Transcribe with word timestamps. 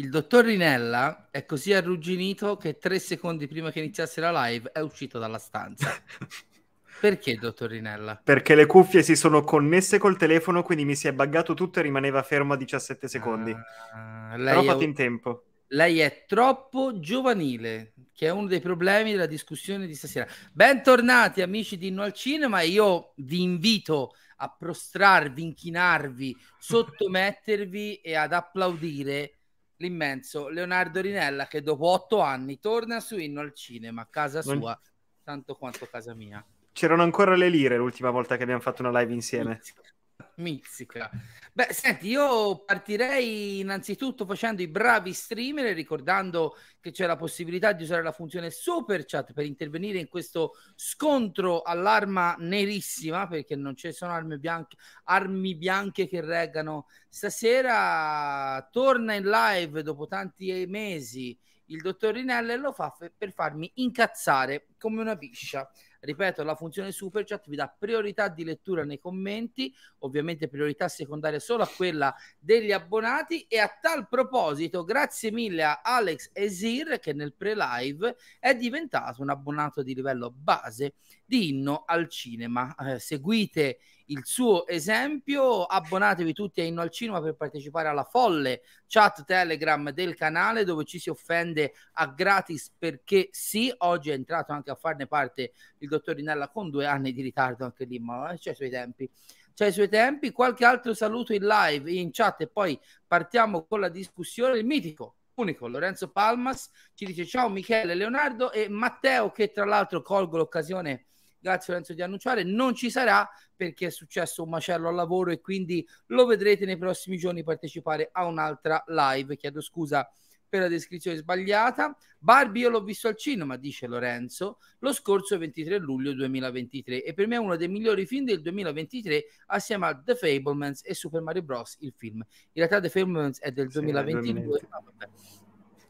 Il 0.00 0.08
dottor 0.08 0.46
Rinella 0.46 1.28
è 1.30 1.44
così 1.44 1.74
arrugginito 1.74 2.56
che 2.56 2.78
tre 2.78 2.98
secondi 2.98 3.46
prima 3.46 3.70
che 3.70 3.80
iniziasse 3.80 4.22
la 4.22 4.46
live 4.46 4.72
è 4.72 4.80
uscito 4.80 5.18
dalla 5.18 5.38
stanza. 5.38 5.92
Perché, 6.98 7.36
dottor 7.36 7.68
Rinella? 7.68 8.18
Perché 8.24 8.54
le 8.54 8.64
cuffie 8.64 9.02
si 9.02 9.14
sono 9.14 9.44
connesse 9.44 9.98
col 9.98 10.16
telefono, 10.16 10.62
quindi 10.62 10.86
mi 10.86 10.94
si 10.94 11.06
è 11.06 11.12
buggato 11.12 11.52
tutto 11.52 11.80
e 11.80 11.82
rimaneva 11.82 12.22
fermo 12.22 12.54
a 12.54 12.56
17 12.56 13.08
secondi. 13.08 13.54
Ah, 13.92 14.36
Però 14.42 14.62
fatto 14.62 14.80
è, 14.80 14.84
in 14.84 14.94
tempo. 14.94 15.44
lei 15.68 15.98
è 15.98 16.24
troppo 16.26 16.98
giovanile, 16.98 17.92
che 18.14 18.28
è 18.28 18.30
uno 18.30 18.46
dei 18.46 18.60
problemi 18.60 19.10
della 19.10 19.26
discussione 19.26 19.86
di 19.86 19.94
stasera. 19.94 20.26
Bentornati 20.50 21.42
amici 21.42 21.76
di 21.76 21.88
Inno 21.88 22.04
al 22.04 22.14
Cinema, 22.14 22.62
io 22.62 23.12
vi 23.16 23.42
invito 23.42 24.14
a 24.36 24.48
prostrarvi, 24.48 25.42
inchinarvi, 25.42 26.34
sottomettervi 26.58 27.96
e 27.96 28.14
ad 28.14 28.32
applaudire 28.32 29.39
l'immenso 29.80 30.48
Leonardo 30.48 31.00
Rinella 31.00 31.46
che 31.46 31.62
dopo 31.62 31.88
otto 31.88 32.20
anni 32.20 32.60
torna 32.60 33.00
su 33.00 33.18
Inno 33.18 33.40
al 33.40 33.54
Cinema, 33.54 34.08
casa 34.08 34.42
Non- 34.44 34.58
sua, 34.58 34.80
tanto 35.22 35.56
quanto 35.56 35.86
casa 35.86 36.14
mia. 36.14 36.44
C'erano 36.72 37.02
ancora 37.02 37.34
le 37.34 37.48
lire 37.48 37.76
l'ultima 37.76 38.10
volta 38.10 38.36
che 38.36 38.42
abbiamo 38.42 38.60
fatto 38.60 38.82
una 38.82 38.98
live 39.00 39.12
insieme. 39.12 39.60
Mizzica. 40.36 41.10
Beh, 41.52 41.68
senti, 41.72 42.08
io 42.08 42.64
partirei 42.64 43.60
innanzitutto 43.60 44.24
facendo 44.24 44.62
i 44.62 44.68
bravi 44.68 45.12
streamer 45.12 45.66
e 45.66 45.72
ricordando 45.72 46.56
che 46.80 46.90
c'è 46.90 47.06
la 47.06 47.16
possibilità 47.16 47.72
di 47.72 47.82
usare 47.82 48.02
la 48.02 48.12
funzione 48.12 48.50
super 48.50 49.04
chat 49.04 49.32
per 49.32 49.44
intervenire 49.44 49.98
in 49.98 50.08
questo 50.08 50.52
scontro 50.74 51.62
all'arma 51.62 52.36
nerissima, 52.38 53.26
perché 53.26 53.56
non 53.56 53.76
ci 53.76 53.92
sono 53.92 54.12
armi 54.12 54.38
bianche, 54.38 54.76
armi 55.04 55.54
bianche 55.56 56.06
che 56.06 56.20
reggano. 56.20 56.86
Stasera 57.08 58.66
torna 58.70 59.14
in 59.14 59.28
live 59.28 59.82
dopo 59.82 60.06
tanti 60.06 60.64
mesi 60.66 61.38
il 61.70 61.80
dottor 61.80 62.14
Rinella 62.14 62.52
e 62.52 62.56
lo 62.56 62.72
fa 62.72 62.94
per 63.16 63.32
farmi 63.32 63.70
incazzare 63.76 64.68
come 64.78 65.00
una 65.00 65.16
piscia. 65.16 65.70
Ripeto, 66.02 66.42
la 66.42 66.54
funzione 66.54 66.92
super 66.92 67.24
chat 67.24 67.46
vi 67.48 67.56
dà 67.56 67.68
priorità 67.68 68.28
di 68.28 68.42
lettura 68.42 68.84
nei 68.84 68.98
commenti, 68.98 69.74
ovviamente 69.98 70.48
priorità 70.48 70.88
secondaria 70.88 71.38
solo 71.38 71.62
a 71.62 71.68
quella 71.68 72.14
degli 72.38 72.72
abbonati 72.72 73.42
e 73.42 73.58
a 73.58 73.68
tal 73.68 74.08
proposito 74.08 74.82
grazie 74.82 75.30
mille 75.30 75.62
a 75.62 75.80
Alex 75.82 76.30
Esir 76.32 76.98
che 77.00 77.12
nel 77.12 77.34
pre-live 77.34 78.16
è 78.38 78.54
diventato 78.54 79.20
un 79.20 79.28
abbonato 79.28 79.82
di 79.82 79.94
livello 79.94 80.30
base 80.34 80.94
di 81.26 81.50
Inno 81.50 81.84
al 81.86 82.08
Cinema. 82.08 82.74
Eh, 82.76 82.98
seguite 82.98 83.78
il 84.10 84.22
suo 84.24 84.66
esempio, 84.66 85.64
abbonatevi 85.64 86.32
tutti 86.32 86.60
a 86.60 86.64
Inno 86.64 86.80
al 86.80 86.90
Cinema 86.90 87.20
per 87.20 87.34
partecipare 87.34 87.88
alla 87.88 88.04
folle 88.04 88.62
chat 88.86 89.24
Telegram 89.24 89.90
del 89.90 90.14
canale 90.14 90.64
dove 90.64 90.84
ci 90.84 90.98
si 90.98 91.10
offende 91.10 91.74
a 91.92 92.06
gratis 92.08 92.72
perché 92.76 93.28
sì, 93.30 93.72
oggi 93.78 94.10
è 94.10 94.14
entrato 94.14 94.52
anche 94.52 94.70
a 94.70 94.74
farne 94.74 95.06
parte 95.06 95.52
il 95.78 95.88
dottor 95.88 96.16
Rinella 96.16 96.48
con 96.48 96.70
due 96.70 96.86
anni 96.86 97.12
di 97.12 97.22
ritardo 97.22 97.64
anche 97.64 97.84
lì, 97.84 97.98
ma 97.98 98.34
c'è 98.36 98.50
i 98.50 98.54
suoi 98.54 98.70
tempi. 98.70 99.08
C'è 99.54 99.66
i 99.66 99.72
suoi 99.72 99.88
tempi, 99.88 100.32
qualche 100.32 100.64
altro 100.64 100.94
saluto 100.94 101.32
in 101.32 101.44
live, 101.46 101.90
in 101.90 102.10
chat 102.12 102.40
e 102.40 102.48
poi 102.48 102.78
partiamo 103.06 103.64
con 103.66 103.80
la 103.80 103.88
discussione. 103.88 104.58
Il 104.58 104.64
mitico, 104.64 105.16
unico 105.34 105.68
Lorenzo 105.68 106.10
Palmas 106.10 106.70
ci 106.94 107.04
dice 107.04 107.26
ciao 107.26 107.48
Michele, 107.48 107.94
Leonardo 107.94 108.52
e 108.52 108.68
Matteo 108.68 109.30
che 109.30 109.50
tra 109.50 109.64
l'altro 109.64 110.02
colgo 110.02 110.36
l'occasione 110.36 111.09
grazie 111.40 111.72
Lorenzo 111.72 111.94
di 111.94 112.02
annunciare, 112.02 112.42
non 112.44 112.74
ci 112.74 112.90
sarà 112.90 113.28
perché 113.56 113.86
è 113.86 113.90
successo 113.90 114.42
un 114.42 114.50
macello 114.50 114.88
al 114.88 114.94
lavoro 114.94 115.30
e 115.30 115.40
quindi 115.40 115.86
lo 116.06 116.26
vedrete 116.26 116.64
nei 116.64 116.78
prossimi 116.78 117.16
giorni 117.16 117.42
partecipare 117.42 118.08
a 118.12 118.24
un'altra 118.26 118.82
live. 118.86 119.36
Chiedo 119.36 119.60
scusa 119.60 120.08
per 120.50 120.60
la 120.60 120.68
descrizione 120.68 121.16
sbagliata. 121.16 121.96
Barbie 122.18 122.62
io 122.62 122.68
l'ho 122.68 122.82
visto 122.82 123.08
al 123.08 123.16
cinema, 123.16 123.56
dice 123.56 123.86
Lorenzo, 123.86 124.58
lo 124.80 124.92
scorso 124.92 125.38
23 125.38 125.78
luglio 125.78 126.12
2023 126.12 127.04
e 127.04 127.14
per 127.14 127.26
me 127.26 127.36
è 127.36 127.38
uno 127.38 127.56
dei 127.56 127.68
migliori 127.68 128.04
film 128.04 128.26
del 128.26 128.42
2023 128.42 129.24
assieme 129.46 129.86
a 129.86 129.98
The 129.98 130.16
Fablemans 130.16 130.82
e 130.84 130.92
Super 130.92 131.22
Mario 131.22 131.42
Bros. 131.42 131.76
il 131.80 131.94
film. 131.96 132.16
In 132.16 132.24
realtà 132.52 132.80
The 132.80 132.90
Fablemans 132.90 133.40
è 133.40 133.52
del 133.52 133.70
Sì, 133.70 133.80
2022. 133.80 134.32
2020. 134.32 134.66
ma 134.68 134.82
vabbè. 134.84 135.08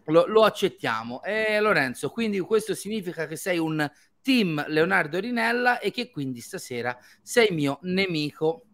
Lo, 0.05 0.27
lo 0.27 0.45
accettiamo. 0.45 1.23
E 1.23 1.59
Lorenzo, 1.61 2.11
quindi 2.11 2.39
questo 2.41 2.75
significa 2.75 3.27
che 3.27 3.37
sei 3.37 3.59
un 3.59 3.89
team 4.23 4.65
Leonardo 4.69 5.19
Rinella 5.19 5.79
e 5.79 5.91
che 5.91 6.11
quindi 6.11 6.41
stasera 6.41 6.97
sei 7.23 7.51
mio 7.51 7.79
nemico. 7.83 8.65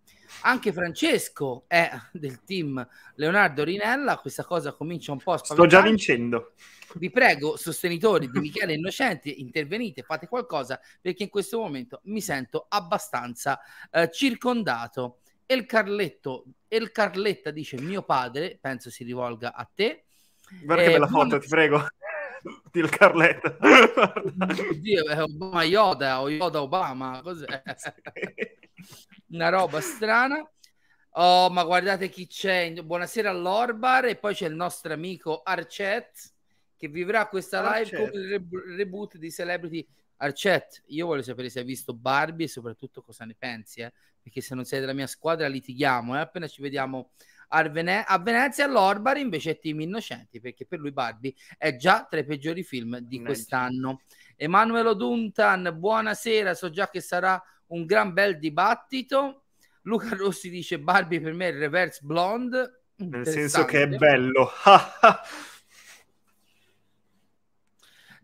Anche 0.43 0.73
Francesco 0.73 1.65
è 1.69 1.91
del 2.13 2.43
team 2.45 2.87
Leonardo 3.15 3.65
Rinella, 3.65 4.19
questa 4.19 4.45
cosa 4.45 4.73
comincia 4.73 5.13
un 5.13 5.19
po' 5.19 5.33
a 5.33 5.39
Sto 5.39 5.67
già 5.67 5.81
vincendo. 5.81 6.53
Vi 6.95 7.11
prego, 7.11 7.57
sostenitori 7.57 8.31
di 8.31 8.39
Michele 8.41 8.75
Innocenti, 8.75 9.41
intervenite, 9.41 10.03
fate 10.03 10.27
qualcosa 10.29 10.81
perché 11.01 11.25
in 11.25 11.29
questo 11.29 11.59
momento 11.59 12.01
mi 12.05 12.21
sento 12.21 12.67
abbastanza 12.69 13.61
eh, 13.91 14.11
circondato. 14.13 15.19
El 15.47 15.65
Carletto, 15.65 16.45
El 16.69 16.91
Carletta 16.91 17.51
dice 17.51 17.81
mio 17.81 18.03
padre, 18.03 18.59
penso 18.61 18.91
si 18.91 19.05
rivolga 19.05 19.55
a 19.55 19.69
te. 19.73 20.07
Guarda 20.63 20.83
Eh, 20.83 20.87
che 20.87 20.93
bella 20.93 21.07
foto, 21.07 21.39
ti 21.39 21.49
prego. 21.49 21.87
Di 22.71 22.83
Carletta. 22.83 23.57
Oddio, 24.71 25.07
è 25.07 25.23
Obama 25.23 25.65
Yoda 25.65 26.21
o 26.21 26.31
Yoda 26.31 26.63
Obama, 26.63 27.21
cos'è? 27.23 27.63
Una 29.31 29.49
roba 29.49 29.81
strana. 29.81 30.49
Oh, 31.19 31.51
ma 31.51 31.65
guardate 31.65 32.09
chi 32.09 32.27
c'è. 32.27 32.73
Buonasera 32.73 33.31
all'Orbar 33.31 34.07
e 34.07 34.17
poi 34.17 34.35
c'è 34.35 34.47
il 34.47 34.55
nostro 34.55 34.93
amico 34.93 35.43
Arcet 35.43 36.35
che 36.77 36.89
vivrà 36.89 37.27
questa 37.27 37.61
live 37.61 37.97
Arcet. 37.97 38.11
con 38.11 38.21
il 38.21 38.29
re- 38.29 38.77
reboot 38.77 39.17
di 39.17 39.31
Celebrity 39.31 39.87
Arcet. 40.19 40.83
Io 40.89 41.07
voglio 41.07 41.23
sapere 41.23 41.49
se 41.49 41.61
hai 41.61 41.65
visto 41.65 41.95
Barbie 41.95 42.47
e 42.47 42.51
soprattutto 42.51 43.03
cosa 43.03 43.25
ne 43.25 43.35
pensi, 43.37 43.81
eh? 43.81 43.93
perché 44.23 44.41
se 44.41 44.55
non 44.55 44.65
sei 44.65 44.81
della 44.81 44.93
mia 44.93 45.07
squadra 45.07 45.49
litighiamo, 45.49 46.17
eh? 46.17 46.21
appena 46.21 46.47
ci 46.47 46.61
vediamo 46.61 47.11
Vene- 47.71 48.05
a 48.05 48.19
Venezia 48.19 48.65
all'Orbar 48.65 49.17
invece 49.17 49.53
è 49.53 49.59
Team 49.59 49.81
Innocenti 49.81 50.41
perché 50.41 50.67
per 50.67 50.79
lui 50.79 50.93
Barbie 50.93 51.35
è 51.57 51.77
già 51.77 52.07
tra 52.09 52.19
i 52.19 52.25
peggiori 52.25 52.63
film 52.63 52.99
di 52.99 53.23
quest'anno. 53.23 54.01
Emanuelo 54.37 54.95
Duntan, 54.95 55.75
buonasera, 55.79 56.55
so 56.55 56.71
già 56.71 56.91
che 56.91 57.01
sarà 57.01 57.43
un 57.69 57.85
gran 57.87 58.13
bel 58.13 58.39
dibattito. 58.39 59.45
Luca 59.83 60.15
Rossi 60.15 60.51
dice 60.51 60.79
Barbie 60.81 61.21
per 61.21 61.33
me 61.33 61.49
è 61.49 61.53
il 61.53 61.59
reverse 61.59 62.01
blonde. 62.03 62.83
Nel 62.97 63.27
senso 63.27 63.65
che 63.65 63.83
è 63.83 63.89
bello. 63.89 64.51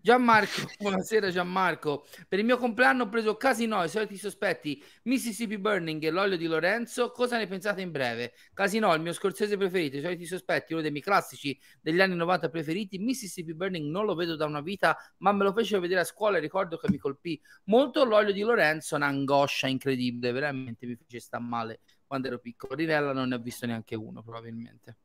Gianmarco, 0.05 0.63
buonasera 0.81 1.31
Gianmarco. 1.31 2.05
Per 2.27 2.37
il 2.37 2.45
mio 2.45 2.57
compleanno 2.57 3.05
ho 3.05 3.09
preso 3.09 3.37
Casino, 3.37 3.85
i 3.85 3.89
soliti 3.89 4.17
sospetti, 4.17 4.83
Mississippi 5.05 5.59
Burning 5.59 6.03
e 6.03 6.11
l'olio 6.11 6.37
di 6.37 6.47
Lorenzo. 6.47 7.13
Cosa 7.13 7.39
ne 7.39 7.47
pensate 7.47 7.83
in 7.83 7.93
breve? 7.93 8.33
Casino, 8.53 8.93
il 8.95 9.01
mio 9.01 9.13
scorsese 9.13 9.57
preferito, 9.57 9.99
i 9.99 10.01
soliti 10.01 10.27
sospetti, 10.27 10.73
uno 10.73 10.83
dei 10.83 10.91
miei 10.91 11.05
classici 11.05 11.57
degli 11.81 12.01
anni 12.01 12.17
90 12.17 12.49
preferiti. 12.49 12.99
Mississippi 12.99 13.55
Burning 13.55 13.89
non 13.89 14.05
lo 14.05 14.17
vedo 14.17 14.35
da 14.35 14.45
una 14.45 14.61
vita, 14.61 14.99
ma 15.19 15.31
me 15.31 15.45
lo 15.45 15.53
fecero 15.53 15.81
vedere 15.81 16.01
a 16.01 16.05
scuola 16.05 16.39
e 16.39 16.41
ricordo 16.41 16.79
che 16.79 16.91
mi 16.91 16.99
colpì 16.99 17.41
molto 17.67 18.05
l'olio 18.05 18.33
di 18.33 18.41
Lorenzo, 18.41 18.97
un'angoscia 18.97 19.69
incredibile, 19.69 20.33
veramente 20.33 20.85
mi 20.85 20.97
fece 20.97 21.21
sta 21.21 21.39
male 21.39 21.79
quando 22.05 22.27
ero 22.27 22.41
piccolo. 22.41 22.75
Rinella 22.75 23.13
non 23.13 23.29
ne 23.29 23.37
ho 23.37 23.39
visto 23.39 23.67
neanche 23.67 23.95
uno, 23.95 24.21
probabilmente. 24.21 24.97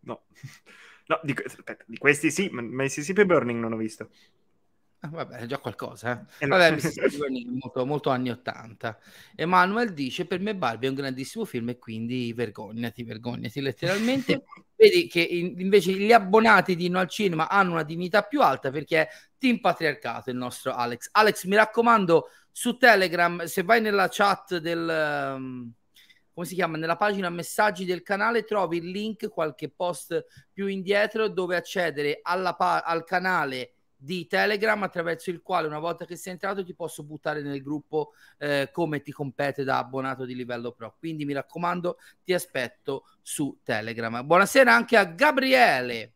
No. 0.00 0.24
No, 1.08 1.18
di, 1.22 1.34
aspetta, 1.44 1.84
di 1.86 1.96
questi 1.96 2.30
sì, 2.30 2.50
ma 2.50 2.60
Mississippi 2.60 3.24
Burning 3.24 3.58
non 3.58 3.72
ho 3.72 3.76
visto. 3.76 4.10
Ah, 5.00 5.08
Vabbè, 5.08 5.36
è 5.36 5.46
già 5.46 5.58
qualcosa. 5.58 6.26
Eh? 6.38 6.44
Eh 6.44 6.46
no. 6.46 6.56
Vabbè, 6.56 6.72
Mississippi 6.76 7.16
Burning 7.16 7.46
è 7.48 7.58
molto, 7.58 7.86
molto 7.86 8.10
anni 8.10 8.28
80. 8.30 8.98
Emanuel 9.36 9.94
dice: 9.94 10.26
Per 10.26 10.38
me 10.40 10.54
Barbie 10.54 10.88
è 10.88 10.90
un 10.90 10.96
grandissimo 10.96 11.46
film 11.46 11.70
e 11.70 11.78
quindi 11.78 12.32
vergognati, 12.34 13.04
vergognati 13.04 13.60
letteralmente. 13.62 14.44
Vedi 14.76 15.06
che 15.06 15.20
in- 15.20 15.58
invece 15.58 15.92
gli 15.92 16.12
abbonati 16.12 16.76
di 16.76 16.90
No 16.90 16.98
al 16.98 17.08
Cinema 17.08 17.48
hanno 17.48 17.72
una 17.72 17.84
dignità 17.84 18.22
più 18.22 18.42
alta 18.42 18.70
perché 18.70 19.00
è 19.00 19.08
Team 19.38 19.60
Patriarcato 19.60 20.28
il 20.28 20.36
nostro 20.36 20.72
Alex. 20.72 21.08
Alex, 21.12 21.44
mi 21.44 21.56
raccomando, 21.56 22.28
su 22.52 22.76
Telegram, 22.76 23.44
se 23.44 23.62
vai 23.62 23.80
nella 23.80 24.08
chat 24.10 24.58
del. 24.58 25.34
um, 25.36 25.72
come 26.38 26.50
si 26.50 26.54
chiama? 26.54 26.76
Nella 26.76 26.94
pagina 26.94 27.30
messaggi 27.30 27.84
del 27.84 28.04
canale 28.04 28.44
trovi 28.44 28.76
il 28.76 28.90
link, 28.90 29.28
qualche 29.28 29.68
post 29.68 30.24
più 30.52 30.68
indietro, 30.68 31.26
dove 31.26 31.56
accedere 31.56 32.20
alla 32.22 32.54
pa- 32.54 32.82
al 32.82 33.02
canale 33.02 33.72
di 33.96 34.24
Telegram 34.28 34.80
attraverso 34.84 35.30
il 35.30 35.42
quale 35.42 35.66
una 35.66 35.80
volta 35.80 36.04
che 36.04 36.14
sei 36.14 36.34
entrato 36.34 36.64
ti 36.64 36.76
posso 36.76 37.02
buttare 37.02 37.42
nel 37.42 37.60
gruppo 37.60 38.12
eh, 38.38 38.68
come 38.72 39.02
ti 39.02 39.10
compete 39.10 39.64
da 39.64 39.78
abbonato 39.78 40.24
di 40.24 40.36
livello 40.36 40.70
pro. 40.70 40.94
Quindi 40.96 41.24
mi 41.24 41.32
raccomando, 41.32 41.98
ti 42.22 42.32
aspetto 42.32 43.06
su 43.20 43.58
Telegram. 43.64 44.24
Buonasera 44.24 44.72
anche 44.72 44.96
a 44.96 45.06
Gabriele. 45.06 46.12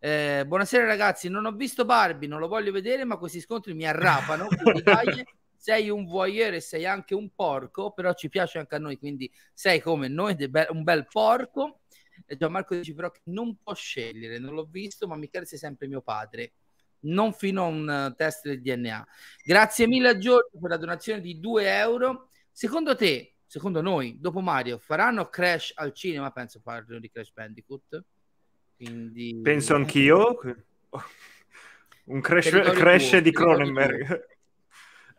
Eh, 0.00 0.42
buonasera 0.48 0.84
ragazzi, 0.84 1.28
non 1.28 1.44
ho 1.44 1.52
visto 1.52 1.84
Barbie, 1.84 2.26
non 2.26 2.40
lo 2.40 2.48
voglio 2.48 2.72
vedere, 2.72 3.04
ma 3.04 3.18
questi 3.18 3.38
scontri 3.38 3.74
mi 3.74 3.86
arrapano. 3.86 4.48
Quindi 4.48 4.82
dai, 4.82 5.24
sei 5.60 5.90
un 5.90 6.06
voyeur 6.06 6.54
e 6.54 6.60
sei 6.60 6.86
anche 6.86 7.14
un 7.14 7.28
porco, 7.34 7.92
però 7.92 8.14
ci 8.14 8.30
piace 8.30 8.58
anche 8.58 8.76
a 8.76 8.78
noi, 8.78 8.96
quindi 8.96 9.30
sei 9.52 9.78
come 9.78 10.08
noi, 10.08 10.34
un 10.70 10.82
bel 10.82 11.06
porco. 11.06 11.80
E 12.24 12.34
Gianmarco 12.34 12.74
dice 12.74 12.94
però 12.94 13.10
che 13.10 13.20
non 13.24 13.58
può 13.62 13.74
scegliere, 13.74 14.38
non 14.38 14.54
l'ho 14.54 14.64
visto, 14.64 15.06
ma 15.06 15.16
Michele 15.16 15.44
sei 15.44 15.58
sempre 15.58 15.86
mio 15.86 16.00
padre. 16.00 16.52
Non 17.00 17.34
fino 17.34 17.64
a 17.64 17.66
un 17.66 18.14
test 18.16 18.46
del 18.46 18.62
DNA. 18.62 19.06
Grazie 19.44 19.86
mille 19.86 20.08
a 20.08 20.16
Giorgio 20.16 20.58
per 20.58 20.70
la 20.70 20.76
donazione 20.78 21.20
di 21.20 21.38
2 21.38 21.76
euro. 21.76 22.30
Secondo 22.50 22.96
te, 22.96 23.34
secondo 23.44 23.82
noi, 23.82 24.16
dopo 24.18 24.40
Mario, 24.40 24.78
faranno 24.78 25.28
Crash 25.28 25.72
al 25.74 25.92
cinema? 25.92 26.30
Penso 26.30 26.60
parlino 26.62 27.00
di 27.00 27.10
Crash 27.10 27.32
Bandicoot. 27.32 28.02
Quindi... 28.76 29.38
Penso 29.42 29.74
anch'io. 29.74 30.38
Un 32.04 32.20
crash, 32.22 32.48
crash 32.48 33.18
di 33.18 33.30
Cronenberg. 33.30 34.38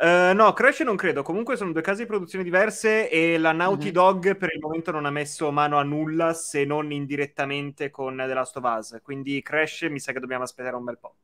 Uh, 0.02 0.34
no, 0.34 0.52
Crash 0.54 0.80
non 0.80 0.96
credo. 0.96 1.22
Comunque 1.22 1.56
sono 1.56 1.72
due 1.72 1.84
casi 1.84 2.02
di 2.02 2.08
produzione 2.08 2.44
diverse 2.44 3.08
e 3.08 3.38
la 3.38 3.52
Naughty 3.52 3.84
mm-hmm. 3.84 3.94
Dog 3.94 4.36
per 4.36 4.52
il 4.52 4.60
momento 4.60 4.90
non 4.90 5.06
ha 5.06 5.12
messo 5.12 5.52
mano 5.52 5.78
a 5.78 5.84
nulla 5.84 6.34
se 6.34 6.66
non 6.66 6.92
indirettamente 6.92 7.92
con 7.92 8.16
The 8.18 8.34
Last 8.34 8.58
of 8.58 8.64
Us. 8.64 9.00
Quindi 9.04 9.40
Crash 9.44 9.84
mi 9.84 10.00
sa 10.00 10.12
che 10.12 10.20
dobbiamo 10.20 10.42
aspettare 10.42 10.76
un 10.76 10.86
bel 10.86 10.98
po'. 10.98 11.16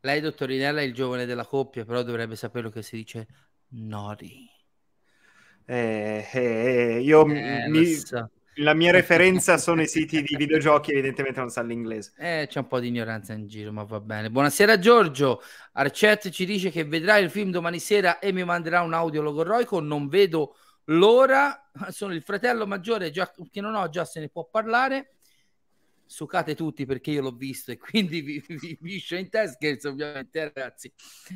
Lei, 0.00 0.20
dottorinella, 0.20 0.80
è 0.80 0.84
il 0.84 0.92
giovane 0.92 1.24
della 1.24 1.46
coppia, 1.46 1.84
però 1.84 2.02
dovrebbe 2.02 2.34
sapere 2.34 2.72
che 2.72 2.82
si 2.82 2.96
dice 2.96 3.28
Nori. 3.68 4.50
Eh, 5.64 6.26
eh, 6.32 7.00
io 7.00 7.24
eh, 7.28 7.68
mi, 7.68 7.86
so 7.94 8.28
la 8.54 8.74
mia 8.74 8.90
referenza 8.90 9.58
sono 9.58 9.82
i 9.82 9.86
siti 9.86 10.22
di 10.22 10.36
videogiochi, 10.36 10.90
evidentemente 10.92 11.40
non 11.40 11.50
sa 11.50 11.62
l'inglese. 11.62 12.12
Eh, 12.18 12.46
c'è 12.48 12.58
un 12.58 12.66
po' 12.66 12.80
di 12.80 12.88
ignoranza 12.88 13.32
in 13.32 13.46
giro, 13.46 13.72
ma 13.72 13.84
va 13.84 14.00
bene. 14.00 14.30
Buonasera 14.30 14.78
Giorgio, 14.78 15.40
Arcet 15.72 16.30
ci 16.30 16.44
dice 16.44 16.70
che 16.70 16.84
vedrà 16.84 17.18
il 17.18 17.30
film 17.30 17.50
domani 17.50 17.78
sera 17.78 18.18
e 18.18 18.32
mi 18.32 18.44
manderà 18.44 18.82
un 18.82 18.92
audio 18.92 19.22
logorroico, 19.22 19.80
non 19.80 20.08
vedo 20.08 20.56
l'ora, 20.86 21.70
sono 21.90 22.12
il 22.12 22.22
fratello 22.22 22.66
maggiore 22.66 23.10
già, 23.10 23.30
che 23.50 23.60
non 23.60 23.74
ho, 23.74 23.88
già 23.88 24.04
se 24.04 24.20
ne 24.20 24.28
può 24.28 24.48
parlare. 24.48 25.14
Sucate 26.04 26.56
tutti 26.56 26.86
perché 26.86 27.12
io 27.12 27.22
l'ho 27.22 27.36
visto 27.36 27.70
e 27.70 27.78
quindi 27.78 28.20
vi, 28.20 28.44
vi, 28.48 28.76
vi 28.80 29.04
in 29.10 29.28
testa, 29.28 29.54
scherzo 29.54 29.90
ovviamente 29.90 30.42
ragazzi. 30.52 30.92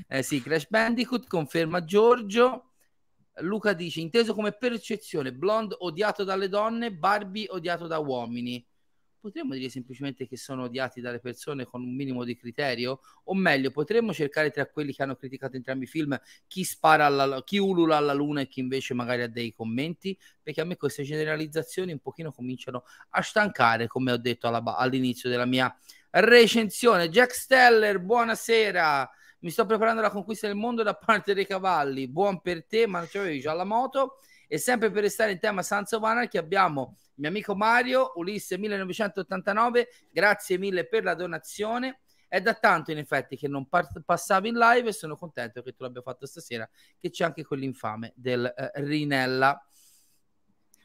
Eh 0.08 0.25
sì, 0.25 0.43
Crash 0.43 0.67
Bandicoot, 0.69 1.28
conferma 1.28 1.84
Giorgio. 1.84 2.74
Luca 3.38 3.72
dice, 3.72 4.00
inteso 4.00 4.34
come 4.34 4.52
percezione, 4.52 5.32
blonde 5.32 5.76
odiato 5.78 6.25
dalle 6.25 6.48
donne, 6.48 6.92
Barbie 6.92 7.46
odiato 7.50 7.86
da 7.86 7.98
uomini. 7.98 8.64
Potremmo 9.25 9.54
dire 9.54 9.70
semplicemente 9.70 10.28
che 10.28 10.36
sono 10.36 10.64
odiati 10.64 11.00
dalle 11.00 11.19
persone 11.19 11.64
con 11.64 11.82
un 11.82 11.94
minimo 11.94 12.25
di 12.25 12.36
criterio? 12.36 13.00
O 13.25 13.34
meglio, 13.34 13.70
potremmo 13.70 14.12
cercare 14.12 14.50
tra 14.50 14.66
quelli 14.66 14.92
che 14.92 15.02
hanno 15.02 15.16
criticato 15.16 15.56
entrambi 15.56 15.84
i 15.84 15.88
film 15.88 16.20
chi 16.46 16.62
spara 16.62 17.06
alla, 17.06 17.42
chi 17.42 17.56
ulula 17.56 17.96
alla 17.96 18.12
luna 18.12 18.42
e 18.42 18.48
chi 18.48 18.60
invece 18.60 18.92
magari 18.92 19.22
ha 19.22 19.28
dei 19.28 19.50
commenti? 19.54 20.19
Perché 20.42 20.60
a 20.60 20.64
me 20.64 20.76
queste 20.76 21.04
generalizzazioni 21.04 21.92
un 21.92 22.00
pochino 22.00 22.32
cominciano 22.32 22.84
a 23.10 23.22
stancare, 23.22 23.86
come 23.86 24.12
ho 24.12 24.19
detto 24.19 24.46
alla, 24.46 24.62
all'inizio 24.76 25.31
della 25.31 25.46
mia 25.46 25.75
recensione. 26.10 27.08
Jack 27.08 27.32
Steller, 27.32 28.00
buonasera. 28.00 29.10
Mi 29.44 29.50
sto 29.50 29.67
preparando 29.67 30.00
alla 30.00 30.08
conquista 30.08 30.46
del 30.46 30.56
mondo 30.56 30.82
da 30.82 30.94
parte 30.94 31.35
dei 31.35 31.46
cavalli. 31.46 32.08
Buon 32.08 32.41
per 32.41 32.64
te, 32.64 32.87
ma 32.87 33.00
non 33.00 33.08
c'avevi 33.11 33.41
già 33.41 33.52
la 33.52 33.64
moto. 33.64 34.20
E 34.49 34.56
sempre 34.56 34.91
per 34.91 35.02
restare 35.02 35.32
in 35.32 35.38
tema 35.38 35.61
of 35.61 35.93
Anarchy 36.02 36.38
abbiamo 36.38 36.96
il 37.08 37.12
mio 37.17 37.29
amico 37.29 37.55
Mario, 37.55 38.12
Ulisse 38.14 38.56
1989. 38.56 39.88
Grazie 40.11 40.56
mille 40.56 40.88
per 40.88 41.05
la 41.05 41.12
donazione. 41.12 42.00
È 42.26 42.41
da 42.41 42.55
tanto 42.55 42.91
in 42.91 42.96
effetti 42.96 43.37
che 43.37 43.46
non 43.46 43.69
par- 43.69 44.02
passavi 44.02 44.49
in 44.49 44.56
live 44.56 44.88
e 44.88 44.93
sono 44.94 45.14
contento 45.14 45.61
che 45.61 45.75
tu 45.75 45.82
l'abbia 45.82 46.00
fatto 46.00 46.25
stasera, 46.25 46.67
che 46.99 47.11
c'è 47.11 47.25
anche 47.25 47.44
quell'infame 47.44 48.14
del 48.17 48.50
uh, 48.56 48.81
Rinella. 48.81 49.62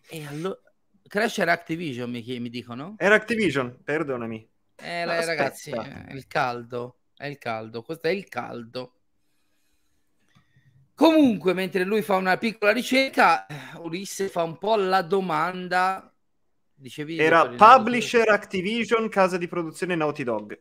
E 0.10 0.26
allora... 0.26 0.60
Crash 1.08 1.38
era 1.38 1.54
Activision, 1.54 2.10
mi, 2.10 2.22
mi 2.40 2.50
dicono? 2.50 2.96
Era 2.98 3.16
Activision, 3.16 3.82
perdonami. 3.82 4.50
Eh, 4.76 5.06
no, 5.06 5.26
ragazzi, 5.26 5.72
eh, 5.72 6.08
il 6.10 6.28
caldo. 6.28 6.99
È 7.20 7.26
il 7.26 7.38
caldo, 7.38 7.82
questo 7.82 8.08
è 8.08 8.12
il 8.12 8.30
caldo. 8.30 8.94
Comunque, 10.96 11.52
mentre 11.54 11.84
lui 11.84 12.02
fa 12.02 12.16
una 12.16 12.38
piccola 12.38 12.72
ricerca, 12.72 13.46
Ulisse 13.80 14.30
fa 14.30 14.44
un 14.44 14.58
po' 14.58 14.78
la 14.78 15.02
domanda. 15.02 16.16
Dicevi 16.74 17.18
Era 17.18 17.50
Publisher 17.50 18.30
Activision, 18.30 19.10
casa 19.10 19.36
di 19.36 19.50
produzione 19.50 19.96
Naughty 19.96 20.24
Dog. 20.24 20.58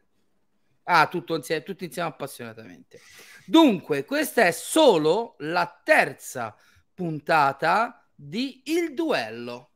Ah, 0.82 1.06
tutto 1.06 1.36
insieme, 1.36 1.62
tutti 1.62 1.84
insieme 1.84 2.08
appassionatamente. 2.08 2.98
Dunque, 3.46 4.04
questa 4.04 4.44
è 4.44 4.50
solo 4.50 5.36
la 5.38 5.80
terza 5.84 6.56
puntata 6.92 8.04
di 8.16 8.62
Il 8.64 8.94
Duello 8.94 9.67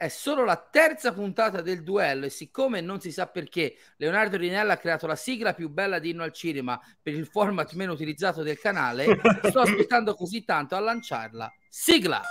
è 0.00 0.08
solo 0.08 0.46
la 0.46 0.56
terza 0.56 1.12
puntata 1.12 1.60
del 1.60 1.82
duello 1.82 2.24
e 2.24 2.30
siccome 2.30 2.80
non 2.80 3.02
si 3.02 3.12
sa 3.12 3.26
perché 3.26 3.76
Leonardo 3.98 4.38
Rinella 4.38 4.72
ha 4.72 4.78
creato 4.78 5.06
la 5.06 5.14
sigla 5.14 5.52
più 5.52 5.68
bella 5.68 5.98
di 5.98 6.08
Inno 6.08 6.22
al 6.22 6.32
Cinema 6.32 6.80
per 7.02 7.12
il 7.12 7.26
format 7.26 7.74
meno 7.74 7.92
utilizzato 7.92 8.42
del 8.42 8.58
canale, 8.58 9.20
sto 9.44 9.60
aspettando 9.60 10.14
così 10.14 10.42
tanto 10.42 10.74
a 10.74 10.80
lanciarla. 10.80 11.52
Sigla! 11.68 12.22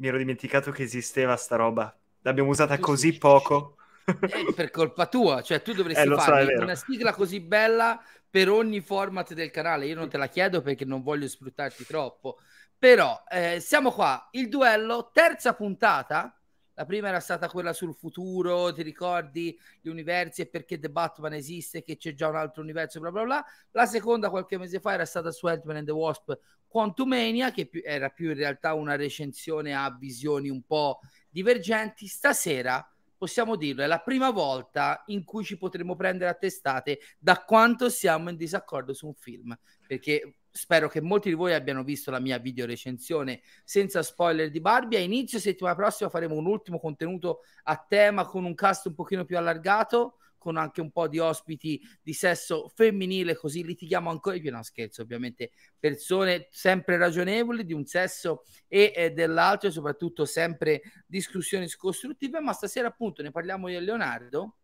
Mi 0.00 0.08
ero 0.08 0.16
dimenticato 0.16 0.70
che 0.70 0.82
esisteva 0.82 1.36
sta 1.36 1.56
roba. 1.56 1.94
L'abbiamo 2.22 2.50
usata 2.50 2.78
così 2.78 3.16
poco. 3.18 3.76
È 4.04 4.52
per 4.54 4.70
colpa 4.70 5.06
tua, 5.06 5.42
cioè 5.42 5.62
tu 5.62 5.72
dovresti 5.72 6.08
eh, 6.08 6.14
fare 6.14 6.56
so, 6.56 6.62
una 6.62 6.74
sigla 6.74 7.14
così 7.14 7.40
bella 7.40 8.02
per 8.28 8.48
ogni 8.48 8.80
format 8.80 9.34
del 9.34 9.50
canale. 9.50 9.86
Io 9.86 9.94
non 9.94 10.08
te 10.08 10.16
la 10.16 10.28
chiedo 10.28 10.62
perché 10.62 10.86
non 10.86 11.02
voglio 11.02 11.28
sfruttarti 11.28 11.84
troppo. 11.84 12.38
Però 12.78 13.22
eh, 13.28 13.60
siamo 13.60 13.92
qua, 13.92 14.26
il 14.32 14.48
duello, 14.48 15.10
terza 15.12 15.54
puntata. 15.54 16.34
La 16.74 16.86
prima 16.86 17.08
era 17.08 17.20
stata 17.20 17.46
quella 17.50 17.74
sul 17.74 17.94
futuro, 17.94 18.72
ti 18.72 18.82
ricordi 18.82 19.58
gli 19.82 19.88
universi 19.88 20.40
e 20.40 20.46
perché 20.46 20.78
The 20.78 20.88
Batman 20.88 21.34
esiste, 21.34 21.82
che 21.82 21.98
c'è 21.98 22.14
già 22.14 22.28
un 22.28 22.36
altro 22.36 22.62
universo, 22.62 23.00
bla 23.00 23.10
bla 23.10 23.24
bla. 23.24 23.44
La 23.72 23.84
seconda, 23.84 24.30
qualche 24.30 24.56
mese 24.56 24.80
fa, 24.80 24.94
era 24.94 25.04
stata 25.04 25.30
su 25.30 25.46
Ant-Man 25.46 25.76
and 25.76 25.86
the 25.86 25.92
Wasp, 25.92 26.32
Quantumania, 26.70 27.50
che 27.50 27.68
era 27.82 28.10
più 28.10 28.28
in 28.30 28.36
realtà 28.36 28.74
una 28.74 28.94
recensione 28.94 29.74
a 29.74 29.92
visioni 29.98 30.48
un 30.48 30.62
po' 30.62 31.00
divergenti. 31.28 32.06
Stasera 32.06 32.88
possiamo 33.18 33.56
dirlo, 33.56 33.82
è 33.82 33.88
la 33.88 33.98
prima 33.98 34.30
volta 34.30 35.02
in 35.06 35.24
cui 35.24 35.42
ci 35.42 35.58
potremo 35.58 35.96
prendere 35.96 36.30
a 36.30 36.34
testate 36.34 37.00
da 37.18 37.42
quanto 37.42 37.90
siamo 37.90 38.30
in 38.30 38.36
disaccordo 38.36 38.94
su 38.94 39.08
un 39.08 39.14
film, 39.14 39.58
perché 39.84 40.36
spero 40.48 40.88
che 40.88 41.00
molti 41.00 41.28
di 41.28 41.34
voi 41.34 41.54
abbiano 41.54 41.82
visto 41.82 42.12
la 42.12 42.20
mia 42.20 42.38
video 42.38 42.66
recensione 42.66 43.40
senza 43.64 44.04
spoiler 44.04 44.48
di 44.48 44.60
Barbie. 44.60 44.98
A 44.98 45.02
inizio 45.02 45.40
settimana 45.40 45.74
prossima 45.74 46.08
faremo 46.08 46.36
un 46.36 46.46
ultimo 46.46 46.78
contenuto 46.78 47.40
a 47.64 47.84
tema 47.88 48.24
con 48.26 48.44
un 48.44 48.54
cast 48.54 48.86
un 48.86 48.94
pochino 48.94 49.24
più 49.24 49.36
allargato 49.36 50.18
con 50.40 50.56
anche 50.56 50.80
un 50.80 50.90
po' 50.90 51.06
di 51.06 51.18
ospiti 51.18 51.78
di 52.02 52.14
sesso 52.14 52.72
femminile, 52.74 53.36
così 53.36 53.62
litighiamo 53.62 54.08
ancora 54.08 54.36
di 54.36 54.40
più. 54.40 54.50
No, 54.50 54.62
scherzo, 54.62 55.02
ovviamente, 55.02 55.50
persone 55.78 56.48
sempre 56.50 56.96
ragionevoli 56.96 57.64
di 57.64 57.74
un 57.74 57.84
sesso 57.84 58.44
e 58.66 58.92
eh, 58.96 59.10
dell'altro, 59.10 59.68
e 59.68 59.72
soprattutto 59.72 60.24
sempre 60.24 60.80
discussioni 61.06 61.68
costruttive. 61.76 62.40
Ma 62.40 62.54
stasera, 62.54 62.88
appunto, 62.88 63.22
ne 63.22 63.30
parliamo 63.30 63.68
io 63.68 63.78
e 63.78 63.82
Leonardo. 63.82 64.56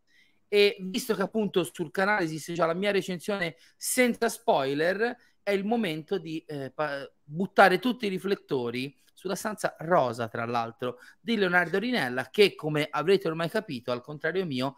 E 0.49 0.77
visto 0.81 1.15
che 1.15 1.23
appunto 1.23 1.63
sul 1.65 1.91
canale 1.91 2.25
esiste 2.25 2.55
già 2.55 2.67
la 2.67 2.75
mia 2.75 2.93
recensione 2.93 3.57
senza 3.77 4.29
spoiler, 4.29 5.15
è 5.43 5.51
il 5.51 5.65
momento 5.65 6.19
di 6.19 6.43
eh, 6.47 6.73
pa- 6.73 7.09
buttare 7.23 7.79
tutti 7.79 8.07
i 8.07 8.09
riflettori 8.09 8.97
sulla 9.13 9.35
stanza 9.35 9.75
rosa, 9.81 10.29
tra 10.29 10.45
l'altro, 10.45 10.99
di 11.21 11.37
Leonardo 11.37 11.79
Rinella, 11.79 12.31
che 12.31 12.55
come 12.55 12.87
avrete 12.89 13.29
ormai 13.29 13.49
capito, 13.49 13.91
al 13.91 14.03
contrario 14.03 14.45
mio, 14.45 14.77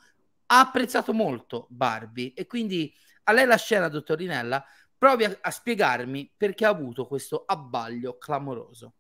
ha 0.50 0.60
apprezzato 0.60 1.12
molto 1.12 1.66
Barbie 1.70 2.32
e 2.34 2.46
quindi 2.46 2.94
a 3.24 3.32
lei 3.32 3.46
la 3.46 3.56
scena, 3.56 3.88
dottorinella, 3.88 4.64
provi 4.96 5.24
a, 5.24 5.38
a 5.40 5.50
spiegarmi 5.50 6.32
perché 6.36 6.64
ha 6.64 6.70
avuto 6.70 7.06
questo 7.06 7.44
abbaglio 7.46 8.18
clamoroso. 8.18 8.94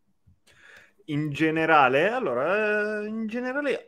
In 1.06 1.30
generale, 1.30 2.10
allora, 2.10 3.00
eh, 3.02 3.06
in 3.06 3.26
generale 3.26 3.84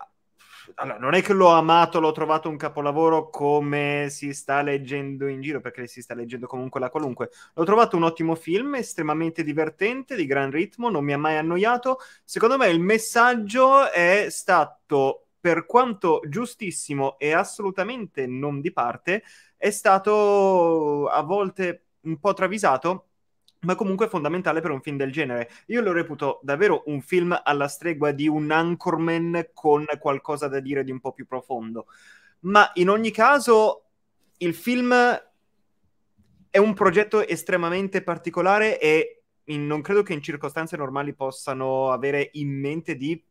allora, 0.76 0.98
non 0.98 1.14
è 1.14 1.22
che 1.22 1.32
l'ho 1.32 1.48
amato, 1.48 2.00
l'ho 2.00 2.12
trovato 2.12 2.48
un 2.48 2.56
capolavoro 2.56 3.28
come 3.28 4.06
si 4.10 4.32
sta 4.32 4.62
leggendo 4.62 5.26
in 5.26 5.40
giro, 5.40 5.60
perché 5.60 5.86
si 5.86 6.02
sta 6.02 6.14
leggendo 6.14 6.46
comunque 6.46 6.80
la 6.80 6.90
qualunque. 6.90 7.30
L'ho 7.54 7.64
trovato 7.64 7.96
un 7.96 8.04
ottimo 8.04 8.34
film, 8.34 8.74
estremamente 8.76 9.42
divertente, 9.42 10.14
di 10.14 10.26
gran 10.26 10.50
ritmo, 10.50 10.90
non 10.90 11.04
mi 11.04 11.12
ha 11.12 11.18
mai 11.18 11.36
annoiato. 11.36 11.98
Secondo 12.24 12.56
me 12.56 12.68
il 12.68 12.80
messaggio 12.80 13.90
è 13.90 14.26
stato, 14.30 15.26
per 15.40 15.64
quanto 15.64 16.20
giustissimo 16.28 17.18
e 17.18 17.32
assolutamente 17.32 18.26
non 18.26 18.60
di 18.60 18.72
parte, 18.72 19.22
è 19.56 19.70
stato 19.70 21.06
a 21.08 21.22
volte 21.22 21.84
un 22.02 22.18
po' 22.18 22.34
travisato, 22.34 23.06
ma 23.60 23.74
comunque 23.74 24.08
fondamentale 24.08 24.60
per 24.60 24.70
un 24.70 24.80
film 24.80 24.96
del 24.96 25.12
genere. 25.12 25.50
Io 25.66 25.80
lo 25.80 25.92
reputo 25.92 26.40
davvero 26.42 26.82
un 26.86 27.00
film 27.00 27.38
alla 27.42 27.68
stregua 27.68 28.10
di 28.12 28.28
un 28.28 28.50
Anchorman 28.50 29.50
con 29.52 29.84
qualcosa 29.98 30.48
da 30.48 30.60
dire 30.60 30.84
di 30.84 30.90
un 30.90 31.00
po' 31.00 31.12
più 31.12 31.26
profondo. 31.26 31.86
Ma 32.40 32.70
in 32.74 32.88
ogni 32.88 33.10
caso, 33.10 33.84
il 34.38 34.54
film 34.54 34.94
è 36.50 36.58
un 36.58 36.74
progetto 36.74 37.26
estremamente 37.26 38.02
particolare 38.02 38.80
e 38.80 39.22
in, 39.44 39.66
non 39.66 39.82
credo 39.82 40.02
che 40.02 40.12
in 40.12 40.22
circostanze 40.22 40.76
normali 40.76 41.14
possano 41.14 41.90
avere 41.90 42.30
in 42.34 42.48
mente 42.58 42.96
di 42.96 43.22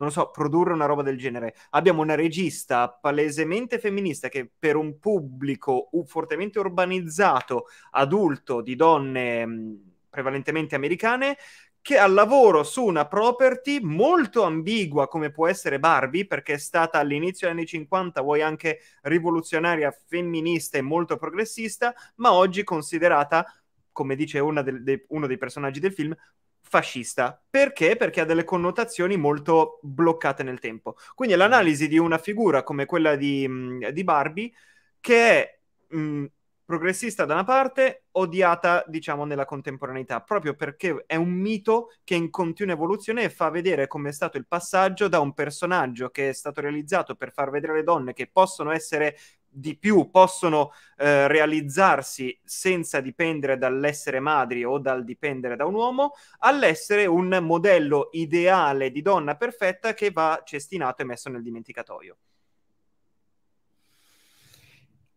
non 0.00 0.10
so, 0.10 0.30
produrre 0.30 0.72
una 0.72 0.86
roba 0.86 1.02
del 1.02 1.18
genere. 1.18 1.54
Abbiamo 1.70 2.02
una 2.02 2.14
regista 2.14 2.88
palesemente 2.90 3.78
femminista 3.78 4.28
che 4.28 4.50
per 4.58 4.76
un 4.76 4.98
pubblico 4.98 5.90
fortemente 6.06 6.58
urbanizzato, 6.58 7.66
adulto, 7.92 8.62
di 8.62 8.76
donne 8.76 9.46
mh, 9.46 9.82
prevalentemente 10.08 10.74
americane, 10.74 11.36
che 11.82 11.96
ha 11.98 12.06
lavoro 12.06 12.62
su 12.62 12.84
una 12.84 13.06
property 13.06 13.80
molto 13.80 14.42
ambigua 14.42 15.08
come 15.08 15.30
può 15.30 15.46
essere 15.48 15.78
Barbie, 15.78 16.26
perché 16.26 16.54
è 16.54 16.58
stata 16.58 16.98
all'inizio 16.98 17.46
degli 17.48 17.56
anni 17.58 17.66
50, 17.66 18.20
vuoi 18.20 18.42
anche 18.42 18.80
rivoluzionaria, 19.02 19.90
femminista 20.06 20.76
e 20.78 20.82
molto 20.82 21.16
progressista, 21.16 21.94
ma 22.16 22.32
oggi 22.32 22.64
considerata, 22.64 23.46
come 23.92 24.14
dice 24.14 24.40
de- 24.62 24.82
de- 24.82 25.04
uno 25.08 25.26
dei 25.26 25.38
personaggi 25.38 25.80
del 25.80 25.92
film, 25.92 26.14
fascista. 26.70 27.42
Perché? 27.50 27.96
Perché 27.96 28.20
ha 28.20 28.24
delle 28.24 28.44
connotazioni 28.44 29.16
molto 29.16 29.80
bloccate 29.82 30.44
nel 30.44 30.60
tempo. 30.60 30.96
Quindi 31.14 31.34
l'analisi 31.34 31.88
di 31.88 31.98
una 31.98 32.16
figura 32.16 32.62
come 32.62 32.86
quella 32.86 33.16
di, 33.16 33.44
mm, 33.46 33.88
di 33.88 34.04
Barbie, 34.04 34.52
che 35.00 35.16
è 35.16 35.60
mh, 35.88 35.98
mm, 35.98 36.24
progressista 36.64 37.24
da 37.24 37.34
una 37.34 37.42
parte, 37.42 38.04
odiata, 38.12 38.84
diciamo, 38.86 39.24
nella 39.24 39.44
contemporaneità, 39.44 40.20
proprio 40.20 40.54
perché 40.54 41.02
è 41.06 41.16
un 41.16 41.30
mito 41.30 41.88
che 42.04 42.14
è 42.14 42.18
in 42.18 42.30
continua 42.30 42.74
evoluzione 42.74 43.24
e 43.24 43.30
fa 43.30 43.50
vedere 43.50 43.88
come 43.88 44.10
è 44.10 44.12
stato 44.12 44.36
il 44.38 44.46
passaggio 44.46 45.08
da 45.08 45.18
un 45.18 45.34
personaggio 45.34 46.10
che 46.10 46.28
è 46.28 46.32
stato 46.32 46.60
realizzato 46.60 47.16
per 47.16 47.32
far 47.32 47.50
vedere 47.50 47.74
le 47.74 47.82
donne 47.82 48.12
che 48.12 48.28
possono 48.30 48.70
essere 48.70 49.16
di 49.50 49.76
più 49.76 50.10
possono 50.10 50.72
eh, 50.96 51.26
realizzarsi 51.28 52.38
senza 52.44 53.00
dipendere 53.00 53.58
dall'essere 53.58 54.20
madri 54.20 54.64
o 54.64 54.78
dal 54.78 55.04
dipendere 55.04 55.56
da 55.56 55.64
un 55.64 55.74
uomo, 55.74 56.12
all'essere 56.38 57.06
un 57.06 57.38
modello 57.42 58.08
ideale 58.12 58.90
di 58.90 59.02
donna 59.02 59.36
perfetta 59.36 59.92
che 59.92 60.10
va 60.10 60.42
cestinato 60.44 61.02
e 61.02 61.04
messo 61.04 61.28
nel 61.28 61.42
dimenticatoio. 61.42 62.16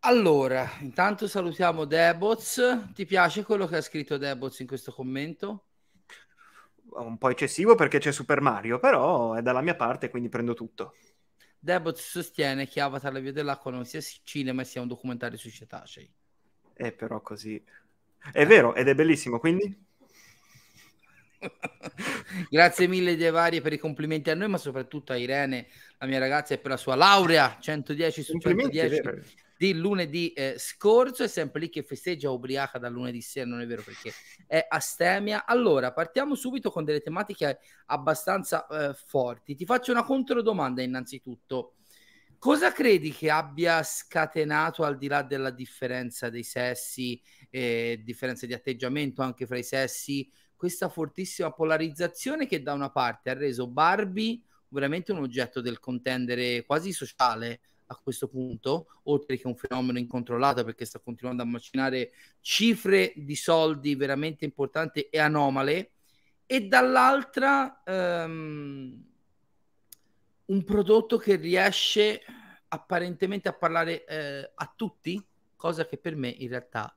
Allora, 0.06 0.68
intanto 0.80 1.26
salutiamo 1.26 1.86
Deboz. 1.86 2.90
Ti 2.92 3.06
piace 3.06 3.42
quello 3.42 3.66
che 3.66 3.76
ha 3.76 3.80
scritto 3.80 4.18
Deboz 4.18 4.58
in 4.58 4.66
questo 4.66 4.92
commento? 4.92 5.68
Un 6.90 7.16
po' 7.16 7.30
eccessivo 7.30 7.74
perché 7.74 7.98
c'è 7.98 8.12
Super 8.12 8.42
Mario, 8.42 8.78
però 8.78 9.32
è 9.32 9.40
dalla 9.40 9.62
mia 9.62 9.74
parte, 9.74 10.10
quindi 10.10 10.28
prendo 10.28 10.52
tutto. 10.52 10.92
Debot 11.64 11.96
sostiene 11.96 12.68
che 12.68 12.78
Avatar 12.82 13.10
la 13.10 13.20
via 13.20 13.32
dell'acqua 13.32 13.70
non 13.70 13.86
sia 13.86 13.98
cinema 14.22 14.64
sia 14.64 14.82
un 14.82 14.86
documentario 14.86 15.38
sui 15.38 15.50
cetacei. 15.50 16.12
È 16.74 16.92
però 16.92 17.22
così. 17.22 17.56
È 18.32 18.42
eh. 18.42 18.44
vero, 18.44 18.74
ed 18.74 18.86
è 18.86 18.94
bellissimo, 18.94 19.38
quindi... 19.38 19.82
Grazie 22.50 22.86
mille 22.86 23.16
di 23.16 23.28
varie 23.30 23.62
per 23.62 23.72
i 23.72 23.78
complimenti 23.78 24.28
a 24.28 24.34
noi, 24.34 24.48
ma 24.48 24.58
soprattutto 24.58 25.12
a 25.12 25.16
Irene, 25.16 25.68
la 25.96 26.06
mia 26.06 26.18
ragazza, 26.18 26.52
e 26.52 26.58
per 26.58 26.72
la 26.72 26.76
sua 26.76 26.96
laurea 26.96 27.56
110 27.58 28.22
su 28.22 28.36
110 28.36 29.00
di 29.56 29.74
lunedì 29.74 30.32
eh, 30.32 30.54
scorso. 30.58 31.24
È 31.24 31.28
sempre 31.28 31.60
lì 31.60 31.68
che 31.68 31.82
festeggia 31.82 32.30
ubriaca 32.30 32.78
dal 32.78 32.92
lunedì 32.92 33.20
sera, 33.20 33.46
non 33.46 33.60
è 33.60 33.66
vero 33.66 33.82
perché 33.82 34.12
è 34.46 34.66
astemia. 34.68 35.46
Allora, 35.46 35.92
partiamo 35.92 36.34
subito 36.34 36.70
con 36.70 36.84
delle 36.84 37.00
tematiche 37.00 37.58
abbastanza 37.86 38.66
eh, 38.66 38.94
forti. 38.94 39.54
Ti 39.54 39.64
faccio 39.64 39.92
una 39.92 40.04
controdomanda 40.04 40.82
innanzitutto. 40.82 41.74
Cosa 42.38 42.72
credi 42.72 43.10
che 43.10 43.30
abbia 43.30 43.82
scatenato, 43.82 44.84
al 44.84 44.98
di 44.98 45.08
là 45.08 45.22
della 45.22 45.50
differenza 45.50 46.28
dei 46.28 46.42
sessi, 46.42 47.18
eh, 47.48 48.02
differenza 48.04 48.44
di 48.44 48.52
atteggiamento 48.52 49.22
anche 49.22 49.46
fra 49.46 49.56
i 49.56 49.62
sessi, 49.62 50.30
questa 50.54 50.90
fortissima 50.90 51.52
polarizzazione 51.52 52.46
che 52.46 52.62
da 52.62 52.74
una 52.74 52.90
parte 52.90 53.30
ha 53.30 53.34
reso 53.34 53.66
Barbie 53.66 54.42
veramente 54.68 55.12
un 55.12 55.18
oggetto 55.18 55.60
del 55.60 55.78
contendere 55.78 56.64
quasi 56.64 56.92
sociale 56.92 57.60
a 57.94 58.00
questo 58.02 58.28
punto, 58.28 59.00
oltre 59.04 59.38
che 59.38 59.46
un 59.46 59.56
fenomeno 59.56 59.98
incontrollato 59.98 60.64
perché 60.64 60.84
sta 60.84 60.98
continuando 60.98 61.42
a 61.42 61.46
macinare 61.46 62.12
cifre 62.40 63.12
di 63.16 63.34
soldi 63.34 63.94
veramente 63.94 64.44
importanti 64.44 65.00
e 65.02 65.18
anomale, 65.18 65.90
e 66.46 66.66
dall'altra 66.66 67.82
um, 67.86 69.02
un 70.46 70.64
prodotto 70.64 71.16
che 71.16 71.36
riesce 71.36 72.20
apparentemente 72.68 73.48
a 73.48 73.54
parlare 73.54 74.04
eh, 74.04 74.50
a 74.54 74.72
tutti, 74.76 75.24
cosa 75.56 75.86
che 75.86 75.96
per 75.96 76.16
me 76.16 76.28
in 76.28 76.48
realtà 76.48 76.94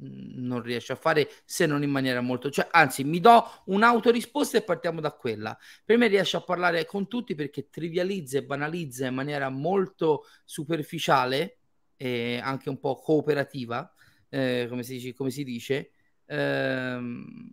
non 0.00 0.62
riesce 0.62 0.92
a 0.92 0.96
fare 0.96 1.30
se 1.44 1.66
non 1.66 1.82
in 1.82 1.90
maniera 1.90 2.20
molto 2.20 2.50
cioè 2.50 2.68
anzi 2.70 3.04
mi 3.04 3.20
do 3.20 3.44
un'autorisposta 3.66 4.58
e 4.58 4.62
partiamo 4.62 5.00
da 5.00 5.12
quella. 5.12 5.56
Per 5.84 5.96
me 5.96 6.06
riesce 6.06 6.36
a 6.36 6.40
parlare 6.40 6.84
con 6.84 7.08
tutti 7.08 7.34
perché 7.34 7.68
trivializza 7.70 8.38
e 8.38 8.44
banalizza 8.44 9.06
in 9.06 9.14
maniera 9.14 9.48
molto 9.48 10.24
superficiale 10.44 11.58
e 11.96 12.40
anche 12.42 12.68
un 12.68 12.78
po' 12.78 12.96
cooperativa 12.96 13.92
eh, 14.28 14.66
come, 14.68 14.82
si 14.82 14.94
dice, 14.94 15.14
come 15.14 15.30
si 15.30 15.44
dice 15.44 15.90
ehm, 16.26 17.50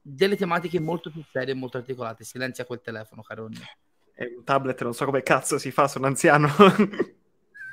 delle 0.00 0.36
tematiche 0.36 0.80
molto 0.80 1.10
più 1.10 1.24
serie 1.30 1.54
e 1.54 1.56
molto 1.56 1.78
articolate. 1.78 2.24
Silenzia 2.24 2.64
quel 2.64 2.80
telefono 2.80 3.22
carogna 3.22 3.60
è 4.18 4.24
un 4.36 4.42
tablet 4.42 4.82
non 4.82 4.94
so 4.94 5.04
come 5.04 5.22
cazzo 5.22 5.58
si 5.58 5.70
fa 5.70 5.86
sono 5.86 6.06
anziano 6.06 6.48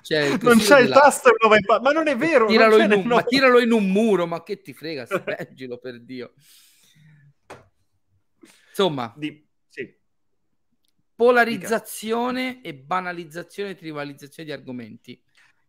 Cioè, 0.05 0.37
non 0.43 0.59
c'è 0.59 0.81
il 0.81 0.91
tasto 0.91 1.35
dove 1.39 1.61
pa- 1.65 1.81
ma 1.81 1.91
non 1.91 2.09
è 2.09 2.15
vero 2.15 2.47
tiralo 2.47 2.79
in 2.79 2.93
un, 2.93 3.07
ma 3.07 3.23
tiralo 3.25 3.59
in 3.59 3.73
un 3.73 3.91
muro 3.91 4.27
ma 4.27 4.43
che 4.43 4.61
ti 4.61 4.75
frega 4.75 5.07
leggilo 5.25 5.79
per 5.79 5.99
Dio 6.03 6.35
insomma 8.69 9.15
Di... 9.17 9.49
sì. 9.67 9.97
polarizzazione 11.15 12.57
Dica. 12.57 12.69
e 12.69 12.75
banalizzazione 12.75 13.71
e 13.71 13.75
trivializzazione 13.77 14.47
di 14.47 14.55
argomenti 14.55 15.23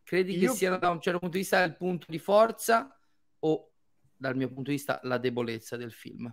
credi 0.04 0.38
Io... 0.38 0.52
che 0.52 0.58
sia 0.58 0.76
da 0.76 0.90
un 0.90 1.00
certo 1.00 1.20
punto 1.20 1.38
di 1.38 1.42
vista 1.42 1.64
il 1.64 1.78
punto 1.78 2.08
di 2.10 2.20
forza 2.20 3.00
o 3.40 3.72
dal 4.18 4.36
mio 4.36 4.48
punto 4.48 4.70
di 4.70 4.76
vista 4.76 5.00
la 5.04 5.18
debolezza 5.18 5.78
del 5.78 5.94
film 5.94 6.30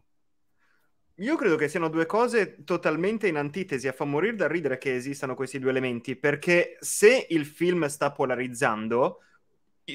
io 1.22 1.36
credo 1.36 1.56
che 1.56 1.68
siano 1.68 1.88
due 1.88 2.04
cose 2.04 2.64
totalmente 2.64 3.28
in 3.28 3.36
antitesi, 3.36 3.86
a 3.86 3.92
fa 3.92 4.04
morire 4.04 4.34
da 4.34 4.48
ridere 4.48 4.76
che 4.76 4.96
esistano 4.96 5.36
questi 5.36 5.60
due 5.60 5.70
elementi, 5.70 6.16
perché 6.16 6.76
se 6.80 7.26
il 7.30 7.46
film 7.46 7.86
sta 7.86 8.10
polarizzando, 8.10 9.20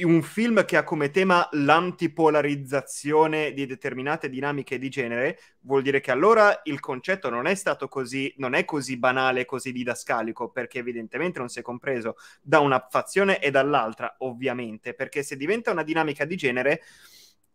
un 0.04 0.22
film 0.22 0.64
che 0.64 0.78
ha 0.78 0.84
come 0.84 1.12
tema 1.12 1.48
l'antipolarizzazione 1.52 3.52
di 3.52 3.66
determinate 3.66 4.30
dinamiche 4.30 4.80
di 4.80 4.88
genere, 4.88 5.38
vuol 5.62 5.82
dire 5.82 6.00
che 6.00 6.12
allora 6.12 6.62
il 6.64 6.80
concetto 6.80 7.30
non 7.30 7.46
è 7.46 7.56
stato 7.56 7.90
così, 7.90 8.34
non 8.38 8.54
è 8.54 8.64
così 8.64 8.98
banale, 8.98 9.44
così 9.44 9.74
didascalico, 9.74 10.50
perché 10.50 10.80
evidentemente 10.80 11.40
non 11.40 11.50
si 11.50 11.60
è 11.60 11.62
compreso 11.62 12.16
da 12.42 12.60
una 12.60 12.88
fazione 12.90 13.40
e 13.40 13.52
dall'altra, 13.52 14.16
ovviamente, 14.20 14.94
perché 14.94 15.24
se 15.24 15.36
diventa 15.36 15.72
una 15.72 15.84
dinamica 15.84 16.24
di 16.24 16.38
genere 16.38 16.82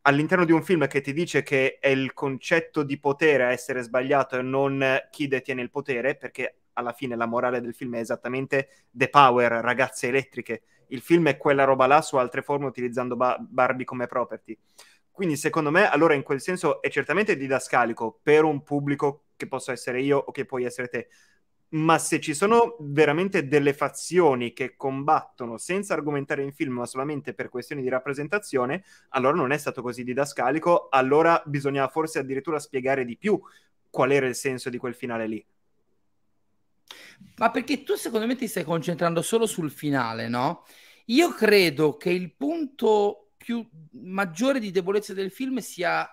all'interno 0.02 0.44
di 0.44 0.52
un 0.52 0.62
film 0.62 0.86
che 0.86 1.00
ti 1.00 1.12
dice 1.12 1.42
che 1.42 1.78
è 1.78 1.88
il 1.88 2.12
concetto 2.12 2.82
di 2.82 2.98
potere 2.98 3.44
a 3.44 3.50
essere 3.52 3.82
sbagliato 3.82 4.36
e 4.36 4.42
non 4.42 4.84
chi 5.10 5.28
detiene 5.28 5.62
il 5.62 5.70
potere, 5.70 6.16
perché 6.16 6.56
alla 6.74 6.92
fine 6.92 7.16
la 7.16 7.26
morale 7.26 7.60
del 7.60 7.74
film 7.74 7.96
è 7.96 8.00
esattamente 8.00 8.86
The 8.90 9.08
Power, 9.08 9.52
ragazze 9.52 10.08
elettriche. 10.08 10.62
Il 10.88 11.00
film 11.00 11.28
è 11.28 11.36
quella 11.36 11.64
roba 11.64 11.86
là 11.86 12.02
su 12.02 12.16
altre 12.16 12.42
forme 12.42 12.66
utilizzando 12.66 13.16
ba- 13.16 13.38
Barbie 13.40 13.84
come 13.84 14.06
property. 14.06 14.58
Quindi 15.10 15.36
secondo 15.36 15.70
me, 15.70 15.88
allora 15.88 16.14
in 16.14 16.22
quel 16.22 16.40
senso 16.40 16.80
è 16.80 16.88
certamente 16.88 17.36
didascalico 17.36 18.18
per 18.22 18.44
un 18.44 18.62
pubblico 18.62 19.26
che 19.36 19.46
possa 19.46 19.72
essere 19.72 20.00
io 20.00 20.18
o 20.18 20.30
che 20.32 20.46
puoi 20.46 20.64
essere 20.64 20.88
te, 20.88 21.08
ma 21.72 21.98
se 21.98 22.20
ci 22.20 22.34
sono 22.34 22.76
veramente 22.80 23.46
delle 23.46 23.72
fazioni 23.72 24.52
che 24.52 24.76
combattono 24.76 25.56
senza 25.56 25.94
argomentare 25.94 26.42
in 26.42 26.52
film, 26.52 26.74
ma 26.74 26.86
solamente 26.86 27.32
per 27.34 27.48
questioni 27.48 27.82
di 27.82 27.88
rappresentazione, 27.88 28.84
allora 29.10 29.36
non 29.36 29.52
è 29.52 29.58
stato 29.58 29.80
così 29.80 30.04
didascalico, 30.04 30.88
allora 30.90 31.42
bisognava 31.46 31.88
forse 31.88 32.18
addirittura 32.18 32.58
spiegare 32.58 33.04
di 33.04 33.16
più 33.16 33.40
qual 33.88 34.12
era 34.12 34.26
il 34.26 34.34
senso 34.34 34.68
di 34.68 34.78
quel 34.78 34.94
finale 34.94 35.26
lì. 35.26 35.46
Ma 37.36 37.50
perché 37.50 37.82
tu 37.82 37.94
secondo 37.94 38.26
me 38.26 38.36
ti 38.36 38.48
stai 38.48 38.64
concentrando 38.64 39.22
solo 39.22 39.46
sul 39.46 39.70
finale, 39.70 40.28
no? 40.28 40.64
Io 41.06 41.32
credo 41.32 41.96
che 41.96 42.10
il 42.10 42.34
punto 42.34 43.30
più 43.38 43.66
maggiore 43.92 44.60
di 44.60 44.70
debolezza 44.70 45.14
del 45.14 45.30
film 45.30 45.58
sia 45.58 46.08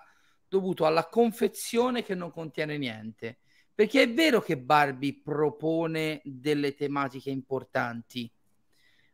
dovuto 0.48 0.86
alla 0.86 1.06
confezione 1.06 2.02
che 2.02 2.14
non 2.14 2.30
contiene 2.30 2.78
niente. 2.78 3.40
Perché 3.74 4.02
è 4.02 4.12
vero 4.12 4.40
che 4.40 4.58
Barbie 4.58 5.20
propone 5.22 6.20
delle 6.24 6.74
tematiche 6.74 7.30
importanti, 7.30 8.30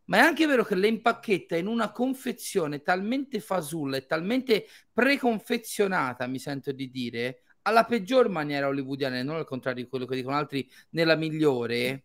ma 0.07 0.19
è 0.19 0.21
anche 0.21 0.47
vero 0.47 0.65
che 0.65 0.75
le 0.75 0.89
impacchetta 0.89 1.57
in 1.57 1.67
una 1.67 1.91
confezione 1.91 2.83
talmente 2.83 3.41
fasulla 3.41 3.97
e 3.97 4.07
talmente 4.07 4.67
preconfezionata, 4.93 6.27
mi 6.27 6.39
sento 6.39 6.73
di 6.73 6.91
dire, 6.91 7.43
alla 7.63 7.85
peggior 7.85 8.29
maniera 8.29 8.69
hollywoodiana, 8.69 9.19
e 9.19 9.23
non 9.25 9.37
al 9.37 9.45
contrario 9.45 9.83
di 9.83 9.89
quello 9.89 10.07
che 10.07 10.15
dicono 10.15 10.37
altri, 10.37 10.69
nella 10.91 11.17
migliore, 11.17 12.05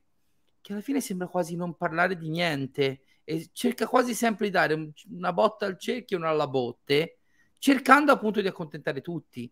che 0.62 0.74
alla 0.74 0.82
fine 0.82 1.02
sembra 1.02 1.28
quasi 1.28 1.56
non 1.56 1.76
parlare 1.76 2.18
di 2.18 2.30
niente 2.30 3.02
e 3.24 3.50
cerca 3.54 3.88
quasi 3.88 4.14
sempre 4.16 4.46
di 4.46 4.52
dare 4.52 4.92
una 5.12 5.34
botta 5.34 5.66
al 5.66 5.78
cerchio 5.80 6.18
e 6.18 6.20
una 6.20 6.30
alla 6.30 6.48
botte, 6.48 7.20
cercando 7.60 8.12
appunto 8.12 8.42
di 8.42 8.48
accontentare 8.48 9.02
tutti. 9.02 9.52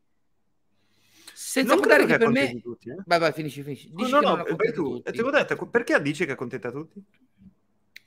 Senza 1.41 1.71
Non 1.71 1.79
contare 1.79 2.05
che 2.05 2.11
che 2.11 2.17
per 2.17 2.29
me... 2.29 2.59
tutti, 2.59 2.89
eh. 2.89 2.97
Vai, 3.05 3.17
vai, 3.17 3.31
finisci, 3.31 3.63
finisci. 3.63 3.89
Dici 3.93 4.11
no, 4.11 4.19
no, 4.19 4.35
non 4.35 4.35
vai 4.35 4.41
accontenta 4.41 4.73
tu. 4.73 4.95
tutti. 4.95 5.11
Ti 5.13 5.21
ho 5.21 5.29
detto, 5.29 5.67
perché 5.69 6.01
dici 6.01 6.25
che 6.25 6.33
accontenta 6.33 6.69
tutti? 6.69 7.01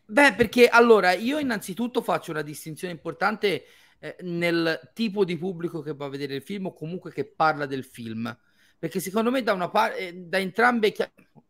Beh, 0.05 0.35
perché 0.35 0.69
allora 0.69 1.13
io 1.13 1.39
innanzitutto 1.39 2.03
faccio 2.03 2.31
una 2.31 2.43
distinzione 2.43 2.93
importante 2.93 3.65
eh, 3.99 4.17
nel 4.21 4.91
tipo 4.93 5.25
di 5.25 5.39
pubblico 5.39 5.81
che 5.81 5.95
va 5.95 6.05
a 6.05 6.11
vedere 6.11 6.35
il 6.35 6.43
film 6.43 6.67
o 6.67 6.75
comunque 6.75 7.11
che 7.11 7.25
parla 7.25 7.65
del 7.65 7.85
film. 7.85 8.39
Perché 8.79 9.01
secondo 9.01 9.31
me 9.31 9.43
da 9.43 9.55
una 9.55 9.71
parte, 9.71 10.09
eh, 10.09 10.13
da 10.13 10.39
entrambe, 10.39 10.95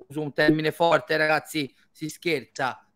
uso 0.06 0.20
un 0.20 0.32
termine 0.32 0.70
forte, 0.70 1.16
ragazzi, 1.16 1.74
si 1.90 2.08
scherza, 2.08 2.88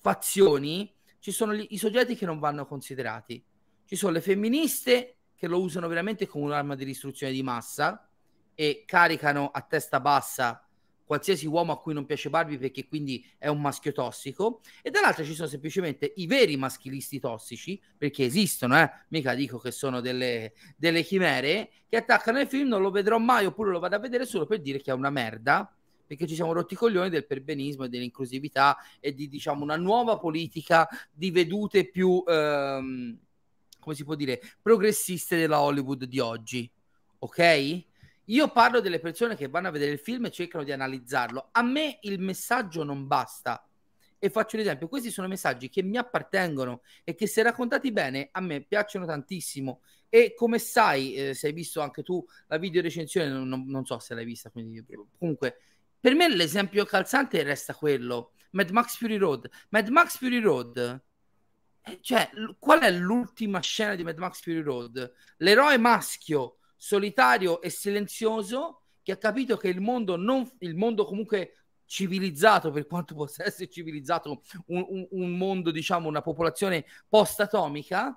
fazioni, 0.00 0.94
ci 1.18 1.30
sono 1.32 1.54
gli- 1.54 1.68
i 1.70 1.78
soggetti 1.78 2.14
che 2.14 2.26
non 2.26 2.38
vanno 2.38 2.66
considerati. 2.66 3.42
Ci 3.86 3.96
sono 3.96 4.12
le 4.12 4.20
femministe 4.20 5.16
che 5.42 5.48
lo 5.48 5.60
usano 5.60 5.88
veramente 5.88 6.28
come 6.28 6.44
un'arma 6.44 6.76
di 6.76 6.84
distruzione 6.84 7.32
di 7.32 7.42
massa 7.42 8.08
e 8.54 8.84
caricano 8.86 9.50
a 9.52 9.60
testa 9.62 9.98
bassa 9.98 10.64
qualsiasi 11.04 11.48
uomo 11.48 11.72
a 11.72 11.80
cui 11.80 11.94
non 11.94 12.06
piace 12.06 12.30
Barbie 12.30 12.58
perché 12.58 12.86
quindi 12.86 13.28
è 13.38 13.48
un 13.48 13.60
maschio 13.60 13.90
tossico 13.90 14.60
e 14.82 14.90
dall'altra 14.90 15.24
ci 15.24 15.34
sono 15.34 15.48
semplicemente 15.48 16.12
i 16.14 16.28
veri 16.28 16.56
maschilisti 16.56 17.18
tossici 17.18 17.82
perché 17.98 18.24
esistono, 18.24 18.80
eh? 18.80 18.88
mica 19.08 19.34
dico 19.34 19.58
che 19.58 19.72
sono 19.72 20.00
delle, 20.00 20.52
delle 20.76 21.02
chimere 21.02 21.70
che 21.88 21.96
attaccano 21.96 22.38
il 22.38 22.46
film, 22.46 22.68
non 22.68 22.80
lo 22.80 22.92
vedrò 22.92 23.18
mai 23.18 23.44
oppure 23.44 23.72
lo 23.72 23.80
vado 23.80 23.96
a 23.96 23.98
vedere 23.98 24.24
solo 24.24 24.46
per 24.46 24.60
dire 24.60 24.80
che 24.80 24.92
è 24.92 24.94
una 24.94 25.10
merda 25.10 25.76
perché 26.06 26.28
ci 26.28 26.36
siamo 26.36 26.52
rotti 26.52 26.74
i 26.74 26.76
coglioni 26.76 27.10
del 27.10 27.26
perbenismo 27.26 27.82
e 27.82 27.88
dell'inclusività 27.88 28.76
e 29.00 29.12
di 29.12 29.26
diciamo 29.26 29.64
una 29.64 29.76
nuova 29.76 30.18
politica 30.18 30.88
di 31.10 31.32
vedute 31.32 31.90
più 31.90 32.22
ehm, 32.24 33.18
come 33.82 33.96
si 33.96 34.04
può 34.04 34.14
dire 34.14 34.40
progressiste 34.62 35.36
della 35.36 35.60
Hollywood 35.60 36.04
di 36.04 36.20
oggi 36.20 36.70
ok? 37.22 37.84
Io 38.26 38.50
parlo 38.50 38.80
delle 38.80 39.00
persone 39.00 39.36
che 39.36 39.48
vanno 39.48 39.68
a 39.68 39.70
vedere 39.70 39.92
il 39.92 39.98
film 39.98 40.26
e 40.26 40.30
cercano 40.30 40.64
di 40.64 40.72
analizzarlo. 40.72 41.48
A 41.52 41.62
me 41.62 41.98
il 42.02 42.20
messaggio 42.20 42.84
non 42.84 43.06
basta. 43.06 43.66
E 44.18 44.30
faccio 44.30 44.56
un 44.56 44.62
esempio: 44.62 44.88
questi 44.88 45.10
sono 45.10 45.26
messaggi 45.28 45.68
che 45.68 45.82
mi 45.82 45.96
appartengono 45.96 46.82
e 47.04 47.14
che, 47.14 47.26
se 47.26 47.42
raccontati 47.42 47.90
bene, 47.92 48.28
a 48.32 48.40
me 48.40 48.60
piacciono 48.62 49.06
tantissimo. 49.06 49.80
E 50.08 50.34
come 50.34 50.58
sai, 50.58 51.14
eh, 51.14 51.34
se 51.34 51.48
hai 51.48 51.52
visto 51.52 51.80
anche 51.80 52.02
tu 52.02 52.24
la 52.46 52.58
video 52.58 52.82
recensione, 52.82 53.28
non, 53.28 53.48
non- 53.48 53.66
non 53.66 53.84
so 53.84 53.98
se 53.98 54.14
l'hai 54.14 54.24
vista, 54.24 54.50
quindi 54.50 54.84
comunque, 55.18 55.58
per 55.98 56.14
me 56.14 56.28
l'esempio 56.28 56.84
calzante 56.84 57.42
resta 57.42 57.74
quello: 57.74 58.32
Mad 58.50 58.70
Max 58.70 58.96
Fury 58.96 59.16
Road. 59.16 59.50
Mad 59.70 59.88
Max 59.88 60.18
Fury 60.18 60.38
Road. 60.38 61.02
Eh, 61.84 61.98
Cioè, 62.00 62.30
l- 62.34 62.52
qual 62.58 62.80
è 62.80 62.90
l'ultima 62.90 63.60
scena 63.60 63.94
di 63.94 64.02
Mad 64.04 64.18
Max 64.18 64.40
Fury 64.40 64.60
Road? 64.60 65.12
L'eroe 65.38 65.78
maschio 65.78 66.58
solitario 66.76 67.60
e 67.60 67.70
silenzioso 67.70 68.82
che 69.02 69.12
ha 69.12 69.16
capito 69.16 69.56
che 69.56 69.68
il 69.68 69.80
mondo, 69.80 70.16
non, 70.16 70.48
il 70.60 70.76
mondo 70.76 71.04
comunque 71.04 71.56
civilizzato, 71.84 72.70
per 72.70 72.86
quanto 72.86 73.14
possa 73.14 73.44
essere 73.44 73.68
civilizzato, 73.68 74.42
un, 74.66 74.84
un- 74.88 75.08
un 75.10 75.36
mondo, 75.36 75.70
diciamo, 75.70 76.08
una 76.08 76.22
popolazione 76.22 76.84
post-atomica, 77.08 78.16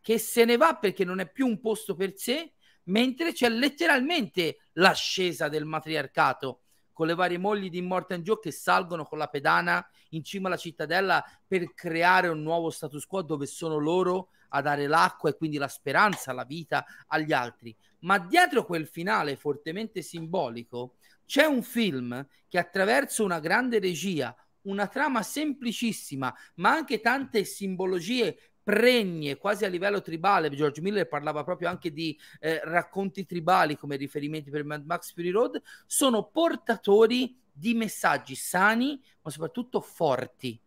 che 0.00 0.18
se 0.18 0.44
ne 0.44 0.56
va 0.56 0.76
perché 0.76 1.04
non 1.04 1.20
è 1.20 1.30
più 1.30 1.46
un 1.46 1.60
posto 1.60 1.94
per 1.94 2.12
sé, 2.16 2.54
mentre 2.84 3.32
c'è 3.32 3.48
letteralmente 3.48 4.58
l'ascesa 4.74 5.48
del 5.48 5.64
matriarcato 5.64 6.63
con 6.94 7.06
le 7.06 7.14
varie 7.14 7.36
mogli 7.36 7.68
di 7.68 7.78
Immortan 7.78 8.22
Joe 8.22 8.38
che 8.40 8.52
salgono 8.52 9.04
con 9.04 9.18
la 9.18 9.26
pedana 9.26 9.86
in 10.10 10.24
cima 10.24 10.46
alla 10.46 10.56
cittadella 10.56 11.22
per 11.46 11.74
creare 11.74 12.28
un 12.28 12.40
nuovo 12.40 12.70
status 12.70 13.04
quo 13.04 13.20
dove 13.20 13.44
sono 13.44 13.76
loro 13.76 14.30
a 14.50 14.62
dare 14.62 14.86
l'acqua 14.86 15.28
e 15.28 15.36
quindi 15.36 15.58
la 15.58 15.68
speranza, 15.68 16.32
la 16.32 16.44
vita 16.44 16.86
agli 17.08 17.32
altri. 17.32 17.76
Ma 18.00 18.18
dietro 18.18 18.64
quel 18.64 18.86
finale 18.86 19.36
fortemente 19.36 20.00
simbolico 20.00 20.94
c'è 21.26 21.44
un 21.44 21.62
film 21.62 22.26
che 22.48 22.58
attraverso 22.58 23.24
una 23.24 23.40
grande 23.40 23.80
regia, 23.80 24.34
una 24.62 24.86
trama 24.86 25.22
semplicissima, 25.22 26.32
ma 26.56 26.70
anche 26.70 27.00
tante 27.00 27.44
simbologie 27.44 28.53
pregne, 28.64 29.36
quasi 29.36 29.64
a 29.64 29.68
livello 29.68 30.00
tribale. 30.00 30.50
George 30.50 30.80
Miller 30.80 31.06
parlava 31.06 31.44
proprio 31.44 31.68
anche 31.68 31.92
di 31.92 32.18
eh, 32.40 32.60
racconti 32.64 33.26
tribali 33.26 33.76
come 33.76 33.96
riferimenti 33.96 34.50
per 34.50 34.64
Mad 34.64 34.84
Max 34.86 35.12
Fury 35.12 35.30
Road, 35.30 35.62
sono 35.86 36.24
portatori 36.24 37.38
di 37.52 37.74
messaggi 37.74 38.34
sani, 38.34 39.00
ma 39.22 39.30
soprattutto 39.30 39.80
forti. 39.80 40.58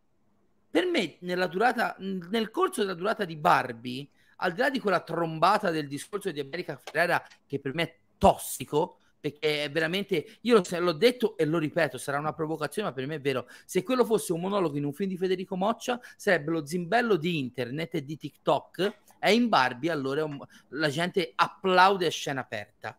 Per 0.69 0.85
me, 0.85 1.17
nella 1.21 1.47
durata, 1.47 1.95
nel 1.99 2.51
corso 2.51 2.81
della 2.81 2.93
durata 2.93 3.25
di 3.25 3.35
Barbie, 3.35 4.07
al 4.37 4.53
di 4.53 4.59
là 4.59 4.69
di 4.69 4.79
quella 4.79 5.01
trombata 5.01 5.71
del 5.71 5.87
discorso 5.87 6.29
di 6.29 6.39
America 6.39 6.77
Ferrera, 6.77 7.25
che 7.47 7.59
per 7.59 7.73
me 7.73 7.83
è 7.83 7.97
tossico, 8.17 8.99
perché 9.31 9.63
è 9.65 9.71
veramente, 9.71 10.37
io 10.41 10.61
l'ho 10.79 10.91
detto 10.93 11.37
e 11.37 11.45
lo 11.45 11.57
ripeto, 11.57 11.97
sarà 11.97 12.19
una 12.19 12.33
provocazione, 12.33 12.89
ma 12.89 12.93
per 12.93 13.05
me 13.07 13.15
è 13.15 13.21
vero. 13.21 13.47
Se 13.65 13.83
quello 13.83 14.05
fosse 14.05 14.33
un 14.33 14.41
monologo 14.41 14.77
in 14.77 14.85
un 14.85 14.93
film 14.93 15.09
di 15.09 15.17
Federico 15.17 15.55
Moccia, 15.55 15.99
sarebbe 16.15 16.51
lo 16.51 16.65
zimbello 16.65 17.15
di 17.15 17.37
internet 17.37 17.95
e 17.95 18.03
di 18.03 18.17
TikTok. 18.17 18.99
È 19.19 19.29
in 19.29 19.49
Barbie, 19.49 19.91
allora 19.91 20.23
un- 20.23 20.39
la 20.69 20.89
gente 20.89 21.31
applaude 21.35 22.05
a 22.05 22.11
scena 22.11 22.41
aperta. 22.41 22.97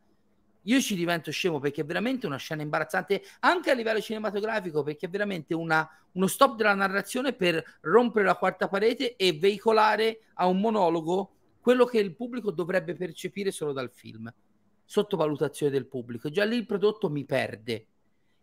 Io 0.63 0.81
ci 0.81 0.95
divento 0.95 1.31
scemo 1.31 1.61
perché 1.61 1.81
è 1.81 1.85
veramente 1.85 2.27
una 2.27 2.37
scena 2.37 2.61
imbarazzante 2.61 3.23
anche 3.41 3.71
a 3.71 3.75
livello 3.75 4.01
cinematografico, 4.01 4.83
perché 4.83 5.07
è 5.07 5.09
veramente 5.09 5.55
una- 5.55 5.89
uno 6.13 6.27
stop 6.27 6.57
della 6.57 6.75
narrazione 6.75 7.33
per 7.33 7.79
rompere 7.83 8.27
la 8.27 8.35
quarta 8.35 8.69
parete 8.69 9.17
e 9.17 9.33
veicolare 9.33 10.21
a 10.35 10.47
un 10.47 10.61
monologo 10.61 11.33
quello 11.61 11.87
che 11.87 11.99
il 11.99 12.15
pubblico 12.15 12.51
dovrebbe 12.51 12.95
percepire 12.95 13.51
solo 13.51 13.73
dal 13.73 13.91
film. 13.91 14.31
Sottovalutazione 14.89 15.71
del 15.71 15.87
pubblico. 15.87 16.31
Già 16.31 16.45
lì 16.45 16.57
il 16.57 16.65
prodotto 16.65 17.11
mi 17.11 17.27
perde. 17.27 17.87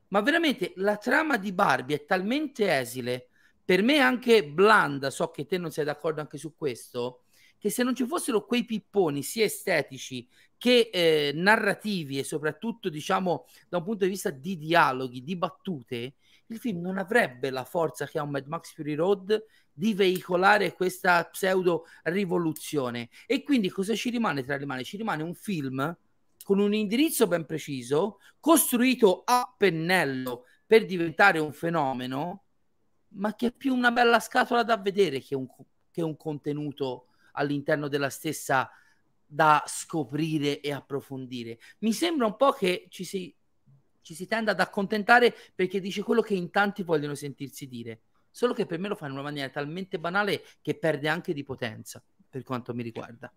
Ma 0.09 0.21
veramente 0.21 0.73
la 0.75 0.95
trama 0.97 1.37
di 1.37 1.51
Barbie 1.51 1.95
è 1.95 2.05
talmente 2.05 2.71
esile, 2.71 3.29
per 3.65 3.81
me 3.81 3.97
anche 3.97 4.45
blanda, 4.45 5.09
so 5.09 5.31
che 5.31 5.47
te 5.47 5.57
non 5.57 5.71
sei 5.71 5.85
d'accordo 5.85 6.21
anche 6.21 6.37
su 6.37 6.55
questo, 6.55 7.23
che 7.57 7.71
se 7.71 7.81
non 7.81 7.95
ci 7.95 8.05
fossero 8.05 8.45
quei 8.45 8.63
pipponi 8.63 9.23
sia 9.23 9.45
estetici 9.45 10.29
che 10.55 10.91
eh, 10.93 11.31
narrativi 11.33 12.19
e 12.19 12.23
soprattutto 12.23 12.89
diciamo 12.89 13.47
da 13.67 13.77
un 13.77 13.83
punto 13.83 14.03
di 14.03 14.11
vista 14.11 14.29
di 14.29 14.55
dialoghi, 14.55 15.23
di 15.23 15.35
battute, 15.35 16.13
il 16.45 16.59
film 16.59 16.81
non 16.81 16.99
avrebbe 16.99 17.49
la 17.49 17.63
forza 17.63 18.05
che 18.05 18.19
ha 18.19 18.23
un 18.23 18.29
Mad 18.29 18.45
Max 18.45 18.71
Fury 18.71 18.93
Road 18.93 19.43
di 19.73 19.95
veicolare 19.95 20.75
questa 20.75 21.23
pseudo 21.25 21.85
rivoluzione. 22.03 23.09
E 23.25 23.41
quindi 23.41 23.71
cosa 23.71 23.95
ci 23.95 24.11
rimane 24.11 24.43
tra 24.43 24.57
le 24.57 24.65
mani? 24.65 24.83
Ci 24.83 24.97
rimane 24.97 25.23
un 25.23 25.33
film 25.33 25.97
con 26.45 26.59
un 26.59 26.75
indirizzo 26.75 27.25
ben 27.25 27.43
preciso, 27.43 28.19
costruito 28.39 29.23
a 29.25 29.51
pennello 29.57 30.43
per 30.63 30.85
diventare 30.85 31.39
un 31.39 31.51
fenomeno, 31.51 32.43
ma 33.15 33.33
che 33.33 33.47
è 33.47 33.51
più 33.51 33.73
una 33.73 33.89
bella 33.89 34.19
scatola 34.19 34.61
da 34.61 34.77
vedere 34.77 35.21
che 35.21 35.33
un, 35.33 35.47
che 35.89 36.03
un 36.03 36.15
contenuto 36.15 37.07
all'interno 37.31 37.87
della 37.87 38.11
stessa 38.11 38.69
da 39.25 39.63
scoprire 39.65 40.59
e 40.59 40.71
approfondire. 40.71 41.57
Mi 41.79 41.93
sembra 41.93 42.27
un 42.27 42.35
po' 42.35 42.51
che 42.51 42.85
ci 42.89 43.05
si, 43.05 43.35
ci 44.01 44.13
si 44.13 44.27
tenda 44.27 44.51
ad 44.51 44.59
accontentare 44.59 45.33
perché 45.55 45.79
dice 45.79 46.03
quello 46.03 46.21
che 46.21 46.35
in 46.35 46.51
tanti 46.51 46.83
vogliono 46.83 47.15
sentirsi 47.15 47.67
dire. 47.67 48.01
Solo 48.29 48.53
che 48.53 48.67
per 48.67 48.77
me 48.77 48.87
lo 48.87 48.95
fa 48.95 49.07
in 49.07 49.13
una 49.13 49.23
maniera 49.23 49.49
talmente 49.49 49.97
banale 49.97 50.43
che 50.61 50.77
perde 50.77 51.07
anche 51.07 51.33
di 51.33 51.43
potenza, 51.43 52.03
per 52.29 52.43
quanto 52.43 52.75
mi 52.75 52.83
riguarda. 52.83 53.33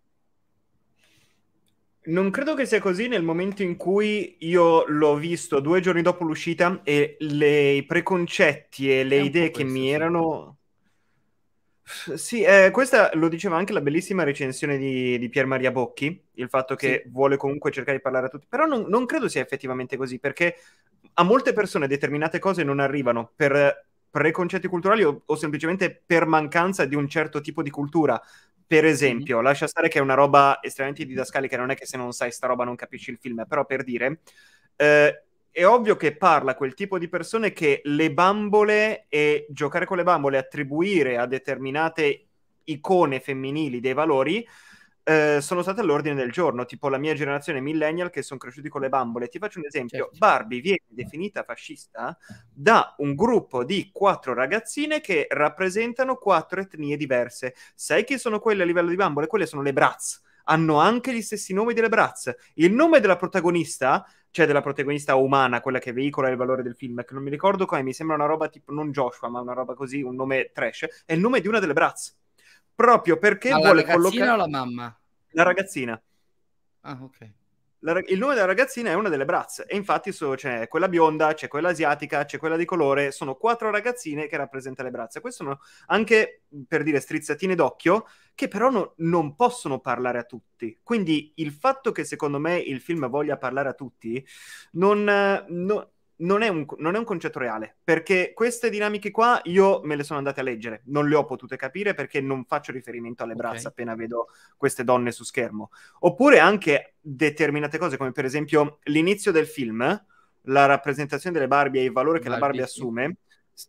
Non 2.04 2.30
credo 2.30 2.54
che 2.54 2.64
sia 2.64 2.80
così 2.80 3.06
nel 3.06 3.22
momento 3.22 3.62
in 3.62 3.76
cui 3.76 4.36
io 4.40 4.86
l'ho 4.86 5.16
visto 5.16 5.60
due 5.60 5.80
giorni 5.80 6.00
dopo 6.00 6.24
l'uscita 6.24 6.80
e 6.82 7.16
le, 7.18 7.72
i 7.72 7.84
preconcetti 7.84 8.90
e 8.90 9.04
le 9.04 9.18
È 9.18 9.22
idee 9.22 9.50
che 9.50 9.64
mi 9.64 9.80
sì. 9.80 9.88
erano... 9.90 10.56
Sì, 12.16 12.42
eh, 12.42 12.70
questa 12.70 13.10
lo 13.14 13.28
diceva 13.28 13.56
anche 13.56 13.72
la 13.72 13.80
bellissima 13.80 14.22
recensione 14.22 14.76
di, 14.76 15.18
di 15.18 15.28
Pier 15.30 15.46
Maria 15.46 15.70
Bocchi, 15.72 16.22
il 16.34 16.48
fatto 16.50 16.74
che 16.74 17.04
vuole 17.08 17.38
comunque 17.38 17.70
cercare 17.70 17.96
di 17.96 18.02
parlare 18.02 18.26
a 18.26 18.28
tutti, 18.28 18.46
però 18.46 18.66
non, 18.66 18.86
non 18.88 19.06
credo 19.06 19.26
sia 19.26 19.40
effettivamente 19.40 19.96
così, 19.96 20.18
perché 20.18 20.56
a 21.14 21.22
molte 21.22 21.54
persone 21.54 21.86
determinate 21.86 22.38
cose 22.38 22.62
non 22.62 22.78
arrivano 22.78 23.32
per 23.34 23.86
preconcetti 24.10 24.68
culturali 24.68 25.02
o, 25.02 25.22
o 25.24 25.36
semplicemente 25.36 26.02
per 26.04 26.26
mancanza 26.26 26.84
di 26.84 26.94
un 26.94 27.08
certo 27.08 27.40
tipo 27.40 27.62
di 27.62 27.70
cultura. 27.70 28.20
Per 28.68 28.84
esempio, 28.84 29.40
lascia 29.40 29.66
stare 29.66 29.88
che 29.88 29.98
è 29.98 30.02
una 30.02 30.12
roba 30.12 30.58
estremamente 30.60 31.06
didascalica, 31.06 31.56
non 31.56 31.70
è 31.70 31.74
che 31.74 31.86
se 31.86 31.96
non 31.96 32.12
sai 32.12 32.30
sta 32.30 32.46
roba 32.46 32.64
non 32.64 32.76
capisci 32.76 33.10
il 33.10 33.16
film, 33.18 33.46
però 33.48 33.64
per 33.64 33.82
dire, 33.82 34.20
eh, 34.76 35.22
è 35.50 35.64
ovvio 35.64 35.96
che 35.96 36.14
parla 36.14 36.54
quel 36.54 36.74
tipo 36.74 36.98
di 36.98 37.08
persone 37.08 37.54
che 37.54 37.80
le 37.84 38.12
bambole 38.12 39.06
e 39.08 39.46
giocare 39.48 39.86
con 39.86 39.96
le 39.96 40.02
bambole, 40.02 40.36
attribuire 40.36 41.16
a 41.16 41.24
determinate 41.24 42.26
icone 42.64 43.20
femminili 43.20 43.80
dei 43.80 43.94
valori, 43.94 44.46
eh, 45.08 45.40
sono 45.40 45.62
state 45.62 45.80
all'ordine 45.80 46.14
del 46.14 46.30
giorno, 46.30 46.66
tipo 46.66 46.90
la 46.90 46.98
mia 46.98 47.14
generazione 47.14 47.62
millennial 47.62 48.10
che 48.10 48.20
sono 48.20 48.38
cresciuti 48.38 48.68
con 48.68 48.82
le 48.82 48.90
bambole. 48.90 49.28
Ti 49.28 49.38
faccio 49.38 49.58
un 49.58 49.64
esempio, 49.64 50.04
certo. 50.04 50.18
Barbie 50.18 50.60
viene 50.60 50.82
definita 50.86 51.44
fascista 51.44 52.14
da 52.52 52.94
un 52.98 53.14
gruppo 53.14 53.64
di 53.64 53.88
quattro 53.90 54.34
ragazzine 54.34 55.00
che 55.00 55.26
rappresentano 55.30 56.16
quattro 56.16 56.60
etnie 56.60 56.98
diverse. 56.98 57.54
Sai 57.74 58.04
chi 58.04 58.18
sono 58.18 58.38
quelle 58.38 58.64
a 58.64 58.66
livello 58.66 58.90
di 58.90 58.96
bambole? 58.96 59.28
Quelle 59.28 59.46
sono 59.46 59.62
le 59.62 59.72
Bratz. 59.72 60.20
Hanno 60.44 60.78
anche 60.78 61.14
gli 61.14 61.22
stessi 61.22 61.54
nomi 61.54 61.72
delle 61.72 61.88
Bratz. 61.88 62.34
Il 62.54 62.74
nome 62.74 63.00
della 63.00 63.16
protagonista 63.16 64.04
cioè 64.30 64.44
della 64.44 64.60
protagonista 64.60 65.14
umana, 65.14 65.62
quella 65.62 65.78
che 65.78 65.94
veicola 65.94 66.28
il 66.28 66.36
valore 66.36 66.62
del 66.62 66.76
film, 66.76 67.02
che 67.02 67.14
non 67.14 67.22
mi 67.22 67.30
ricordo 67.30 67.64
come, 67.64 67.82
mi 67.82 67.94
sembra 67.94 68.14
una 68.14 68.26
roba 68.26 68.48
tipo, 68.48 68.74
non 68.74 68.92
Joshua, 68.92 69.30
ma 69.30 69.40
una 69.40 69.54
roba 69.54 69.72
così, 69.72 70.02
un 70.02 70.14
nome 70.14 70.50
trash, 70.52 71.04
è 71.06 71.14
il 71.14 71.20
nome 71.20 71.40
di 71.40 71.48
una 71.48 71.60
delle 71.60 71.72
Bratz 71.72 72.14
proprio 72.78 73.18
perché 73.18 73.50
Ma 73.50 73.58
vuole 73.58 73.84
collocare... 73.84 74.30
o 74.30 74.36
la 74.36 74.46
mamma? 74.46 75.00
La 75.30 75.42
ragazzina. 75.42 76.00
Ah, 76.82 76.96
ok. 77.02 77.30
La, 77.80 78.00
il 78.06 78.18
nome 78.18 78.34
della 78.34 78.46
ragazzina 78.46 78.90
è 78.90 78.94
una 78.94 79.08
delle 79.08 79.24
Bratz 79.24 79.64
e 79.66 79.74
infatti 79.74 80.12
so, 80.12 80.34
c'è 80.36 80.68
quella 80.68 80.88
bionda, 80.88 81.34
c'è 81.34 81.48
quella 81.48 81.70
asiatica, 81.70 82.24
c'è 82.24 82.38
quella 82.38 82.56
di 82.56 82.64
colore, 82.64 83.10
sono 83.10 83.34
quattro 83.34 83.72
ragazzine 83.72 84.28
che 84.28 84.36
rappresentano 84.36 84.88
le 84.88 84.94
Bratz. 84.94 85.18
Queste 85.20 85.42
sono 85.42 85.58
anche, 85.86 86.42
per 86.68 86.84
dire, 86.84 87.00
strizzatine 87.00 87.56
d'occhio 87.56 88.06
che 88.36 88.46
però 88.46 88.70
no, 88.70 88.92
non 88.98 89.34
possono 89.34 89.80
parlare 89.80 90.18
a 90.18 90.24
tutti. 90.24 90.78
Quindi 90.80 91.32
il 91.36 91.50
fatto 91.50 91.90
che 91.90 92.04
secondo 92.04 92.38
me 92.38 92.58
il 92.58 92.80
film 92.80 93.08
voglia 93.08 93.36
parlare 93.38 93.70
a 93.70 93.74
tutti 93.74 94.24
non... 94.72 95.02
No, 95.48 95.90
non 96.18 96.42
è, 96.42 96.48
un, 96.48 96.66
non 96.78 96.94
è, 96.94 96.98
un, 96.98 97.04
concetto 97.04 97.38
reale, 97.38 97.76
perché 97.82 98.32
queste 98.34 98.70
dinamiche 98.70 99.10
qua 99.10 99.40
io 99.44 99.80
me 99.84 99.94
le 99.94 100.02
sono 100.02 100.18
andate 100.18 100.40
a 100.40 100.42
leggere, 100.42 100.82
non 100.86 101.08
le 101.08 101.14
ho 101.14 101.24
potute 101.24 101.56
capire 101.56 101.94
perché 101.94 102.20
non 102.20 102.44
faccio 102.44 102.72
riferimento 102.72 103.22
alle 103.22 103.34
braccia 103.34 103.58
okay. 103.58 103.70
appena 103.70 103.94
vedo 103.94 104.28
queste 104.56 104.84
donne 104.84 105.12
su 105.12 105.24
schermo. 105.24 105.70
Oppure 106.00 106.38
anche 106.38 106.94
determinate 107.00 107.78
cose, 107.78 107.96
come 107.96 108.12
per 108.12 108.24
esempio 108.24 108.78
l'inizio 108.84 109.30
del 109.30 109.46
film, 109.46 110.04
la 110.42 110.66
rappresentazione 110.66 111.36
delle 111.36 111.48
Barbie 111.48 111.82
e 111.82 111.84
il 111.84 111.92
valore 111.92 112.18
che 112.18 112.28
Barbie, 112.28 112.40
la 112.40 112.46
Barbie 112.46 112.62
assume, 112.64 113.16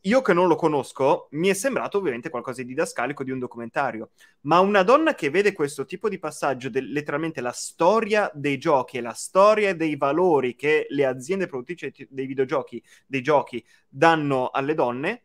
io 0.02 0.22
che 0.22 0.34
non 0.34 0.48
lo 0.48 0.56
conosco, 0.56 1.28
mi 1.32 1.48
è 1.48 1.54
sembrato 1.54 1.98
ovviamente 1.98 2.30
qualcosa 2.30 2.62
di 2.62 2.68
didascalico 2.70 3.24
di 3.24 3.32
un 3.32 3.40
documentario, 3.40 4.12
ma 4.42 4.60
una 4.60 4.84
donna 4.84 5.16
che 5.16 5.30
vede 5.30 5.54
questo 5.54 5.86
tipo 5.86 6.10
di 6.10 6.20
passaggio, 6.20 6.70
del, 6.70 6.92
letteralmente 6.92 7.42
la 7.42 7.52
storia 7.52 8.30
dei 8.34 8.58
giochi 8.58 8.98
e 8.98 9.02
la 9.02 9.14
storia 9.14 9.74
dei 9.76 9.96
valori 9.96 10.56
che 10.56 10.86
le 10.90 11.06
aziende 11.06 11.48
produttrici 11.48 12.08
dei 12.10 12.28
videogiochi, 12.28 12.84
dei 13.08 13.22
giochi, 13.22 13.66
danno 13.88 14.50
alle 14.50 14.76
donne, 14.76 15.24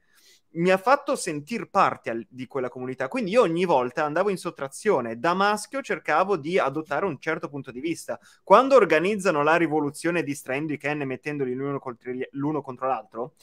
mi 0.55 0.71
ha 0.71 0.77
fatto 0.79 1.17
sentire 1.17 1.67
parte 1.67 2.11
al, 2.11 2.27
di 2.29 2.47
quella 2.47 2.69
comunità. 2.69 3.09
Quindi 3.09 3.33
io 3.33 3.43
ogni 3.43 3.65
volta 3.65 4.05
andavo 4.05 4.31
in 4.31 4.37
sottrazione. 4.37 5.19
Da 5.19 5.35
maschio 5.35 5.83
cercavo 5.83 6.37
di 6.37 6.59
adottare 6.59 7.07
un 7.07 7.19
certo 7.19 7.49
punto 7.49 7.71
di 7.71 7.81
vista. 7.81 8.19
Quando 8.43 8.77
organizzano 8.77 9.43
la 9.43 9.57
rivoluzione 9.57 10.23
distraendo 10.23 10.73
i 10.73 10.79
Ken 10.79 11.01
e 11.01 11.05
mettendoli 11.05 11.55
l'uno 11.55 11.79
contro, 11.79 12.13
l'uno 12.33 12.63
contro 12.63 12.87
l'altro, 12.87 13.35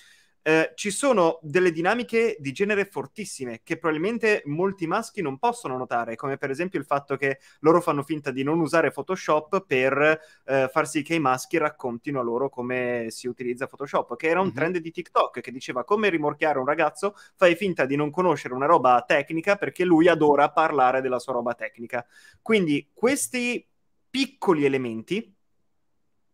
eh, 0.44 0.72
ci 0.76 0.90
sono 0.90 1.40
delle 1.42 1.72
dinamiche 1.72 2.36
di 2.40 2.52
genere 2.52 2.86
fortissime 2.86 3.62
che 3.64 3.78
probabilmente 3.78 4.42
molti 4.46 4.88
maschi 4.88 5.22
non 5.22 5.38
possono 5.38 5.78
notare, 5.78 6.16
come 6.16 6.38
per 6.38 6.50
esempio 6.50 6.80
il 6.80 6.86
fatto 6.86 7.16
che 7.16 7.40
loro 7.60 7.82
fanno 7.82 8.04
finta 8.04 8.32
di 8.32 8.44
non 8.44 8.60
usare 8.60 8.92
Photoshop 8.92 9.66
per 9.66 10.20
eh, 10.46 10.70
far 10.72 10.88
sì 10.88 11.04
che 11.04 11.16
i 11.16 11.20
maschi 11.20 11.58
raccontino 11.58 12.20
a 12.20 12.24
loro 12.24 12.50
come 12.50 13.08
si 13.10 13.28
utilizza 13.28 13.68
Photoshop, 13.68 14.16
che 14.16 14.28
era 14.28 14.40
un 14.40 14.48
mm-hmm. 14.48 14.56
trend 14.56 14.78
di 14.78 14.92
TikTok 14.92 15.42
che 15.42 15.52
diceva 15.52 15.84
come 15.84 16.10
rimorchiare 16.10 16.60
un 16.60 16.66
ragazzo, 16.66 17.16
fai 17.36 17.56
finta 17.56 17.86
di 17.86 17.96
non 17.96 18.10
conoscere 18.10 18.54
una 18.54 18.66
roba 18.66 19.04
tecnica 19.06 19.56
perché 19.56 19.84
lui 19.84 20.08
adora 20.08 20.50
parlare 20.50 21.02
della 21.02 21.20
sua 21.20 21.34
roba 21.34 21.54
tecnica. 21.54 22.06
Quindi 22.42 22.90
questi 22.94 23.66
piccoli 24.10 24.66
elementi, 24.66 25.34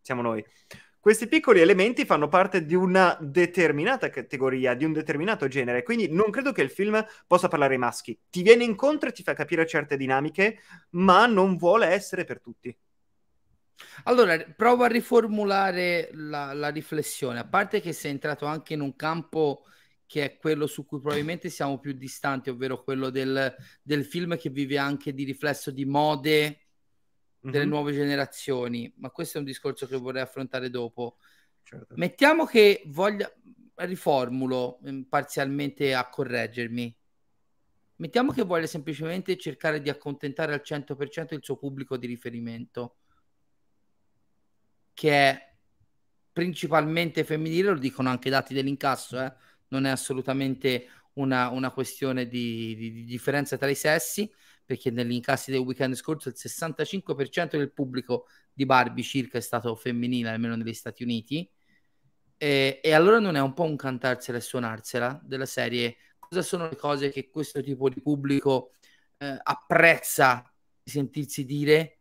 siamo 0.00 0.22
noi, 0.22 0.44
questi 1.08 1.26
piccoli 1.26 1.60
elementi 1.60 2.04
fanno 2.04 2.28
parte 2.28 2.66
di 2.66 2.74
una 2.74 3.16
determinata 3.18 4.10
categoria, 4.10 4.74
di 4.74 4.84
un 4.84 4.92
determinato 4.92 5.48
genere, 5.48 5.82
quindi 5.82 6.12
non 6.12 6.30
credo 6.30 6.52
che 6.52 6.60
il 6.60 6.68
film 6.68 7.02
possa 7.26 7.48
parlare 7.48 7.72
ai 7.72 7.78
maschi. 7.78 8.20
Ti 8.28 8.42
viene 8.42 8.62
incontro 8.62 9.08
e 9.08 9.12
ti 9.12 9.22
fa 9.22 9.32
capire 9.32 9.66
certe 9.66 9.96
dinamiche, 9.96 10.58
ma 10.90 11.24
non 11.24 11.56
vuole 11.56 11.86
essere 11.86 12.26
per 12.26 12.42
tutti. 12.42 12.78
Allora, 14.04 14.36
provo 14.54 14.84
a 14.84 14.88
riformulare 14.88 16.10
la, 16.12 16.52
la 16.52 16.68
riflessione, 16.68 17.38
a 17.38 17.48
parte 17.48 17.80
che 17.80 17.94
sei 17.94 18.10
entrato 18.10 18.44
anche 18.44 18.74
in 18.74 18.82
un 18.82 18.94
campo 18.94 19.64
che 20.04 20.24
è 20.24 20.36
quello 20.36 20.66
su 20.66 20.84
cui 20.84 21.00
probabilmente 21.00 21.48
siamo 21.48 21.78
più 21.78 21.92
distanti, 21.92 22.50
ovvero 22.50 22.84
quello 22.84 23.08
del, 23.08 23.54
del 23.80 24.04
film 24.04 24.36
che 24.36 24.50
vive 24.50 24.76
anche 24.76 25.14
di 25.14 25.24
riflesso 25.24 25.70
di 25.70 25.86
mode 25.86 26.67
delle 27.50 27.64
mm-hmm. 27.64 27.72
nuove 27.72 27.92
generazioni, 27.92 28.92
ma 28.96 29.10
questo 29.10 29.38
è 29.38 29.40
un 29.40 29.46
discorso 29.46 29.86
che 29.86 29.96
vorrei 29.96 30.22
affrontare 30.22 30.70
dopo. 30.70 31.18
Certo. 31.62 31.94
Mettiamo 31.96 32.44
che 32.44 32.82
voglia, 32.86 33.30
riformulo 33.76 34.80
mm, 34.88 35.02
parzialmente 35.02 35.94
a 35.94 36.08
correggermi. 36.08 36.96
Mettiamo 37.96 38.32
che 38.32 38.44
voglia 38.44 38.66
semplicemente 38.66 39.36
cercare 39.36 39.80
di 39.80 39.90
accontentare 39.90 40.52
al 40.52 40.62
100% 40.64 41.34
il 41.34 41.40
suo 41.42 41.56
pubblico 41.56 41.96
di 41.96 42.06
riferimento, 42.06 42.96
che 44.94 45.10
è 45.10 45.54
principalmente 46.32 47.24
femminile, 47.24 47.70
lo 47.70 47.78
dicono 47.78 48.08
anche 48.08 48.28
i 48.28 48.30
dati 48.30 48.54
dell'incasso, 48.54 49.20
eh? 49.20 49.32
non 49.68 49.84
è 49.84 49.90
assolutamente 49.90 50.88
una, 51.14 51.48
una 51.48 51.72
questione 51.72 52.28
di, 52.28 52.76
di, 52.76 52.92
di 52.92 53.04
differenza 53.04 53.56
tra 53.56 53.68
i 53.68 53.74
sessi 53.74 54.32
perché 54.68 54.90
negli 54.90 55.12
incassi 55.12 55.50
del 55.50 55.60
weekend 55.60 55.94
scorso 55.94 56.28
il 56.28 56.34
65% 56.36 57.56
del 57.56 57.72
pubblico 57.72 58.26
di 58.52 58.66
Barbie 58.66 59.02
circa 59.02 59.38
è 59.38 59.40
stato 59.40 59.74
femminile, 59.74 60.28
almeno 60.28 60.56
negli 60.56 60.74
Stati 60.74 61.02
Uniti. 61.02 61.50
E, 62.36 62.78
e, 62.82 62.92
allora 62.92 63.18
non 63.18 63.34
è 63.34 63.40
un 63.40 63.54
po' 63.54 63.62
un 63.62 63.76
cantarsela 63.76 64.36
e 64.36 64.42
suonarsela 64.42 65.22
della 65.24 65.46
serie. 65.46 65.96
Cosa 66.18 66.42
sono 66.42 66.68
le 66.68 66.76
cose 66.76 67.08
che 67.08 67.30
questo 67.30 67.62
tipo 67.62 67.88
di 67.88 68.02
pubblico 68.02 68.72
eh, 69.16 69.38
apprezza 69.42 70.44
di 70.82 70.90
sentirsi 70.90 71.46
dire? 71.46 72.00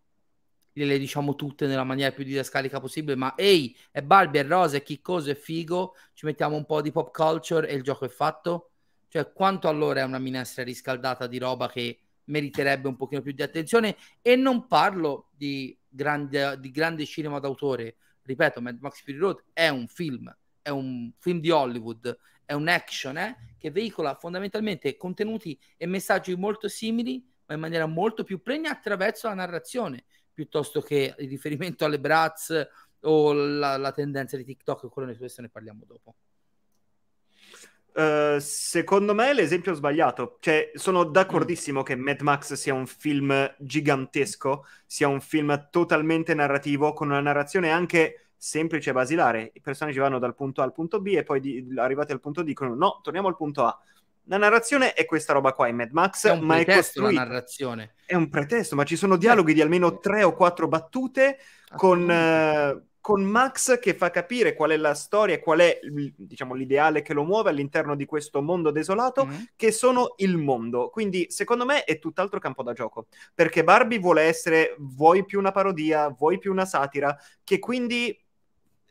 Le 0.73 0.99
diciamo 0.99 1.35
tutte 1.35 1.67
nella 1.67 1.85
maniera 1.85 2.11
più 2.11 2.25
didascalica 2.25 2.81
possibile 2.81 3.15
ma 3.15 3.33
ehi 3.37 3.73
è 3.91 4.01
Barbie, 4.01 4.41
è 4.41 4.45
rosa, 4.45 4.75
è 4.75 4.83
chiccoso, 4.83 5.31
è 5.31 5.35
figo 5.35 5.95
ci 6.13 6.25
mettiamo 6.25 6.57
un 6.57 6.65
po' 6.65 6.81
di 6.81 6.91
pop 6.91 7.15
culture 7.15 7.65
e 7.69 7.75
il 7.75 7.81
gioco 7.81 8.03
è 8.03 8.09
fatto? 8.09 8.71
Cioè 9.07 9.31
quanto 9.31 9.69
allora 9.69 10.01
è 10.01 10.03
una 10.03 10.19
minestra 10.19 10.63
riscaldata 10.63 11.27
di 11.27 11.37
roba 11.37 11.69
che 11.69 12.01
meriterebbe 12.27 12.87
un 12.87 12.95
pochino 12.95 13.21
più 13.21 13.33
di 13.33 13.41
attenzione. 13.41 13.97
E 14.21 14.35
non 14.35 14.67
parlo 14.67 15.29
di 15.35 15.77
grande, 15.87 16.59
di 16.59 16.71
grande 16.71 17.05
cinema 17.05 17.39
d'autore. 17.39 17.97
Ripeto 18.21 18.61
Mad 18.61 18.79
Max 18.79 19.01
Fury 19.01 19.17
Road 19.17 19.43
è 19.53 19.69
un 19.69 19.87
film 19.87 20.33
è 20.67 20.69
un 20.69 21.13
film 21.17 21.39
di 21.39 21.49
Hollywood 21.49 22.17
è 22.43 22.51
un 22.51 22.67
action 22.67 23.17
eh, 23.17 23.55
che 23.57 23.71
veicola 23.71 24.15
fondamentalmente 24.15 24.97
contenuti 24.97 25.57
e 25.77 25.85
messaggi 25.85 26.35
molto 26.35 26.67
simili 26.67 27.25
ma 27.45 27.55
in 27.55 27.61
maniera 27.61 27.85
molto 27.85 28.25
più 28.25 28.41
pregna 28.41 28.71
attraverso 28.71 29.29
la 29.29 29.33
narrazione 29.33 30.03
piuttosto 30.33 30.81
che 30.81 31.15
il 31.17 31.29
riferimento 31.29 31.85
alle 31.85 32.01
Bratz 32.01 32.67
o 33.01 33.31
la, 33.31 33.77
la 33.77 33.91
tendenza 33.93 34.35
di 34.35 34.43
TikTok 34.43 34.89
quello 34.89 35.09
di 35.09 35.17
questo 35.17 35.41
ne 35.41 35.47
parliamo 35.47 35.85
dopo 35.85 36.15
Uh, 37.97 38.37
secondo 38.37 39.15
me 39.15 39.31
è 39.31 39.33
l'esempio 39.33 39.73
sbagliato. 39.73 40.37
Cioè, 40.39 40.69
sono 40.75 41.03
d'accordissimo 41.03 41.81
mm. 41.81 41.83
che 41.83 41.95
Mad 41.95 42.21
Max 42.21 42.53
sia 42.53 42.75
un 42.75 42.85
film 42.85 43.55
gigantesco, 43.57 44.67
sia 44.85 45.07
un 45.07 45.19
film 45.19 45.69
totalmente 45.71 46.35
narrativo, 46.35 46.93
con 46.93 47.07
una 47.07 47.21
narrazione 47.21 47.71
anche 47.71 48.27
semplice 48.37 48.91
e 48.91 48.93
basilare. 48.93 49.49
I 49.51 49.61
personaggi 49.61 49.97
vanno 49.97 50.19
dal 50.19 50.35
punto 50.35 50.61
A 50.61 50.65
al 50.65 50.73
punto 50.73 51.01
B 51.01 51.07
e 51.17 51.23
poi 51.23 51.39
di, 51.39 51.73
arrivati 51.75 52.11
al 52.11 52.19
punto 52.19 52.43
D 52.43 52.45
dicono 52.45 52.75
no, 52.75 52.99
torniamo 53.01 53.29
al 53.29 53.35
punto 53.35 53.65
A. 53.65 53.75
La 54.25 54.37
narrazione 54.37 54.93
è 54.93 55.05
questa 55.05 55.33
roba 55.33 55.53
qua 55.53 55.67
in 55.67 55.77
Mad 55.77 55.89
Max, 55.91 56.27
è 56.27 56.39
ma 56.39 56.57
è 56.57 56.65
costruita. 56.65 57.23
la 57.23 57.27
narrazione. 57.27 57.95
È 58.05 58.13
un 58.13 58.29
pretesto, 58.29 58.75
ma 58.75 58.83
ci 58.83 58.95
sono 58.95 59.17
dialoghi 59.17 59.55
di 59.55 59.61
almeno 59.61 59.97
tre 59.97 60.21
o 60.21 60.33
quattro 60.33 60.67
battute 60.67 61.39
con... 61.75 62.01
Uh, 62.01 62.85
con 63.07 63.23
Max 63.23 63.79
che 63.79 63.93
fa 63.93 64.09
capire 64.09 64.53
qual 64.53 64.71
è 64.71 64.75
la 64.75 64.93
storia, 64.93 65.39
qual 65.39 65.59
è 65.59 65.79
diciamo, 66.17 66.53
l'ideale 66.53 67.01
che 67.01 67.13
lo 67.13 67.23
muove 67.23 67.51
all'interno 67.51 67.95
di 67.95 68.03
questo 68.03 68.41
mondo 68.41 68.69
desolato, 68.69 69.25
mm-hmm. 69.25 69.43
che 69.55 69.71
sono 69.71 70.15
il 70.17 70.35
mondo. 70.35 70.89
Quindi, 70.89 71.27
secondo 71.29 71.63
me, 71.63 71.85
è 71.85 71.99
tutt'altro 71.99 72.37
campo 72.37 72.63
da 72.63 72.73
gioco. 72.73 73.07
Perché 73.33 73.63
Barbie 73.63 73.99
vuole 73.99 74.23
essere, 74.23 74.75
vuoi 74.79 75.23
più 75.23 75.39
una 75.39 75.53
parodia, 75.53 76.09
vuoi 76.09 76.37
più 76.37 76.51
una 76.51 76.65
satira, 76.65 77.17
che 77.45 77.59
quindi 77.59 78.13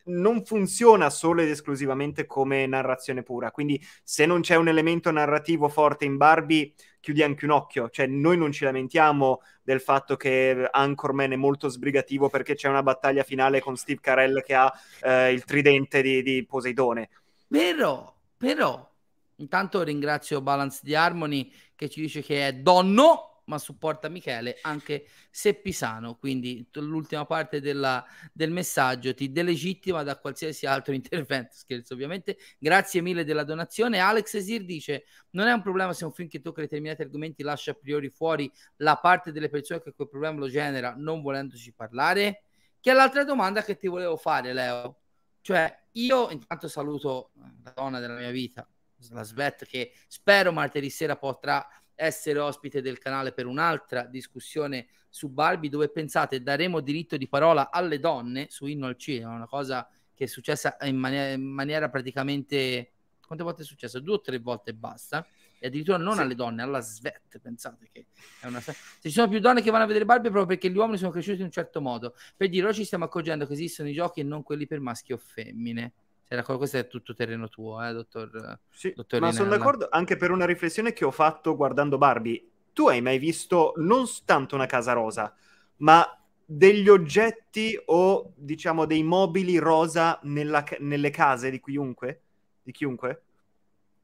non 0.06 0.44
funziona 0.44 1.10
solo 1.10 1.42
ed 1.42 1.48
esclusivamente 1.48 2.26
come 2.26 2.66
narrazione 2.66 3.22
pura. 3.22 3.50
Quindi 3.50 3.82
se 4.02 4.26
non 4.26 4.40
c'è 4.40 4.56
un 4.56 4.68
elemento 4.68 5.10
narrativo 5.10 5.68
forte 5.68 6.04
in 6.04 6.16
Barbie, 6.16 6.72
chiudi 7.00 7.22
anche 7.22 7.44
un 7.44 7.52
occhio. 7.52 7.88
Cioè, 7.88 8.06
noi 8.06 8.36
non 8.36 8.52
ci 8.52 8.64
lamentiamo 8.64 9.40
del 9.62 9.80
fatto 9.80 10.16
che 10.16 10.68
Anchorman 10.70 11.32
è 11.32 11.36
molto 11.36 11.68
sbrigativo 11.68 12.28
perché 12.28 12.54
c'è 12.54 12.68
una 12.68 12.82
battaglia 12.82 13.22
finale 13.22 13.60
con 13.60 13.76
Steve 13.76 14.00
Carell 14.00 14.42
che 14.42 14.54
ha 14.54 14.72
eh, 15.02 15.32
il 15.32 15.44
tridente 15.44 16.02
di, 16.02 16.22
di 16.22 16.44
Poseidone. 16.44 17.08
Vero, 17.48 18.14
però 18.36 18.88
intanto 19.36 19.82
ringrazio 19.82 20.40
Balance 20.40 20.80
di 20.82 20.94
Harmony 20.94 21.52
che 21.74 21.88
ci 21.88 22.00
dice 22.00 22.22
che 22.22 22.48
è 22.48 22.54
donno 22.54 23.36
ma 23.46 23.59
supporta 23.59 24.09
Michele 24.09 24.59
anche 24.62 25.06
se 25.30 25.54
Pisano. 25.54 26.16
Quindi 26.16 26.68
l'ultima 26.74 27.24
parte 27.24 27.61
della, 27.61 28.04
del 28.32 28.50
messaggio 28.50 29.14
ti 29.14 29.30
delegittima 29.32 30.02
da 30.02 30.18
qualsiasi 30.18 30.66
altro 30.66 30.92
intervento. 30.94 31.56
Scherzo, 31.56 31.94
ovviamente. 31.94 32.37
Grazie 32.59 33.00
mille 33.00 33.24
della 33.24 33.44
donazione. 33.44 33.98
Alex 33.98 34.35
Esir 34.35 34.64
dice: 34.64 35.04
Non 35.30 35.46
è 35.46 35.52
un 35.52 35.62
problema 35.62 35.92
se 35.92 36.04
un 36.04 36.12
film 36.12 36.28
che 36.28 36.40
tocca 36.40 36.61
determinati 36.61 37.02
argomenti 37.02 37.42
lascia 37.42 37.72
a 37.72 37.74
priori 37.74 38.09
fuori 38.11 38.50
la 38.76 38.96
parte 38.96 39.32
delle 39.32 39.48
persone 39.48 39.82
che 39.82 39.92
quel 39.92 40.09
problema 40.09 40.38
lo 40.38 40.48
genera, 40.48 40.94
non 40.96 41.22
volendoci 41.22 41.72
parlare. 41.72 42.42
Che 42.80 42.90
è 42.90 42.94
l'altra 42.94 43.24
domanda 43.24 43.62
che 43.62 43.76
ti 43.76 43.88
volevo 43.88 44.16
fare, 44.16 44.52
Leo. 44.52 45.00
Cioè, 45.40 45.85
io 45.92 46.30
intanto 46.30 46.68
saluto 46.68 47.30
la 47.62 47.72
donna 47.72 48.00
della 48.00 48.16
mia 48.16 48.30
vita, 48.30 48.68
la 49.11 49.22
Svet, 49.22 49.64
che 49.64 49.92
spero 50.09 50.52
martedì 50.52 50.90
sera 50.90 51.16
potrà 51.16 51.66
essere 51.96 52.38
ospite 52.38 52.80
del 52.80 52.98
canale 52.98 53.32
per 53.32 53.46
un'altra 53.46 54.04
discussione 54.04 54.87
su 55.09 55.30
Barbie 55.30 55.70
dove 55.70 55.88
pensate 55.88 56.42
daremo 56.42 56.80
diritto 56.80 57.16
di 57.16 57.26
parola 57.26 57.70
alle 57.70 57.98
donne 57.98 58.46
su 58.50 58.66
Inno 58.66 58.87
al 58.87 58.96
Cinema, 58.96 59.35
una 59.35 59.48
cosa 59.48 59.88
che 60.14 60.24
è 60.24 60.26
successa 60.28 60.76
in 60.82 60.96
maniera, 60.96 61.32
in 61.32 61.42
maniera 61.42 61.88
praticamente 61.88 62.92
quante 63.26 63.44
volte 63.44 63.62
è 63.62 63.64
successo? 63.64 63.98
Due 63.98 64.14
o 64.14 64.20
tre 64.20 64.38
volte 64.38 64.70
e 64.70 64.74
basta 64.74 65.26
e 65.59 65.66
addirittura 65.66 65.96
non 65.96 66.14
sì. 66.14 66.20
alle 66.20 66.35
donne, 66.35 66.62
alla 66.62 66.80
Svet, 66.80 67.38
pensate 67.40 67.88
che 67.90 68.06
è 68.40 68.46
una... 68.46 68.61
Se 68.61 68.74
ci 69.00 69.11
sono 69.11 69.28
più 69.28 69.40
donne 69.40 69.62
che 69.62 69.70
vanno 69.70 69.85
a 69.85 69.87
vedere 69.87 70.04
Barbie 70.04 70.30
proprio 70.30 70.56
perché 70.56 70.72
gli 70.72 70.76
uomini 70.76 70.98
sono 70.98 71.11
cresciuti 71.11 71.38
in 71.38 71.46
un 71.46 71.50
certo 71.50 71.80
modo, 71.80 72.14
per 72.37 72.48
dire, 72.48 72.66
oggi 72.66 72.80
ci 72.80 72.85
stiamo 72.85 73.04
accorgendo 73.04 73.46
che 73.46 73.54
esistono 73.54 73.88
i 73.88 73.92
giochi 73.92 74.20
e 74.20 74.22
non 74.22 74.42
quelli 74.42 74.66
per 74.66 74.80
maschi 74.80 75.12
o 75.12 75.16
femmine. 75.16 75.92
Cioè, 76.28 76.42
questo 76.42 76.78
è 76.78 76.88
tutto 76.88 77.14
terreno 77.14 77.48
tuo, 77.48 77.80
eh, 77.84 77.92
dottor. 77.92 78.58
Sì, 78.70 78.92
dottor 78.96 79.20
ma 79.20 79.30
sono 79.30 79.48
d'accordo 79.48 79.86
anche 79.90 80.16
per 80.16 80.32
una 80.32 80.44
riflessione 80.44 80.92
che 80.92 81.04
ho 81.04 81.12
fatto 81.12 81.54
guardando 81.54 81.98
Barbie. 81.98 82.44
Tu 82.72 82.88
hai 82.88 83.00
mai 83.00 83.18
visto 83.18 83.74
non 83.76 84.06
tanto 84.24 84.56
una 84.56 84.66
casa 84.66 84.92
rosa, 84.92 85.32
ma 85.78 86.04
degli 86.44 86.88
oggetti 86.88 87.80
o 87.86 88.32
diciamo 88.34 88.86
dei 88.86 89.04
mobili 89.04 89.56
rosa 89.58 90.18
nella, 90.24 90.64
nelle 90.80 91.10
case 91.10 91.50
di 91.50 91.60
chiunque? 91.60 92.22
Di 92.62 92.72
chiunque? 92.72 93.22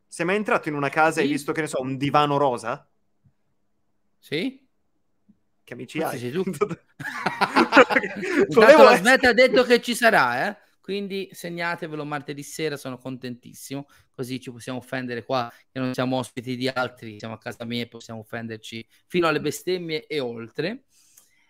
Sei 0.06 0.24
mai 0.24 0.36
entrato 0.36 0.68
in 0.68 0.76
una 0.76 0.90
casa 0.90 1.14
sì. 1.14 1.20
e 1.20 1.22
hai 1.22 1.28
visto, 1.28 1.52
che 1.52 1.62
ne 1.62 1.66
so, 1.66 1.80
un 1.80 1.96
divano 1.96 2.36
rosa? 2.36 2.86
Sì. 4.18 4.64
Che 5.64 5.72
amici 5.72 6.00
hai? 6.00 6.18
Sei 6.18 6.30
tu. 6.30 6.44
Volevo... 8.48 8.84
la 8.84 8.96
Smet 8.96 9.24
ha 9.24 9.32
detto 9.32 9.64
che 9.64 9.82
ci 9.82 9.96
sarà, 9.96 10.46
eh? 10.46 10.56
Quindi 10.82 11.28
segnatevelo 11.30 12.04
martedì 12.04 12.42
sera, 12.42 12.76
sono 12.76 12.98
contentissimo, 12.98 13.86
così 14.10 14.40
ci 14.40 14.50
possiamo 14.50 14.78
offendere 14.78 15.24
qua, 15.24 15.50
che 15.70 15.78
non 15.78 15.94
siamo 15.94 16.16
ospiti 16.16 16.56
di 16.56 16.66
altri, 16.66 17.20
siamo 17.20 17.34
a 17.34 17.38
casa 17.38 17.64
mia 17.64 17.82
e 17.82 17.86
possiamo 17.86 18.20
offenderci 18.20 18.84
fino 19.06 19.28
alle 19.28 19.40
bestemmie 19.40 20.06
e 20.06 20.18
oltre. 20.18 20.86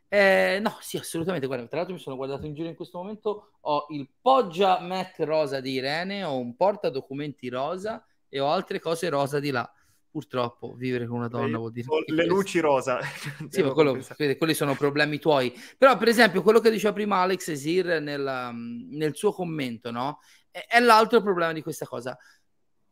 Eh, 0.08 0.58
no, 0.60 0.76
sì, 0.80 0.98
assolutamente. 0.98 1.46
Guarda, 1.46 1.66
tra 1.66 1.78
l'altro 1.78 1.94
mi 1.94 2.00
sono 2.00 2.16
guardato 2.16 2.44
in 2.44 2.52
giro 2.52 2.68
in 2.68 2.74
questo 2.74 2.98
momento, 2.98 3.52
ho 3.60 3.86
il 3.88 4.06
Poggia 4.20 4.78
Mac 4.80 5.18
rosa 5.20 5.60
di 5.60 5.72
Irene, 5.72 6.24
ho 6.24 6.36
un 6.36 6.54
portadocumenti 6.54 7.48
rosa 7.48 8.04
e 8.28 8.38
ho 8.38 8.50
altre 8.50 8.80
cose 8.80 9.08
rosa 9.08 9.40
di 9.40 9.50
là 9.50 9.72
purtroppo 10.12 10.74
vivere 10.74 11.06
con 11.06 11.16
una 11.16 11.28
donna 11.28 11.56
vuol 11.56 11.72
dire 11.72 11.88
le 12.06 12.26
luci 12.26 12.60
rosa. 12.60 13.00
Sì, 13.48 13.62
ma 13.62 13.72
quello, 13.72 13.98
quelli 14.38 14.54
sono 14.54 14.76
problemi 14.76 15.18
tuoi. 15.18 15.52
Però 15.78 15.96
per 15.96 16.08
esempio 16.08 16.42
quello 16.42 16.60
che 16.60 16.70
diceva 16.70 16.92
prima 16.92 17.16
Alex 17.16 17.48
Esir 17.48 18.00
nel, 18.00 18.50
nel 18.90 19.16
suo 19.16 19.32
commento 19.32 19.90
no? 19.90 20.20
è, 20.50 20.64
è, 20.68 20.80
l'altro 20.80 21.22
problema 21.22 21.52
di 21.52 21.62
questa 21.62 21.86
cosa. 21.86 22.16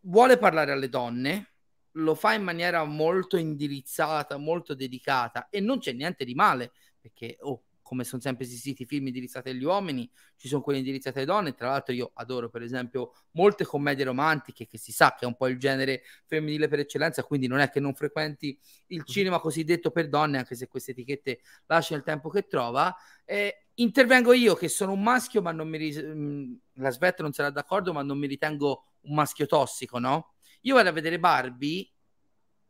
Vuole 0.00 0.38
parlare 0.38 0.72
alle 0.72 0.88
donne 0.88 1.52
lo 1.94 2.14
fa 2.14 2.32
in 2.34 2.42
maniera 2.42 2.84
molto 2.84 3.36
indirizzata 3.36 4.36
molto 4.36 4.74
dedicata 4.74 5.48
e 5.50 5.60
non 5.60 5.80
c'è 5.80 5.92
niente 5.92 6.24
di 6.24 6.34
male 6.34 6.72
perché 7.00 7.36
oh, 7.40 7.64
come 7.90 8.04
sono 8.04 8.22
sempre 8.22 8.44
esistiti 8.44 8.86
film 8.86 9.08
indirizzati 9.08 9.48
agli 9.48 9.64
uomini, 9.64 10.08
ci 10.36 10.46
sono 10.46 10.62
quelli 10.62 10.78
indirizzati 10.78 11.16
alle 11.16 11.26
donne. 11.26 11.54
Tra 11.56 11.70
l'altro, 11.70 11.92
io 11.92 12.12
adoro, 12.14 12.48
per 12.48 12.62
esempio, 12.62 13.14
molte 13.32 13.64
commedie 13.64 14.04
romantiche 14.04 14.64
che 14.64 14.78
si 14.78 14.92
sa 14.92 15.16
che 15.18 15.24
è 15.24 15.26
un 15.26 15.34
po' 15.34 15.48
il 15.48 15.58
genere 15.58 16.04
femminile 16.24 16.68
per 16.68 16.78
eccellenza, 16.78 17.24
quindi 17.24 17.48
non 17.48 17.58
è 17.58 17.68
che 17.68 17.80
non 17.80 17.92
frequenti 17.96 18.56
il 18.88 19.02
cinema 19.02 19.40
cosiddetto 19.40 19.90
per 19.90 20.08
donne, 20.08 20.38
anche 20.38 20.54
se 20.54 20.68
queste 20.68 20.92
etichette 20.92 21.40
lasciano 21.66 21.98
il 21.98 22.06
tempo 22.06 22.28
che 22.28 22.46
trova. 22.46 22.94
Eh, 23.24 23.66
intervengo 23.74 24.32
io 24.34 24.54
che 24.54 24.68
sono 24.68 24.92
un 24.92 25.02
maschio, 25.02 25.42
ma 25.42 25.50
non 25.50 25.68
mi 25.68 25.78
ris- 25.78 26.00
mm, 26.00 26.54
la 26.74 26.90
Svet 26.90 27.22
non 27.22 27.32
sarà 27.32 27.50
d'accordo, 27.50 27.92
ma 27.92 28.04
non 28.04 28.18
mi 28.18 28.28
ritengo 28.28 28.84
un 29.00 29.14
maschio 29.16 29.46
tossico, 29.46 29.98
no? 29.98 30.34
Io 30.60 30.76
vado 30.76 30.90
a 30.90 30.92
vedere 30.92 31.18
Barbie 31.18 31.90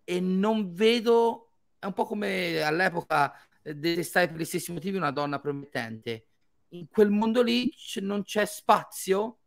e 0.03 0.19
non 0.19 0.73
vedo 0.73 1.51
è 1.81 1.87
un 1.87 1.95
po' 1.95 2.05
come 2.05 2.61
all'epoca 2.61 3.33
eh, 3.63 3.75
detestai 3.75 4.29
per 4.29 4.39
gli 4.39 4.45
stessi 4.45 4.73
motivi 4.73 4.97
una 4.97 5.11
donna 5.11 5.39
promettente. 5.39 6.27
In 6.71 6.89
quel 6.89 7.11
mondo 7.11 7.43
lì 7.43 7.71
c- 7.71 7.99
non 8.01 8.23
c'è 8.23 8.45
spazio 8.47 9.39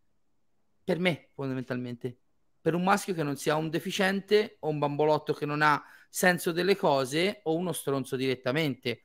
per 0.84 0.99
me, 0.99 1.30
fondamentalmente. 1.34 2.17
Per 2.62 2.76
un 2.76 2.84
maschio 2.84 3.13
che 3.13 3.23
non 3.23 3.38
sia 3.38 3.56
un 3.56 3.69
deficiente 3.69 4.58
o 4.60 4.69
un 4.69 4.80
bambolotto 4.80 5.34
che 5.34 5.45
non 5.45 5.62
ha 5.62 5.84
senso 6.10 6.52
delle 6.52 6.76
cose 6.76 7.41
o 7.43 7.56
uno 7.56 7.71
stronzo 7.71 8.15
direttamente. 8.15 9.04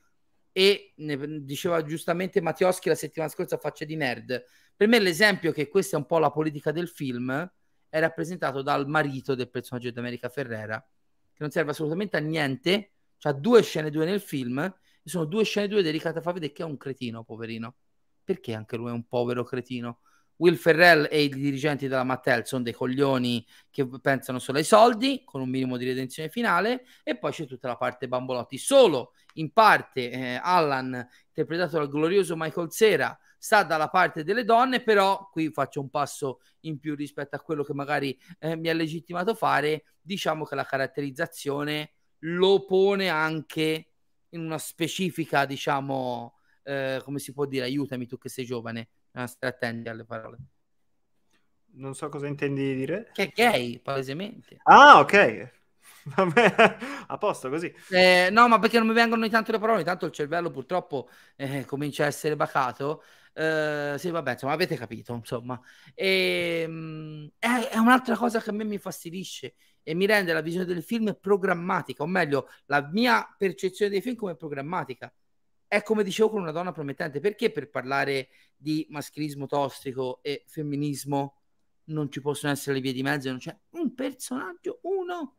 E 0.53 0.93
ne 0.97 1.45
diceva 1.45 1.83
giustamente 1.85 2.41
Mattioschi 2.41 2.89
la 2.89 2.95
settimana 2.95 3.31
scorsa 3.31 3.59
faccia 3.59 3.85
di 3.85 3.97
nerd. 3.97 4.45
Per 4.77 4.89
me 4.89 4.99
l'esempio 4.99 5.53
che 5.53 5.69
questa 5.69 5.97
è 5.97 5.99
un 5.99 6.07
po' 6.07 6.19
la 6.19 6.31
politica 6.31 6.73
del 6.73 6.89
film 6.89 7.53
è 7.89 8.01
rappresentato 8.01 8.63
dal 8.63 8.87
marito 8.89 9.35
del 9.35 9.51
personaggio 9.51 9.91
di 9.91 9.99
America 9.99 10.29
Ferrera, 10.29 10.79
che 10.81 11.39
non 11.39 11.51
serve 11.51 11.71
assolutamente 11.71 12.17
a 12.17 12.21
niente, 12.21 12.93
ha 13.23 13.33
due 13.33 13.63
scene 13.63 13.91
due 13.91 14.05
nel 14.05 14.21
film 14.21 14.73
sono 15.05 15.25
due 15.25 15.45
scene 15.45 15.69
due 15.69 15.83
dedicate 15.83 16.19
a 16.19 16.23
far 16.23 16.35
vedere 16.35 16.53
che 16.53 16.63
è 16.63 16.67
un 16.67 16.77
cretino, 16.77 17.25
poverino. 17.25 17.75
Perché 18.25 18.55
anche 18.55 18.77
lui 18.77 18.91
è 18.91 18.93
un 18.93 19.07
povero 19.07 19.43
cretino? 19.45 20.01
Will 20.39 20.55
Ferrell 20.55 21.09
e 21.11 21.23
i 21.23 21.29
dirigenti 21.29 21.89
della 21.89 22.05
Mattel 22.05 22.47
sono 22.47 22.63
dei 22.63 22.73
coglioni 22.73 23.45
che 23.71 23.89
pensano 24.01 24.39
solo 24.39 24.59
ai 24.59 24.65
soldi, 24.65 25.23
con 25.25 25.41
un 25.41 25.49
minimo 25.49 25.77
di 25.77 25.85
redenzione 25.85 26.29
finale, 26.29 26.85
e 27.03 27.19
poi 27.19 27.33
c'è 27.33 27.47
tutta 27.47 27.69
la 27.69 27.77
parte 27.77 28.07
bambolotti. 28.07 28.57
Solo 28.57 29.15
in 29.35 29.53
parte 29.53 30.11
eh, 30.11 30.41
Allan, 30.41 31.07
interpretato 31.27 31.79
dal 31.79 31.89
glorioso 31.89 32.37
Michael 32.37 32.71
Cera, 32.71 33.19
sta 33.37 33.65
dalla 33.65 33.89
parte 33.89 34.23
delle 34.23 34.45
donne, 34.45 34.83
però 34.83 35.29
qui 35.31 35.51
faccio 35.51 35.81
un 35.81 35.91
passo 35.91 36.41
in 36.61 36.79
più 36.79 36.95
rispetto 36.95 37.35
a 37.35 37.41
quello 37.41 37.65
che 37.65 37.75
magari 37.75 38.17
eh, 38.39 38.57
mi 38.57 38.69
ha 38.69 38.75
legittimato 38.75 39.35
fare. 39.35 39.85
Diciamo 40.01 40.45
che 40.45 40.55
la 40.55 40.65
caratterizzazione 40.65 41.95
lo 42.23 42.65
pone 42.65 43.09
anche 43.09 43.88
in 44.31 44.41
una 44.41 44.59
specifica, 44.59 45.45
diciamo, 45.45 46.39
eh, 46.63 47.01
come 47.05 47.19
si 47.19 47.33
può 47.33 47.47
dire, 47.47 47.65
aiutami 47.65 48.07
tu 48.07 48.19
che 48.19 48.29
sei 48.29 48.45
giovane, 48.45 48.89
a 49.13 49.27
stare 49.27 49.55
attenti 49.55 49.89
alle 49.89 50.05
parole. 50.05 50.39
Non 51.73 51.95
so 51.95 52.09
cosa 52.09 52.27
intendi 52.27 52.75
dire. 52.75 53.11
Che 53.13 53.25
è 53.25 53.33
gay, 53.33 53.79
palesemente. 53.81 54.59
Ah, 54.65 54.99
ok. 55.01 55.57
Vabbè, 56.17 56.55
a 57.07 57.19
posto 57.19 57.49
così. 57.49 57.73
Eh, 57.91 58.29
no, 58.31 58.49
ma 58.49 58.59
perché 58.59 58.79
non 58.79 58.87
mi 58.87 58.95
vengono 58.95 59.23
ogni 59.23 59.31
tanto 59.31 59.53
le 59.53 59.59
parole, 59.59 59.85
tanto 59.85 60.07
il 60.07 60.13
cervello 60.13 60.51
purtroppo 60.51 61.09
eh, 61.37 61.65
comincia 61.65 62.05
a 62.05 62.07
essere 62.07 62.37
bacato. 62.37 63.03
Eh, 63.35 63.95
sì, 63.99 64.11
vabbè, 64.11 64.33
insomma, 64.33 64.53
avete 64.53 64.77
capito, 64.77 65.15
insomma. 65.15 65.61
E, 65.95 66.63
ehm, 66.65 67.31
è, 67.39 67.69
è 67.71 67.77
un'altra 67.79 68.17
cosa 68.17 68.41
che 68.41 68.51
a 68.51 68.53
me 68.53 68.65
mi 68.65 68.79
fastidisce 68.79 69.55
e 69.89 69.95
mi 69.95 70.05
rende 70.05 70.35
la 70.35 70.43
visione 70.43 70.67
del 70.67 70.83
film 70.83 71.17
programmatica, 71.19 72.03
o 72.03 72.07
meglio, 72.07 72.51
la 72.67 72.87
mia 72.93 73.27
percezione 73.39 73.91
dei 73.91 74.03
film 74.03 74.17
come 74.17 74.37
programmatica. 74.37 75.11
È 75.67 75.83
come 75.83 76.05
dicevo 76.05 76.29
con 76.29 76.43
una 76.43 76.51
donna 76.51 76.73
promettente, 76.73 77.21
perché 77.21 77.51
per 77.51 77.71
parlare 77.71 78.29
di 78.55 78.87
maschilismo 78.91 79.47
tossico 79.47 80.19
e 80.21 80.45
femminismo 80.47 81.41
non 81.85 82.13
ci 82.13 82.21
possono 82.21 82.53
essere 82.53 82.75
le 82.75 82.83
vie 82.83 82.93
di 82.93 83.03
mezzo, 83.03 83.31
non 83.31 83.39
c'è 83.39 83.59
un 83.71 83.95
personaggio, 83.95 84.81
uno. 84.83 85.37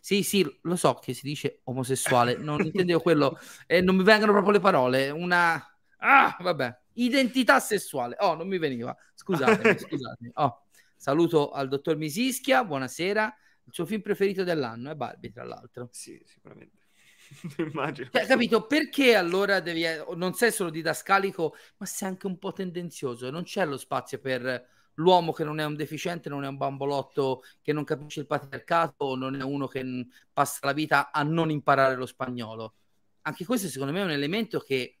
Sì, 0.00 0.22
sì, 0.22 0.46
lo 0.64 0.76
so 0.76 0.92
che 0.96 1.14
si 1.14 1.22
dice 1.26 1.60
omosessuale, 1.64 2.36
non 2.36 2.60
intendevo 2.62 3.00
quello, 3.00 3.38
e 3.66 3.80
non 3.80 3.96
mi 3.96 4.04
vengono 4.04 4.32
proprio 4.32 4.52
le 4.52 4.60
parole, 4.60 5.08
una... 5.08 5.54
Ah, 6.00 6.36
vabbè, 6.38 6.78
identità 6.92 7.58
sessuale. 7.58 8.16
Oh, 8.18 8.34
non 8.34 8.46
mi 8.46 8.58
veniva, 8.58 8.94
scusatemi, 9.14 9.78
scusatemi. 9.80 10.30
Oh, 10.34 10.66
saluto 10.94 11.52
al 11.52 11.68
dottor 11.68 11.96
Misischia, 11.96 12.62
buonasera. 12.66 13.34
Il 13.68 13.74
suo 13.74 13.84
film 13.84 14.00
preferito 14.00 14.44
dell'anno 14.44 14.90
è 14.90 14.94
Barbie, 14.94 15.30
tra 15.30 15.44
l'altro. 15.44 15.90
Sì, 15.92 16.18
sicuramente. 16.24 16.86
Immagino. 17.58 18.08
Cioè, 18.10 18.24
capito? 18.24 18.66
Perché 18.66 19.14
allora 19.14 19.60
devi... 19.60 19.84
Non 20.16 20.32
sei 20.32 20.50
solo 20.50 20.70
didascalico, 20.70 21.54
ma 21.76 21.84
sei 21.84 22.08
anche 22.08 22.26
un 22.26 22.38
po' 22.38 22.54
tendenzioso. 22.54 23.28
Non 23.30 23.42
c'è 23.42 23.66
lo 23.66 23.76
spazio 23.76 24.20
per 24.20 24.66
l'uomo 24.94 25.32
che 25.32 25.44
non 25.44 25.60
è 25.60 25.66
un 25.66 25.76
deficiente, 25.76 26.30
non 26.30 26.44
è 26.44 26.48
un 26.48 26.56
bambolotto 26.56 27.42
che 27.60 27.74
non 27.74 27.84
capisce 27.84 28.20
il 28.20 28.26
patriarcato, 28.26 29.04
o 29.04 29.16
non 29.16 29.36
è 29.38 29.42
uno 29.42 29.66
che 29.66 30.06
passa 30.32 30.60
la 30.62 30.72
vita 30.72 31.10
a 31.10 31.22
non 31.22 31.50
imparare 31.50 31.94
lo 31.94 32.06
spagnolo. 32.06 32.74
Anche 33.22 33.44
questo 33.44 33.68
secondo 33.68 33.92
me 33.92 34.00
è 34.00 34.04
un 34.04 34.10
elemento 34.12 34.60
che 34.60 34.98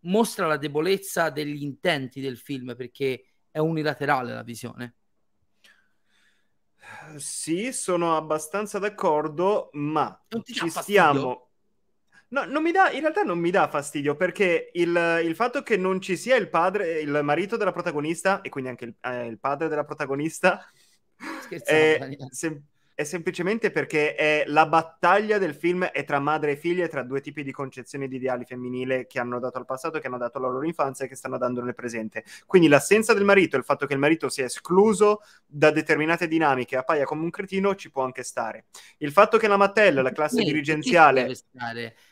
mostra 0.00 0.46
la 0.46 0.58
debolezza 0.58 1.30
degli 1.30 1.62
intenti 1.62 2.20
del 2.20 2.36
film, 2.36 2.76
perché 2.76 3.24
è 3.50 3.58
unilaterale 3.60 4.34
la 4.34 4.42
visione. 4.42 4.96
Sì, 7.16 7.72
sono 7.72 8.16
abbastanza 8.16 8.78
d'accordo, 8.78 9.70
ma 9.72 10.18
ci 10.44 10.68
stiamo... 10.68 11.46
No, 12.28 12.44
non 12.44 12.62
mi 12.62 12.70
dà, 12.70 12.92
in 12.92 13.00
realtà 13.00 13.22
non 13.22 13.40
mi 13.40 13.50
dà 13.50 13.66
fastidio 13.68 14.14
perché 14.14 14.70
il, 14.74 15.20
il, 15.24 15.34
fatto 15.34 15.64
che 15.64 15.76
non 15.76 16.00
ci 16.00 16.16
sia 16.16 16.36
il 16.36 16.48
padre, 16.48 17.00
il 17.00 17.20
marito 17.24 17.56
della 17.56 17.72
protagonista 17.72 18.40
e 18.40 18.50
quindi 18.50 18.70
anche 18.70 18.84
il, 18.84 18.94
eh, 19.00 19.26
il 19.26 19.40
padre 19.40 19.66
della 19.66 19.84
protagonista 19.84 20.64
è, 21.48 21.98
sem- 22.30 22.62
è, 23.00 23.04
semplicemente 23.04 23.70
perché 23.70 24.14
è 24.14 24.44
la 24.46 24.66
battaglia 24.66 25.38
del 25.38 25.54
film 25.54 25.84
è 25.84 26.04
tra 26.04 26.18
madre 26.18 26.52
e 26.52 26.56
figlia, 26.56 26.86
tra 26.88 27.02
due 27.02 27.20
tipi 27.20 27.42
di 27.42 27.50
concezioni 27.50 28.08
di 28.08 28.16
ideali 28.16 28.44
femminile 28.44 29.06
che 29.06 29.18
hanno 29.18 29.38
dato 29.38 29.58
al 29.58 29.64
passato, 29.64 29.98
che 29.98 30.06
hanno 30.06 30.18
dato 30.18 30.38
alla 30.38 30.48
loro 30.48 30.66
infanzia 30.66 31.04
e 31.04 31.08
che 31.08 31.16
stanno 31.16 31.38
dando 31.38 31.62
nel 31.62 31.74
presente. 31.74 32.24
Quindi 32.46 32.68
l'assenza 32.68 33.14
del 33.14 33.24
marito 33.24 33.56
il 33.56 33.64
fatto 33.64 33.86
che 33.86 33.94
il 33.94 33.98
marito 33.98 34.28
sia 34.28 34.44
escluso 34.44 35.22
da 35.46 35.70
determinate 35.70 36.28
dinamiche 36.28 36.76
appaia 36.76 37.04
come 37.04 37.22
un 37.22 37.30
cretino 37.30 37.74
ci 37.74 37.90
può 37.90 38.04
anche 38.04 38.22
stare. 38.22 38.66
Il 38.98 39.12
fatto 39.12 39.38
che 39.38 39.48
la 39.48 39.56
Mattel, 39.56 40.02
la 40.02 40.12
classe 40.12 40.42
dirigenziale 40.42 41.34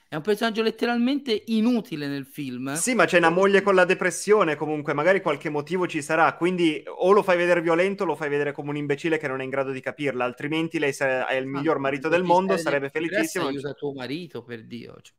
è 0.08 0.16
un 0.16 0.22
personaggio 0.22 0.62
letteralmente 0.62 1.42
inutile 1.46 2.06
nel 2.06 2.24
film. 2.24 2.72
Sì, 2.74 2.94
ma 2.94 3.04
c'è 3.04 3.18
una 3.18 3.28
moglie 3.28 3.60
con 3.60 3.74
la 3.74 3.84
depressione, 3.84 4.56
comunque, 4.56 4.94
magari 4.94 5.20
qualche 5.20 5.50
motivo 5.50 5.86
ci 5.86 6.00
sarà, 6.00 6.34
quindi 6.34 6.82
o 6.86 7.12
lo 7.12 7.22
fai 7.22 7.36
vedere 7.36 7.60
violento 7.60 8.04
o 8.04 8.06
lo 8.06 8.16
fai 8.16 8.30
vedere 8.30 8.52
come 8.52 8.70
un 8.70 8.76
imbecille 8.76 9.18
che 9.18 9.28
non 9.28 9.40
è 9.40 9.44
in 9.44 9.50
grado 9.50 9.70
di 9.70 9.80
capirla, 9.80 10.24
altrimenti 10.24 10.78
lei 10.78 10.94
è 10.98 11.34
il 11.34 11.46
miglior 11.46 11.76
ah, 11.76 11.80
marito 11.80 12.08
del 12.08 12.22
mondo, 12.22 12.56
sarebbe 12.56 12.88
felicissimo. 12.88 13.48
Aiuta 13.48 13.74
tuo 13.74 13.92
marito, 13.92 14.42
per 14.42 14.64
Dio. 14.64 14.96
Cioè. 15.02 15.14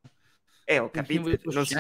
Eh, 0.66 0.80
ho 0.80 0.90
capito. 0.90 1.38
Non 1.44 1.66
si... 1.66 1.76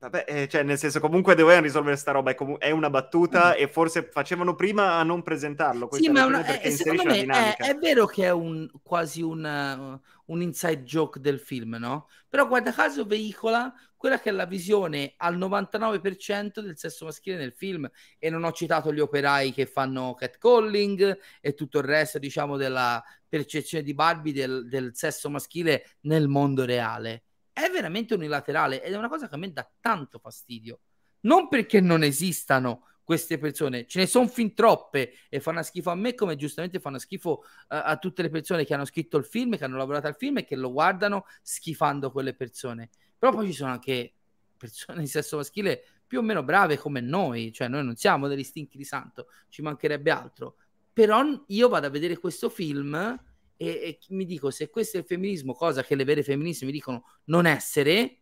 Vabbè, 0.00 0.26
eh, 0.28 0.48
cioè, 0.48 0.62
nel 0.62 0.78
senso, 0.78 1.00
comunque 1.00 1.34
dovevano 1.34 1.64
risolvere 1.64 1.96
sta 1.96 2.12
roba, 2.12 2.30
è, 2.30 2.36
com- 2.36 2.56
è 2.58 2.70
una 2.70 2.88
battuta 2.88 3.50
mm. 3.50 3.54
e 3.56 3.66
forse 3.66 4.08
facevano 4.12 4.54
prima 4.54 4.94
a 4.94 5.02
non 5.02 5.24
presentarlo. 5.24 5.88
Sì, 5.90 6.08
ma 6.08 6.24
una, 6.24 6.44
è, 6.44 6.70
secondo 6.70 7.02
me 7.02 7.24
è, 7.24 7.56
è, 7.56 7.74
vero 7.74 8.06
che 8.06 8.26
è 8.26 8.30
un, 8.30 8.70
quasi 8.84 9.22
un, 9.22 9.42
uh, 9.42 10.32
un, 10.32 10.40
inside 10.40 10.84
joke 10.84 11.18
del 11.18 11.40
film, 11.40 11.78
no? 11.80 12.08
Però 12.28 12.46
guarda 12.46 12.70
caso 12.72 13.06
veicola 13.06 13.74
quella 13.96 14.20
che 14.20 14.28
è 14.28 14.32
la 14.32 14.46
visione 14.46 15.14
al 15.16 15.36
99% 15.36 16.60
del 16.60 16.78
sesso 16.78 17.04
maschile 17.04 17.36
nel 17.36 17.52
film 17.52 17.90
e 18.20 18.30
non 18.30 18.44
ho 18.44 18.52
citato 18.52 18.92
gli 18.92 19.00
operai 19.00 19.52
che 19.52 19.66
fanno 19.66 20.14
catcalling 20.14 21.18
e 21.40 21.54
tutto 21.54 21.78
il 21.78 21.84
resto, 21.84 22.20
diciamo, 22.20 22.56
della 22.56 23.02
percezione 23.28 23.82
di 23.82 23.94
Barbie 23.94 24.32
del, 24.32 24.68
del 24.68 24.92
sesso 24.94 25.28
maschile 25.28 25.96
nel 26.02 26.28
mondo 26.28 26.64
reale 26.64 27.24
è 27.58 27.70
veramente 27.70 28.14
unilaterale 28.14 28.82
ed 28.82 28.92
è 28.92 28.96
una 28.96 29.08
cosa 29.08 29.28
che 29.28 29.34
a 29.34 29.38
me 29.38 29.52
dà 29.52 29.68
tanto 29.80 30.18
fastidio. 30.18 30.80
Non 31.20 31.48
perché 31.48 31.80
non 31.80 32.02
esistano 32.02 32.84
queste 33.02 33.38
persone, 33.38 33.86
ce 33.86 34.00
ne 34.00 34.06
sono 34.06 34.28
fin 34.28 34.52
troppe 34.54 35.14
e 35.30 35.40
fanno 35.40 35.62
schifo 35.62 35.90
a 35.90 35.94
me 35.94 36.14
come 36.14 36.36
giustamente 36.36 36.78
fanno 36.78 36.98
schifo 36.98 37.30
uh, 37.40 37.64
a 37.68 37.96
tutte 37.96 38.20
le 38.20 38.28
persone 38.28 38.66
che 38.66 38.74
hanno 38.74 38.84
scritto 38.84 39.16
il 39.16 39.24
film, 39.24 39.56
che 39.56 39.64
hanno 39.64 39.78
lavorato 39.78 40.06
al 40.06 40.14
film 40.14 40.36
e 40.36 40.44
che 40.44 40.56
lo 40.56 40.70
guardano 40.70 41.24
schifando 41.40 42.12
quelle 42.12 42.34
persone. 42.34 42.90
Però 43.18 43.32
poi 43.32 43.46
ci 43.46 43.54
sono 43.54 43.72
anche 43.72 44.12
persone 44.58 45.00
di 45.00 45.06
sesso 45.06 45.38
maschile 45.38 45.82
più 46.06 46.18
o 46.18 46.22
meno 46.22 46.42
brave 46.42 46.76
come 46.76 47.00
noi, 47.00 47.50
cioè 47.52 47.68
noi 47.68 47.82
non 47.82 47.96
siamo 47.96 48.28
degli 48.28 48.44
stinchi 48.44 48.76
di 48.76 48.84
santo, 48.84 49.28
ci 49.48 49.62
mancherebbe 49.62 50.10
altro. 50.10 50.56
Però 50.92 51.22
io 51.46 51.68
vado 51.68 51.86
a 51.86 51.90
vedere 51.90 52.18
questo 52.18 52.50
film 52.50 53.18
e, 53.58 53.66
e 53.66 53.98
mi 54.10 54.24
dico 54.24 54.50
se 54.50 54.70
questo 54.70 54.96
è 54.96 55.00
il 55.00 55.06
femminismo, 55.06 55.52
cosa 55.52 55.82
che 55.82 55.96
le 55.96 56.04
vere 56.04 56.22
femministe 56.22 56.64
mi 56.64 56.72
dicono 56.72 57.04
non 57.24 57.44
essere, 57.44 58.20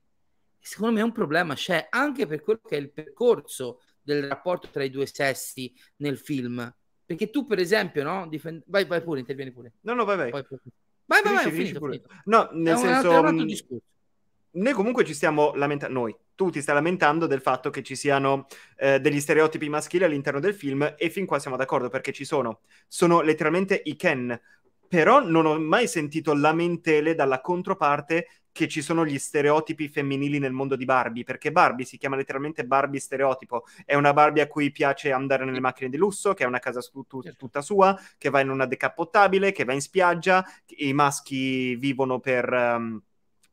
secondo 0.58 0.94
me 0.94 1.00
è 1.00 1.04
un 1.04 1.12
problema 1.12 1.54
c'è 1.54 1.86
anche 1.90 2.26
per 2.26 2.40
quello 2.40 2.60
che 2.66 2.76
è 2.76 2.80
il 2.80 2.90
percorso 2.90 3.82
del 4.02 4.26
rapporto 4.26 4.68
tra 4.70 4.82
i 4.82 4.90
due 4.90 5.06
sessi 5.06 5.72
nel 5.96 6.18
film. 6.18 6.74
Perché 7.04 7.30
tu, 7.30 7.46
per 7.46 7.60
esempio, 7.60 8.02
no? 8.02 8.26
Difend... 8.26 8.64
Vai, 8.66 8.84
vai 8.84 9.00
pure, 9.00 9.20
intervieni 9.20 9.52
pure. 9.52 9.74
No, 9.82 9.94
no, 9.94 10.04
vai, 10.04 10.16
vai. 10.16 10.30
Poi, 10.30 10.44
vai, 11.04 11.22
vai, 11.22 11.34
vai, 11.34 11.52
finito, 11.52 11.78
finito. 11.78 12.08
No, 12.24 12.48
nel 12.52 12.74
è 12.74 12.78
senso... 12.78 13.10
Un 13.10 13.26
altro 13.26 13.44
discorso. 13.44 13.84
Noi 14.56 14.72
comunque 14.72 15.04
ci 15.04 15.12
stiamo 15.12 15.54
lamentando, 15.54 15.98
noi, 15.98 16.16
tu 16.34 16.48
ti 16.48 16.62
stai 16.62 16.74
lamentando 16.74 17.26
del 17.26 17.42
fatto 17.42 17.68
che 17.68 17.82
ci 17.82 17.94
siano 17.94 18.46
eh, 18.76 18.98
degli 19.00 19.20
stereotipi 19.20 19.68
maschili 19.68 20.04
all'interno 20.04 20.40
del 20.40 20.54
film 20.54 20.94
e 20.96 21.10
fin 21.10 21.26
qua 21.26 21.38
siamo 21.38 21.58
d'accordo 21.58 21.90
perché 21.90 22.10
ci 22.10 22.24
sono. 22.24 22.60
Sono 22.88 23.20
letteralmente 23.20 23.80
i 23.84 23.96
Ken, 23.96 24.40
però 24.88 25.20
non 25.20 25.46
ho 25.46 25.58
mai 25.58 25.88
sentito 25.88 26.34
lamentele 26.34 27.14
dalla 27.14 27.40
controparte 27.40 28.26
che 28.56 28.68
ci 28.68 28.80
sono 28.80 29.04
gli 29.04 29.18
stereotipi 29.18 29.86
femminili 29.86 30.38
nel 30.38 30.52
mondo 30.52 30.76
di 30.76 30.86
Barbie, 30.86 31.24
perché 31.24 31.52
Barbie 31.52 31.84
si 31.84 31.98
chiama 31.98 32.16
letteralmente 32.16 32.64
Barbie 32.64 33.00
stereotipo, 33.00 33.64
è 33.84 33.94
una 33.94 34.14
Barbie 34.14 34.42
a 34.42 34.46
cui 34.46 34.70
piace 34.70 35.12
andare 35.12 35.44
nelle 35.44 35.60
macchine 35.60 35.90
di 35.90 35.98
lusso, 35.98 36.32
che 36.32 36.44
ha 36.44 36.48
una 36.48 36.58
casa 36.58 36.80
tu- 36.80 37.06
tu- 37.06 37.22
certo. 37.22 37.36
tutta 37.36 37.60
sua, 37.60 37.94
che 38.16 38.30
va 38.30 38.40
in 38.40 38.48
una 38.48 38.64
decappottabile, 38.64 39.52
che 39.52 39.64
va 39.64 39.74
in 39.74 39.82
spiaggia, 39.82 40.42
i 40.78 40.94
maschi 40.94 41.76
vivono 41.76 42.18
per... 42.18 42.50
Um, 42.50 43.02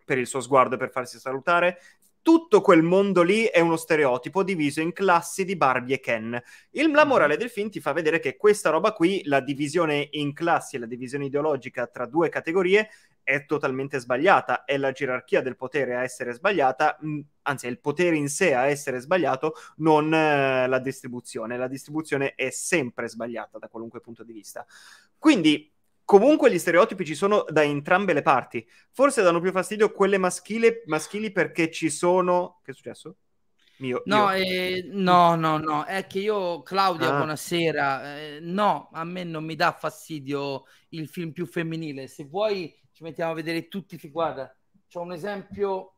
per 0.06 0.18
il 0.18 0.28
suo 0.28 0.42
sguardo 0.42 0.76
e 0.76 0.78
per 0.78 0.92
farsi 0.92 1.18
salutare, 1.18 1.80
tutto 2.24 2.62
quel 2.62 2.82
mondo 2.82 3.22
lì 3.22 3.44
è 3.44 3.60
uno 3.60 3.76
stereotipo 3.76 4.44
diviso 4.44 4.82
in 4.82 4.94
classi 4.94 5.44
di 5.46 5.56
Barbie 5.56 5.96
e 5.96 6.00
Ken. 6.00 6.42
Il, 6.72 6.90
la 6.90 7.06
morale 7.06 7.38
del 7.38 7.50
film 7.50 7.70
ti 7.70 7.82
fa 7.82 7.92
vedere 7.92 8.20
che 8.20 8.38
questa 8.38 8.70
roba 8.70 8.94
qui, 8.94 9.22
la 9.26 9.42
divisione 9.42 10.08
in 10.12 10.34
classi 10.34 10.78
e 10.78 10.80
la 10.80 10.86
divisione 10.86 11.26
ideologica 11.26 11.86
tra 11.86 12.06
due 12.06 12.30
categorie, 12.30 12.90
è 13.24 13.46
totalmente 13.46 14.00
sbagliata. 14.00 14.64
È 14.64 14.78
la 14.78 14.92
gerarchia 14.92 15.42
del 15.42 15.58
potere 15.58 15.96
a 15.96 16.04
essere 16.04 16.32
sbagliata, 16.32 16.98
mh, 17.00 17.20
anzi, 17.44 17.68
è 17.68 17.70
il 17.70 17.80
potere 17.80 18.16
in 18.16 18.30
sé 18.30 18.54
a 18.54 18.68
essere 18.68 19.00
sbagliato, 19.02 19.56
non 19.78 20.14
eh, 20.14 20.66
la 20.68 20.80
distribuzione. 20.80 21.58
La 21.58 21.68
distribuzione 21.68 22.36
è 22.36 22.50
sempre 22.52 23.10
sbagliata 23.10 23.60
da 23.60 23.68
qualunque 23.68 24.00
punto 24.00 24.24
di 24.24 24.32
vista. 24.32 24.66
Quindi 25.18 25.73
comunque 26.06 26.52
gli 26.52 26.60
stereotipi 26.60 27.06
ci 27.06 27.16
sono 27.16 27.46
da 27.48 27.64
entrambe 27.64 28.14
le 28.14 28.22
parti. 28.22 28.66
Forse 28.92 29.22
danno 29.22 29.40
più 29.40 29.52
fastidio 29.52 29.92
quelle 29.92 30.18
maschili, 30.18 30.84
maschili 30.86 31.32
perché 31.32 31.72
ci 31.72 31.90
sono... 31.90 32.60
Che 32.64 32.72
è 32.72 32.74
successo? 32.74 33.18
Mio, 33.78 34.04
no, 34.06 34.32
eh, 34.32 34.88
no, 34.92 35.36
no, 35.36 35.58
no, 35.58 35.84
è 35.84 36.06
che 36.06 36.20
io, 36.20 36.62
Claudia, 36.62 37.10
ah. 37.10 37.18
buonasera, 37.18 38.18
eh, 38.18 38.40
no, 38.40 38.90
a 38.94 39.04
me 39.04 39.24
non 39.24 39.44
mi 39.44 39.56
dà 39.56 39.72
fastidio 39.72 40.66
il 40.90 41.10
film 41.10 41.32
più 41.32 41.46
femminile. 41.46 42.08
Se 42.08 42.24
vuoi 42.26 42.74
ci 42.92 43.04
mettiamo 43.04 43.32
a 43.32 43.36
vedere 43.36 43.68
tutti, 43.68 43.98
guarda, 44.10 44.56
c'ho 44.88 45.02
un 45.02 45.12
esempio 45.12 45.96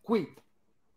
qui. 0.00 0.34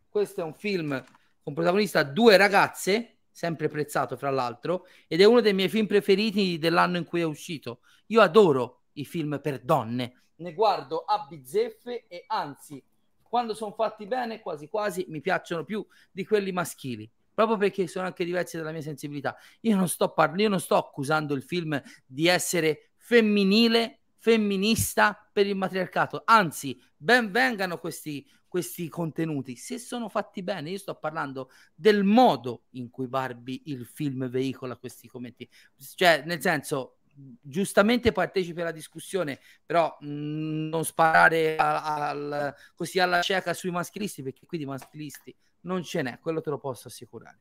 Questo 0.10 0.42
è 0.42 0.44
un 0.44 0.56
film 0.56 1.02
con 1.42 1.54
protagonista 1.54 2.04
due 2.04 2.36
ragazze 2.36 3.20
sempre 3.32 3.68
prezzato 3.68 4.18
fra 4.18 4.30
l'altro, 4.30 4.86
ed 5.08 5.22
è 5.22 5.26
uno 5.26 5.42
dei 5.42 5.54
miei 5.54 5.70
film 5.70 5.88
preferiti 5.88 6.58
dell'anno 6.58 6.98
in 6.98 7.06
cui 7.06 7.22
è 7.22 7.26
uscito. 7.26 7.80
Io 8.08 8.22
adoro 8.22 8.84
i 8.94 9.06
film 9.06 9.40
per 9.42 9.60
donne, 9.62 10.22
ne 10.36 10.54
guardo 10.54 11.04
a 11.06 11.26
bizzeffe 11.28 12.08
e 12.08 12.26
anzi, 12.28 12.84
quando 13.22 13.54
sono 13.54 13.72
fatti 13.72 14.06
bene, 14.06 14.42
quasi 14.42 14.68
quasi 14.68 15.06
mi 15.08 15.22
piacciono 15.22 15.64
più 15.64 15.86
di 16.12 16.26
quelli 16.26 16.52
maschili. 16.52 17.10
Proprio 17.34 17.58
perché 17.58 17.88
sono 17.88 18.08
anche 18.08 18.26
diversi 18.26 18.58
dalla 18.58 18.72
mia 18.72 18.82
sensibilità. 18.82 19.38
Io 19.62 19.76
non 19.76 19.88
sto, 19.88 20.12
par- 20.12 20.38
io 20.38 20.50
non 20.50 20.60
sto 20.60 20.76
accusando 20.76 21.34
il 21.34 21.44
film 21.44 21.82
di 22.06 22.28
essere 22.28 22.92
femminile 22.98 24.02
femminista 24.18 25.28
per 25.32 25.48
il 25.48 25.56
matriarcato. 25.56 26.22
Anzi, 26.26 26.80
ben 26.96 27.32
vengano 27.32 27.80
questi, 27.80 28.28
questi 28.52 28.90
contenuti 28.90 29.56
se 29.56 29.80
sono 29.80 30.10
fatti 30.10 30.44
bene. 30.44 30.72
Io 30.72 30.78
sto 30.78 30.96
parlando 30.96 31.52
del 31.74 32.04
modo 32.04 32.64
in 32.72 32.90
cui 32.90 33.08
Barbie 33.08 33.62
il 33.68 33.86
film 33.86 34.28
veicola 34.28 34.76
questi 34.76 35.08
commenti. 35.08 35.50
Cioè, 35.96 36.24
nel 36.26 36.42
senso, 36.42 36.98
giustamente 37.40 38.12
partecipi 38.12 38.60
alla 38.60 38.74
discussione, 38.74 39.40
però 39.66 39.96
mh, 40.02 40.06
mm, 40.06 40.68
non 40.68 40.84
sparare 40.84 41.56
a, 41.56 42.10
a, 42.10 42.56
così 42.76 43.00
alla 43.00 43.22
cieca 43.22 43.54
sui 43.54 43.72
maschilisti, 43.72 44.22
perché 44.22 44.46
qui 44.46 44.58
di 44.58 44.66
maschilisti 44.66 45.34
non 45.62 45.82
ce 45.82 46.02
n'è, 46.02 46.20
quello 46.20 46.42
te 46.42 46.50
lo 46.50 46.58
posso 46.58 46.90
assicurare. 46.90 47.40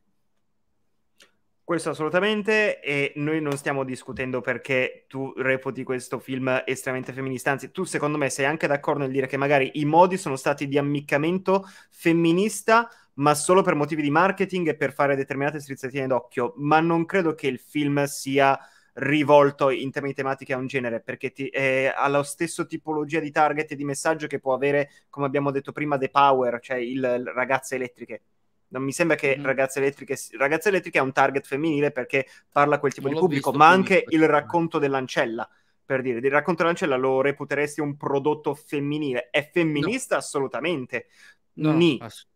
Questo 1.71 1.91
assolutamente, 1.91 2.81
e 2.81 3.13
noi 3.15 3.39
non 3.39 3.55
stiamo 3.55 3.85
discutendo 3.85 4.41
perché 4.41 5.05
tu 5.07 5.31
reputi 5.37 5.85
questo 5.85 6.19
film 6.19 6.63
estremamente 6.65 7.13
femminista, 7.13 7.51
anzi 7.51 7.71
tu 7.71 7.85
secondo 7.85 8.17
me 8.17 8.29
sei 8.29 8.43
anche 8.43 8.67
d'accordo 8.67 9.03
nel 9.03 9.11
dire 9.11 9.25
che 9.25 9.37
magari 9.37 9.71
i 9.75 9.85
modi 9.85 10.17
sono 10.17 10.35
stati 10.35 10.67
di 10.67 10.77
ammiccamento 10.77 11.65
femminista, 11.89 12.89
ma 13.13 13.33
solo 13.35 13.61
per 13.61 13.75
motivi 13.75 14.01
di 14.01 14.09
marketing 14.09 14.67
e 14.67 14.75
per 14.75 14.91
fare 14.91 15.15
determinate 15.15 15.61
strizzatine 15.61 16.07
d'occhio, 16.07 16.55
ma 16.57 16.81
non 16.81 17.05
credo 17.05 17.35
che 17.35 17.47
il 17.47 17.57
film 17.57 18.03
sia 18.03 18.59
rivolto 18.95 19.69
in 19.69 19.91
termini 19.91 20.13
tematiche 20.13 20.51
a 20.51 20.57
un 20.57 20.67
genere, 20.67 20.99
perché 20.99 21.31
ti, 21.31 21.47
eh, 21.47 21.89
ha 21.95 22.05
la 22.09 22.21
stessa 22.23 22.65
tipologia 22.65 23.21
di 23.21 23.31
target 23.31 23.71
e 23.71 23.75
di 23.77 23.85
messaggio 23.85 24.27
che 24.27 24.39
può 24.39 24.53
avere, 24.53 24.89
come 25.09 25.25
abbiamo 25.25 25.51
detto 25.51 25.71
prima, 25.71 25.97
The 25.97 26.09
Power, 26.09 26.59
cioè 26.59 26.75
il, 26.79 26.97
il 26.97 27.31
ragazze 27.33 27.75
elettriche. 27.75 28.23
Non 28.71 28.83
mi 28.83 28.91
sembra 28.91 29.15
che 29.15 29.37
mm. 29.37 29.45
ragazze, 29.45 29.79
elettriche, 29.79 30.17
ragazze 30.37 30.69
elettriche 30.69 30.99
è 30.99 31.01
un 31.01 31.11
target 31.11 31.45
femminile 31.45 31.91
perché 31.91 32.25
parla 32.51 32.75
a 32.75 32.79
quel 32.79 32.93
tipo 32.93 33.07
non 33.07 33.15
di 33.15 33.21
pubblico, 33.21 33.51
ma 33.51 33.67
anche 33.67 34.03
il 34.07 34.27
racconto 34.27 34.79
dell'ancella 34.79 35.47
per 35.91 36.01
dire, 36.01 36.19
il 36.19 36.31
racconto 36.31 36.61
dell'ancella 36.61 36.95
lo 36.95 37.19
reputeresti 37.19 37.81
un 37.81 37.97
prodotto 37.97 38.55
femminile? 38.55 39.29
È 39.29 39.49
femminista? 39.51 40.15
No. 40.15 40.21
Assolutamente. 40.21 41.07
No, 41.55 41.73
Ni. 41.73 41.97
Ass- 41.99 42.27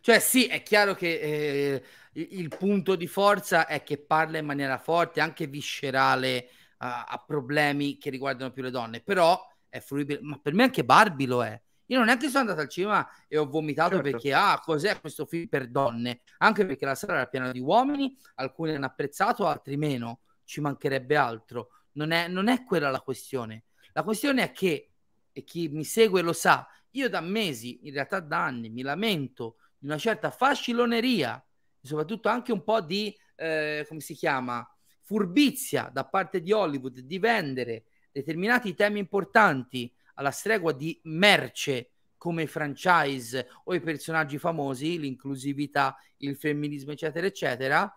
cioè 0.00 0.18
sì, 0.18 0.46
è 0.46 0.62
chiaro 0.62 0.94
che 0.94 1.20
eh, 1.20 1.82
il 2.14 2.48
punto 2.48 2.96
di 2.96 3.06
forza 3.06 3.66
è 3.66 3.82
che 3.84 3.98
parla 3.98 4.38
in 4.38 4.46
maniera 4.46 4.78
forte, 4.78 5.20
anche 5.20 5.46
viscerale, 5.46 6.48
a, 6.78 7.04
a 7.04 7.22
problemi 7.24 7.98
che 7.98 8.10
riguardano 8.10 8.50
più 8.50 8.62
le 8.62 8.70
donne, 8.70 9.00
però 9.00 9.40
è 9.68 9.78
fruibile, 9.80 10.20
ma 10.22 10.38
per 10.38 10.54
me 10.54 10.64
anche 10.64 10.84
Barbie 10.84 11.26
lo 11.26 11.44
è. 11.44 11.60
Io 11.90 11.98
non 11.98 12.08
è 12.08 12.16
che 12.16 12.28
sono 12.28 12.40
andato 12.40 12.60
al 12.60 12.68
cinema 12.68 13.08
e 13.26 13.36
ho 13.36 13.48
vomitato 13.48 13.96
certo. 13.96 14.10
perché, 14.10 14.32
ah, 14.32 14.60
cos'è 14.60 15.00
questo 15.00 15.26
film 15.26 15.48
per 15.48 15.68
donne? 15.68 16.20
Anche 16.38 16.64
perché 16.64 16.84
la 16.84 16.94
sala 16.94 17.14
era 17.14 17.26
piena 17.26 17.50
di 17.50 17.58
uomini, 17.58 18.16
alcuni 18.36 18.74
hanno 18.74 18.86
apprezzato, 18.86 19.46
altri 19.46 19.76
meno, 19.76 20.20
ci 20.44 20.60
mancherebbe 20.60 21.16
altro. 21.16 21.70
Non 21.92 22.12
è, 22.12 22.28
non 22.28 22.46
è 22.46 22.62
quella 22.64 22.90
la 22.90 23.00
questione. 23.00 23.64
La 23.92 24.04
questione 24.04 24.44
è 24.44 24.52
che, 24.52 24.92
e 25.32 25.42
chi 25.42 25.68
mi 25.68 25.82
segue 25.82 26.22
lo 26.22 26.32
sa, 26.32 26.64
io 26.92 27.08
da 27.08 27.20
mesi, 27.20 27.80
in 27.82 27.92
realtà 27.92 28.20
da 28.20 28.44
anni, 28.44 28.70
mi 28.70 28.82
lamento 28.82 29.56
di 29.76 29.86
una 29.86 29.98
certa 29.98 30.30
fasciloneria, 30.30 31.44
soprattutto 31.82 32.28
anche 32.28 32.52
un 32.52 32.62
po' 32.62 32.80
di, 32.80 33.12
eh, 33.34 33.84
come 33.88 33.98
si 33.98 34.14
chiama, 34.14 34.64
furbizia 35.02 35.90
da 35.92 36.04
parte 36.04 36.40
di 36.40 36.52
Hollywood 36.52 37.00
di 37.00 37.18
vendere 37.18 37.86
determinati 38.12 38.74
temi 38.74 39.00
importanti 39.00 39.92
alla 40.20 40.30
stregua 40.30 40.72
di 40.72 41.00
merce 41.04 41.92
come 42.18 42.46
franchise 42.46 43.48
o 43.64 43.74
i 43.74 43.80
personaggi 43.80 44.36
famosi, 44.36 44.98
l'inclusività, 44.98 45.96
il 46.18 46.36
femminismo, 46.36 46.92
eccetera, 46.92 47.26
eccetera, 47.26 47.94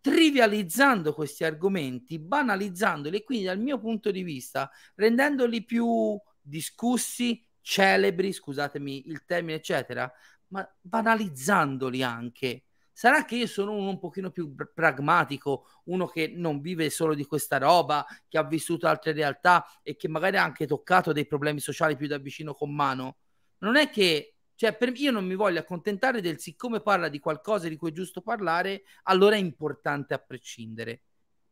trivializzando 0.00 1.12
questi 1.12 1.42
argomenti, 1.42 2.20
banalizzandoli 2.20 3.16
e 3.16 3.24
quindi 3.24 3.46
dal 3.46 3.58
mio 3.58 3.80
punto 3.80 4.12
di 4.12 4.22
vista 4.22 4.70
rendendoli 4.94 5.64
più 5.64 6.16
discussi, 6.40 7.44
celebri, 7.60 8.32
scusatemi 8.32 9.08
il 9.08 9.24
termine, 9.24 9.56
eccetera, 9.56 10.10
ma 10.48 10.76
banalizzandoli 10.80 12.04
anche. 12.04 12.65
Sarà 12.96 13.26
che 13.26 13.36
io 13.36 13.46
sono 13.46 13.72
uno 13.72 13.90
un 13.90 13.98
pochino 13.98 14.30
più 14.30 14.54
pragmatico, 14.72 15.66
uno 15.84 16.06
che 16.06 16.32
non 16.34 16.62
vive 16.62 16.88
solo 16.88 17.12
di 17.12 17.26
questa 17.26 17.58
roba, 17.58 18.06
che 18.26 18.38
ha 18.38 18.42
vissuto 18.42 18.86
altre 18.86 19.12
realtà 19.12 19.66
e 19.82 19.96
che 19.96 20.08
magari 20.08 20.38
ha 20.38 20.42
anche 20.42 20.66
toccato 20.66 21.12
dei 21.12 21.26
problemi 21.26 21.60
sociali 21.60 21.94
più 21.94 22.06
da 22.06 22.16
vicino 22.16 22.54
con 22.54 22.74
mano. 22.74 23.18
Non 23.58 23.76
è 23.76 23.90
che 23.90 24.36
cioè, 24.54 24.74
per, 24.74 24.94
io 24.96 25.10
non 25.10 25.26
mi 25.26 25.34
voglio 25.34 25.58
accontentare 25.60 26.22
del 26.22 26.40
siccome 26.40 26.80
parla 26.80 27.10
di 27.10 27.18
qualcosa 27.18 27.68
di 27.68 27.76
cui 27.76 27.90
è 27.90 27.92
giusto 27.92 28.22
parlare, 28.22 28.84
allora 29.02 29.36
è 29.36 29.40
importante 29.40 30.14
a 30.14 30.18
prescindere. 30.18 31.02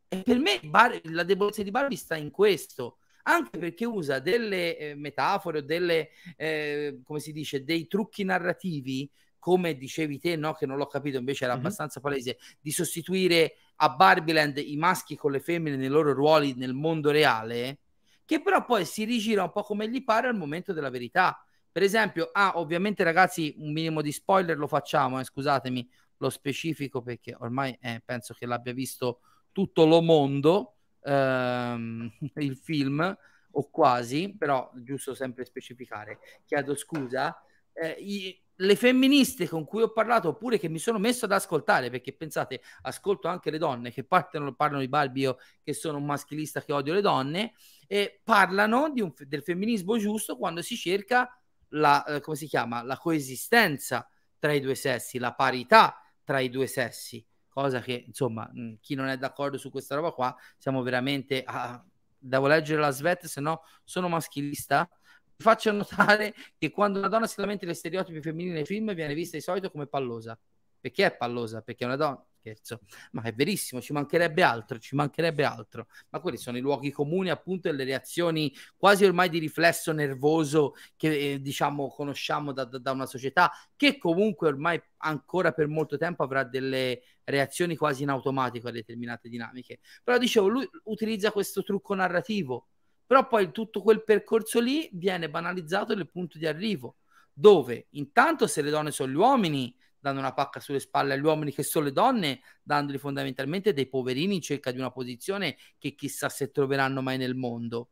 E 0.07 0.23
per 0.23 0.39
me 0.39 0.59
Bar- 0.63 0.99
la 1.03 1.21
debolezza 1.21 1.61
di 1.61 1.69
Barbie 1.69 1.95
sta 1.95 2.15
in 2.15 2.31
questo, 2.31 2.97
anche 3.21 3.59
perché 3.59 3.85
usa 3.85 4.17
delle 4.17 4.77
eh, 4.79 4.95
metafore 4.95 5.59
o 5.59 5.61
delle, 5.61 6.09
eh, 6.37 7.01
come 7.03 7.19
si 7.19 7.31
dice, 7.31 7.63
dei 7.63 7.85
trucchi 7.85 8.23
narrativi, 8.23 9.07
come 9.45 9.75
dicevi 9.75 10.17
te, 10.17 10.35
no? 10.35 10.53
che 10.53 10.65
non 10.65 10.77
l'ho 10.77 10.87
capito, 10.87 11.19
invece 11.19 11.43
era 11.43 11.53
mm-hmm. 11.53 11.63
abbastanza 11.63 11.99
palese, 11.99 12.39
di 12.59 12.71
sostituire 12.71 13.57
a 13.75 13.89
Barbieland 13.89 14.57
i 14.57 14.75
maschi 14.75 15.15
con 15.15 15.31
le 15.31 15.39
femmine 15.39 15.75
nei 15.75 15.87
loro 15.87 16.13
ruoli 16.13 16.55
nel 16.55 16.73
mondo 16.73 17.11
reale, 17.11 17.81
che 18.25 18.41
però 18.41 18.65
poi 18.65 18.85
si 18.85 19.03
rigira 19.03 19.43
un 19.43 19.51
po' 19.51 19.61
come 19.61 19.87
gli 19.87 20.03
pare 20.03 20.27
al 20.27 20.35
momento 20.35 20.73
della 20.73 20.89
verità 20.89 21.39
per 21.71 21.83
esempio, 21.83 22.29
ah, 22.31 22.53
ovviamente 22.55 23.03
ragazzi, 23.03 23.53
un 23.57 23.71
minimo 23.73 24.01
di 24.01 24.13
spoiler 24.13 24.57
lo 24.57 24.65
facciamo, 24.65 25.19
eh, 25.19 25.25
scusatemi, 25.25 25.87
lo 26.19 26.29
specifico 26.29 27.01
perché 27.01 27.35
ormai 27.37 27.77
eh, 27.81 28.01
penso 28.03 28.33
che 28.33 28.45
l'abbia 28.45 28.71
visto 28.71 29.19
tutto 29.51 29.85
lo 29.85 30.01
mondo 30.01 30.77
ehm, 31.03 32.09
il 32.35 32.55
film 32.55 33.17
o 33.51 33.69
quasi, 33.69 34.33
però 34.37 34.71
giusto 34.75 35.13
sempre 35.13 35.43
specificare. 35.43 36.19
Chiedo 36.45 36.75
scusa. 36.75 37.37
Eh, 37.73 37.97
i, 37.99 38.41
le 38.59 38.75
femministe 38.75 39.47
con 39.49 39.65
cui 39.65 39.81
ho 39.81 39.91
parlato 39.91 40.29
oppure 40.29 40.57
che 40.57 40.69
mi 40.69 40.79
sono 40.79 40.97
messo 40.97 41.25
ad 41.25 41.31
ascoltare 41.31 41.89
perché 41.89 42.13
pensate 42.13 42.61
ascolto 42.83 43.27
anche 43.27 43.51
le 43.51 43.57
donne 43.57 43.91
che 43.91 44.03
partono, 44.03 44.53
parlano 44.55 44.81
di 44.81 44.87
Barbie 44.87 45.35
che 45.61 45.73
sono 45.73 45.97
un 45.97 46.05
maschilista 46.05 46.61
che 46.61 46.71
odio 46.71 46.93
le 46.93 47.01
donne 47.01 47.53
e 47.87 48.21
parlano 48.23 48.91
un, 48.95 49.13
del 49.17 49.43
femminismo 49.43 49.97
giusto 49.97 50.37
quando 50.37 50.61
si 50.61 50.77
cerca 50.77 51.37
la, 51.69 52.03
eh, 52.05 52.21
come 52.21 52.37
si 52.37 52.47
chiama? 52.47 52.81
la 52.81 52.97
coesistenza 52.97 54.07
tra 54.39 54.53
i 54.53 54.61
due 54.61 54.75
sessi, 54.75 55.17
la 55.17 55.33
parità 55.33 55.99
tra 56.23 56.39
i 56.39 56.49
due 56.49 56.67
sessi, 56.67 57.25
cosa 57.49 57.81
che 57.81 58.05
insomma 58.07 58.49
chi 58.79 58.95
non 58.95 59.07
è 59.07 59.17
d'accordo 59.17 59.57
su 59.57 59.69
questa 59.69 59.95
roba 59.95 60.11
qua 60.11 60.35
siamo 60.57 60.81
veramente... 60.81 61.43
Ah, 61.45 61.83
devo 62.25 62.47
leggere 62.47 62.81
la 62.81 62.89
Svet, 62.89 63.25
se 63.25 63.39
no 63.39 63.61
sono 63.83 64.09
maschilista. 64.09 64.89
Faccio 65.37 65.71
notare 65.71 66.33
che 66.57 66.69
quando 66.71 66.99
una 66.99 67.07
donna 67.07 67.27
si 67.27 67.39
lamenta 67.39 67.65
dei 67.65 67.75
stereotipi 67.75 68.21
femminili 68.21 68.53
nei 68.55 68.65
film 68.65 68.93
viene 68.93 69.13
vista 69.13 69.37
di 69.37 69.43
solito 69.43 69.69
come 69.69 69.87
pallosa. 69.87 70.37
Perché 70.79 71.05
è 71.05 71.15
pallosa? 71.15 71.61
Perché 71.61 71.83
è 71.83 71.87
una 71.87 71.95
donna 71.95 72.23
scherzo, 72.45 72.81
ma 73.11 73.23
è 73.23 73.33
verissimo, 73.33 73.81
ci 73.81 73.91
mancherebbe 73.91 74.43
altro, 74.43 74.77
ci 74.77 74.95
mancherebbe 74.95 75.43
altro. 75.43 75.87
Ma 76.09 76.19
quelli 76.19 76.37
sono 76.37 76.57
i 76.57 76.61
luoghi 76.61 76.91
comuni, 76.91 77.29
appunto, 77.29 77.67
e 77.67 77.71
le 77.71 77.83
reazioni 77.83 78.53
quasi 78.77 79.03
ormai 79.03 79.29
di 79.29 79.39
riflesso 79.39 79.91
nervoso 79.91 80.75
che 80.95 81.33
eh, 81.33 81.41
diciamo 81.41 81.89
conosciamo 81.89 82.51
da, 82.51 82.65
da, 82.65 82.91
una 82.91 83.07
società 83.07 83.51
che 83.75 83.97
comunque 83.97 84.47
ormai 84.47 84.81
ancora 84.97 85.51
per 85.51 85.67
molto 85.67 85.97
tempo 85.97 86.23
avrà 86.23 86.43
delle 86.43 87.01
reazioni 87.23 87.75
quasi 87.75 88.03
in 88.03 88.09
automatico 88.09 88.67
a 88.67 88.71
determinate 88.71 89.27
dinamiche. 89.29 89.79
Però 90.03 90.17
dicevo, 90.17 90.47
lui 90.47 90.69
utilizza 90.83 91.31
questo 91.31 91.63
trucco 91.63 91.95
narrativo, 91.95 92.67
però 93.05 93.27
poi 93.27 93.51
tutto 93.51 93.81
quel 93.81 94.03
percorso 94.03 94.59
lì 94.59 94.89
viene 94.93 95.29
banalizzato 95.29 95.95
nel 95.95 96.09
punto 96.09 96.37
di 96.37 96.47
arrivo, 96.47 96.97
dove 97.33 97.87
intanto 97.91 98.47
se 98.47 98.61
le 98.61 98.69
donne 98.69 98.91
sono 98.91 99.11
gli 99.11 99.15
uomini 99.15 99.75
dando 100.05 100.19
una 100.19 100.33
pacca 100.33 100.59
sulle 100.59 100.79
spalle 100.79 101.13
agli 101.13 101.23
uomini 101.23 101.51
che 101.51 101.63
sono 101.63 101.85
le 101.85 101.91
donne, 101.91 102.41
dandoli 102.61 102.99
fondamentalmente 102.99 103.73
dei 103.73 103.87
poverini 103.87 104.35
in 104.35 104.41
cerca 104.41 104.69
di 104.69 104.77
una 104.77 104.91
posizione 104.91 105.57
che 105.79 105.95
chissà 105.95 106.29
se 106.29 106.51
troveranno 106.51 107.01
mai 107.01 107.17
nel 107.17 107.33
mondo. 107.33 107.89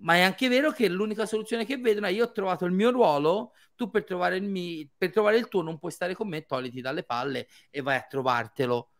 Ma 0.00 0.16
è 0.16 0.20
anche 0.20 0.48
vero 0.48 0.70
che 0.72 0.88
l'unica 0.88 1.24
soluzione 1.24 1.64
che 1.64 1.78
vedono 1.78 2.06
è 2.06 2.10
io 2.10 2.26
ho 2.26 2.32
trovato 2.32 2.66
il 2.66 2.72
mio 2.72 2.90
ruolo, 2.90 3.52
tu 3.74 3.88
per 3.88 4.04
trovare 4.04 4.36
il, 4.36 4.44
mio, 4.44 4.86
per 4.96 5.10
trovare 5.10 5.38
il 5.38 5.48
tuo 5.48 5.62
non 5.62 5.78
puoi 5.78 5.90
stare 5.90 6.14
con 6.14 6.28
me, 6.28 6.44
togliti 6.44 6.82
dalle 6.82 7.02
palle 7.02 7.48
e 7.70 7.80
vai 7.80 7.96
a 7.96 8.06
trovartelo. 8.06 8.90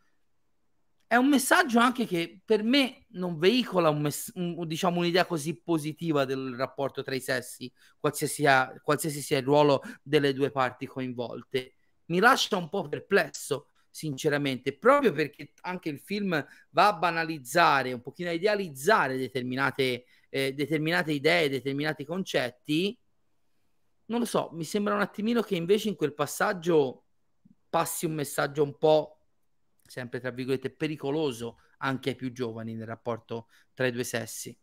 È 1.09 1.16
un 1.16 1.28
messaggio 1.28 1.78
anche 1.78 2.04
che 2.04 2.42
per 2.44 2.62
me 2.62 3.06
non 3.12 3.38
veicola 3.38 3.88
un 3.88 4.02
mess- 4.02 4.30
un, 4.34 4.66
diciamo, 4.66 4.98
un'idea 4.98 5.24
così 5.24 5.59
positiva 5.59 6.26
del 6.26 6.54
rapporto 6.54 7.02
tra 7.02 7.14
i 7.14 7.20
sessi, 7.20 7.72
qualsiasi 7.98 8.34
sia, 8.34 8.78
qualsiasi 8.82 9.22
sia 9.22 9.38
il 9.38 9.44
ruolo 9.44 9.80
delle 10.02 10.34
due 10.34 10.50
parti 10.50 10.86
coinvolte. 10.86 11.76
Mi 12.06 12.18
lascia 12.18 12.59
un 12.59 12.68
po' 12.68 12.86
perplesso 12.88 13.70
sinceramente, 13.88 14.76
proprio 14.76 15.12
perché 15.12 15.52
anche 15.62 15.88
il 15.88 15.98
film 15.98 16.46
va 16.70 16.88
a 16.88 16.92
banalizzare, 16.92 17.94
un 17.94 18.02
pochino 18.02 18.28
a 18.28 18.32
idealizzare 18.32 19.16
determinate, 19.16 20.04
eh, 20.28 20.52
determinate 20.52 21.12
idee, 21.12 21.48
determinati 21.48 22.04
concetti, 22.04 22.98
non 24.06 24.20
lo 24.20 24.26
so, 24.26 24.50
mi 24.52 24.64
sembra 24.64 24.94
un 24.94 25.00
attimino 25.00 25.40
che 25.40 25.56
invece 25.56 25.88
in 25.88 25.96
quel 25.96 26.12
passaggio 26.12 27.04
passi 27.68 28.04
un 28.04 28.12
messaggio 28.12 28.62
un 28.62 28.76
po', 28.76 29.17
sempre 29.89 30.20
tra 30.20 30.30
virgolette, 30.30 30.70
pericoloso 30.70 31.59
anche 31.78 32.11
ai 32.11 32.14
più 32.14 32.30
giovani 32.32 32.74
nel 32.74 32.86
rapporto 32.86 33.49
tra 33.74 33.86
i 33.86 33.93
due 33.93 34.05
sessi. 34.05 34.57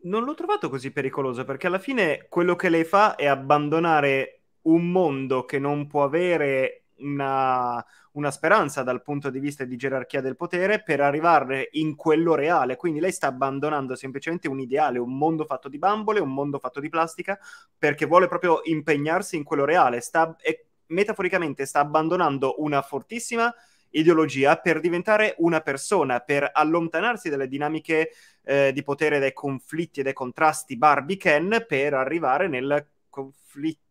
Non 0.00 0.22
l'ho 0.22 0.34
trovato 0.34 0.68
così 0.68 0.92
pericoloso 0.92 1.44
perché 1.44 1.66
alla 1.66 1.80
fine 1.80 2.26
quello 2.28 2.54
che 2.54 2.68
lei 2.68 2.84
fa 2.84 3.16
è 3.16 3.26
abbandonare 3.26 4.42
un 4.62 4.90
mondo 4.90 5.44
che 5.44 5.58
non 5.58 5.86
può 5.86 6.04
avere 6.04 6.84
una, 6.98 7.84
una, 8.12 8.30
speranza 8.30 8.82
dal 8.82 9.02
punto 9.02 9.30
di 9.30 9.38
vista 9.40 9.64
di 9.64 9.76
gerarchia 9.76 10.20
del 10.20 10.36
potere 10.36 10.82
per 10.82 11.00
arrivare 11.00 11.68
in 11.72 11.96
quello 11.96 12.34
reale. 12.34 12.76
Quindi 12.76 13.00
lei 13.00 13.12
sta 13.12 13.28
abbandonando 13.28 13.96
semplicemente 13.96 14.48
un 14.48 14.60
ideale, 14.60 14.98
un 14.98 15.16
mondo 15.16 15.44
fatto 15.44 15.68
di 15.68 15.78
bambole, 15.78 16.20
un 16.20 16.32
mondo 16.32 16.58
fatto 16.58 16.80
di 16.80 16.88
plastica, 16.88 17.38
perché 17.76 18.06
vuole 18.06 18.28
proprio 18.28 18.60
impegnarsi 18.64 19.36
in 19.36 19.44
quello 19.44 19.64
reale. 19.64 20.00
Sta, 20.00 20.36
e, 20.40 20.66
metaforicamente 20.88 21.64
sta 21.64 21.80
abbandonando 21.80 22.56
una 22.58 22.82
fortissima 22.82 23.52
ideologia 23.90 24.56
per 24.56 24.80
diventare 24.80 25.34
una 25.38 25.60
persona, 25.60 26.20
per 26.20 26.50
allontanarsi 26.52 27.28
dalle 27.28 27.48
dinamiche 27.48 28.10
eh, 28.44 28.72
di 28.72 28.82
potere, 28.82 29.18
dai 29.18 29.32
conflitti 29.32 30.00
e 30.00 30.02
dai 30.02 30.12
contrasti 30.12 30.76
Barbie-Ken, 30.76 31.64
per 31.66 31.94
arrivare 31.94 32.48
nel 32.48 32.86
conflitto 33.08 33.86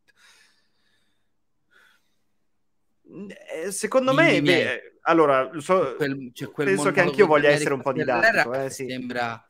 Eh, 3.10 3.72
secondo 3.72 4.14
me, 4.14 4.42
beh, 4.42 5.00
allora, 5.04 5.50
so, 5.60 5.96
quel, 5.96 6.32
penso 6.54 6.92
che 6.92 7.00
anch'io 7.00 7.26
voglia 7.26 7.50
essere 7.50 7.74
un 7.74 7.82
po' 7.82 7.94
didattico. 7.94 8.54
Eh, 8.54 8.70
sì. 8.70 8.86
Sembra 8.88 9.42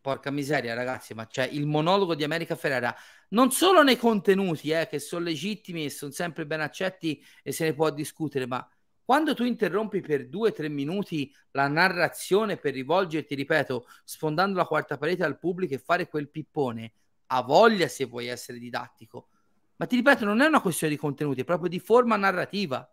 porca 0.00 0.30
miseria, 0.30 0.74
ragazzi, 0.74 1.12
ma 1.12 1.26
c'è 1.26 1.46
il 1.46 1.66
monologo 1.66 2.14
di 2.14 2.24
America 2.24 2.56
Ferrera, 2.56 2.94
non 3.30 3.50
solo 3.50 3.82
nei 3.82 3.98
contenuti, 3.98 4.70
eh, 4.70 4.86
che 4.88 4.98
sono 5.00 5.24
legittimi 5.24 5.84
e 5.84 5.90
sono 5.90 6.12
sempre 6.12 6.46
ben 6.46 6.60
accetti 6.60 7.22
e 7.42 7.52
se 7.52 7.64
ne 7.64 7.74
può 7.74 7.90
discutere, 7.90 8.46
ma 8.46 8.66
quando 9.08 9.32
tu 9.32 9.44
interrompi 9.44 10.02
per 10.02 10.28
due 10.28 10.50
o 10.50 10.52
tre 10.52 10.68
minuti 10.68 11.34
la 11.52 11.66
narrazione 11.66 12.58
per 12.58 12.74
rivolgerti, 12.74 13.34
ripeto, 13.34 13.86
sfondando 14.04 14.58
la 14.58 14.66
quarta 14.66 14.98
parete 14.98 15.24
al 15.24 15.38
pubblico 15.38 15.72
e 15.72 15.78
fare 15.78 16.08
quel 16.08 16.28
pippone, 16.28 16.92
ha 17.28 17.40
voglia 17.40 17.88
se 17.88 18.04
vuoi 18.04 18.26
essere 18.26 18.58
didattico. 18.58 19.30
Ma 19.76 19.86
ti 19.86 19.96
ripeto, 19.96 20.26
non 20.26 20.42
è 20.42 20.46
una 20.46 20.60
questione 20.60 20.92
di 20.92 20.98
contenuti, 20.98 21.40
è 21.40 21.44
proprio 21.44 21.70
di 21.70 21.80
forma 21.80 22.16
narrativa. 22.16 22.86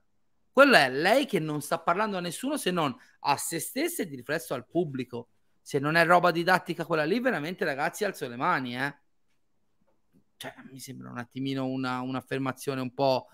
Quella 0.49 0.85
è 0.85 0.89
lei 0.89 1.25
che 1.25 1.39
non 1.39 1.59
sta 1.59 1.79
parlando 1.79 2.15
a 2.15 2.21
nessuno 2.21 2.55
se 2.55 2.71
non 2.71 2.95
a 3.19 3.35
se 3.35 3.59
stessa 3.59 4.03
e 4.03 4.07
di 4.07 4.15
riflesso 4.15 4.53
al 4.53 4.65
pubblico. 4.65 5.31
Se 5.61 5.79
non 5.79 5.95
è 5.95 6.05
roba 6.05 6.31
didattica 6.31 6.85
quella 6.85 7.03
lì, 7.03 7.19
veramente 7.19 7.65
ragazzi 7.65 8.05
alzo 8.05 8.25
le 8.29 8.37
mani, 8.37 8.77
eh. 8.77 8.95
Cioè, 10.37 10.53
mi 10.71 10.79
sembra 10.79 11.09
un 11.09 11.17
attimino 11.17 11.65
una, 11.65 11.99
un'affermazione 11.99 12.79
un 12.79 12.93
po' 12.93 13.27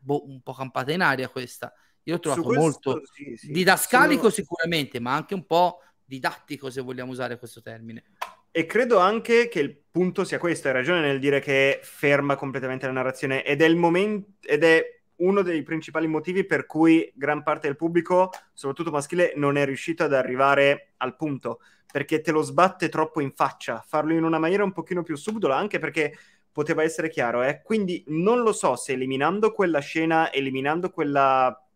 boh, 0.00 0.26
un 0.26 0.40
po' 0.40 0.54
campata 0.54 0.92
in 0.92 1.02
aria 1.02 1.28
questa. 1.28 1.72
Io 2.04 2.16
ho 2.16 2.18
trovato 2.18 2.52
molto 2.52 3.02
sì, 3.12 3.36
sì. 3.36 3.52
didascalico 3.52 4.22
Sono... 4.22 4.32
sicuramente, 4.32 4.98
ma 5.00 5.14
anche 5.14 5.34
un 5.34 5.46
po' 5.46 5.80
didattico 6.04 6.70
se 6.70 6.80
vogliamo 6.80 7.12
usare 7.12 7.38
questo 7.38 7.60
termine. 7.60 8.04
E 8.50 8.66
credo 8.66 8.98
anche 8.98 9.48
che 9.48 9.60
il 9.60 9.76
punto 9.90 10.24
sia 10.24 10.38
questo, 10.38 10.66
hai 10.66 10.74
ragione 10.74 11.00
nel 11.00 11.20
dire 11.20 11.38
che 11.40 11.78
ferma 11.82 12.34
completamente 12.34 12.86
la 12.86 12.92
narrazione 12.92 13.44
ed 13.44 13.62
è 13.62 13.66
il 13.66 13.76
momento 13.76 14.32
ed 14.42 14.64
è 14.64 15.00
uno 15.16 15.42
dei 15.42 15.62
principali 15.62 16.06
motivi 16.06 16.44
per 16.44 16.66
cui 16.66 17.12
gran 17.14 17.42
parte 17.42 17.68
del 17.68 17.76
pubblico, 17.76 18.30
soprattutto 18.52 18.90
maschile, 18.90 19.34
non 19.36 19.56
è 19.56 19.64
riuscito 19.64 20.02
ad 20.02 20.14
arrivare 20.14 20.94
al 20.96 21.14
punto, 21.14 21.60
perché 21.90 22.20
te 22.20 22.32
lo 22.32 22.42
sbatte 22.42 22.88
troppo 22.88 23.20
in 23.20 23.32
faccia, 23.32 23.84
farlo 23.86 24.14
in 24.14 24.24
una 24.24 24.38
maniera 24.38 24.64
un 24.64 24.72
pochino 24.72 25.02
più 25.02 25.16
subdola, 25.16 25.56
anche 25.56 25.78
perché 25.78 26.16
poteva 26.52 26.82
essere 26.82 27.08
chiaro, 27.08 27.42
eh? 27.42 27.62
quindi 27.62 28.04
non 28.08 28.42
lo 28.42 28.52
so 28.52 28.76
se 28.76 28.92
eliminando 28.92 29.52
quella 29.52 29.80
scena, 29.80 30.32
eliminando 30.32 30.90
quella, 30.90 31.66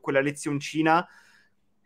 quella 0.00 0.20
lezioncina, 0.20 1.06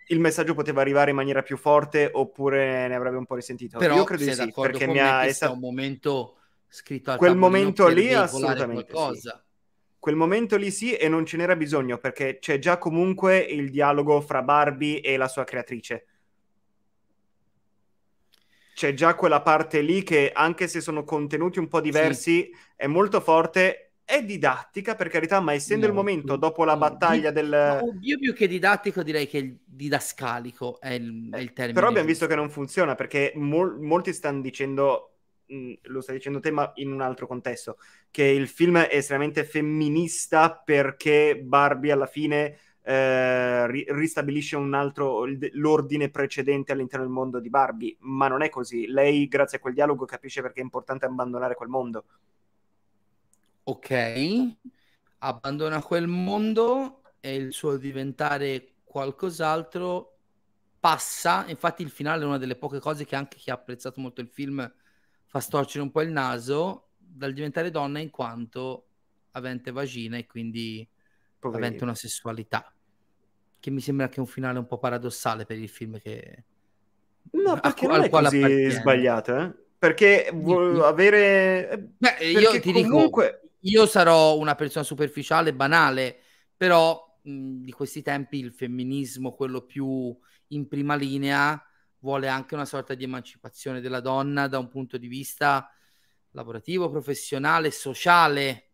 il 0.09 0.20
messaggio 0.20 0.55
poteva 0.55 0.82
arrivare 0.82 1.11
in 1.11 1.16
maniera 1.16 1.42
più 1.42 1.57
forte 1.57 2.11
oppure 2.12 2.86
ne 2.88 2.95
avrebbe 2.95 3.16
un 3.16 3.26
po' 3.26 3.36
risentito. 3.36 3.78
Però 3.78 3.97
Io 3.97 4.05
credo 4.05 4.24
di 4.24 4.32
sì, 4.32 4.53
perché 4.55 4.86
mi 4.86 4.99
ha... 4.99 5.24
È 5.24 5.32
stato 5.32 5.55
un 5.55 5.61
momento 5.61 6.36
scritto 6.68 7.12
al 7.12 7.18
Quel 7.18 7.36
momento 7.36 7.86
lì 7.88 8.12
assolutamente. 8.12 8.92
Quel 9.99 10.16
momento 10.16 10.57
lì 10.57 10.70
sì 10.70 10.95
e 10.95 11.09
non 11.09 11.24
ce 11.24 11.38
n'era 11.38 11.57
bisogno 11.57 11.97
perché 11.97 12.38
c'è 12.38 12.59
già 12.59 12.76
comunque 12.76 13.38
il 13.38 13.70
dialogo 13.70 14.20
fra 14.20 14.42
Barbie 14.42 15.01
e 15.01 15.16
la 15.16 15.28
sua 15.28 15.45
creatrice 15.45 16.05
c'è 18.75 18.93
già 18.93 19.14
quella 19.14 19.41
parte 19.41 19.81
lì 19.81 20.03
che 20.03 20.31
anche 20.35 20.68
se 20.68 20.81
sono 20.81 21.05
contenuti 21.05 21.59
un 21.59 21.68
po' 21.68 21.81
diversi 21.81 22.43
sì. 22.43 22.55
è 22.77 22.87
molto 22.87 23.20
forte. 23.20 23.79
È 24.05 24.22
didattica 24.22 24.97
per 24.97 25.09
carità 25.09 25.41
ma 25.41 25.55
essendo 25.55 25.87
no, 25.87 25.93
il 25.93 25.97
momento 25.97 26.37
dopo 26.37 26.64
la 26.64 26.77
battaglia 26.77 27.31
del 27.31 27.81
no, 27.81 27.99
io 28.03 28.18
più 28.18 28.35
che 28.35 28.47
didattico 28.47 29.03
direi 29.03 29.27
che 29.27 29.39
il 29.39 29.59
didascalico 29.64 30.79
è 30.79 30.91
il, 30.91 31.31
è 31.33 31.39
il 31.39 31.55
termine 31.55 31.72
però 31.72 31.89
abbiamo 31.89 32.07
visto 32.07 32.27
che 32.27 32.35
non 32.35 32.51
funziona 32.51 32.95
perché 32.97 33.33
mol- 33.37 33.81
molti 33.81 34.12
stanno 34.12 34.43
dicendo 34.43 35.14
mh, 35.47 35.72
lo 35.85 36.03
stai 36.03 36.16
dicendo 36.16 36.39
te 36.39 36.51
ma 36.51 36.70
in 36.75 36.93
un 36.93 37.01
altro 37.01 37.27
contesto 37.27 37.79
che 38.11 38.25
il 38.25 38.47
film 38.47 38.77
è 38.77 38.95
estremamente 38.95 39.43
femminista 39.43 40.53
perché 40.55 41.41
Barbie 41.43 41.93
alla 41.93 42.07
fine 42.07 42.59
eh, 42.87 43.66
ri- 43.66 43.87
ristabilisce 43.89 44.57
un 44.57 44.74
altro 44.74 45.24
l'ordine 45.53 46.11
precedente 46.11 46.72
all'interno 46.72 47.07
del 47.07 47.14
mondo 47.14 47.41
di 47.41 47.49
Barbie, 47.49 47.97
ma 48.01 48.28
non 48.28 48.43
è 48.43 48.51
così. 48.51 48.87
Lei, 48.87 49.26
grazie 49.26 49.57
a 49.57 49.61
quel 49.61 49.72
dialogo, 49.72 50.05
capisce 50.05 50.43
perché 50.43 50.61
è 50.61 50.64
importante 50.64 51.07
abbandonare 51.07 51.55
quel 51.55 51.70
mondo. 51.70 52.05
Ok, 53.64 54.57
abbandona 55.18 55.82
quel 55.82 56.07
mondo 56.07 57.01
e 57.20 57.35
il 57.35 57.55
suo 57.55 57.78
diventare 57.78 58.74
qualcos'altro 58.85 60.18
passa. 60.78 61.47
Infatti, 61.49 61.80
il 61.80 61.89
finale 61.89 62.24
è 62.24 62.26
una 62.26 62.37
delle 62.37 62.57
poche 62.57 62.80
cose 62.80 63.07
che 63.07 63.16
anche 63.16 63.39
chi 63.39 63.49
ha 63.49 63.55
apprezzato 63.55 63.99
molto 64.03 64.20
il 64.20 64.28
film 64.28 64.70
fa 65.24 65.41
storcere 65.41 65.82
un 65.82 65.91
po' 65.91 66.03
il 66.03 66.11
naso 66.11 66.91
dal 66.99 67.32
diventare 67.32 67.70
donna 67.70 67.99
in 67.99 68.11
quanto 68.11 68.89
avente 69.30 69.72
vagina 69.72 70.18
e 70.18 70.26
quindi 70.26 70.87
Poverino. 71.39 71.66
avente 71.66 71.85
una 71.85 71.95
sessualità 71.95 72.74
che 73.65 73.71
mi 73.71 73.81
sembra 73.81 74.11
che 74.11 74.17
è 74.17 74.21
un 74.21 74.27
finale 74.27 74.59
un 74.59 74.67
po' 74.67 74.77
paradossale 74.77 75.47
per 75.47 75.59
il 75.59 75.71
film 75.71 75.99
che... 75.99 76.45
No, 77.31 77.59
perché 77.59 77.87
a, 77.87 77.89
non 77.89 78.03
è 78.03 78.11
così 78.11 78.37
appartiene. 78.37 78.71
sbagliato, 78.71 79.37
eh? 79.39 79.55
Perché 79.79 80.31
vuol 80.35 80.83
avere... 80.83 81.93
Beh, 81.97 82.27
io 82.27 82.61
ti 82.61 82.73
comunque... 82.73 83.41
dico, 83.41 83.51
io 83.61 83.87
sarò 83.87 84.37
una 84.37 84.55
persona 84.55 84.85
superficiale, 84.85 85.55
banale, 85.55 86.19
però 86.55 87.19
mh, 87.23 87.62
di 87.62 87.73
questi 87.73 88.03
tempi 88.03 88.39
il 88.39 88.53
femminismo, 88.53 89.33
quello 89.33 89.62
più 89.62 90.15
in 90.49 90.69
prima 90.69 90.95
linea, 90.95 91.59
vuole 92.01 92.29
anche 92.29 92.53
una 92.53 92.67
sorta 92.67 92.93
di 92.93 93.05
emancipazione 93.05 93.81
della 93.81 94.01
donna 94.01 94.47
da 94.47 94.59
un 94.59 94.69
punto 94.69 94.99
di 94.99 95.09
vista 95.09 95.75
lavorativo, 96.33 96.91
professionale, 96.91 97.71
sociale, 97.71 98.73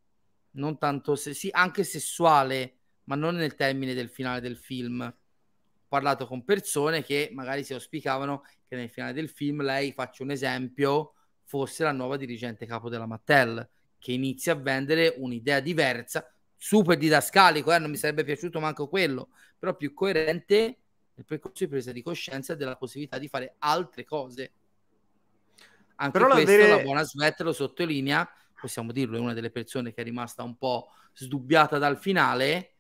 non 0.55 0.79
tanto 0.79 1.15
se, 1.15 1.33
sì, 1.33 1.49
anche 1.53 1.85
sessuale 1.85 2.80
ma 3.11 3.17
non 3.17 3.35
nel 3.35 3.57
termine 3.57 3.93
del 3.93 4.09
finale 4.09 4.41
del 4.41 4.57
film. 4.57 5.01
Ho 5.03 5.87
parlato 5.89 6.29
con 6.29 6.45
persone 6.45 7.03
che 7.03 7.31
magari 7.33 7.65
si 7.65 7.75
auspicavano 7.75 8.45
che 8.69 8.77
nel 8.77 8.89
finale 8.89 9.13
del 9.13 9.29
film 9.29 9.63
lei, 9.63 9.91
faccio 9.91 10.23
un 10.23 10.31
esempio, 10.31 11.15
fosse 11.43 11.83
la 11.83 11.91
nuova 11.91 12.17
dirigente 12.17 12.67
capo 12.67 12.89
della 12.89 13.07
Mattel, 13.07 13.69
che 13.99 14.13
inizia 14.13 14.53
a 14.53 14.57
vendere 14.57 15.15
un'idea 15.17 15.59
diversa, 15.59 16.33
super 16.57 16.97
didascalico, 16.97 17.73
eh, 17.73 17.81
non 17.81 17.91
mi 17.91 17.97
sarebbe 17.97 18.23
piaciuto 18.23 18.61
manco 18.61 18.87
quello, 18.89 19.31
però 19.59 19.75
più 19.75 19.93
coerente 19.93 20.79
nel 21.15 21.25
percorso 21.27 21.65
di 21.65 21.71
presa 21.71 21.91
di 21.91 22.03
coscienza 22.03 22.55
della 22.55 22.77
possibilità 22.77 23.19
di 23.19 23.27
fare 23.27 23.57
altre 23.59 24.05
cose. 24.05 24.53
Anche 25.97 26.17
però 26.17 26.31
questo 26.31 26.51
l'avere... 26.53 26.69
la 26.69 26.83
buona 26.83 27.03
Svet 27.03 27.41
lo 27.41 27.53
sottolinea, 27.53 28.31
possiamo 28.59 28.93
dirlo, 28.93 29.17
è 29.17 29.21
una 29.21 29.35
delle 29.35 29.51
persone 29.51 29.93
che 29.93 30.01
è 30.01 30.05
rimasta 30.05 30.45
un 30.45 30.57
po' 30.57 30.93
sdubbiata 31.13 31.77
dal 31.79 31.99
finale, 31.99 32.75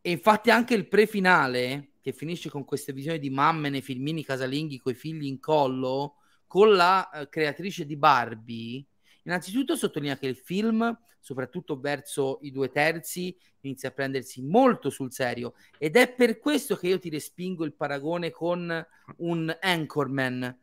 e 0.00 0.10
infatti 0.10 0.50
anche 0.50 0.74
il 0.74 0.88
pre-finale, 0.88 1.92
che 2.00 2.12
finisce 2.12 2.48
con 2.48 2.64
queste 2.64 2.92
visioni 2.92 3.18
di 3.18 3.30
mamme 3.30 3.68
nei 3.68 3.82
filmini 3.82 4.24
casalinghi 4.24 4.78
con 4.78 4.92
i 4.92 4.96
figli 4.96 5.26
in 5.26 5.40
collo, 5.40 6.16
con 6.46 6.74
la 6.74 7.08
uh, 7.12 7.28
creatrice 7.28 7.84
di 7.84 7.96
Barbie, 7.96 8.84
innanzitutto 9.24 9.76
sottolinea 9.76 10.16
che 10.16 10.26
il 10.26 10.36
film, 10.36 10.98
soprattutto 11.20 11.78
verso 11.78 12.38
i 12.42 12.50
due 12.50 12.70
terzi, 12.70 13.36
inizia 13.60 13.90
a 13.90 13.92
prendersi 13.92 14.42
molto 14.42 14.88
sul 14.88 15.12
serio. 15.12 15.54
Ed 15.76 15.96
è 15.96 16.10
per 16.10 16.38
questo 16.38 16.76
che 16.76 16.88
io 16.88 16.98
ti 16.98 17.10
respingo 17.10 17.64
il 17.64 17.74
paragone 17.74 18.30
con 18.30 18.86
un 19.18 19.56
Anchorman. 19.60 20.58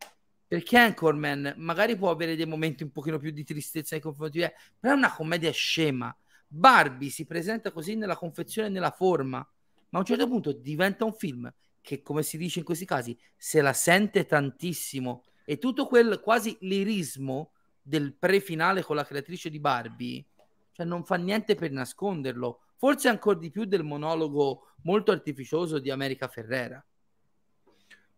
Perché 0.47 0.77
Anchorman? 0.77 1.55
Magari 1.57 1.95
può 1.95 2.09
avere 2.09 2.35
dei 2.35 2.45
momenti 2.45 2.83
un 2.83 2.91
pochino 2.91 3.19
più 3.19 3.31
di 3.31 3.43
tristezza 3.43 3.95
nei 3.95 4.03
confronti 4.03 4.39
di 4.39 4.51
però 4.79 4.93
è 4.93 4.97
una 4.97 5.13
commedia 5.13 5.51
scema 5.51 6.15
Barbie 6.47 7.09
si 7.09 7.25
presenta 7.25 7.71
così 7.71 7.95
nella 7.95 8.15
confezione 8.15 8.67
e 8.67 8.71
nella 8.71 8.91
forma, 8.91 9.37
ma 9.37 9.97
a 9.97 9.99
un 9.99 10.05
certo 10.05 10.27
punto 10.27 10.51
diventa 10.51 11.05
un 11.05 11.13
film 11.13 11.51
che, 11.81 12.01
come 12.01 12.23
si 12.23 12.37
dice 12.37 12.59
in 12.59 12.65
questi 12.65 12.85
casi, 12.85 13.17
se 13.37 13.61
la 13.61 13.73
sente 13.73 14.25
tantissimo 14.25 15.23
e 15.45 15.57
tutto 15.57 15.85
quel 15.85 16.19
quasi 16.19 16.57
lirismo 16.61 17.51
del 17.81 18.15
pre-finale 18.15 18.81
con 18.81 18.95
la 18.95 19.05
creatrice 19.05 19.49
di 19.49 19.59
Barbie, 19.59 20.25
cioè 20.71 20.85
non 20.85 21.05
fa 21.05 21.15
niente 21.15 21.55
per 21.55 21.71
nasconderlo, 21.71 22.61
forse 22.75 23.07
ancora 23.07 23.37
di 23.37 23.51
più 23.51 23.65
del 23.65 23.83
monologo 23.83 24.73
molto 24.83 25.11
artificioso 25.11 25.79
di 25.79 25.91
America 25.91 26.27
Ferrera. 26.27 26.83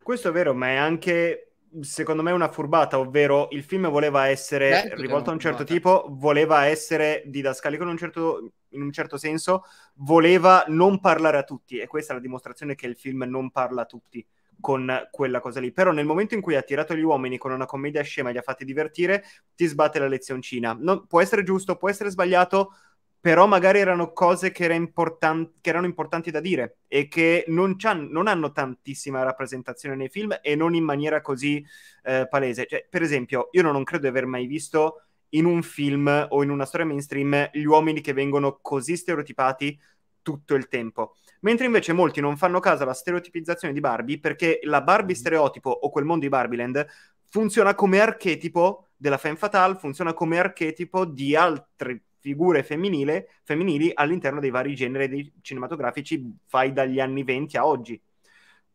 Questo 0.01 0.29
è 0.29 0.31
vero, 0.31 0.53
ma 0.53 0.67
è 0.67 0.75
anche 0.75 1.46
secondo 1.81 2.23
me 2.23 2.31
una 2.31 2.49
furbata, 2.49 2.99
ovvero 2.99 3.47
il 3.51 3.63
film 3.63 3.89
voleva 3.89 4.27
essere 4.27 4.69
Beh, 4.69 4.95
rivolto 4.95 5.29
a 5.29 5.33
un 5.33 5.39
certo 5.39 5.63
tipo, 5.63 6.05
voleva 6.09 6.65
essere 6.65 7.23
didascalico 7.25 7.83
in 7.83 7.89
un, 7.89 7.97
certo, 7.97 8.51
in 8.69 8.81
un 8.81 8.91
certo 8.91 9.17
senso, 9.17 9.63
voleva 9.95 10.63
non 10.67 10.99
parlare 10.99 11.37
a 11.37 11.43
tutti 11.43 11.77
e 11.77 11.87
questa 11.87 12.13
è 12.13 12.15
la 12.15 12.21
dimostrazione 12.21 12.75
che 12.75 12.87
il 12.87 12.95
film 12.95 13.23
non 13.23 13.51
parla 13.51 13.83
a 13.83 13.85
tutti 13.85 14.25
con 14.59 15.07
quella 15.11 15.39
cosa 15.39 15.59
lì. 15.59 15.71
Però 15.71 15.91
nel 15.91 16.05
momento 16.05 16.33
in 16.33 16.41
cui 16.41 16.55
ha 16.55 16.61
tirato 16.61 16.95
gli 16.95 17.01
uomini 17.01 17.37
con 17.37 17.51
una 17.51 17.65
commedia 17.65 18.01
scema 18.01 18.29
e 18.29 18.31
li 18.33 18.37
ha 18.37 18.43
fatti 18.43 18.65
divertire, 18.65 19.23
ti 19.55 19.65
sbatte 19.65 19.99
la 19.99 20.07
lezioncina. 20.07 20.75
Non, 20.79 21.05
può 21.07 21.21
essere 21.21 21.43
giusto, 21.43 21.75
può 21.75 21.89
essere 21.89 22.09
sbagliato, 22.09 22.73
però 23.19 23.47
magari 23.47 23.79
erano 23.79 24.13
cose 24.13 24.51
che, 24.51 24.63
era 24.63 24.73
importan- 24.73 25.53
che 25.59 25.69
erano 25.69 25.85
importanti 25.85 26.31
da 26.31 26.39
dire 26.39 26.79
e 26.87 27.07
che 27.07 27.45
non, 27.47 27.75
non, 28.09 28.27
hanno 28.27 28.51
tantissima 28.51 29.23
rappresentazione 29.23 29.95
nei 29.95 30.09
film 30.09 30.37
e 30.41 30.55
non 30.55 30.75
in 30.75 30.83
maniera 30.83 31.21
così 31.21 31.65
eh, 32.03 32.27
palese. 32.29 32.65
Cioè, 32.67 32.87
per 32.89 33.01
esempio, 33.01 33.49
io 33.51 33.63
non 33.63 33.83
credo 33.83 34.03
di 34.03 34.09
aver 34.09 34.25
mai 34.25 34.45
visto 34.45 35.01
in 35.29 35.45
un 35.45 35.61
film 35.61 36.27
o 36.29 36.43
in 36.43 36.49
una 36.49 36.65
storia 36.65 36.85
mainstream 36.85 37.49
gli 37.51 37.65
uomini 37.65 38.01
che 38.01 38.13
vengono 38.13 38.59
così 38.61 38.95
stereotipati 38.95 39.77
tutto 40.21 40.55
il 40.55 40.67
tempo. 40.67 41.15
Mentre 41.41 41.65
invece 41.65 41.93
molti 41.93 42.21
non 42.21 42.37
fanno 42.37 42.59
caso 42.59 42.83
alla 42.83 42.93
stereotipizzazione 42.93 43.73
di 43.73 43.79
Barbie 43.79 44.19
perché 44.19 44.59
la 44.63 44.81
Barbie 44.81 45.15
Mm. 45.15 45.19
stereotipo 45.19 45.69
o 45.69 45.89
quel 45.89 46.05
mondo 46.05 46.23
di 46.23 46.29
Barbieland 46.29 46.85
funziona 47.29 47.75
come 47.75 47.99
archetipo 47.99 48.87
della 48.95 49.17
femme 49.17 49.37
fatale, 49.37 49.75
funziona 49.75 50.13
come 50.13 50.39
archetipo 50.39 51.05
di 51.05 51.35
altre 51.35 52.06
figure 52.27 52.61
femminile, 52.61 53.29
femminili 53.43 53.89
all'interno 53.93 54.41
dei 54.41 54.49
vari 54.49 54.75
generi 54.75 55.31
cinematografici 55.41 56.29
fai 56.45 56.73
dagli 56.73 56.99
anni 56.99 57.23
20 57.23 57.55
a 57.55 57.65
oggi. 57.65 58.01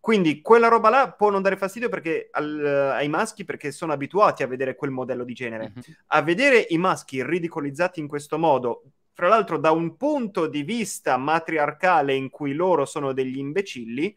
Quindi 0.00 0.40
quella 0.40 0.68
roba 0.68 0.88
là 0.88 1.12
può 1.12 1.28
non 1.28 1.42
dare 1.42 1.58
fastidio 1.58 1.90
perché 1.90 2.28
al- 2.32 2.92
ai 2.94 3.08
maschi 3.08 3.44
perché 3.44 3.70
sono 3.70 3.92
abituati 3.92 4.42
a 4.42 4.46
vedere 4.46 4.74
quel 4.74 4.90
modello 4.90 5.22
di 5.22 5.34
genere. 5.34 5.72
Mhm. 5.74 5.82
A 6.06 6.22
vedere 6.22 6.66
i 6.70 6.78
maschi 6.78 7.22
ridicolizzati 7.22 8.00
in 8.00 8.08
questo 8.08 8.38
modo, 8.38 8.84
fra 9.12 9.28
l'altro 9.28 9.58
da 9.58 9.70
un 9.70 9.98
punto 9.98 10.46
di 10.46 10.62
vista 10.62 11.18
matriarcale 11.18 12.14
in 12.14 12.30
cui 12.30 12.54
loro 12.54 12.86
sono 12.86 13.12
degli 13.12 13.36
imbecilli, 13.36 14.16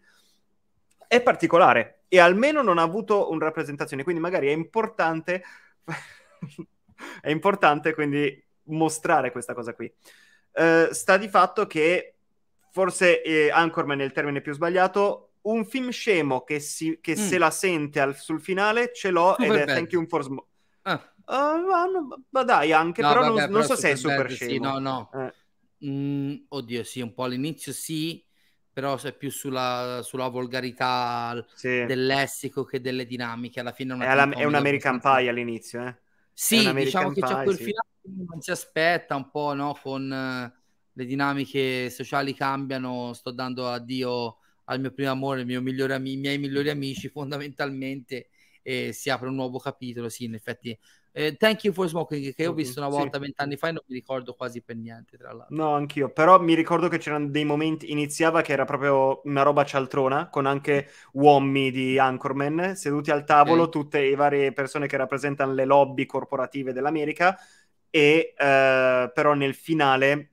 è 1.10 1.22
particolare 1.22 2.04
e 2.08 2.20
almeno 2.20 2.62
non 2.62 2.78
ha 2.78 2.84
avuto 2.84 3.30
una 3.32 3.44
rappresentazione, 3.44 4.04
quindi 4.04 4.22
magari 4.22 4.48
è 4.48 4.52
importante 4.52 5.44
è 7.22 7.30
importante 7.30 7.94
quindi 7.94 8.45
mostrare 8.66 9.32
questa 9.32 9.54
cosa 9.54 9.74
qui. 9.74 9.92
Eh, 10.54 10.90
sta 10.92 11.18
di 11.18 11.28
fatto 11.28 11.68
che 11.68 12.16
forse 12.72 13.22
eh, 13.22 13.50
Anchorman 13.52 14.00
è 14.02 14.04
il 14.04 14.12
termine 14.12 14.42
più 14.42 14.54
sbagliato, 14.54 15.34
un 15.44 15.66
film 15.66 15.90
scemo 15.90 16.44
che, 16.44 16.60
si, 16.60 16.98
che 17.02 17.14
Mm. 17.14 17.18
se 17.18 17.38
la 17.38 17.52
sente 17.52 18.00
al- 18.00 18.16
sul 18.16 18.42
finale 18.42 18.92
ce 18.94 19.10
l'ho 19.12 19.38
ed 19.38 19.44
è 19.44 19.46
Superbad. 19.46 19.76
Thank 19.76 19.92
You 19.92 20.08
for 20.08 20.24
Smoke. 20.24 20.48
Ah, 21.28 21.58
ma, 21.58 21.86
no, 21.86 22.24
ma 22.30 22.44
dai, 22.44 22.72
anche, 22.72 23.02
no, 23.02 23.08
però 23.08 23.22
vabbè, 23.22 23.42
non, 23.42 23.52
non 23.52 23.64
so 23.64 23.76
se 23.76 23.92
è 23.92 23.96
super 23.96 24.30
sì, 24.32 24.36
scemo. 24.36 24.66
no, 24.66 24.80
no. 24.80 25.10
Eh, 25.14 25.34
Mm, 25.86 26.36
oddio, 26.50 26.84
sì, 26.84 27.02
un 27.02 27.14
po' 27.14 27.24
all'inizio 27.26 27.74
sì, 27.74 28.26
però 28.72 28.98
è 29.00 29.14
più 29.16 29.30
sulla, 29.30 30.00
sulla 30.04 30.30
volgarità 30.30 31.46
sì. 31.54 31.86
del 31.86 32.06
lessico 32.06 32.64
che 32.64 32.80
delle 32.82 33.06
dinamiche. 33.06 33.60
Alla 33.60 33.74
fine 33.74 33.92
è, 33.92 33.96
una 33.96 34.06
È, 34.06 34.16
la- 34.16 34.30
è 34.30 34.44
un 34.46 34.56
American 34.56 35.00
Pie 35.00 35.30
all'inizio, 35.30 35.86
eh. 35.86 35.96
Sì, 36.38 36.76
diciamo 36.76 37.12
che 37.12 37.24
c'è 37.24 37.40
quel 37.42 37.58
sì. 37.58 37.64
finale 37.64 37.88
che 38.02 38.10
non 38.28 38.42
si 38.42 38.52
aspetta 38.52 39.16
un 39.16 39.30
po', 39.32 39.54
no? 39.54 39.74
Con 39.82 40.12
eh, 40.12 40.54
le 40.92 41.06
dinamiche 41.06 41.90
sociali 41.90 42.34
cambiano, 42.34 43.14
sto 43.14 43.32
dando 43.32 43.70
addio 43.70 44.38
al 44.66 44.80
mio 44.82 44.92
primo 44.92 45.12
amore, 45.12 45.42
il 45.42 45.46
mio 45.46 45.62
migliore 45.62 45.94
ami- 45.94 46.14
i 46.14 46.18
miei 46.18 46.38
migliori 46.38 46.70
amici 46.70 47.08
fondamentalmente 47.10 48.30
e 48.62 48.92
si 48.94 49.10
apre 49.10 49.30
un 49.30 49.36
nuovo 49.36 49.60
capitolo, 49.60 50.10
sì, 50.10 50.26
in 50.26 50.34
effetti. 50.34 50.78
Eh, 51.16 51.36
Thank 51.38 51.64
you 51.64 51.74
for 51.74 51.88
smoking, 51.88 52.34
che 52.34 52.46
ho 52.48 52.54
visto 52.54 52.80
una 52.80 52.90
sì. 52.90 52.90
volta 52.90 53.18
vent'anni 53.20 53.56
fa 53.58 53.70
e 53.70 53.72
non 53.74 53.84
mi 53.88 53.96
ricordo 53.96 54.34
quasi 54.36 54.62
per 54.62 54.76
niente, 54.76 55.18
tra 55.18 55.32
l'altro. 55.34 55.48
No, 55.48 55.76
anch'io, 55.76 56.10
però 56.12 56.40
mi 56.42 56.56
ricordo 56.56 56.88
che 56.88 56.98
c'erano 56.98 57.28
dei 57.30 57.46
momenti, 57.46 57.92
iniziava 57.92 58.42
che 58.42 58.52
era 58.52 58.66
proprio 58.66 59.22
una 59.26 59.44
roba 59.44 59.64
cialtrona, 59.64 60.28
con 60.30 60.48
anche 60.48 60.90
uomini 61.14 61.70
di 61.70 62.00
Anchorman 62.00 62.76
seduti 62.76 63.12
al 63.12 63.26
tavolo, 63.26 63.70
Ok. 63.70 63.70
tutte 63.70 64.00
le 64.02 64.16
varie 64.16 64.54
persone 64.54 64.88
che 64.88 64.98
rappresentano 64.98 65.54
le 65.54 65.66
lobby 65.66 66.08
corporative 66.08 66.74
dell'America, 66.74 67.38
e 67.92 68.34
eh, 68.36 69.12
però 69.14 69.34
nel 69.36 69.54
finale 69.54 70.30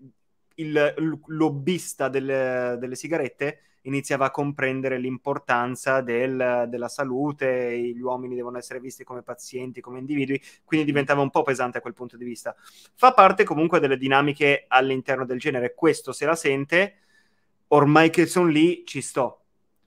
il 0.57 0.73
l- 0.97 1.21
lobbista 1.27 2.09
delle, 2.09 2.77
delle 2.81 2.95
sigarette 2.95 3.61
iniziava 3.83 4.27
a 4.27 4.31
comprendere 4.31 4.99
l'importanza 4.99 6.01
del- 6.01 6.67
della 6.69 6.89
salute, 6.89 7.77
gli 7.79 8.01
uomini 8.01 8.35
devono 8.35 8.59
essere 8.59 8.81
visti 8.81 9.05
come 9.05 9.23
pazienti, 9.23 9.81
come 9.81 9.99
individui, 9.99 10.41
quindi 10.65 10.87
diventava 10.87 11.21
un 11.23 11.31
po' 11.31 11.43
pesante 11.43 11.79
a 11.79 11.81
quel 11.81 11.95
punto 11.95 12.17
di 12.17 12.25
vista. 12.25 12.55
Fa 12.95 13.13
parte 13.13 13.45
comunque 13.45 13.81
delle 13.81 13.97
dinamiche 13.97 14.65
all'interno 14.69 15.25
del 15.25 15.39
genere, 15.39 15.75
questo 15.75 16.13
se 16.13 16.27
la 16.27 16.37
sente, 16.37 16.97
ormai 17.69 18.11
che 18.11 18.27
sono 18.27 18.47
lì 18.49 18.85
ci 18.87 19.01
sto. 19.01 19.39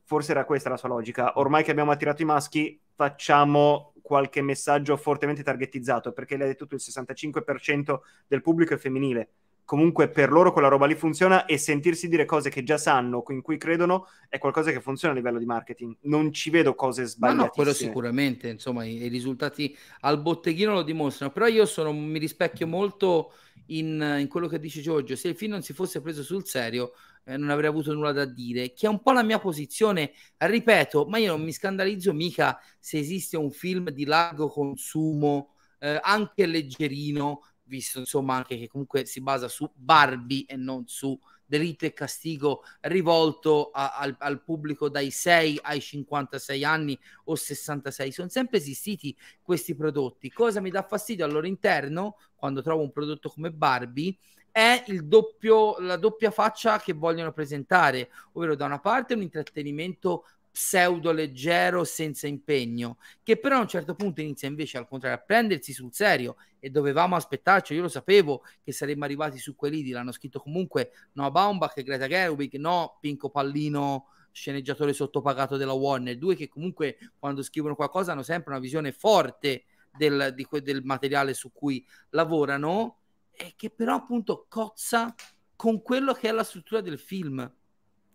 Forse 0.03 0.31
era 0.31 0.45
questa 0.45 0.69
la 0.69 0.77
sua 0.77 0.89
logica. 0.89 1.39
Ormai 1.39 1.63
che 1.63 1.71
abbiamo 1.71 1.91
attirato 1.91 2.21
i 2.21 2.25
maschi, 2.25 2.79
facciamo 2.93 3.93
qualche 4.01 4.41
messaggio 4.41 4.97
fortemente 4.97 5.41
targetizzato, 5.43 6.11
perché 6.13 6.37
lei 6.37 6.45
ha 6.45 6.51
detto 6.51 6.67
il 6.69 6.79
65% 6.79 8.03
del 8.27 8.41
pubblico 8.41 8.75
è 8.75 8.77
femminile. 8.77 9.29
Comunque 9.65 10.09
per 10.09 10.31
loro 10.31 10.53
quella 10.53 10.67
roba 10.67 10.85
lì 10.85 10.95
funziona 10.95 11.45
e 11.45 11.57
sentirsi 11.57 12.07
dire 12.07 12.25
cose 12.25 12.49
che 12.49 12.63
già 12.63 12.77
sanno, 12.77 13.23
in 13.29 13.41
cui 13.41 13.57
credono, 13.57 14.07
è 14.29 14.37
qualcosa 14.37 14.71
che 14.71 14.79
funziona 14.79 15.13
a 15.13 15.17
livello 15.17 15.39
di 15.39 15.45
marketing. 15.45 15.97
Non 16.01 16.31
ci 16.31 16.51
vedo 16.51 16.75
cose 16.75 17.05
sbagliate. 17.05 17.41
no, 17.41 17.49
quello 17.49 17.73
sicuramente, 17.73 18.47
insomma, 18.47 18.85
i, 18.85 18.95
i 19.03 19.07
risultati 19.07 19.75
al 20.01 20.21
botteghino 20.21 20.71
lo 20.71 20.83
dimostrano, 20.83 21.31
però 21.31 21.47
io 21.47 21.65
sono, 21.65 21.91
mi 21.91 22.19
rispecchio 22.19 22.67
molto 22.67 23.33
in, 23.67 24.17
in 24.19 24.27
quello 24.27 24.47
che 24.47 24.59
dice 24.59 24.81
Giorgio, 24.81 25.15
se 25.15 25.29
il 25.29 25.35
film 25.35 25.53
non 25.53 25.63
si 25.63 25.73
fosse 25.73 25.99
preso 25.99 26.21
sul 26.21 26.45
serio 26.45 26.93
eh, 27.25 27.37
non 27.37 27.49
avrei 27.49 27.69
avuto 27.69 27.93
nulla 27.93 28.11
da 28.11 28.25
dire, 28.25 28.73
che 28.73 28.85
è 28.85 28.89
un 28.89 29.01
po' 29.01 29.11
la 29.11 29.23
mia 29.23 29.39
posizione, 29.39 30.11
ripeto, 30.37 31.05
ma 31.05 31.17
io 31.17 31.35
non 31.35 31.43
mi 31.43 31.51
scandalizzo 31.51 32.13
mica 32.13 32.59
se 32.79 32.99
esiste 32.99 33.35
un 33.35 33.51
film 33.51 33.89
di 33.89 34.05
largo 34.05 34.47
consumo, 34.47 35.53
eh, 35.79 35.99
anche 36.01 36.45
leggerino, 36.45 37.41
visto 37.65 37.99
insomma 37.99 38.35
anche 38.35 38.57
che 38.57 38.67
comunque 38.67 39.05
si 39.05 39.21
basa 39.21 39.47
su 39.47 39.69
Barbie 39.73 40.45
e 40.47 40.55
non 40.55 40.87
su 40.87 41.19
delitto 41.45 41.85
e 41.85 41.93
castigo 41.93 42.63
rivolto 42.81 43.69
a- 43.71 43.95
al, 43.97 44.15
al 44.19 44.41
pubblico 44.41 44.89
dai 44.89 45.11
6 45.11 45.59
ai 45.61 45.79
56 45.79 46.63
anni 46.63 46.97
o 47.25 47.35
66. 47.35 48.11
Sono 48.11 48.29
sempre 48.29 48.57
esistiti 48.57 49.15
questi 49.41 49.75
prodotti. 49.75 50.31
Cosa 50.31 50.59
mi 50.59 50.69
dà 50.69 50.83
fastidio 50.83 51.25
al 51.25 51.31
loro 51.31 51.47
interno 51.47 52.17
quando 52.35 52.61
trovo 52.61 52.81
un 52.81 52.91
prodotto 52.91 53.29
come 53.29 53.51
Barbie? 53.51 54.17
È 54.51 54.83
doppio, 55.03 55.77
la 55.79 55.97
doppia 55.97 56.31
faccia 56.31 56.79
che 56.79 56.93
vogliono 56.93 57.33
presentare, 57.33 58.09
ovvero 58.33 58.55
da 58.55 58.65
una 58.65 58.79
parte 58.79 59.13
un 59.13 59.21
intrattenimento 59.21 60.25
pseudo 60.55 61.11
leggero 61.11 61.83
senza 61.83 62.27
impegno, 62.27 62.97
che 63.23 63.35
però 63.35 63.57
a 63.57 63.59
un 63.59 63.67
certo 63.67 63.93
punto 63.93 64.21
inizia 64.21 64.47
invece 64.47 64.77
al 64.77 64.87
contrario 64.87 65.17
a 65.17 65.21
prendersi 65.21 65.73
sul 65.73 65.93
serio. 65.93 66.37
E 66.59 66.69
dovevamo 66.69 67.17
aspettarci, 67.17 67.73
io 67.73 67.81
lo 67.81 67.89
sapevo 67.89 68.43
che 68.63 68.71
saremmo 68.71 69.03
arrivati 69.03 69.37
su 69.37 69.53
quei 69.53 69.71
lidi, 69.71 69.91
l'hanno 69.91 70.13
scritto 70.13 70.39
comunque 70.39 70.91
Noah 71.11 71.29
Baumbach 71.29 71.75
e 71.75 71.83
Greta 71.83 72.07
Gerwig, 72.07 72.55
no 72.55 72.97
Pinco 73.01 73.29
Pallino 73.29 74.07
sceneggiatore 74.31 74.93
sottopagato 74.93 75.57
della 75.57 75.73
Warner, 75.73 76.17
due 76.17 76.35
che 76.35 76.47
comunque 76.47 76.97
quando 77.19 77.43
scrivono 77.43 77.75
qualcosa 77.75 78.13
hanno 78.13 78.23
sempre 78.23 78.51
una 78.51 78.61
visione 78.61 78.93
forte 78.93 79.65
del, 79.91 80.31
di 80.33 80.45
que- 80.45 80.61
del 80.61 80.83
materiale 80.83 81.33
su 81.33 81.51
cui 81.51 81.85
lavorano 82.11 82.99
e 83.31 83.53
che 83.57 83.69
però 83.69 83.95
appunto 83.95 84.45
cozza 84.47 85.13
con 85.57 85.81
quello 85.81 86.13
che 86.13 86.29
è 86.29 86.31
la 86.31 86.43
struttura 86.43 86.79
del 86.79 86.97
film 86.97 87.49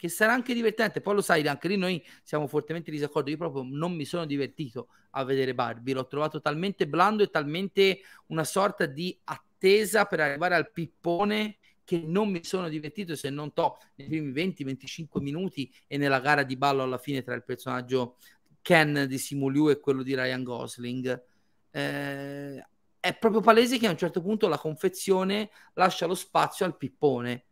che 0.00 0.08
sarà 0.08 0.32
anche 0.32 0.54
divertente. 0.54 1.02
Poi 1.02 1.16
lo 1.16 1.20
sai, 1.20 1.46
anche 1.46 1.68
lì 1.68 1.76
noi 1.76 2.02
siamo 2.22 2.46
fortemente 2.46 2.88
in 2.88 2.96
disaccordo. 2.96 3.28
Io 3.28 3.36
proprio 3.36 3.66
non 3.68 3.92
mi 3.92 4.06
sono 4.06 4.24
divertito 4.24 4.88
a 5.10 5.24
vedere 5.24 5.54
Barbie, 5.54 5.92
l'ho 5.92 6.06
trovato 6.06 6.40
talmente 6.40 6.88
blando 6.88 7.22
e 7.22 7.28
talmente 7.28 8.00
una 8.28 8.44
sorta 8.44 8.86
di 8.86 9.14
attesa 9.24 10.06
per 10.06 10.20
arrivare 10.20 10.54
al 10.54 10.72
pippone 10.72 11.58
che 11.84 12.02
non 12.02 12.30
mi 12.30 12.42
sono 12.42 12.70
divertito 12.70 13.14
se 13.14 13.28
non 13.28 13.52
to 13.52 13.76
nei 13.96 14.06
primi 14.06 14.32
20-25 14.32 15.20
minuti 15.20 15.70
e 15.86 15.98
nella 15.98 16.20
gara 16.20 16.44
di 16.44 16.56
ballo 16.56 16.82
alla 16.82 16.96
fine 16.96 17.22
tra 17.22 17.34
il 17.34 17.44
personaggio 17.44 18.16
Ken 18.62 19.04
di 19.06 19.18
Simu 19.18 19.50
Liu 19.50 19.68
e 19.68 19.80
quello 19.80 20.02
di 20.02 20.14
Ryan 20.14 20.42
Gosling. 20.42 21.24
Eh, 21.72 22.66
è 22.98 23.18
proprio 23.18 23.42
palese 23.42 23.76
che 23.76 23.86
a 23.86 23.90
un 23.90 23.98
certo 23.98 24.22
punto 24.22 24.48
la 24.48 24.56
confezione 24.56 25.50
lascia 25.74 26.06
lo 26.06 26.14
spazio 26.14 26.64
al 26.64 26.78
pippone 26.78 27.44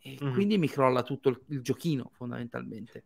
e 0.00 0.22
Mhm. 0.22 0.30
quindi 0.30 0.58
mi 0.58 0.68
crolla 0.68 1.02
tutto 1.02 1.28
il, 1.28 1.42
il 1.48 1.62
giochino 1.62 2.10
fondamentalmente. 2.14 3.04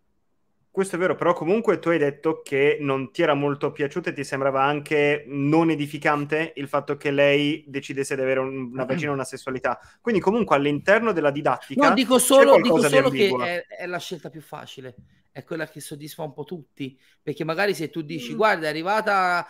Questo 0.70 0.96
è 0.96 0.98
vero, 0.98 1.14
però 1.14 1.34
comunque 1.34 1.78
tu 1.78 1.90
hai 1.90 1.98
detto 1.98 2.42
che 2.42 2.78
non 2.80 3.12
ti 3.12 3.22
era 3.22 3.34
molto 3.34 3.70
piaciuto 3.70 4.08
e 4.08 4.12
ti 4.12 4.24
sembrava 4.24 4.64
anche 4.64 5.22
non 5.28 5.70
edificante 5.70 6.52
il 6.56 6.66
fatto 6.66 6.96
che 6.96 7.12
lei 7.12 7.64
decidesse 7.68 8.16
di 8.16 8.22
avere 8.22 8.40
un- 8.40 8.70
una 8.72 8.84
vagina 8.84 9.12
e 9.12 9.14
una 9.14 9.22
sessualità. 9.24 9.78
Quindi 10.00 10.20
comunque 10.20 10.56
all'interno 10.56 11.12
della 11.12 11.30
didattica 11.30 11.86
No, 11.86 11.92
dico 11.92 12.18
solo, 12.18 12.60
dico 12.60 12.82
solo 12.82 13.10
che 13.10 13.34
è, 13.36 13.66
è 13.66 13.86
la 13.86 13.98
scelta 13.98 14.30
più 14.30 14.40
facile, 14.40 14.94
è 15.32 15.42
quella 15.42 15.66
che 15.66 15.80
soddisfa 15.80 16.22
un 16.22 16.32
po' 16.32 16.44
tutti, 16.44 16.98
perché 17.20 17.42
magari 17.44 17.74
se 17.74 17.90
tu 17.90 18.02
dici 18.02 18.32
Mm. 18.32 18.36
guarda 18.36 18.66
è 18.66 18.68
arrivata, 18.68 19.44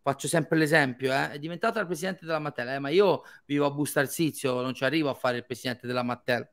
faccio 0.00 0.26
sempre 0.26 0.56
l'esempio, 0.56 1.12
eh, 1.12 1.32
è 1.32 1.38
diventata 1.38 1.80
la 1.80 1.86
presidente 1.86 2.24
della 2.24 2.38
Mattel, 2.38 2.68
eh, 2.68 2.78
ma 2.78 2.88
io 2.88 3.22
vivo 3.44 3.66
a 3.66 3.70
Busto 3.70 3.98
Arsizio, 3.98 4.62
non 4.62 4.72
ci 4.74 4.84
arrivo 4.84 5.10
a 5.10 5.14
fare 5.14 5.36
il 5.38 5.44
presidente 5.44 5.86
della 5.86 6.02
Mattel. 6.02 6.50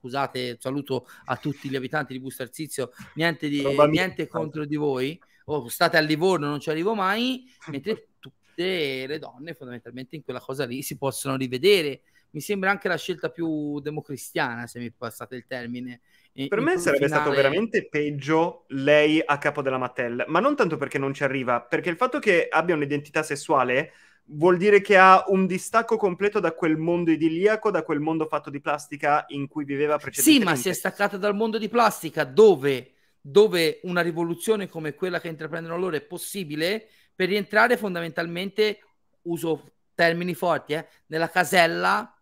Scusate, 0.00 0.56
saluto 0.58 1.06
a 1.26 1.36
tutti 1.36 1.68
gli 1.68 1.76
abitanti 1.76 2.14
di 2.14 2.20
Busto 2.20 2.42
Arsizio, 2.42 2.90
niente, 3.16 3.48
di, 3.50 3.62
niente 3.90 4.26
contro 4.26 4.64
di 4.64 4.76
voi, 4.76 5.20
o 5.44 5.68
state 5.68 5.98
a 5.98 6.00
Livorno, 6.00 6.48
non 6.48 6.58
ci 6.58 6.70
arrivo 6.70 6.94
mai, 6.94 7.44
mentre 7.66 8.08
tutte 8.18 9.06
le 9.06 9.18
donne 9.18 9.52
fondamentalmente 9.52 10.16
in 10.16 10.24
quella 10.24 10.40
cosa 10.40 10.64
lì 10.64 10.80
si 10.82 10.96
possono 10.96 11.36
rivedere. 11.36 12.00
Mi 12.30 12.40
sembra 12.40 12.70
anche 12.70 12.88
la 12.88 12.96
scelta 12.96 13.28
più 13.28 13.78
democristiana, 13.80 14.66
se 14.66 14.78
mi 14.78 14.90
passate 14.90 15.36
il 15.36 15.44
termine. 15.46 16.00
in- 16.34 16.48
Per 16.48 16.60
me 16.60 16.78
sarebbe 16.78 17.08
stato 17.08 17.30
finale- 17.30 17.36
veramente 17.36 17.88
peggio 17.88 18.64
lei 18.68 19.20
a 19.22 19.36
capo 19.36 19.60
della 19.60 19.78
Mattel, 19.78 20.24
ma 20.28 20.40
non 20.40 20.56
tanto 20.56 20.78
perché 20.78 20.96
non 20.96 21.12
ci 21.12 21.24
arriva, 21.24 21.60
perché 21.60 21.90
il 21.90 21.96
fatto 21.96 22.18
che 22.20 22.46
abbia 22.48 22.74
un'identità 22.74 23.22
sessuale 23.22 23.92
vuol 24.32 24.56
dire 24.56 24.80
che 24.80 24.96
ha 24.96 25.24
un 25.28 25.46
distacco 25.46 25.96
completo 25.96 26.40
da 26.40 26.52
quel 26.52 26.76
mondo 26.76 27.10
idilliaco, 27.10 27.70
da 27.70 27.82
quel 27.82 28.00
mondo 28.00 28.26
fatto 28.26 28.50
di 28.50 28.60
plastica 28.60 29.24
in 29.28 29.48
cui 29.48 29.64
viveva 29.64 29.96
precedentemente. 29.96 30.44
Sì, 30.44 30.50
ma 30.50 30.60
si 30.60 30.68
è 30.68 30.72
staccata 30.72 31.16
dal 31.16 31.34
mondo 31.34 31.58
di 31.58 31.68
plastica 31.68 32.24
dove, 32.24 32.92
dove 33.20 33.80
una 33.84 34.00
rivoluzione 34.00 34.68
come 34.68 34.94
quella 34.94 35.20
che 35.20 35.28
intraprendono 35.28 35.78
loro 35.78 35.96
è 35.96 36.02
possibile? 36.02 36.88
Per 37.14 37.28
rientrare 37.28 37.76
fondamentalmente, 37.76 38.80
uso 39.22 39.72
termini 39.94 40.34
forti, 40.34 40.74
eh, 40.74 40.86
nella 41.06 41.28
casella 41.28 42.14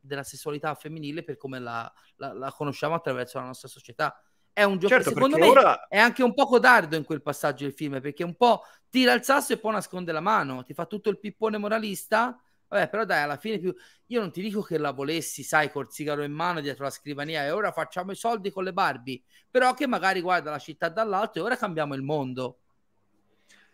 della 0.00 0.22
sessualità 0.22 0.74
femminile 0.74 1.22
per 1.22 1.36
come 1.36 1.58
la, 1.58 1.92
la, 2.16 2.32
la 2.32 2.52
conosciamo 2.52 2.94
attraverso 2.94 3.38
la 3.38 3.44
nostra 3.44 3.68
società 3.68 4.20
è 4.52 4.62
un 4.64 4.78
gioco. 4.78 4.94
Certo, 4.94 5.10
secondo 5.10 5.38
me 5.38 5.48
ora... 5.48 5.88
è 5.88 5.98
anche 5.98 6.22
un 6.22 6.34
po' 6.34 6.46
codardo 6.46 6.96
in 6.96 7.04
quel 7.04 7.22
passaggio 7.22 7.64
del 7.64 7.72
film 7.72 8.00
perché 8.00 8.24
un 8.24 8.34
po' 8.34 8.62
tira 8.88 9.12
il 9.12 9.24
sasso 9.24 9.52
e 9.52 9.58
poi 9.58 9.72
nasconde 9.72 10.12
la 10.12 10.20
mano, 10.20 10.62
ti 10.62 10.74
fa 10.74 10.86
tutto 10.86 11.08
il 11.10 11.18
pippone 11.18 11.58
moralista. 11.58 12.40
Vabbè, 12.68 12.88
però 12.88 13.04
dai, 13.04 13.22
alla 13.22 13.36
fine 13.36 13.58
più... 13.58 13.74
io 14.06 14.20
non 14.20 14.32
ti 14.32 14.40
dico 14.40 14.62
che 14.62 14.78
la 14.78 14.92
volessi, 14.92 15.42
sai, 15.42 15.70
col 15.70 15.92
sigaro 15.92 16.22
in 16.22 16.32
mano 16.32 16.60
dietro 16.60 16.84
la 16.84 16.90
scrivania 16.90 17.44
e 17.44 17.50
ora 17.50 17.70
facciamo 17.70 18.12
i 18.12 18.16
soldi 18.16 18.50
con 18.50 18.64
le 18.64 18.72
Barbie, 18.72 19.22
però 19.50 19.74
che 19.74 19.86
magari 19.86 20.22
guarda 20.22 20.50
la 20.50 20.58
città 20.58 20.88
dall'alto 20.88 21.38
e 21.38 21.42
ora 21.42 21.56
cambiamo 21.56 21.94
il 21.94 22.02
mondo. 22.02 22.60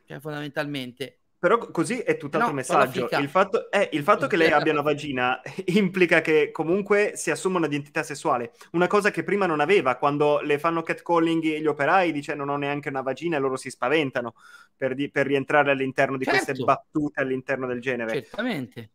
Cioè, 0.05 0.19
fondamentalmente. 0.19 1.18
Però 1.39 1.71
così 1.71 1.99
è 1.99 2.17
tutt'altro 2.17 2.51
no, 2.51 2.57
messaggio. 2.57 3.09
Il 3.13 3.29
fatto, 3.29 3.71
eh, 3.71 3.89
il 3.93 4.03
fatto 4.03 4.27
che 4.27 4.37
lei 4.37 4.51
abbia 4.51 4.73
una 4.73 4.83
vagina 4.83 5.41
implica 5.67 6.21
che 6.21 6.51
comunque 6.51 7.13
si 7.15 7.31
assuma 7.31 7.59
un'identità 7.59 8.03
sessuale. 8.03 8.53
Una 8.73 8.89
cosa 8.89 9.11
che 9.11 9.23
prima 9.23 9.47
non 9.47 9.61
aveva. 9.61 9.97
Quando 9.97 10.41
le 10.41 10.59
fanno 10.59 10.83
catcalling 10.83 11.59
gli 11.59 11.67
operai, 11.67 12.11
dice 12.11 12.35
non 12.35 12.49
ho 12.49 12.57
neanche 12.57 12.89
una 12.89 13.03
vagina 13.03 13.37
e 13.37 13.41
loro 13.41 13.57
si 13.57 13.71
spaventano 13.71 14.35
per, 14.77 14.95
di- 14.95 15.11
per 15.11 15.27
rientrare 15.27 15.71
all'interno 15.71 16.17
di 16.17 16.25
certo. 16.25 16.45
queste 16.45 16.65
battute 16.65 17.21
all'interno 17.21 17.67
del 17.67 17.81
genere. 17.81 18.13
Certamente. 18.13 18.91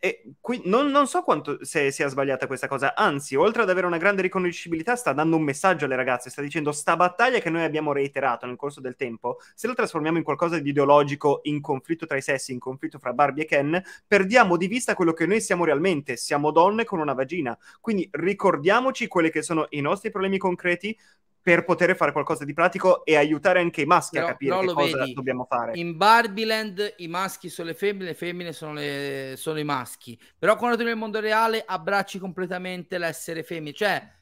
E 0.00 0.34
qui 0.40 0.62
non, 0.66 0.92
non, 0.92 1.08
so 1.08 1.22
quanto 1.22 1.64
se 1.64 1.90
sia 1.90 2.06
sbagliata 2.06 2.46
questa 2.46 2.68
cosa, 2.68 2.94
anzi, 2.94 3.34
oltre 3.34 3.62
ad 3.62 3.70
avere 3.70 3.86
una 3.86 3.96
grande 3.96 4.22
riconoscibilità, 4.22 4.94
sta 4.94 5.12
dando 5.12 5.34
un 5.34 5.42
messaggio 5.42 5.86
alle 5.86 5.96
ragazze, 5.96 6.30
sta 6.30 6.40
dicendo 6.40 6.70
sta 6.70 6.94
battaglia 6.94 7.40
che 7.40 7.50
noi 7.50 7.64
abbiamo 7.64 7.92
reiterato 7.92 8.46
nel 8.46 8.54
corso 8.54 8.80
del 8.80 8.94
tempo, 8.94 9.38
se 9.56 9.66
la 9.66 9.74
trasformiamo 9.74 10.16
in 10.16 10.22
qualcosa 10.22 10.60
di 10.60 10.68
ideologico, 10.68 11.40
in 11.44 11.60
conflitto 11.60 12.06
tra 12.06 12.16
i 12.16 12.22
sessi, 12.22 12.52
in 12.52 12.60
conflitto 12.60 13.00
fra 13.00 13.12
Barbie 13.12 13.42
e 13.42 13.46
Ken, 13.46 13.82
perdiamo 14.06 14.56
di 14.56 14.68
vista 14.68 14.94
quello 14.94 15.12
che 15.12 15.26
noi 15.26 15.40
siamo 15.40 15.64
realmente, 15.64 16.16
siamo 16.16 16.52
donne 16.52 16.84
con 16.84 17.00
una 17.00 17.14
vagina. 17.14 17.58
Quindi 17.80 18.08
ricordiamoci 18.12 19.08
quelli 19.08 19.30
che 19.30 19.42
sono 19.42 19.66
i 19.70 19.80
nostri 19.80 20.10
problemi 20.12 20.38
concreti, 20.38 20.96
per 21.40 21.64
poter 21.64 21.96
fare 21.96 22.12
qualcosa 22.12 22.44
di 22.44 22.52
pratico 22.52 23.04
e 23.04 23.16
aiutare 23.16 23.60
anche 23.60 23.82
i 23.82 23.86
maschi 23.86 24.16
però, 24.16 24.26
a 24.26 24.30
capire 24.30 24.58
che 24.58 24.66
cosa 24.66 24.98
vedi, 24.98 25.12
dobbiamo 25.14 25.44
fare. 25.44 25.78
In 25.78 25.96
Barbieland 25.96 26.94
i 26.98 27.08
maschi 27.08 27.48
sono 27.48 27.68
le 27.68 27.74
femmine, 27.74 28.06
le 28.06 28.14
femmine 28.14 28.52
sono, 28.52 28.74
le, 28.74 29.34
sono 29.36 29.58
i 29.58 29.64
maschi. 29.64 30.20
Però 30.38 30.56
quando 30.56 30.76
tu 30.76 30.84
nel 30.84 30.96
mondo 30.96 31.20
reale 31.20 31.62
abbracci 31.64 32.18
completamente 32.18 32.98
l'essere 32.98 33.42
femmina. 33.42 33.72
Cioè, 33.74 34.16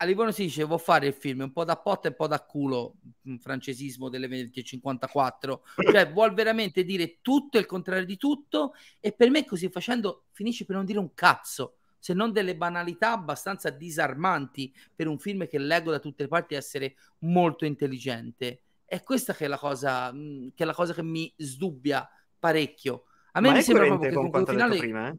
a 0.00 0.04
Livorno 0.04 0.30
si 0.30 0.42
dice 0.42 0.62
vuoi 0.62 0.78
fare 0.78 1.08
il 1.08 1.14
film 1.14 1.40
un 1.40 1.52
po' 1.52 1.64
da 1.64 1.76
potta 1.76 2.06
e 2.06 2.10
un 2.10 2.16
po' 2.16 2.28
da 2.28 2.40
culo, 2.44 2.98
un 3.24 3.38
francesismo 3.40 4.08
delle 4.08 4.28
2054. 4.28 5.64
Cioè, 5.90 6.12
vuol 6.12 6.32
veramente 6.32 6.84
dire 6.84 7.18
tutto 7.20 7.56
e 7.56 7.60
il 7.60 7.66
contrario 7.66 8.04
di 8.04 8.16
tutto 8.16 8.74
e 9.00 9.12
per 9.12 9.30
me 9.30 9.44
così 9.44 9.68
facendo 9.68 10.26
finisci 10.30 10.64
per 10.64 10.76
non 10.76 10.84
dire 10.84 11.00
un 11.00 11.12
cazzo 11.14 11.77
se 11.98 12.14
non 12.14 12.32
delle 12.32 12.56
banalità 12.56 13.12
abbastanza 13.12 13.70
disarmanti 13.70 14.72
per 14.94 15.08
un 15.08 15.18
film 15.18 15.46
che 15.46 15.58
leggo 15.58 15.90
da 15.90 15.98
tutte 15.98 16.22
le 16.22 16.28
parti 16.28 16.54
essere 16.54 16.96
molto 17.20 17.64
intelligente. 17.64 18.62
È 18.84 19.02
questa 19.02 19.34
che 19.34 19.44
è 19.44 19.48
la 19.48 19.58
cosa, 19.58 20.12
mm, 20.12 20.48
che, 20.54 20.64
la 20.64 20.74
cosa 20.74 20.94
che 20.94 21.02
mi 21.02 21.32
sdubbia 21.36 22.08
parecchio. 22.38 23.04
A 23.32 23.40
me 23.40 23.48
Ma 23.50 23.56
mi 23.56 23.62
sembra 23.62 23.86
proprio 23.86 24.08
che 24.08 24.14
con, 24.14 24.30
quel 24.30 24.46
finale... 24.46 24.78
prima, 24.78 25.08
eh? 25.08 25.16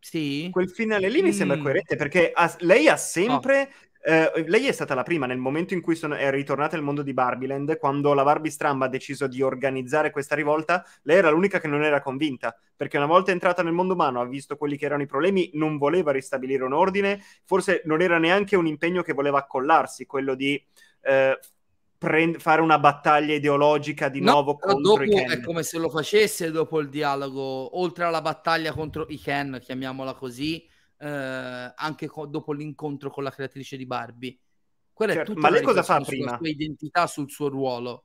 Sì. 0.00 0.48
Quel 0.50 0.68
finale 0.68 1.08
lì 1.08 1.22
mi 1.22 1.32
sembra 1.32 1.56
mm. 1.56 1.62
coerente 1.62 1.96
perché 1.96 2.32
ha, 2.34 2.52
lei 2.60 2.88
ha 2.88 2.96
sempre 2.96 3.70
oh. 3.70 3.90
Uh, 4.04 4.42
lei 4.46 4.66
è 4.66 4.72
stata 4.72 4.96
la 4.96 5.04
prima 5.04 5.26
nel 5.26 5.38
momento 5.38 5.74
in 5.74 5.80
cui 5.80 5.94
sono, 5.94 6.16
è 6.16 6.28
ritornata 6.32 6.74
al 6.74 6.82
mondo 6.82 7.02
di 7.02 7.12
Barbieland, 7.12 7.78
quando 7.78 8.14
la 8.14 8.24
Barbie 8.24 8.50
Stramba 8.50 8.86
ha 8.86 8.88
deciso 8.88 9.28
di 9.28 9.42
organizzare 9.42 10.10
questa 10.10 10.34
rivolta, 10.34 10.84
lei 11.02 11.18
era 11.18 11.30
l'unica 11.30 11.60
che 11.60 11.68
non 11.68 11.84
era 11.84 12.02
convinta, 12.02 12.52
perché 12.74 12.96
una 12.96 13.06
volta 13.06 13.30
entrata 13.30 13.62
nel 13.62 13.72
mondo 13.72 13.94
umano 13.94 14.20
ha 14.20 14.26
visto 14.26 14.56
quelli 14.56 14.76
che 14.76 14.86
erano 14.86 15.02
i 15.02 15.06
problemi, 15.06 15.50
non 15.54 15.78
voleva 15.78 16.10
ristabilire 16.10 16.64
un 16.64 16.72
ordine, 16.72 17.22
forse 17.44 17.82
non 17.84 18.00
era 18.00 18.18
neanche 18.18 18.56
un 18.56 18.66
impegno 18.66 19.02
che 19.02 19.12
voleva 19.12 19.38
accollarsi, 19.38 20.04
quello 20.04 20.34
di 20.34 20.60
uh, 21.02 21.38
prend- 21.96 22.40
fare 22.40 22.60
una 22.60 22.80
battaglia 22.80 23.34
ideologica 23.34 24.08
di 24.08 24.20
no, 24.20 24.32
nuovo 24.32 24.56
contro 24.56 25.04
i 25.04 25.10
Ken. 25.10 25.30
È 25.30 25.40
come 25.42 25.62
se 25.62 25.78
lo 25.78 25.88
facesse 25.88 26.50
dopo 26.50 26.80
il 26.80 26.88
dialogo, 26.88 27.78
oltre 27.78 28.02
alla 28.02 28.20
battaglia 28.20 28.72
contro 28.72 29.06
i 29.10 29.18
Ken, 29.18 29.60
chiamiamola 29.62 30.14
così, 30.14 30.68
eh, 31.02 31.72
anche 31.74 32.06
co- 32.06 32.26
dopo 32.26 32.52
l'incontro 32.52 33.10
con 33.10 33.24
la 33.24 33.30
creatrice 33.30 33.76
di 33.76 33.86
Barbie. 33.86 34.38
Quella 34.92 35.12
certo, 35.12 35.32
è 35.32 35.34
tutta 35.34 35.48
ma 35.48 35.54
lei 35.54 35.64
cosa 35.64 35.82
fa 35.82 36.00
prima? 36.00 36.30
La 36.30 36.36
sua 36.36 36.48
identità, 36.48 37.06
sul 37.06 37.30
suo 37.30 37.48
ruolo. 37.48 38.04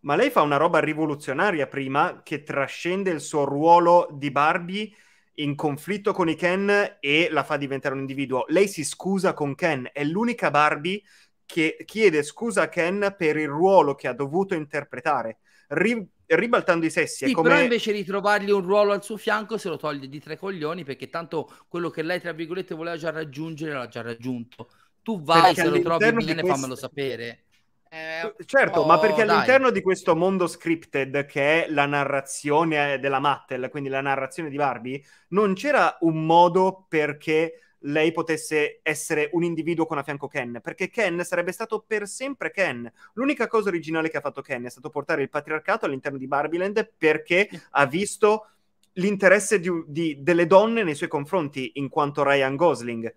Ma 0.00 0.14
lei 0.16 0.30
fa 0.30 0.42
una 0.42 0.56
roba 0.56 0.78
rivoluzionaria 0.78 1.66
prima 1.66 2.22
che 2.22 2.42
trascende 2.42 3.10
il 3.10 3.20
suo 3.20 3.44
ruolo 3.44 4.08
di 4.12 4.30
Barbie 4.30 4.90
in 5.34 5.54
conflitto 5.54 6.12
con 6.12 6.28
i 6.28 6.36
Ken 6.36 6.96
e 7.00 7.28
la 7.30 7.44
fa 7.44 7.56
diventare 7.56 7.94
un 7.94 8.00
individuo. 8.00 8.44
Lei 8.48 8.68
si 8.68 8.84
scusa 8.84 9.34
con 9.34 9.54
Ken, 9.54 9.90
è 9.92 10.04
l'unica 10.04 10.50
Barbie 10.50 11.02
che 11.44 11.76
chiede 11.84 12.22
scusa 12.22 12.62
a 12.62 12.68
Ken 12.68 13.14
per 13.16 13.36
il 13.36 13.48
ruolo 13.48 13.94
che 13.94 14.08
ha 14.08 14.12
dovuto 14.12 14.54
interpretare. 14.54 15.38
Ri- 15.68 16.08
ribaltando 16.36 16.86
i 16.86 16.90
sessi. 16.90 17.26
Sì, 17.26 17.32
come... 17.32 17.48
però 17.48 17.60
invece 17.60 17.92
di 17.92 18.04
trovargli 18.04 18.50
un 18.50 18.62
ruolo 18.62 18.92
al 18.92 19.02
suo 19.02 19.16
fianco 19.16 19.58
se 19.58 19.68
lo 19.68 19.76
toglie 19.76 20.08
di 20.08 20.20
tre 20.20 20.36
coglioni 20.36 20.84
perché 20.84 21.08
tanto 21.08 21.50
quello 21.68 21.90
che 21.90 22.02
lei, 22.02 22.20
tra 22.20 22.32
virgolette, 22.32 22.74
voleva 22.74 22.96
già 22.96 23.10
raggiungere 23.10 23.72
l'ha 23.72 23.88
già 23.88 24.02
raggiunto. 24.02 24.68
Tu 25.02 25.22
vai, 25.22 25.54
perché 25.54 25.62
se 25.62 25.68
lo 25.68 25.80
trovi 25.80 26.12
bene, 26.12 26.34
questo... 26.34 26.46
fammelo 26.46 26.76
sapere. 26.76 27.44
Eh, 27.90 28.34
certo, 28.44 28.80
oh, 28.80 28.86
ma 28.86 28.98
perché 28.98 29.24
dai. 29.24 29.34
all'interno 29.34 29.70
di 29.70 29.80
questo 29.80 30.14
mondo 30.14 30.46
scripted 30.46 31.24
che 31.24 31.64
è 31.64 31.70
la 31.70 31.86
narrazione 31.86 32.98
della 32.98 33.18
Mattel, 33.18 33.70
quindi 33.70 33.88
la 33.88 34.02
narrazione 34.02 34.50
di 34.50 34.56
Barbie, 34.56 35.02
non 35.28 35.54
c'era 35.54 35.96
un 36.00 36.26
modo 36.26 36.84
perché 36.86 37.67
lei 37.82 38.12
potesse 38.12 38.80
essere 38.82 39.28
un 39.32 39.44
individuo 39.44 39.86
con 39.86 39.98
a 39.98 40.02
fianco 40.02 40.26
Ken, 40.26 40.60
perché 40.62 40.88
Ken 40.88 41.22
sarebbe 41.24 41.52
stato 41.52 41.84
per 41.86 42.08
sempre 42.08 42.50
Ken. 42.50 42.90
L'unica 43.14 43.46
cosa 43.46 43.68
originale 43.68 44.10
che 44.10 44.16
ha 44.16 44.22
fatto 44.22 44.42
Ken 44.42 44.64
è 44.64 44.70
stato 44.70 44.90
portare 44.90 45.22
il 45.22 45.28
patriarcato 45.28 45.86
all'interno 45.86 46.18
di 46.18 46.26
Barbieland 46.26 46.92
perché 46.96 47.48
ha 47.70 47.86
visto 47.86 48.48
l'interesse 48.94 49.60
di, 49.60 49.70
di, 49.86 50.22
delle 50.22 50.46
donne 50.46 50.82
nei 50.82 50.94
suoi 50.94 51.08
confronti 51.08 51.72
in 51.74 51.88
quanto 51.88 52.24
Ryan 52.24 52.56
Gosling 52.56 53.14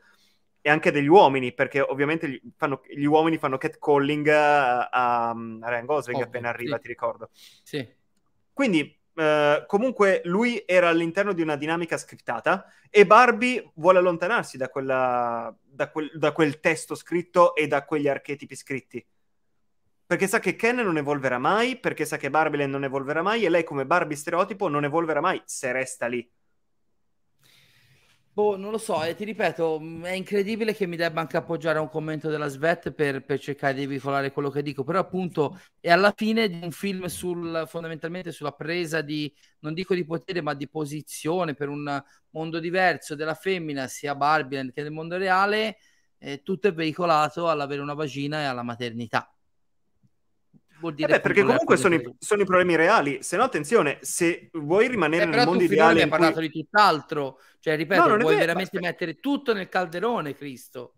e 0.61 0.69
anche 0.69 0.91
degli 0.91 1.07
uomini, 1.07 1.53
perché 1.53 1.81
ovviamente 1.81 2.29
gli, 2.29 2.39
fanno, 2.55 2.81
gli 2.87 3.05
uomini 3.05 3.39
fanno 3.39 3.57
catcalling 3.57 4.27
a, 4.27 4.89
a, 4.89 5.29
a 5.29 5.69
Ryan 5.69 5.85
Gosling 5.85 6.21
oh, 6.21 6.25
appena 6.25 6.49
arriva, 6.49 6.75
sì. 6.75 6.81
ti 6.83 6.87
ricordo. 6.87 7.29
Sì. 7.63 7.87
Quindi 8.53 9.00
Uh, 9.21 9.65
comunque 9.67 10.21
lui 10.23 10.63
era 10.65 10.89
all'interno 10.89 11.33
di 11.33 11.43
una 11.43 11.55
dinamica 11.55 11.95
scriptata 11.95 12.65
e 12.89 13.05
Barbie 13.05 13.71
vuole 13.75 13.99
allontanarsi 13.99 14.57
da, 14.57 14.67
quella, 14.69 15.55
da, 15.61 15.91
quel, 15.91 16.09
da, 16.15 16.31
quel, 16.31 16.59
testo 16.59 16.95
scritto 16.95 17.53
e 17.53 17.67
da 17.67 17.85
quegli 17.85 18.07
archetipi 18.07 18.55
scritti. 18.55 19.05
Perché 20.07 20.25
sa 20.25 20.39
che 20.39 20.55
Ken 20.55 20.77
non 20.77 20.97
evolverà 20.97 21.37
mai, 21.37 21.77
perché 21.77 22.03
sa 22.03 22.17
che 22.17 22.31
Barbie 22.31 22.65
non 22.65 22.83
evolverà 22.83 23.21
mai 23.21 23.45
e 23.45 23.49
lei 23.49 23.63
come 23.63 23.85
Barbie 23.85 24.17
stereotipo 24.17 24.67
non 24.67 24.85
evolverà 24.85 25.21
mai 25.21 25.39
se 25.45 25.71
resta 25.71 26.07
lì. 26.07 26.27
Boh, 28.33 28.55
non 28.55 28.71
lo 28.71 28.77
so, 28.77 29.03
e 29.03 29.13
ti 29.13 29.25
ripeto, 29.25 29.77
mm, 29.81 30.05
è 30.05 30.11
incredibile 30.11 30.73
che 30.73 30.85
mi 30.87 30.95
debba 30.95 31.19
anche 31.19 31.35
appoggiare 31.35 31.79
a 31.79 31.81
un 31.81 31.89
commento 31.89 32.29
della 32.29 32.47
Svet 32.47 32.91
per, 32.93 33.25
per 33.25 33.39
cercare 33.41 33.73
di 33.73 33.85
veicolare 33.85 34.31
quello 34.31 34.49
che 34.49 34.61
dico, 34.63 34.85
però 34.85 34.99
appunto 34.99 35.59
è 35.81 35.89
alla 35.91 36.13
fine 36.15 36.47
di 36.47 36.57
un 36.63 36.71
film 36.71 37.05
sul, 37.07 37.65
fondamentalmente 37.67 38.31
sulla 38.31 38.53
presa 38.53 39.01
di, 39.01 39.31
non 39.59 39.73
dico 39.73 39.93
di 39.93 40.05
potere, 40.05 40.41
ma 40.41 40.53
di 40.53 40.69
posizione 40.69 41.55
per 41.55 41.67
un 41.67 42.01
mondo 42.29 42.59
diverso 42.59 43.15
della 43.15 43.33
femmina, 43.35 43.87
sia 43.87 44.15
Barbie 44.15 44.71
che 44.71 44.81
nel 44.81 44.91
mondo 44.91 45.17
reale, 45.17 45.77
eh, 46.17 46.41
tutto 46.41 46.69
è 46.69 46.73
veicolato 46.73 47.49
all'avere 47.49 47.81
una 47.81 47.93
vagina 47.93 48.39
e 48.41 48.43
alla 48.45 48.63
maternità 48.63 49.29
vuol 50.81 50.95
dire... 50.95 51.13
Eh 51.13 51.15
beh, 51.15 51.21
perché 51.21 51.43
comunque 51.43 51.77
sono 51.77 51.95
i, 51.95 52.15
sono 52.19 52.41
i, 52.41 52.45
problemi 52.45 52.75
reali. 52.75 53.19
Se 53.21 53.37
no, 53.37 53.43
attenzione, 53.43 53.99
se 54.01 54.49
vuoi 54.53 54.87
rimanere 54.87 55.23
eh, 55.23 55.27
nel 55.27 55.45
mondo 55.45 55.63
ideale... 55.63 55.93
Però 55.93 56.03
hai 56.03 56.09
parlato 56.09 56.39
cui... 56.39 56.49
di 56.49 56.61
tutt'altro. 56.61 57.39
Cioè, 57.59 57.77
ripeto, 57.77 58.07
no, 58.07 58.17
vuoi 58.17 58.35
veramente 58.35 58.75
aspetta. 58.75 58.87
mettere 58.87 59.19
tutto 59.19 59.53
nel 59.53 59.69
calderone, 59.69 60.35
Cristo? 60.35 60.95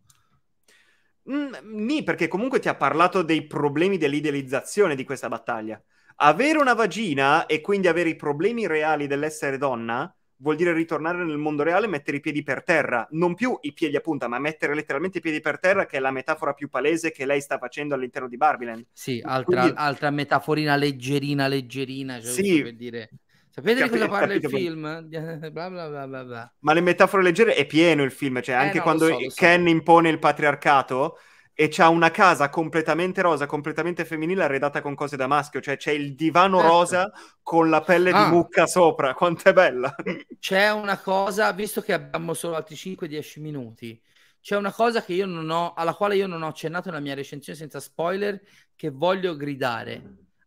Mm, 1.29 1.53
nì, 1.63 2.03
perché 2.03 2.27
comunque 2.27 2.59
ti 2.59 2.69
ha 2.69 2.75
parlato 2.75 3.21
dei 3.21 3.45
problemi 3.45 3.97
dell'idealizzazione 3.97 4.95
di 4.95 5.03
questa 5.03 5.27
battaglia. 5.27 5.79
Avere 6.17 6.57
una 6.57 6.73
vagina 6.73 7.45
e 7.45 7.61
quindi 7.61 7.88
avere 7.88 8.09
i 8.09 8.15
problemi 8.15 8.65
reali 8.65 9.07
dell'essere 9.07 9.57
donna 9.57 10.13
vuol 10.43 10.57
dire 10.57 10.73
ritornare 10.73 11.23
nel 11.23 11.37
mondo 11.37 11.63
reale 11.63 11.85
e 11.85 11.89
mettere 11.89 12.17
i 12.17 12.19
piedi 12.19 12.43
per 12.43 12.63
terra, 12.63 13.07
non 13.11 13.33
più 13.33 13.57
i 13.61 13.71
piedi 13.71 13.95
a 13.95 14.01
punta, 14.01 14.27
ma 14.27 14.37
mettere 14.39 14.75
letteralmente 14.75 15.19
i 15.19 15.21
piedi 15.21 15.39
per 15.39 15.57
terra, 15.57 15.85
che 15.85 15.97
è 15.97 15.99
la 16.01 16.11
metafora 16.11 16.53
più 16.53 16.67
palese 16.67 17.11
che 17.11 17.25
lei 17.25 17.39
sta 17.39 17.57
facendo 17.57 17.95
all'interno 17.95 18.27
di 18.27 18.35
Barbieland. 18.35 18.85
Sì, 18.91 19.21
altra, 19.23 19.61
Quindi... 19.61 19.79
altra 19.79 20.11
metaforina 20.11 20.75
leggerina, 20.75 21.47
leggerina, 21.47 22.19
cioè 22.21 22.31
sì. 22.31 22.61
per 22.61 22.75
dire... 22.75 23.09
Sapete 23.53 23.81
Capi- 23.81 23.91
di 23.91 23.99
cosa 23.99 24.09
parla 24.09 24.33
il 24.33 24.47
film? 24.47 25.01
Bla 25.51 25.69
bla 25.69 26.07
bla 26.07 26.53
Ma 26.61 26.73
le 26.73 26.81
metafore 26.81 27.21
leggere 27.21 27.53
è 27.53 27.67
pieno 27.67 28.01
il 28.01 28.11
film, 28.11 28.41
cioè 28.41 28.55
eh, 28.55 28.57
anche 28.57 28.77
no, 28.77 28.83
quando 28.83 29.05
so, 29.05 29.17
Ken 29.35 29.63
so. 29.63 29.69
impone 29.69 30.09
il 30.09 30.17
patriarcato 30.17 31.19
e 31.55 31.67
c'ha 31.69 31.89
una 31.89 32.09
casa 32.09 32.49
completamente 32.49 33.21
rosa, 33.21 33.45
completamente 33.45 34.05
femminile, 34.05 34.43
arredata 34.43 34.81
con 34.81 34.95
cose 34.95 35.15
da 35.15 35.27
maschio, 35.27 35.61
cioè 35.61 35.77
c'è 35.77 35.91
il 35.91 36.15
divano 36.15 36.59
certo. 36.59 36.73
rosa 36.73 37.11
con 37.41 37.69
la 37.69 37.81
pelle 37.81 38.11
ah. 38.11 38.23
di 38.23 38.31
mucca 38.31 38.65
sopra, 38.65 39.13
quanto 39.13 39.49
è 39.49 39.53
bella! 39.53 39.93
C'è 40.39 40.71
una 40.71 40.97
cosa, 40.97 41.51
visto 41.51 41.81
che 41.81 41.93
abbiamo 41.93 42.33
solo 42.33 42.55
altri 42.55 42.75
5-10 42.75 43.39
minuti, 43.39 44.01
c'è 44.41 44.57
una 44.57 44.73
cosa 44.73 45.01
che 45.03 45.13
io 45.13 45.25
non 45.25 45.49
ho, 45.49 45.73
alla 45.73 45.93
quale 45.93 46.15
io 46.15 46.27
non 46.27 46.41
ho 46.41 46.47
accennato 46.47 46.89
nella 46.89 47.01
mia 47.01 47.13
recensione 47.13 47.57
senza 47.57 47.79
spoiler, 47.79 48.41
che 48.75 48.89
voglio 48.89 49.37
gridare. 49.37 50.01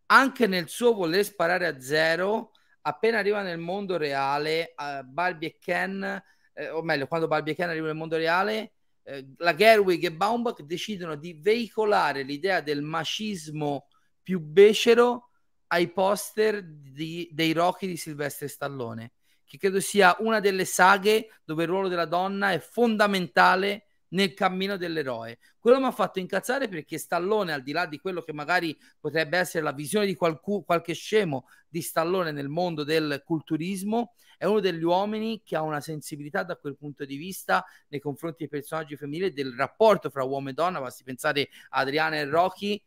Anche 0.07 0.47
nel 0.47 0.69
suo 0.69 0.93
voler 0.93 1.25
sparare 1.25 1.67
a 1.67 1.81
zero, 1.81 2.51
appena 2.83 3.19
arriva 3.19 3.43
nel 3.43 3.59
mondo 3.59 3.97
reale, 3.97 4.75
uh, 4.77 5.05
Barbie 5.05 5.49
e 5.49 5.57
Ken, 5.59 6.23
eh, 6.53 6.69
o 6.69 6.83
meglio, 6.83 7.07
quando 7.07 7.27
Barbie 7.27 7.53
e 7.53 7.57
Ken 7.57 7.69
arrivano 7.69 7.93
nel 7.93 7.99
mondo 7.99 8.17
reale, 8.17 8.73
eh, 9.09 9.25
la 9.39 9.55
Gerwig 9.55 10.03
e 10.03 10.13
Baumbach 10.13 10.63
decidono 10.63 11.15
di 11.15 11.35
veicolare 11.35 12.23
l'idea 12.23 12.61
del 12.61 12.83
macismo 12.83 13.87
più 14.21 14.41
becero 14.41 15.31
ai 15.69 15.93
poster 15.93 16.65
di, 16.65 17.29
dei 17.33 17.53
Rocky 17.53 17.87
di 17.87 17.97
Silvestre 17.97 18.49
Stallone, 18.49 19.13
che 19.45 19.59
credo 19.59 19.79
sia 19.79 20.17
una 20.19 20.41
delle 20.41 20.65
saghe 20.65 21.29
dove 21.45 21.63
il 21.63 21.69
ruolo 21.69 21.87
della 21.87 22.05
donna 22.05 22.51
è 22.51 22.59
fondamentale 22.59 23.86
nel 24.11 24.35
cammino 24.35 24.77
dell'eroe. 24.77 25.39
Quello 25.59 25.79
mi 25.79 25.87
ha 25.87 25.91
fatto 25.91 26.19
incazzare 26.19 26.69
perché 26.69 26.99
Stallone, 26.99 27.53
al 27.53 27.63
di 27.63 27.73
là 27.73 27.87
di 27.87 27.99
quello 27.99 28.23
che 28.23 28.33
magari 28.33 28.77
potrebbe 29.01 29.39
essere 29.39 29.65
la 29.65 29.73
visione 29.73 30.07
di 30.07 30.15
qualcu- 30.15 30.65
qualche 30.65 30.95
scemo 30.95 31.49
di 31.69 31.83
Stallone 31.83 32.31
nel 32.33 32.49
mondo 32.49 32.85
del 32.85 33.23
culturismo, 33.25 34.15
è 34.39 34.45
uno 34.45 34.61
degli 34.61 34.83
uomini 34.83 35.43
che 35.43 35.57
ha 35.57 35.63
una 35.63 35.81
sensibilità 35.81 36.43
da 36.43 36.57
quel 36.57 36.77
punto 36.77 37.05
di 37.05 37.17
vista 37.17 37.65
nei 37.89 38.01
confronti 38.01 38.39
dei 38.41 38.49
personaggi 38.49 38.97
femminili, 38.97 39.33
del 39.33 39.55
rapporto 39.57 40.11
fra 40.11 40.25
uomo 40.25 40.51
e 40.51 40.53
donna, 40.53 40.81
basti 40.81 41.05
pensare 41.05 41.49
a 41.71 41.81
Adriana 41.81 42.17
e 42.17 42.25
Rocky, 42.25 42.83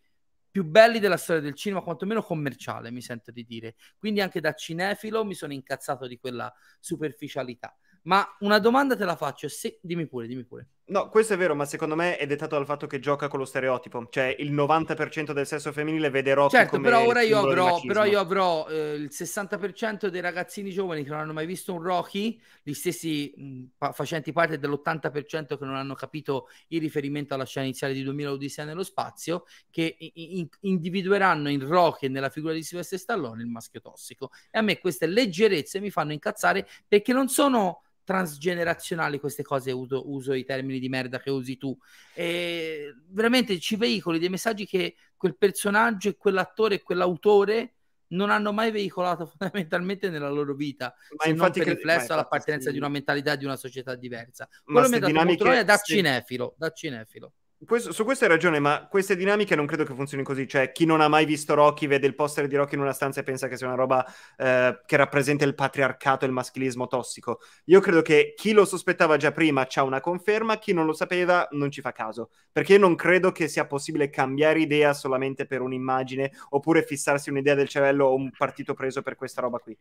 più 0.52 0.64
belli 0.64 1.00
della 1.00 1.18
storia 1.18 1.42
del 1.42 1.54
cinema, 1.54 1.82
quantomeno 1.82 2.24
commerciale, 2.24 2.92
mi 2.92 3.02
sento 3.02 3.32
di 3.32 3.46
dire. 3.46 3.76
Quindi 3.98 4.22
anche 4.22 4.40
da 4.40 4.54
cinefilo 4.54 5.24
mi 5.24 5.36
sono 5.36 5.54
incazzato 5.54 6.08
di 6.08 6.18
quella 6.18 6.52
superficialità. 6.80 7.76
Ma 8.04 8.26
una 8.40 8.60
domanda 8.60 8.96
te 8.96 9.06
la 9.06 9.16
faccio, 9.16 9.48
se... 9.48 9.80
dimmi 9.82 10.08
pure, 10.08 10.28
dimmi 10.28 10.46
pure. 10.46 10.68
No, 10.90 11.08
questo 11.10 11.36
è 11.36 11.38
vero, 11.38 11.54
ma 11.54 11.66
secondo 11.66 11.96
me 11.96 12.18
è 12.18 12.26
dettato 12.26 12.56
dal 12.56 12.66
fatto 12.66 12.88
che 12.88 13.00
gioca 13.00 13.28
con 13.28 13.38
lo 13.38 13.46
stereotipo. 13.46 14.08
Cioè, 14.10 14.36
il 14.40 14.52
90% 14.52 15.34
del 15.34 15.46
sesso 15.46 15.72
femminile 15.72 16.10
vede 16.10 16.34
Rocky 16.34 16.56
certo, 16.56 16.78
come 16.78 16.90
però 16.90 17.06
ora 17.06 17.22
io 17.22 17.38
avrò, 17.38 17.80
però 17.82 18.06
io 18.06 18.20
avrò 18.20 18.68
eh, 18.68 18.96
il 18.96 19.10
60% 19.12 20.08
dei 20.08 20.20
ragazzini 20.20 20.72
giovani 20.72 21.04
che 21.04 21.12
non 21.12 21.20
hanno 21.20 21.34
mai 21.34 21.46
visto 21.46 21.74
un 21.74 21.84
Rocky, 21.84 22.40
gli 22.64 22.74
stessi 22.74 23.32
mh, 23.36 23.64
pa- 23.78 23.92
facenti 23.92 24.32
parte 24.32 24.58
dell'80% 24.58 25.60
che 25.60 25.66
non 25.66 25.76
hanno 25.76 25.94
capito 25.94 26.48
il 26.70 26.82
riferimento 26.82 27.36
alla 27.36 27.46
scena 27.46 27.68
iniziale 27.68 27.94
di 27.94 28.02
2000 28.02 28.32
Odissea 28.32 28.66
nello 28.66 28.84
spazio, 28.84 29.44
che 29.70 29.96
in- 30.00 30.48
individueranno 30.62 31.50
in 31.50 31.68
Rocky 31.68 32.08
e 32.08 32.10
nella 32.10 32.30
figura 32.30 32.54
di 32.54 32.64
Silvestre 32.64 32.98
Stallone 32.98 33.44
il 33.44 33.50
maschio 33.50 33.80
tossico. 33.80 34.32
E 34.50 34.58
a 34.58 34.62
me 34.64 34.80
queste 34.80 35.06
leggerezze 35.06 35.80
mi 35.80 35.92
fanno 35.92 36.14
incazzare 36.14 36.68
perché 36.88 37.14
non 37.14 37.28
sono 37.28 37.84
transgenerazionali 38.10 39.20
queste 39.20 39.44
cose, 39.44 39.72
uso, 39.72 40.10
uso, 40.10 40.34
i 40.34 40.44
termini 40.44 40.80
di 40.80 40.90
merda 40.90 41.20
che 41.20 41.30
usi 41.30 41.58
tu. 41.58 41.78
E 42.16 42.96
veramente 43.10 43.60
ci 43.60 43.76
veicoli 43.76 44.18
dei 44.18 44.30
messaggi 44.30 44.66
che 44.66 44.96
quel 45.16 45.38
personaggio 45.38 46.10
e 46.10 46.18
quell'attore 46.18 46.76
e 46.76 46.82
quell'autore 46.82 47.76
non 48.08 48.32
hanno 48.32 48.52
mai 48.52 48.72
veicolato 48.72 49.28
fondamentalmente 49.38 50.10
nella 50.10 50.32
loro 50.32 50.56
vita, 50.56 50.96
ma 51.18 51.26
se 51.26 51.30
infatti 51.30 51.60
non 51.60 51.68
per 51.68 51.78
riflesso 51.78 52.14
all'appartenenza 52.14 52.70
sì. 52.70 52.72
di 52.72 52.80
una 52.80 52.90
mentalità 52.90 53.36
di 53.36 53.46
una 53.46 53.58
società 53.58 53.94
diversa. 53.94 54.50
Quello 54.64 54.90
mi 54.90 54.96
ha 54.96 55.00
dato 55.00 55.12
dinamiche, 55.12 55.64
da 55.64 55.78
cinefilo, 55.78 56.56
da 56.58 56.72
cinefilo. 56.72 57.34
Questo, 57.66 57.92
su 57.92 58.06
questo 58.06 58.24
hai 58.24 58.30
ragione, 58.30 58.60
ma 58.60 58.88
queste 58.88 59.18
dinamiche 59.18 59.54
non 59.54 59.66
credo 59.66 59.84
che 59.84 59.94
funzioni 59.94 60.24
così. 60.24 60.48
Cioè, 60.48 60.72
chi 60.72 60.86
non 60.86 61.02
ha 61.02 61.10
mai 61.10 61.26
visto 61.26 61.54
Rocky 61.56 61.88
vede 61.88 62.08
il 62.08 62.16
poster 62.16 62.48
di 62.48 62.56
Rocky 62.56 62.76
in 62.76 62.82
una 62.82 62.94
stanza 62.94 63.20
e 63.20 63.24
pensa 63.24 63.50
che 63.50 63.58
sia 63.58 63.68
una 63.68 63.76
roba 63.76 64.06
eh, 64.38 64.80
che 64.86 64.96
rappresenta 64.96 65.44
il 65.44 65.56
patriarcato 65.56 66.24
e 66.24 66.30
il 66.30 66.34
maschilismo 66.34 66.88
tossico. 66.88 67.42
Io 67.66 67.82
credo 67.82 68.02
che 68.02 68.34
chi 68.38 68.54
lo 68.54 68.64
sospettava 68.64 69.18
già 69.18 69.34
prima 69.34 69.66
c'ha 69.68 69.84
una 69.84 70.00
conferma, 70.00 70.58
chi 70.58 70.72
non 70.72 70.86
lo 70.86 70.94
sapeva 70.94 71.50
non 71.52 71.70
ci 71.70 71.82
fa 71.82 71.92
caso. 71.92 72.30
Perché 72.50 72.74
io 72.74 72.80
non 72.80 72.96
credo 72.96 73.34
che 73.34 73.50
sia 73.50 73.68
possibile 73.68 74.10
cambiare 74.10 74.62
idea 74.62 74.94
solamente 74.94 75.46
per 75.46 75.60
un'immagine 75.60 76.32
oppure 76.52 76.86
fissarsi 76.86 77.30
un'idea 77.30 77.56
del 77.56 77.68
cervello 77.68 78.06
o 78.06 78.16
un 78.16 78.32
partito 78.32 78.74
preso 78.74 79.02
per 79.02 79.16
questa 79.16 79.42
roba 79.42 79.60
qui. 79.60 79.78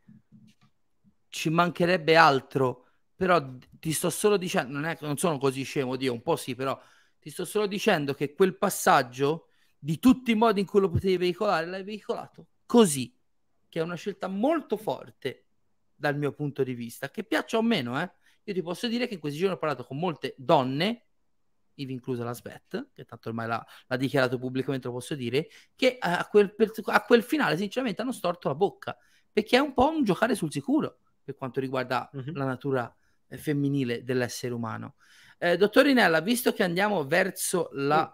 Ci 1.28 1.48
mancherebbe 1.48 2.16
altro, 2.16 2.86
però 3.14 3.40
ti 3.70 3.92
sto 3.92 4.10
solo 4.10 4.36
dicendo, 4.36 4.72
non, 4.72 4.84
è, 4.84 4.98
non 5.00 5.16
sono 5.16 5.38
così 5.38 5.62
scemo, 5.62 5.94
Dio, 5.94 6.12
un 6.12 6.22
po' 6.22 6.34
sì, 6.34 6.56
però 6.56 6.76
ti 7.28 7.30
sto 7.30 7.44
solo 7.44 7.66
dicendo 7.66 8.14
che 8.14 8.32
quel 8.32 8.56
passaggio, 8.56 9.48
di 9.78 9.98
tutti 9.98 10.32
i 10.32 10.34
modi 10.34 10.60
in 10.60 10.66
cui 10.66 10.80
lo 10.80 10.88
potevi 10.88 11.18
veicolare, 11.18 11.66
l'hai 11.66 11.84
veicolato 11.84 12.48
così, 12.64 13.14
che 13.68 13.80
è 13.80 13.82
una 13.82 13.94
scelta 13.94 14.28
molto 14.28 14.76
forte 14.76 15.46
dal 15.94 16.16
mio 16.16 16.32
punto 16.32 16.62
di 16.62 16.74
vista, 16.74 17.10
che 17.10 17.24
piaccia 17.24 17.58
o 17.58 17.62
meno, 17.62 18.00
eh. 18.00 18.10
Io 18.44 18.54
ti 18.54 18.62
posso 18.62 18.88
dire 18.88 19.06
che 19.06 19.14
in 19.14 19.20
questi 19.20 19.38
giorni 19.38 19.54
ho 19.54 19.58
parlato 19.58 19.84
con 19.84 19.98
molte 19.98 20.34
donne, 20.38 21.04
ivi 21.74 21.92
inclusa 21.92 22.24
la 22.24 22.32
Svet, 22.32 22.92
che 22.94 23.04
tanto 23.04 23.28
ormai 23.28 23.46
l'ha, 23.46 23.64
l'ha 23.86 23.96
dichiarato 23.96 24.38
pubblicamente, 24.38 24.86
lo 24.86 24.94
posso 24.94 25.14
dire, 25.14 25.48
che 25.76 25.98
a 26.00 26.26
quel, 26.28 26.54
a 26.84 27.04
quel, 27.04 27.22
finale 27.22 27.58
sinceramente 27.58 28.00
hanno 28.00 28.12
storto 28.12 28.48
la 28.48 28.54
bocca, 28.54 28.96
perché 29.30 29.58
è 29.58 29.60
un 29.60 29.74
po' 29.74 29.90
un 29.90 30.02
giocare 30.02 30.34
sul 30.34 30.50
sicuro 30.50 31.00
per 31.22 31.34
quanto 31.34 31.60
riguarda 31.60 32.10
mm-hmm. 32.16 32.34
la 32.34 32.46
natura 32.46 32.96
eh, 33.26 33.36
femminile 33.36 34.02
dell'essere 34.02 34.54
umano. 34.54 34.94
Eh, 35.38 35.56
dottorinella, 35.56 36.20
visto 36.20 36.52
che 36.52 36.62
andiamo 36.62 37.04
verso 37.04 37.68
la... 37.72 38.12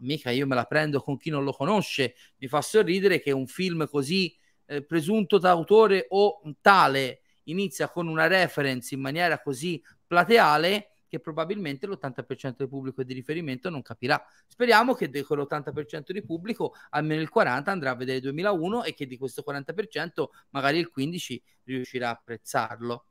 Mica 0.00 0.30
io 0.30 0.46
me 0.46 0.54
la 0.54 0.64
prendo 0.64 1.00
con 1.00 1.16
chi 1.16 1.30
non 1.30 1.42
lo 1.42 1.52
conosce, 1.52 2.16
mi 2.38 2.48
fa 2.48 2.60
sorridere 2.60 3.18
che 3.18 3.30
un 3.30 3.46
film 3.46 3.88
così 3.88 4.36
eh, 4.66 4.84
presunto 4.84 5.38
d'autore 5.38 6.06
o 6.10 6.42
tale 6.60 7.20
inizia 7.44 7.88
con 7.88 8.06
una 8.06 8.26
reference 8.26 8.94
in 8.94 9.00
maniera 9.00 9.40
così 9.40 9.82
plateale 10.06 10.90
che 11.08 11.20
probabilmente 11.20 11.86
l'80% 11.86 12.56
del 12.56 12.68
pubblico 12.68 13.02
di 13.02 13.14
riferimento 13.14 13.70
non 13.70 13.80
capirà. 13.80 14.22
Speriamo 14.46 14.94
che 14.94 15.08
di 15.08 15.20
quell'80% 15.20 16.10
di 16.10 16.22
pubblico 16.24 16.74
almeno 16.90 17.22
il 17.22 17.30
40% 17.34 17.68
andrà 17.68 17.90
a 17.90 17.94
vedere 17.94 18.20
2001 18.20 18.84
e 18.84 18.94
che 18.94 19.06
di 19.06 19.16
questo 19.16 19.44
40% 19.46 20.26
magari 20.50 20.78
il 20.78 20.90
15% 20.94 21.40
riuscirà 21.64 22.08
a 22.08 22.12
apprezzarlo. 22.12 23.06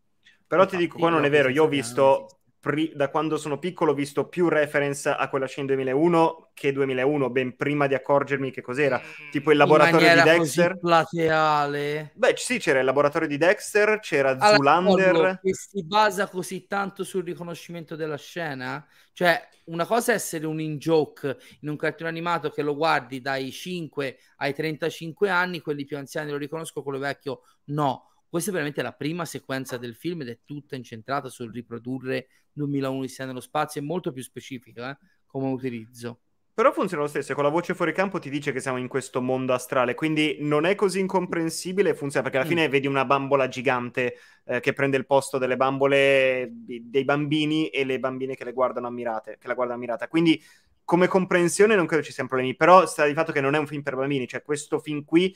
Però 0.48 0.62
Infatti, 0.62 0.78
ti 0.78 0.88
dico, 0.88 0.98
qua 1.00 1.10
non 1.10 1.26
è 1.26 1.30
vero, 1.30 1.50
io 1.50 1.64
ho 1.64 1.68
visto 1.68 2.42
pri- 2.66 2.94
da 2.96 3.10
quando 3.10 3.38
sono 3.38 3.60
piccolo 3.60 3.92
ho 3.92 3.94
visto 3.94 4.28
più 4.28 4.50
reference 4.50 5.08
a 5.08 5.30
quella 5.30 5.46
scena 5.46 5.68
2001 5.68 6.50
che 6.56 6.72
2001, 6.72 7.30
ben 7.30 7.56
prima 7.56 7.86
di 7.86 7.94
accorgermi 7.94 8.50
che 8.50 8.64
cos'era. 8.64 9.00
Mm. 9.00 9.30
Tipo 9.30 9.52
il 9.52 9.58
laboratorio 9.58 10.16
di 10.16 10.22
Dexter. 10.24 10.80
plateale. 10.80 12.14
Beh, 12.16 12.34
sì, 12.38 12.58
c'era 12.58 12.80
il 12.80 12.86
laboratorio 12.86 13.28
di 13.28 13.38
Dexter, 13.38 14.00
c'era 14.00 14.32
allora, 14.32 14.56
Zulander. 14.56 15.40
Che 15.44 15.54
si 15.54 15.86
basa 15.86 16.28
così 16.28 16.66
tanto 16.66 17.04
sul 17.04 17.24
riconoscimento 17.24 17.96
della 17.96 18.18
scena. 18.18 18.84
Cioè, 19.14 19.48
una 19.66 19.86
cosa 19.86 20.14
è 20.14 20.16
essere 20.16 20.48
un 20.48 20.60
in-joke 20.60 21.38
in 21.60 21.70
un 21.70 21.76
cartone 21.76 22.10
animato 22.10 22.50
che 22.50 22.64
lo 22.64 22.76
guardi 22.76 23.22
dai 23.22 23.52
5 23.52 24.18
ai 24.38 24.56
35 24.56 25.30
anni, 25.30 25.60
quelli 25.60 25.86
più 25.86 25.98
anziani 25.98 26.32
lo 26.32 26.38
riconosco, 26.38 26.82
quello 26.82 26.98
vecchio 26.98 27.42
no 27.66 28.10
questa 28.36 28.52
è 28.52 28.54
veramente 28.54 28.82
la 28.82 28.92
prima 28.92 29.24
sequenza 29.24 29.78
del 29.78 29.96
film 29.96 30.20
ed 30.20 30.28
è 30.28 30.40
tutta 30.44 30.76
incentrata 30.76 31.30
sul 31.30 31.54
riprodurre 31.54 32.28
2001 32.52 33.06
di 33.06 33.14
nello 33.20 33.40
spazio, 33.40 33.80
è 33.80 33.84
molto 33.86 34.12
più 34.12 34.22
specifica 34.22 34.92
eh, 34.92 34.98
come 35.26 35.48
utilizzo. 35.52 36.20
Però 36.54 36.74
funziona 36.74 37.04
lo 37.04 37.08
stesso, 37.08 37.34
con 37.34 37.46
la 37.46 37.50
voce 37.50 37.74
fuori 37.74 37.94
campo 37.94 38.20
ti 38.20 38.30
dice 38.30 38.52
che 38.52 38.60
siamo 38.60 38.78
in 38.78 38.90
questo 38.90 39.22
mondo 39.22 39.54
astrale, 39.54 39.94
quindi 39.94 40.36
non 40.42 40.66
è 40.66 40.76
così 40.76 41.00
incomprensibile, 41.00 41.96
funziona 41.96 42.24
perché 42.24 42.40
alla 42.40 42.46
mm. 42.46 42.58
fine 42.58 42.68
vedi 42.68 42.88
una 42.88 43.06
bambola 43.06 43.48
gigante 43.48 44.18
eh, 44.44 44.60
che 44.60 44.74
prende 44.74 44.98
il 44.98 45.06
posto 45.06 45.38
delle 45.38 45.56
bambole 45.56 46.50
dei 46.52 47.06
bambini 47.06 47.70
e 47.70 47.86
le 47.86 48.00
bambine 48.00 48.36
che 48.36 48.44
le 48.44 48.52
guardano 48.52 48.88
ammirate, 48.88 49.38
che 49.40 49.48
la 49.48 49.54
guardano 49.54 49.80
ammirata. 49.80 50.10
Quindi 50.10 50.44
come 50.86 51.08
comprensione 51.08 51.76
non 51.76 51.88
credo 51.88 52.04
ci 52.04 52.14
siano 52.14 52.30
problemi, 52.30 52.56
però 52.56 52.86
sta 52.86 53.06
di 53.06 53.14
fatto 53.14 53.32
che 53.32 53.42
non 53.42 53.56
è 53.56 53.58
un 53.58 53.66
film 53.66 53.82
per 53.82 53.96
bambini, 53.96 54.28
cioè 54.28 54.44
questo 54.44 54.80
film 54.80 55.04
qui 55.04 55.36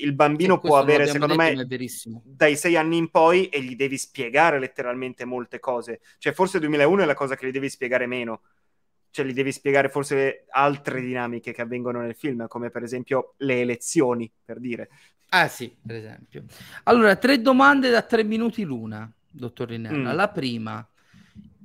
il 0.00 0.12
bambino 0.12 0.58
può 0.58 0.76
avere, 0.76 1.06
secondo 1.06 1.36
me, 1.36 1.66
dai 2.24 2.56
sei 2.56 2.76
anni 2.76 2.96
in 2.96 3.08
poi 3.10 3.48
e 3.48 3.62
gli 3.62 3.76
devi 3.76 3.96
spiegare 3.96 4.58
letteralmente 4.58 5.24
molte 5.24 5.60
cose. 5.60 6.00
Cioè 6.18 6.32
forse 6.32 6.58
2001 6.58 7.02
è 7.02 7.06
la 7.06 7.14
cosa 7.14 7.36
che 7.36 7.46
gli 7.46 7.52
devi 7.52 7.70
spiegare 7.70 8.06
meno, 8.06 8.42
cioè 9.10 9.24
gli 9.24 9.32
devi 9.32 9.52
spiegare 9.52 9.88
forse 9.88 10.46
altre 10.50 11.00
dinamiche 11.00 11.52
che 11.52 11.62
avvengono 11.62 12.00
nel 12.00 12.16
film, 12.16 12.48
come 12.48 12.70
per 12.70 12.82
esempio 12.82 13.34
le 13.38 13.60
elezioni, 13.60 14.30
per 14.44 14.58
dire. 14.58 14.88
Ah 15.30 15.46
sì, 15.46 15.74
per 15.86 15.96
esempio. 15.96 16.44
Allora, 16.84 17.14
tre 17.14 17.40
domande 17.40 17.90
da 17.90 18.02
tre 18.02 18.24
minuti 18.24 18.64
l'una. 18.64 19.10
dottor 19.30 19.68
Rinella. 19.68 20.12
Mm. 20.12 20.16
La 20.16 20.28
prima, 20.28 20.88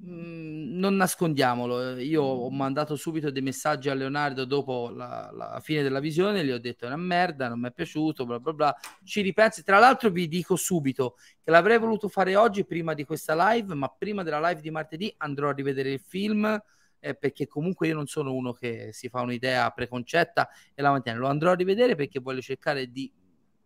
non 0.05 0.95
nascondiamolo, 0.95 1.97
io 1.97 2.23
ho 2.23 2.49
mandato 2.49 2.97
subito 2.97 3.31
dei 3.31 3.41
messaggi 3.41 3.89
a 3.89 3.93
Leonardo 3.93 4.43
dopo 4.43 4.89
la, 4.89 5.29
la 5.31 5.59
fine 5.61 5.81
della 5.81 6.01
visione, 6.01 6.43
gli 6.43 6.51
ho 6.51 6.59
detto 6.59 6.83
è 6.83 6.87
una 6.87 6.97
merda, 6.97 7.47
non 7.47 7.61
mi 7.61 7.69
è 7.69 7.71
piaciuto, 7.71 8.25
bla 8.25 8.39
bla 8.39 8.53
bla. 8.53 8.75
Ci 9.03 9.21
ripensi. 9.21 9.63
Tra 9.63 9.79
l'altro 9.79 10.09
vi 10.09 10.27
dico 10.27 10.57
subito 10.57 11.15
che 11.41 11.51
l'avrei 11.51 11.77
voluto 11.77 12.09
fare 12.09 12.35
oggi 12.35 12.65
prima 12.65 12.93
di 12.93 13.05
questa 13.05 13.51
live, 13.51 13.73
ma 13.75 13.87
prima 13.87 14.23
della 14.23 14.45
live 14.45 14.59
di 14.59 14.71
martedì 14.71 15.13
andrò 15.17 15.49
a 15.49 15.53
rivedere 15.53 15.91
il 15.91 16.01
film 16.01 16.61
eh, 16.99 17.15
perché 17.15 17.47
comunque 17.47 17.87
io 17.87 17.95
non 17.95 18.07
sono 18.07 18.33
uno 18.33 18.51
che 18.51 18.89
si 18.91 19.07
fa 19.07 19.21
un'idea 19.21 19.69
preconcetta 19.69 20.49
e 20.73 20.81
la 20.81 20.91
mantiene. 20.91 21.17
Lo 21.17 21.27
andrò 21.27 21.51
a 21.51 21.55
rivedere 21.55 21.95
perché 21.95 22.19
voglio 22.19 22.41
cercare 22.41 22.91
di 22.91 23.09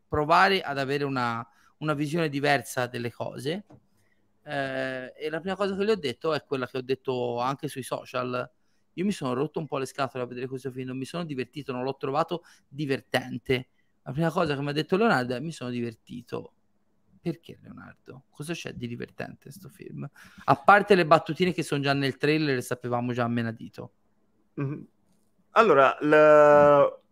provare 0.07 0.61
ad 0.61 0.77
avere 0.77 1.03
una, 1.03 1.47
una 1.79 1.93
visione 1.93 2.29
diversa 2.29 2.85
delle 2.85 3.11
cose. 3.11 3.65
Eh, 4.48 5.14
e 5.18 5.30
la 5.30 5.39
prima 5.39 5.56
cosa 5.56 5.76
che 5.76 5.84
gli 5.84 5.89
ho 5.89 5.95
detto 5.95 6.34
è 6.34 6.43
quella 6.45 6.68
che 6.68 6.78
ho 6.78 6.82
detto 6.82 7.39
anche 7.39 7.68
sui 7.68 7.84
social. 7.84 8.50
Io 8.93 9.06
mi 9.06 9.12
sono 9.12 9.34
rotto 9.34 9.60
un 9.60 9.68
po' 9.68 9.78
le 9.78 9.86
scatole 9.86 10.24
a 10.24 10.28
vedere 10.28 10.48
questo 10.48 10.72
film, 10.72 10.88
non 10.88 10.98
mi 10.98 11.06
sono 11.06 11.24
divertito, 11.24 11.72
non 11.72 11.84
l'ho 11.84 11.98
trovato 11.98 12.43
divertente. 12.68 13.68
La 14.04 14.12
prima 14.12 14.32
cosa 14.32 14.56
che 14.56 14.62
mi 14.62 14.70
ha 14.70 14.74
detto 14.74 14.95
Leonardo 14.95 15.36
è 15.36 15.39
mi 15.39 15.52
sono 15.52 15.70
divertito 15.70 16.54
perché 17.22 17.60
Leonardo? 17.62 18.24
Cosa 18.30 18.54
c'è 18.54 18.72
di 18.74 18.88
divertente 18.88 19.32
in 19.32 19.38
questo 19.39 19.68
film? 19.68 20.10
A 20.45 20.56
parte 20.56 20.95
le 20.95 21.06
battutine 21.06 21.52
che 21.52 21.62
sono 21.62 21.82
già 21.82 21.93
nel 21.93 22.16
trailer 22.16 22.58
e 22.58 22.62
sapevamo 22.62 23.12
già 23.12 23.26
a 23.26 23.28
menadito. 23.28 23.91
Mm-hmm. 24.62 24.82
Allora, 25.52 25.98
l... 26.00 27.06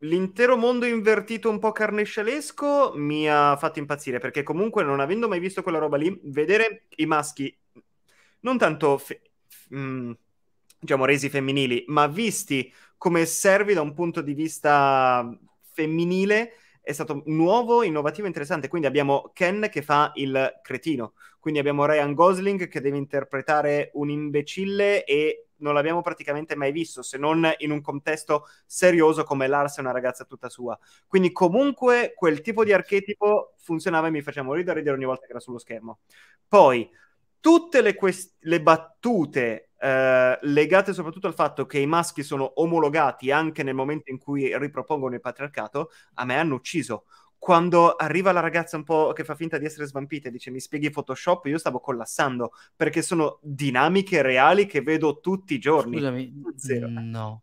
l'intero 0.00 0.56
mondo 0.56 0.86
invertito 0.86 1.50
un 1.50 1.58
po' 1.58 1.72
carnescialesco 1.72 2.92
mi 2.96 3.28
ha 3.28 3.56
fatto 3.56 3.78
impazzire 3.78 4.18
perché 4.18 4.42
comunque 4.42 4.82
non 4.82 5.00
avendo 5.00 5.28
mai 5.28 5.40
visto 5.40 5.62
quella 5.62 5.78
roba 5.78 5.96
lì, 5.96 6.18
vedere 6.24 6.86
i 6.96 7.06
maschi 7.06 7.54
non 8.40 8.58
tanto 8.58 8.98
fe... 8.98 9.20
mm, 9.74 10.12
diciamo 10.78 11.04
resi 11.04 11.28
femminili, 11.28 11.84
ma 11.88 12.06
visti 12.06 12.72
come 12.96 13.26
servi 13.26 13.74
da 13.74 13.82
un 13.82 13.92
punto 13.94 14.22
di 14.22 14.34
vista 14.34 15.28
femminile 15.72 16.54
è 16.80 16.92
stato 16.92 17.22
nuovo, 17.26 17.82
innovativo 17.82 18.24
e 18.24 18.28
interessante. 18.28 18.68
Quindi 18.68 18.86
abbiamo 18.86 19.30
Ken 19.32 19.68
che 19.70 19.82
fa 19.82 20.10
il 20.14 20.58
cretino, 20.62 21.14
quindi 21.38 21.60
abbiamo 21.60 21.84
Ryan 21.86 22.14
Gosling 22.14 22.68
che 22.68 22.80
deve 22.80 22.96
interpretare 22.96 23.90
un 23.94 24.10
imbecille 24.10 25.04
e 25.04 25.46
non 25.60 25.74
l'abbiamo 25.74 26.00
praticamente 26.00 26.56
mai 26.56 26.72
visto, 26.72 27.02
se 27.02 27.18
non 27.18 27.50
in 27.58 27.70
un 27.70 27.82
contesto 27.82 28.46
serioso 28.66 29.24
come 29.24 29.46
Lars 29.46 29.76
è 29.76 29.80
una 29.80 29.90
ragazza 29.92 30.24
tutta 30.24 30.48
sua. 30.48 30.78
Quindi 31.06 31.32
comunque 31.32 32.12
quel 32.16 32.40
tipo 32.40 32.64
di 32.64 32.72
archetipo 32.72 33.54
funzionava 33.58 34.06
e 34.06 34.10
mi 34.10 34.22
faceva 34.22 34.46
morire 34.46 34.72
ridere 34.74 34.96
ogni 34.96 35.04
volta 35.04 35.26
che 35.26 35.32
era 35.32 35.40
sullo 35.40 35.58
schermo. 35.58 36.00
Poi 36.48 36.88
tutte 37.40 37.80
le, 37.82 37.94
quest- 37.94 38.36
le 38.40 38.60
battute 38.62 39.69
eh, 39.82 40.38
legate 40.42 40.92
soprattutto 40.92 41.26
al 41.26 41.34
fatto 41.34 41.64
che 41.64 41.78
i 41.78 41.86
maschi 41.86 42.22
sono 42.22 42.52
omologati 42.60 43.30
anche 43.30 43.62
nel 43.62 43.74
momento 43.74 44.10
in 44.10 44.18
cui 44.18 44.56
ripropongono 44.58 45.14
il 45.14 45.20
patriarcato, 45.20 45.90
a 46.14 46.24
me 46.26 46.36
hanno 46.36 46.56
ucciso. 46.56 47.06
Quando 47.38 47.94
arriva 47.94 48.32
la 48.32 48.40
ragazza 48.40 48.76
un 48.76 48.84
po' 48.84 49.12
che 49.14 49.24
fa 49.24 49.34
finta 49.34 49.56
di 49.56 49.64
essere 49.64 49.86
svampita 49.86 50.28
e 50.28 50.30
dice 50.30 50.50
mi 50.50 50.60
spieghi 50.60 50.90
Photoshop, 50.90 51.46
io 51.46 51.56
stavo 51.56 51.80
collassando 51.80 52.52
perché 52.76 53.00
sono 53.00 53.38
dinamiche 53.40 54.20
reali 54.20 54.66
che 54.66 54.82
vedo 54.82 55.20
tutti 55.20 55.54
i 55.54 55.58
giorni. 55.58 55.96
Scusami, 55.96 56.42
no, 56.88 57.42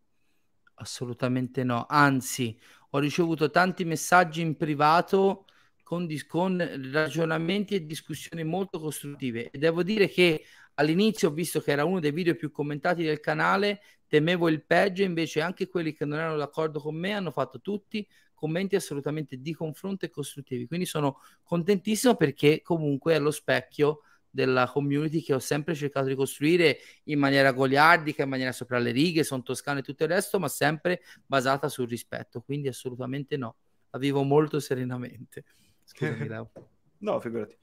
assolutamente 0.75 1.63
no. 1.63 1.87
Anzi, 1.89 2.55
ho 2.91 2.99
ricevuto 2.99 3.49
tanti 3.49 3.83
messaggi 3.85 4.41
in 4.41 4.55
privato 4.55 5.45
con, 5.87 6.05
con 6.27 6.91
ragionamenti 6.91 7.75
e 7.75 7.85
discussioni 7.85 8.43
molto 8.43 8.77
costruttive 8.77 9.49
e 9.49 9.57
devo 9.57 9.83
dire 9.83 10.09
che 10.09 10.43
all'inizio 10.73 11.29
ho 11.29 11.31
visto 11.31 11.61
che 11.61 11.71
era 11.71 11.85
uno 11.85 12.01
dei 12.01 12.11
video 12.11 12.35
più 12.35 12.51
commentati 12.51 13.03
del 13.03 13.21
canale, 13.21 13.79
temevo 14.05 14.49
il 14.49 14.65
peggio, 14.65 15.03
invece 15.03 15.39
anche 15.39 15.69
quelli 15.69 15.93
che 15.93 16.03
non 16.03 16.19
erano 16.19 16.35
d'accordo 16.35 16.81
con 16.81 16.93
me 16.93 17.13
hanno 17.13 17.31
fatto 17.31 17.61
tutti 17.61 18.05
commenti 18.33 18.75
assolutamente 18.75 19.39
di 19.39 19.53
confronto 19.53 20.03
e 20.03 20.09
costruttivi. 20.09 20.67
Quindi 20.67 20.85
sono 20.85 21.21
contentissimo 21.41 22.15
perché 22.15 22.61
comunque 22.61 23.15
è 23.15 23.19
lo 23.19 23.31
specchio 23.31 24.01
della 24.29 24.69
community 24.69 25.21
che 25.21 25.35
ho 25.35 25.39
sempre 25.39 25.73
cercato 25.73 26.07
di 26.07 26.15
costruire 26.15 26.79
in 27.05 27.17
maniera 27.17 27.53
goliardica, 27.53 28.23
in 28.23 28.29
maniera 28.29 28.51
sopra 28.51 28.77
le 28.77 28.91
righe, 28.91 29.23
sono 29.23 29.41
toscano 29.41 29.79
e 29.79 29.83
tutto 29.83 30.03
il 30.03 30.09
resto, 30.09 30.37
ma 30.37 30.49
sempre 30.49 31.01
basata 31.25 31.69
sul 31.69 31.87
rispetto. 31.87 32.41
Quindi 32.41 32.67
assolutamente 32.67 33.37
no, 33.37 33.55
la 33.89 33.99
vivo 33.99 34.23
molto 34.23 34.59
serenamente. 34.59 35.45
Scusami, 35.87 36.27
Leo. 36.27 36.51
no, 36.99 37.19
figurati. 37.19 37.57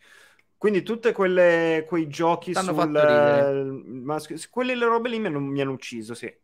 Quindi 0.57 0.83
tutte 0.83 1.12
quelle 1.12 1.85
quei 1.87 2.09
giochi 2.09 2.53
T'hanno 2.53 2.72
sul 2.72 3.83
maschio, 4.03 4.37
quelle 4.49 4.75
le 4.75 4.87
robe 4.87 5.11
lì 5.11 5.18
mi 5.18 5.27
hanno, 5.27 5.41
mi 5.41 5.61
hanno 5.61 5.72
ucciso, 5.72 6.14
sì. 6.14 6.35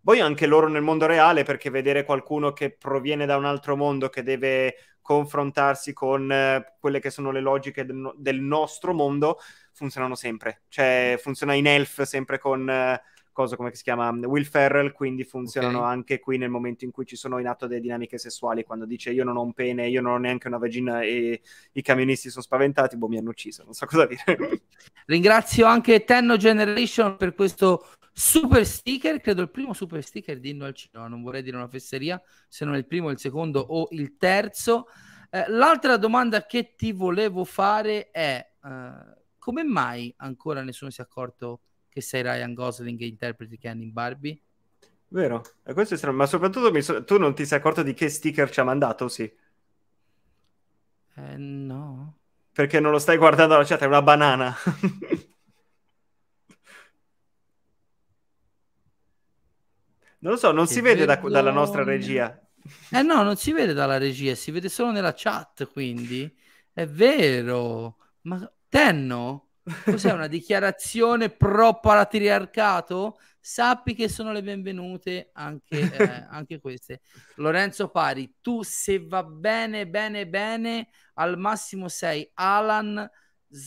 Poi 0.00 0.20
anche 0.20 0.46
loro 0.46 0.68
nel 0.68 0.82
mondo 0.82 1.06
reale, 1.06 1.42
perché 1.42 1.68
vedere 1.68 2.04
qualcuno 2.04 2.52
che 2.52 2.70
proviene 2.70 3.26
da 3.26 3.36
un 3.36 3.44
altro 3.44 3.76
mondo, 3.76 4.08
che 4.08 4.22
deve 4.22 4.76
confrontarsi 5.02 5.92
con 5.92 6.30
eh, 6.30 6.76
quelle 6.78 7.00
che 7.00 7.10
sono 7.10 7.30
le 7.32 7.40
logiche 7.40 7.84
del, 7.84 8.14
del, 8.16 8.40
nostro 8.40 8.94
mondo, 8.94 9.38
funzionano 9.72 10.14
sempre. 10.14 10.62
Cioè, 10.68 11.18
funziona 11.20 11.54
in 11.54 11.66
Elf 11.66 12.02
sempre 12.02 12.38
con 12.38 12.70
eh, 12.70 13.02
cosa 13.38 13.54
come 13.54 13.72
si 13.72 13.84
chiama 13.84 14.10
Will 14.10 14.42
Ferrell, 14.42 14.90
quindi 14.90 15.22
funzionano 15.22 15.78
okay. 15.78 15.92
anche 15.92 16.18
qui 16.18 16.38
nel 16.38 16.50
momento 16.50 16.84
in 16.84 16.90
cui 16.90 17.06
ci 17.06 17.14
sono 17.14 17.38
in 17.38 17.46
atto 17.46 17.68
delle 17.68 17.80
dinamiche 17.80 18.18
sessuali, 18.18 18.64
quando 18.64 18.84
dice 18.84 19.12
io 19.12 19.22
non 19.22 19.36
ho 19.36 19.42
un 19.42 19.52
pene, 19.52 19.88
io 19.88 20.00
non 20.00 20.14
ho 20.14 20.18
neanche 20.18 20.48
una 20.48 20.58
vagina 20.58 21.02
e 21.02 21.40
i 21.70 21.80
camionisti 21.80 22.30
sono 22.30 22.42
spaventati, 22.42 22.96
boh 22.96 23.06
mi 23.06 23.16
hanno 23.16 23.30
ucciso, 23.30 23.62
non 23.62 23.74
so 23.74 23.86
cosa 23.86 24.06
dire. 24.06 24.24
Ringrazio 25.06 25.66
anche 25.66 26.02
Tenno 26.02 26.36
Generation 26.36 27.16
per 27.16 27.32
questo 27.36 27.86
super 28.12 28.66
sticker, 28.66 29.20
credo 29.20 29.42
il 29.42 29.50
primo 29.50 29.72
super 29.72 30.02
sticker 30.02 30.40
di 30.40 30.50
Inno 30.50 30.64
al 30.64 30.74
cinema, 30.74 31.06
non 31.06 31.22
vorrei 31.22 31.44
dire 31.44 31.54
una 31.54 31.68
fesseria, 31.68 32.20
se 32.48 32.64
non 32.64 32.74
il 32.74 32.88
primo, 32.88 33.10
il 33.10 33.20
secondo 33.20 33.60
o 33.60 33.86
il 33.92 34.16
terzo. 34.16 34.88
Eh, 35.30 35.44
l'altra 35.46 35.96
domanda 35.96 36.44
che 36.44 36.74
ti 36.74 36.90
volevo 36.90 37.44
fare 37.44 38.10
è 38.10 38.44
uh, 38.62 38.68
come 39.38 39.62
mai 39.62 40.12
ancora 40.16 40.62
nessuno 40.62 40.90
si 40.90 41.00
è 41.00 41.04
accorto 41.04 41.60
che 41.98 42.04
sei 42.04 42.22
Ryan 42.22 42.54
Gosling 42.54 43.00
e 43.00 43.06
interpreti 43.06 43.58
Ken 43.58 43.82
in 43.82 43.92
Barbie. 43.92 44.40
Vero, 45.08 45.42
e 45.64 45.72
questo 45.72 45.94
è 45.94 45.96
strano, 45.96 46.16
ma 46.16 46.26
soprattutto 46.26 46.80
so... 46.80 47.02
tu 47.04 47.18
non 47.18 47.34
ti 47.34 47.44
sei 47.44 47.58
accorto 47.58 47.82
di 47.82 47.92
che 47.92 48.08
sticker 48.08 48.48
ci 48.50 48.60
ha 48.60 48.64
mandato, 48.64 49.08
sì? 49.08 49.22
Eh, 51.14 51.36
no. 51.36 52.18
Perché 52.52 52.78
non 52.78 52.92
lo 52.92 52.98
stai 52.98 53.16
guardando 53.16 53.54
alla 53.54 53.64
chat, 53.64 53.80
è 53.80 53.86
una 53.86 54.02
banana. 54.02 54.54
non 60.20 60.32
lo 60.32 60.36
so, 60.36 60.52
non 60.52 60.66
che 60.66 60.72
si 60.72 60.80
vede 60.80 61.04
da, 61.04 61.16
dalla 61.16 61.50
nostra 61.50 61.82
regia. 61.82 62.40
Eh 62.90 63.02
no, 63.02 63.22
non 63.22 63.36
si 63.36 63.52
vede 63.52 63.72
dalla 63.72 63.98
regia, 63.98 64.34
si 64.34 64.50
vede 64.50 64.68
solo 64.68 64.92
nella 64.92 65.14
chat, 65.16 65.66
quindi. 65.72 66.32
È 66.72 66.86
vero. 66.86 67.96
Ma 68.22 68.50
Tenno? 68.68 69.47
Cos'è 69.84 70.12
una 70.12 70.26
dichiarazione 70.26 71.30
pro 71.30 71.80
patriarcato? 71.80 73.18
Sappi 73.40 73.94
che 73.94 74.08
sono 74.08 74.32
le 74.32 74.42
benvenute 74.42 75.30
anche, 75.32 75.80
eh, 75.80 76.26
anche 76.28 76.60
queste. 76.60 77.00
Lorenzo 77.36 77.88
Pari, 77.88 78.36
tu 78.40 78.62
se 78.62 79.06
va 79.06 79.22
bene, 79.22 79.86
bene, 79.86 80.26
bene, 80.26 80.88
al 81.14 81.38
massimo 81.38 81.88
sei 81.88 82.28
Alan 82.34 83.08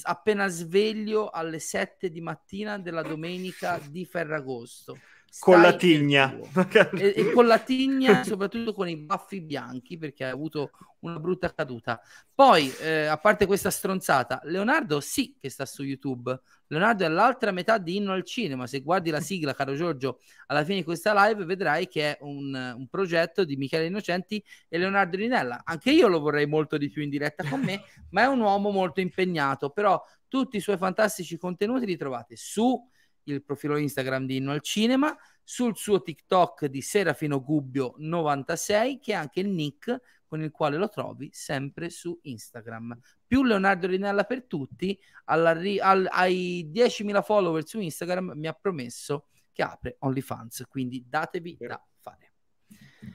appena 0.04 0.47
sveglio 0.47 1.30
alle 1.30 1.60
7 1.60 2.10
di 2.10 2.22
mattina 2.22 2.78
della 2.78 3.02
domenica 3.02 3.80
di 3.89 4.06
Ferragosto 4.06 4.99
con 5.39 5.61
la 5.61 5.75
tigna. 5.75 6.38
e, 6.93 7.13
e, 7.15 7.32
con 7.32 7.47
la 7.47 7.59
tigna 7.59 8.23
soprattutto 8.23 8.73
con 8.73 8.89
i 8.89 8.97
baffi 8.97 9.41
bianchi 9.41 9.97
perché 9.97 10.25
ha 10.25 10.32
avuto 10.32 10.71
una 10.99 11.19
brutta 11.19 11.53
caduta. 11.53 12.01
Poi 12.34 12.71
eh, 12.82 13.05
a 13.05 13.17
parte 13.17 13.45
questa 13.45 13.69
stronzata 13.69 14.41
Leonardo 14.43 14.99
sì 14.99 15.36
che 15.39 15.49
sta 15.49 15.65
su 15.65 15.84
youtube. 15.84 16.39
Leonardo 16.67 17.05
è 17.05 17.07
l'altra 17.07 17.51
metà 17.51 17.77
di 17.77 17.97
Inno 17.97 18.11
al 18.11 18.23
Cinema. 18.23 18.67
Se 18.67 18.82
guardi 18.82 19.09
la 19.09 19.21
sigla 19.21 19.53
caro 19.53 19.75
Giorgio 19.75 20.19
alla 20.47 20.63
fine 20.63 20.79
di 20.79 20.84
questa 20.84 21.13
live 21.25 21.45
vedrai 21.45 21.88
che 21.88 22.11
è 22.11 22.17
un, 22.21 22.53
un 22.53 22.88
progetto 22.88 23.45
di 23.45 23.55
Michele 23.55 23.86
Innocenti 23.86 24.43
e 24.67 24.77
Leonardo 24.77 25.15
Rinella 25.15 25.61
anche 25.63 25.91
io 25.91 26.07
lo 26.07 26.19
vorrei 26.19 26.45
molto 26.45 26.77
di 26.77 26.89
più 26.89 27.01
in 27.03 27.09
diretta 27.09 27.47
con 27.47 27.61
me 27.61 27.84
ma 28.09 28.23
è 28.23 28.25
un 28.25 28.41
uomo 28.41 28.69
molto 28.69 28.99
impegnato. 28.99 29.69
Però 29.69 30.03
tutti 30.27 30.57
i 30.57 30.61
suoi 30.61 30.77
fantastici 30.77 31.38
contenuti 31.38 31.86
li 31.86 31.97
trovate 31.97 32.36
su 32.36 32.82
il 33.24 33.43
profilo 33.43 33.78
Instagram 33.78 34.26
di 34.26 34.38
Inno 34.38 34.51
al 34.51 34.61
Cinema, 34.61 35.15
sul 35.43 35.76
suo 35.76 36.01
TikTok 36.01 36.65
di 36.65 36.82
Serafino 36.82 37.43
Gubbio 37.43 37.95
96, 37.97 38.99
che 38.99 39.11
è 39.11 39.15
anche 39.15 39.41
il 39.41 39.49
nick 39.49 39.99
con 40.26 40.41
il 40.41 40.51
quale 40.51 40.78
lo 40.78 40.88
trovi 40.88 41.30
sempre 41.34 41.89
su 41.89 42.17
Instagram. 42.22 42.97
Più 43.28 43.43
Leonardo 43.43 43.88
Rinella 43.88 44.24
per 44.24 44.45
tutti, 44.45 44.97
al, 45.26 46.07
ai 46.09 46.69
10.000 46.74 47.22
follower 47.22 47.67
su 47.67 47.80
Instagram 47.80 48.32
mi 48.36 48.47
ha 48.47 48.53
promesso 48.53 49.28
che 49.51 49.61
apre 49.61 49.97
OnlyFans, 49.99 50.65
quindi 50.69 51.05
datevi 51.07 51.57
da. 51.59 51.86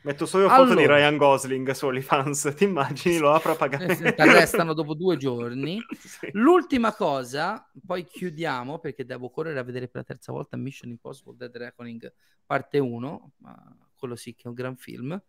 Metto 0.03 0.27
solo 0.27 0.49
allora, 0.49 0.69
foto 0.69 0.79
di 0.79 0.87
Ryan 0.87 1.17
Gosling 1.17 1.71
su 1.71 1.87
OnlyFans, 1.87 2.55
ti 2.57 2.65
immagini? 2.65 3.19
Lo 3.19 3.33
apro 3.33 3.53
a 3.53 3.57
pagare. 3.57 3.87
Arrestano 4.17 4.73
dopo 4.73 4.95
due 4.95 5.17
giorni. 5.19 5.81
sì. 5.99 6.29
L'ultima 6.33 6.93
cosa, 6.95 7.69
poi 7.85 8.05
chiudiamo 8.05 8.79
perché 8.79 9.05
devo 9.05 9.31
correre 9.31 9.59
a 9.59 9.63
vedere 9.63 9.87
per 9.87 10.03
la 10.03 10.07
terza 10.07 10.33
volta 10.33 10.57
Mission 10.57 10.91
Impossible 10.91 11.37
Dead 11.37 11.57
Reckoning 11.57 12.13
parte 12.45 12.79
1, 12.79 13.33
ma 13.39 13.77
quello 13.95 14.17
sì 14.17 14.35
che 14.35 14.45
è 14.45 14.49
un 14.49 14.55
gran 14.55 14.77
film, 14.77 15.21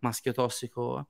maschio 0.00 0.32
tossico. 0.32 1.08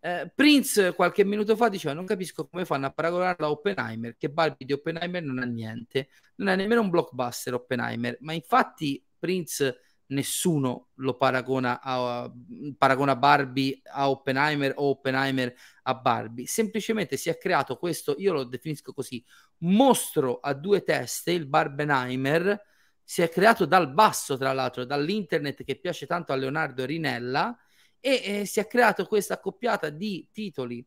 Eh, 0.00 0.30
Prince 0.32 0.94
qualche 0.94 1.24
minuto 1.24 1.56
fa 1.56 1.68
diceva 1.68 1.92
non 1.92 2.06
capisco 2.06 2.46
come 2.46 2.64
fanno 2.64 2.86
a 2.86 2.90
paragonarla 2.90 3.46
a 3.46 3.50
Oppenheimer, 3.50 4.16
che 4.16 4.30
Barbie 4.30 4.66
di 4.66 4.72
Oppenheimer 4.72 5.22
non 5.22 5.38
ha 5.38 5.44
niente, 5.44 6.10
non 6.36 6.48
è 6.48 6.56
nemmeno 6.56 6.80
un 6.80 6.90
blockbuster 6.90 7.54
Oppenheimer, 7.54 8.18
ma 8.20 8.32
infatti 8.32 9.04
Prince 9.18 9.80
nessuno 10.08 10.88
lo 10.96 11.16
paragona 11.16 11.80
a, 11.82 12.30
paragona 12.76 13.16
Barbie 13.16 13.80
a 13.84 14.10
Oppenheimer 14.10 14.74
o 14.76 14.90
Oppenheimer 14.90 15.54
a 15.82 15.94
Barbie. 15.94 16.46
Semplicemente 16.46 17.16
si 17.16 17.28
è 17.28 17.38
creato 17.38 17.76
questo, 17.76 18.14
io 18.18 18.32
lo 18.32 18.44
definisco 18.44 18.92
così, 18.92 19.24
mostro 19.58 20.38
a 20.40 20.54
due 20.54 20.82
teste, 20.82 21.32
il 21.32 21.46
Barbenheimer, 21.46 22.60
si 23.02 23.22
è 23.22 23.28
creato 23.28 23.64
dal 23.64 23.92
basso, 23.92 24.36
tra 24.36 24.52
l'altro, 24.52 24.84
dall'internet 24.84 25.64
che 25.64 25.76
piace 25.76 26.06
tanto 26.06 26.32
a 26.32 26.36
Leonardo 26.36 26.84
Rinella 26.84 27.56
e 28.00 28.22
eh, 28.24 28.44
si 28.44 28.60
è 28.60 28.66
creato 28.66 29.06
questa 29.06 29.34
accoppiata 29.34 29.88
di 29.88 30.28
titoli 30.30 30.84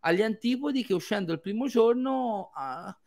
agli 0.00 0.22
antipodi 0.22 0.84
che 0.84 0.94
uscendo 0.94 1.32
il 1.32 1.40
primo 1.40 1.66
giorno... 1.66 2.50
Uh, 2.54 3.02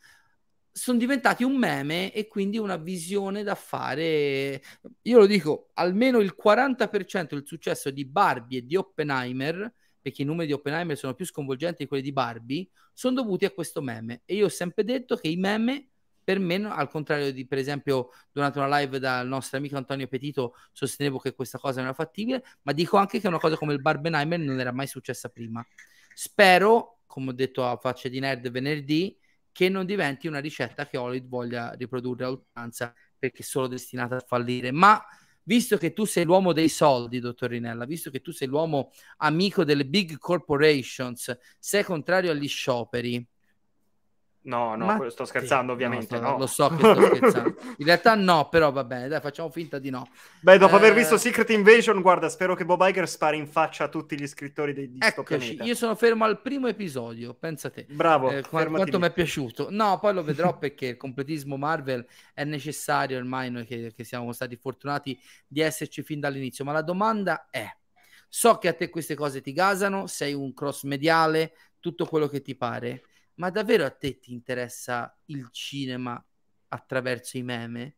sono 0.77 0.99
diventati 0.99 1.43
un 1.43 1.57
meme 1.57 2.13
e 2.13 2.27
quindi 2.27 2.59
una 2.59 2.77
visione 2.77 3.41
da 3.41 3.55
fare. 3.55 4.61
Io 5.01 5.17
lo 5.17 5.25
dico, 5.25 5.71
almeno 5.73 6.19
il 6.19 6.35
40% 6.39 7.29
del 7.29 7.47
successo 7.47 7.89
di 7.89 8.05
Barbie 8.05 8.59
e 8.59 8.65
di 8.65 8.75
Oppenheimer, 8.75 9.73
perché 9.99 10.21
i 10.21 10.25
numeri 10.25 10.45
di 10.45 10.53
Oppenheimer 10.53 10.95
sono 10.95 11.15
più 11.15 11.25
sconvolgenti 11.25 11.81
di 11.81 11.87
quelli 11.87 12.03
di 12.03 12.13
Barbie, 12.13 12.69
sono 12.93 13.15
dovuti 13.15 13.45
a 13.45 13.51
questo 13.51 13.81
meme. 13.81 14.21
E 14.25 14.35
io 14.35 14.45
ho 14.45 14.49
sempre 14.49 14.83
detto 14.83 15.15
che 15.15 15.29
i 15.29 15.35
meme, 15.35 15.87
per 16.23 16.37
me, 16.37 16.63
al 16.67 16.89
contrario 16.89 17.33
di, 17.33 17.47
per 17.47 17.57
esempio, 17.57 18.09
durante 18.31 18.59
una 18.59 18.77
live 18.77 18.99
dal 18.99 19.27
nostro 19.27 19.57
amico 19.57 19.77
Antonio 19.77 20.07
Petito, 20.07 20.53
sostenevo 20.73 21.17
che 21.17 21.33
questa 21.33 21.57
cosa 21.57 21.77
non 21.77 21.85
era 21.85 21.95
fattibile, 21.95 22.43
ma 22.61 22.71
dico 22.71 22.97
anche 22.97 23.19
che 23.19 23.27
una 23.27 23.39
cosa 23.39 23.57
come 23.57 23.73
il 23.73 23.81
Barbenheimer 23.81 24.37
non 24.37 24.59
era 24.59 24.71
mai 24.71 24.85
successa 24.85 25.29
prima. 25.29 25.65
Spero, 26.13 26.99
come 27.07 27.31
ho 27.31 27.33
detto 27.33 27.65
a 27.65 27.77
faccia 27.77 28.09
di 28.09 28.19
nerd 28.19 28.51
venerdì, 28.51 29.17
che 29.57 29.69
non 29.69 29.87
diventi 29.87 30.27
una 30.27 30.37
ricetta 30.37 30.85
che 30.85 30.97
Hollywood 30.97 31.27
voglia 31.27 31.71
riprodurre 31.71 32.25
a 32.25 32.29
oltranza 32.29 32.93
perché 33.17 33.39
è 33.39 33.43
solo 33.43 33.65
destinata 33.65 34.17
a 34.17 34.23
fallire. 34.23 34.69
Ma 34.69 35.03
visto 35.41 35.77
che 35.77 35.93
tu 35.93 36.05
sei 36.05 36.25
l'uomo 36.25 36.53
dei 36.53 36.69
soldi, 36.69 37.19
dottor 37.19 37.49
Rinella, 37.49 37.85
visto 37.85 38.11
che 38.11 38.21
tu 38.21 38.31
sei 38.31 38.47
l'uomo 38.47 38.91
amico 39.17 39.63
delle 39.63 39.87
big 39.87 40.19
corporations, 40.19 41.35
sei 41.57 41.83
contrario 41.83 42.29
agli 42.29 42.47
scioperi, 42.47 43.27
No, 44.47 44.75
no, 44.75 44.85
Ma... 44.85 45.09
sto 45.09 45.25
scherzando 45.25 45.73
ovviamente. 45.73 46.19
No, 46.19 46.31
no. 46.31 46.37
Lo 46.37 46.47
so 46.47 46.69
che 46.69 46.77
sto 46.77 47.15
scherzando. 47.15 47.55
In 47.77 47.85
realtà 47.85 48.15
no, 48.15 48.47
però 48.49 48.71
va 48.71 48.83
bene, 48.83 49.07
dai, 49.07 49.19
facciamo 49.19 49.49
finta 49.49 49.77
di 49.77 49.89
no. 49.89 50.07
Beh, 50.39 50.57
dopo 50.57 50.75
eh... 50.75 50.77
aver 50.77 50.93
visto 50.93 51.17
Secret 51.17 51.49
Invasion, 51.49 52.01
guarda, 52.01 52.29
spero 52.29 52.55
che 52.55 52.63
Bob 52.63 52.81
Iger 52.81 53.09
spari 53.09 53.37
in 53.37 53.47
faccia 53.47 53.85
a 53.85 53.87
tutti 53.89 54.17
gli 54.17 54.25
scrittori 54.25 54.73
di, 54.73 54.91
di 54.91 54.99
Eccoci, 55.01 55.61
io 55.61 55.75
sono 55.75 55.95
fermo 55.95 56.23
al 56.23 56.41
primo 56.41 56.67
episodio, 56.67 57.33
pensa 57.33 57.69
te. 57.69 57.85
Bravo. 57.89 58.31
Eh, 58.31 58.43
quanto 58.47 58.99
mi 58.99 59.07
è 59.07 59.11
piaciuto. 59.11 59.67
No, 59.69 59.99
poi 59.99 60.13
lo 60.13 60.23
vedrò 60.23 60.55
perché 60.59 60.87
il 60.87 60.97
completismo 60.97 61.57
Marvel 61.57 62.05
è 62.33 62.45
necessario 62.45 63.17
ormai 63.17 63.51
noi 63.51 63.65
che, 63.65 63.91
che 63.93 64.03
siamo 64.05 64.31
stati 64.31 64.55
fortunati 64.55 65.19
di 65.45 65.59
esserci 65.59 66.03
fin 66.03 66.19
dall'inizio, 66.19 66.63
ma 66.63 66.71
la 66.71 66.81
domanda 66.81 67.47
è 67.49 67.69
so 68.29 68.57
che 68.57 68.67
a 68.67 68.73
te 68.73 68.89
queste 68.89 69.15
cose 69.15 69.41
ti 69.41 69.51
gasano, 69.51 70.07
sei 70.07 70.33
un 70.33 70.53
cross 70.53 70.83
mediale, 70.83 71.53
tutto 71.79 72.05
quello 72.05 72.27
che 72.27 72.41
ti 72.41 72.55
pare 72.55 73.03
ma 73.37 73.49
davvero 73.49 73.85
a 73.85 73.89
te 73.89 74.19
ti 74.19 74.31
interessa 74.31 75.15
il 75.25 75.49
cinema 75.51 76.23
attraverso 76.69 77.37
i 77.37 77.43
meme? 77.43 77.95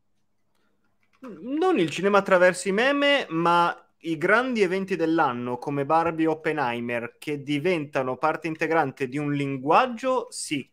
Non 1.20 1.78
il 1.80 1.90
cinema 1.90 2.20
attraverso 2.20 2.70
i 2.70 2.72
meme, 2.72 3.26
ma 3.30 3.76
i 4.04 4.18
grandi 4.18 4.62
eventi 4.62 4.96
dell'anno 4.96 5.58
come 5.58 5.86
Barbie 5.86 6.28
Oppenheimer 6.28 7.16
che 7.18 7.44
diventano 7.44 8.18
parte 8.18 8.48
integrante 8.48 9.08
di 9.08 9.18
un 9.18 9.34
linguaggio, 9.34 10.28
sì. 10.30 10.70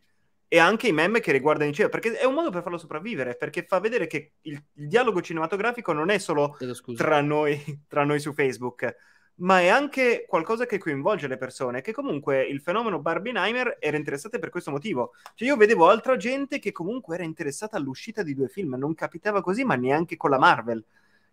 E 0.48 0.58
anche 0.58 0.86
i 0.86 0.92
meme 0.92 1.18
che 1.18 1.32
riguardano 1.32 1.70
il 1.70 1.74
cinema, 1.74 1.92
perché 1.92 2.16
è 2.16 2.24
un 2.24 2.34
modo 2.34 2.50
per 2.50 2.62
farlo 2.62 2.78
sopravvivere, 2.78 3.36
perché 3.36 3.64
fa 3.64 3.80
vedere 3.80 4.06
che 4.06 4.34
il, 4.42 4.62
il 4.74 4.86
dialogo 4.88 5.20
cinematografico 5.20 5.92
non 5.92 6.08
è 6.10 6.18
solo 6.18 6.56
tra 6.94 7.20
noi, 7.20 7.82
tra 7.88 8.04
noi 8.04 8.20
su 8.20 8.32
Facebook, 8.32 8.94
ma 9.36 9.60
è 9.60 9.68
anche 9.68 10.24
qualcosa 10.26 10.64
che 10.64 10.78
coinvolge 10.78 11.28
le 11.28 11.36
persone, 11.36 11.82
che 11.82 11.92
comunque 11.92 12.42
il 12.44 12.60
fenomeno 12.60 13.00
Barbenheimer 13.00 13.76
era 13.80 13.96
interessato 13.96 14.38
per 14.38 14.48
questo 14.48 14.70
motivo. 14.70 15.12
Cioè 15.34 15.48
io 15.48 15.56
vedevo 15.56 15.88
altra 15.88 16.16
gente 16.16 16.58
che 16.58 16.72
comunque 16.72 17.16
era 17.16 17.24
interessata 17.24 17.76
all'uscita 17.76 18.22
di 18.22 18.34
due 18.34 18.48
film, 18.48 18.74
non 18.76 18.94
capitava 18.94 19.42
così, 19.42 19.64
ma 19.64 19.74
neanche 19.74 20.16
con 20.16 20.30
la 20.30 20.38
Marvel. 20.38 20.82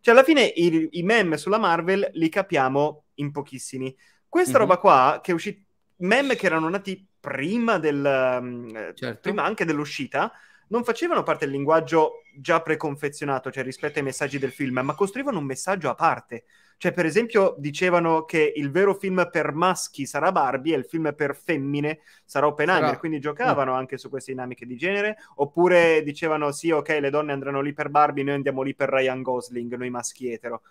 Cioè 0.01 0.13
alla 0.13 0.23
fine 0.23 0.43
i, 0.43 0.89
i 0.91 1.03
meme 1.03 1.37
sulla 1.37 1.57
Marvel 1.57 2.09
li 2.13 2.27
capiamo 2.27 3.05
in 3.15 3.31
pochissimi. 3.31 3.95
Questa 4.27 4.57
mm-hmm. 4.57 4.61
roba 4.61 4.77
qua, 4.77 5.19
che 5.23 5.31
è 5.31 5.33
uscita, 5.33 5.61
meme 5.97 6.35
che 6.35 6.45
erano 6.45 6.67
nati 6.67 7.07
prima 7.19 7.77
del... 7.77 8.39
Mm, 8.41 8.69
certo. 8.95 9.19
prima 9.21 9.45
anche 9.45 9.63
dell'uscita, 9.63 10.33
non 10.67 10.83
facevano 10.83 11.23
parte 11.23 11.45
del 11.45 11.53
linguaggio 11.53 12.23
già 12.35 12.61
preconfezionato, 12.61 13.49
cioè 13.49 13.63
rispetto 13.63 13.99
ai 13.99 14.05
messaggi 14.05 14.39
del 14.39 14.51
film, 14.51 14.79
ma 14.79 14.95
costruivano 14.95 15.37
un 15.37 15.45
messaggio 15.45 15.89
a 15.89 15.95
parte. 15.95 16.43
Cioè, 16.77 16.91
per 16.91 17.05
esempio, 17.05 17.55
dicevano 17.57 18.25
che 18.25 18.51
il 18.55 18.71
vero 18.71 18.93
film 18.93 19.29
per 19.31 19.53
maschi 19.53 20.05
sarà 20.05 20.31
Barbie 20.31 20.73
e 20.73 20.77
il 20.77 20.85
film 20.85 21.13
per 21.15 21.35
femmine 21.35 21.99
sarà 22.25 22.47
Oppenheimer, 22.47 22.87
sarà... 22.87 22.99
quindi 22.99 23.19
giocavano 23.19 23.71
mm. 23.71 23.75
anche 23.75 23.97
su 23.97 24.09
queste 24.09 24.31
dinamiche 24.31 24.65
di 24.65 24.75
genere, 24.75 25.17
oppure 25.35 26.03
dicevano 26.03 26.51
sì, 26.51 26.71
ok, 26.71 26.97
le 26.99 27.09
donne 27.09 27.31
andranno 27.31 27.61
lì 27.61 27.73
per 27.73 27.89
Barbie, 27.89 28.23
noi 28.23 28.35
andiamo 28.35 28.61
lì 28.61 28.75
per 28.75 28.89
Ryan 28.89 29.21
Gosling, 29.21 29.73
noi 29.75 29.89
maschi 29.89 30.31
etero. 30.31 30.61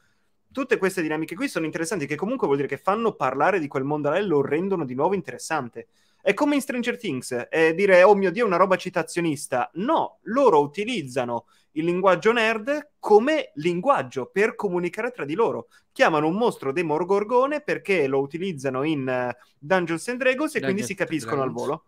Tutte 0.52 0.76
queste 0.76 1.00
dinamiche 1.00 1.34
qui 1.34 1.48
sono 1.48 1.64
interessanti, 1.64 2.06
che 2.06 2.16
comunque 2.16 2.46
vuol 2.46 2.58
dire 2.58 2.68
che 2.68 2.76
fanno 2.76 3.14
parlare 3.14 3.58
di 3.58 3.68
quel 3.68 3.84
mondo 3.84 4.10
là 4.10 4.16
e 4.16 4.22
lo 4.22 4.42
rendono 4.42 4.84
di 4.84 4.94
nuovo 4.94 5.14
interessante. 5.14 5.86
È 6.20 6.34
come 6.34 6.54
in 6.54 6.60
Stranger 6.60 6.98
Things, 6.98 7.32
è 7.32 7.74
dire, 7.74 8.02
oh 8.02 8.14
mio 8.14 8.30
Dio, 8.30 8.44
una 8.44 8.56
roba 8.56 8.76
citazionista. 8.76 9.70
No, 9.74 10.18
loro 10.24 10.60
utilizzano 10.60 11.46
il 11.72 11.84
linguaggio 11.84 12.32
nerd 12.32 12.90
come 12.98 13.52
linguaggio 13.54 14.26
per 14.26 14.54
comunicare 14.54 15.10
tra 15.10 15.24
di 15.24 15.34
loro. 15.34 15.68
Chiamano 15.92 16.26
un 16.26 16.34
mostro 16.34 16.72
Demogorgone 16.72 17.60
perché 17.60 18.06
lo 18.06 18.20
utilizzano 18.20 18.82
in 18.82 19.06
uh, 19.06 19.42
Dungeons 19.58 20.08
and 20.08 20.18
Dragons 20.18 20.54
e 20.54 20.60
Dungeons 20.60 20.64
quindi 20.64 20.82
si 20.82 20.94
capiscono 20.94 21.42
al 21.42 21.50
volo. 21.50 21.84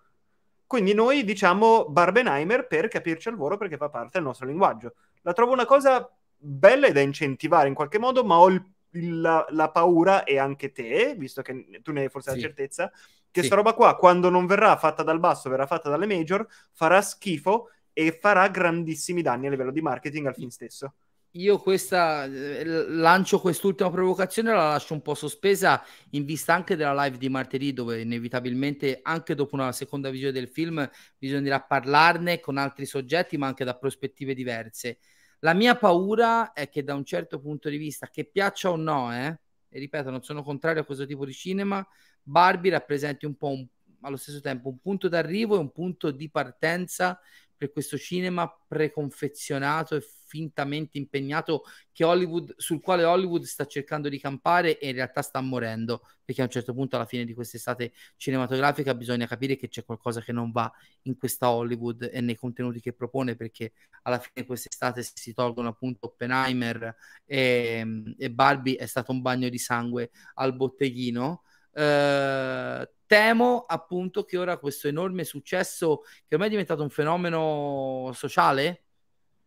Quindi 0.66 0.94
noi 0.94 1.24
diciamo 1.24 1.86
Barbenheimer 1.88 2.66
per 2.66 2.88
capirci 2.88 3.28
al 3.28 3.36
volo 3.36 3.56
perché 3.56 3.76
fa 3.76 3.88
parte 3.88 4.12
del 4.14 4.22
nostro 4.22 4.46
linguaggio. 4.46 4.94
La 5.22 5.32
trovo 5.32 5.52
una 5.52 5.66
cosa 5.66 6.10
bella 6.36 6.86
e 6.86 6.92
da 6.92 7.00
incentivare 7.00 7.68
in 7.68 7.74
qualche 7.74 7.98
modo, 7.98 8.24
ma 8.24 8.38
ho 8.38 8.48
il, 8.48 9.20
la, 9.20 9.46
la, 9.50 9.70
paura, 9.70 10.24
e 10.24 10.38
anche 10.38 10.72
te, 10.72 11.14
visto 11.16 11.42
che 11.42 11.80
tu 11.82 11.92
ne 11.92 12.02
hai 12.02 12.08
forse 12.08 12.30
sì. 12.30 12.36
la 12.36 12.42
certezza, 12.42 12.90
che 13.30 13.40
sì. 13.40 13.46
sta 13.46 13.56
roba 13.56 13.74
qua, 13.74 13.96
quando 13.96 14.30
non 14.30 14.46
verrà 14.46 14.76
fatta 14.76 15.02
dal 15.02 15.20
basso, 15.20 15.48
verrà 15.48 15.66
fatta 15.66 15.90
dalle 15.90 16.06
major, 16.06 16.46
farà 16.72 17.00
schifo 17.02 17.70
e 17.94 18.18
farà 18.20 18.48
grandissimi 18.48 19.22
danni 19.22 19.46
a 19.46 19.50
livello 19.50 19.70
di 19.70 19.80
marketing 19.80 20.26
al 20.26 20.34
film 20.34 20.48
stesso. 20.48 20.92
Io 21.36 21.58
questa 21.58 22.26
eh, 22.26 22.64
lancio 22.64 23.40
quest'ultima 23.40 23.90
provocazione, 23.90 24.52
la 24.52 24.68
lascio 24.68 24.94
un 24.94 25.02
po' 25.02 25.14
sospesa 25.14 25.82
in 26.10 26.24
vista 26.24 26.54
anche 26.54 26.76
della 26.76 26.94
live 27.04 27.16
di 27.16 27.28
martedì, 27.28 27.72
dove 27.72 28.00
inevitabilmente 28.00 29.00
anche 29.02 29.34
dopo 29.34 29.56
una 29.56 29.72
seconda 29.72 30.10
visione 30.10 30.32
del 30.32 30.48
film 30.48 30.88
bisognerà 31.18 31.60
parlarne 31.60 32.38
con 32.38 32.56
altri 32.56 32.86
soggetti, 32.86 33.36
ma 33.36 33.48
anche 33.48 33.64
da 33.64 33.76
prospettive 33.76 34.32
diverse. 34.34 34.98
La 35.40 35.54
mia 35.54 35.74
paura 35.74 36.52
è 36.52 36.68
che 36.68 36.84
da 36.84 36.94
un 36.94 37.04
certo 37.04 37.40
punto 37.40 37.68
di 37.68 37.78
vista, 37.78 38.08
che 38.08 38.24
piaccia 38.24 38.70
o 38.70 38.76
no, 38.76 39.12
eh, 39.12 39.36
e 39.68 39.78
ripeto, 39.80 40.10
non 40.10 40.22
sono 40.22 40.44
contrario 40.44 40.82
a 40.82 40.84
questo 40.84 41.04
tipo 41.04 41.26
di 41.26 41.32
cinema, 41.32 41.84
Barbie 42.22 42.70
rappresenti 42.70 43.26
un 43.26 43.34
po' 43.36 43.48
un, 43.48 43.66
allo 44.02 44.16
stesso 44.16 44.40
tempo 44.40 44.68
un 44.68 44.78
punto 44.78 45.08
d'arrivo 45.08 45.56
e 45.56 45.58
un 45.58 45.72
punto 45.72 46.12
di 46.12 46.30
partenza 46.30 47.18
per 47.56 47.72
questo 47.72 47.96
cinema 47.96 48.48
preconfezionato 48.66 49.96
e 49.96 50.02
fintamente 50.34 50.98
impegnato 50.98 51.62
Hollywood, 52.00 52.54
sul 52.56 52.80
quale 52.80 53.04
Hollywood 53.04 53.44
sta 53.44 53.66
cercando 53.66 54.08
di 54.08 54.18
campare 54.18 54.78
e 54.78 54.88
in 54.88 54.94
realtà 54.94 55.22
sta 55.22 55.40
morendo 55.40 56.02
perché 56.24 56.40
a 56.40 56.44
un 56.44 56.50
certo 56.50 56.74
punto 56.74 56.96
alla 56.96 57.04
fine 57.04 57.24
di 57.24 57.34
quest'estate 57.34 57.92
cinematografica 58.16 58.94
bisogna 58.94 59.26
capire 59.26 59.54
che 59.56 59.68
c'è 59.68 59.84
qualcosa 59.84 60.20
che 60.20 60.32
non 60.32 60.50
va 60.50 60.72
in 61.02 61.16
questa 61.16 61.50
Hollywood 61.50 62.10
e 62.12 62.20
nei 62.20 62.34
contenuti 62.34 62.80
che 62.80 62.92
propone 62.92 63.36
perché 63.36 63.74
alla 64.02 64.18
fine 64.18 64.44
quest'estate 64.44 65.02
si 65.02 65.32
tolgono 65.32 65.68
appunto 65.68 66.06
Oppenheimer 66.06 66.96
e, 67.24 68.02
e 68.18 68.30
Barbie 68.30 68.76
è 68.76 68.86
stato 68.86 69.12
un 69.12 69.22
bagno 69.22 69.48
di 69.48 69.58
sangue 69.58 70.10
al 70.34 70.56
botteghino 70.56 71.42
eh, 71.74 72.90
temo 73.06 73.64
appunto 73.66 74.24
che 74.24 74.38
ora 74.38 74.56
questo 74.58 74.88
enorme 74.88 75.24
successo, 75.24 76.02
che 76.26 76.34
ormai 76.34 76.48
è 76.48 76.50
diventato 76.50 76.82
un 76.82 76.90
fenomeno 76.90 78.10
sociale, 78.14 78.84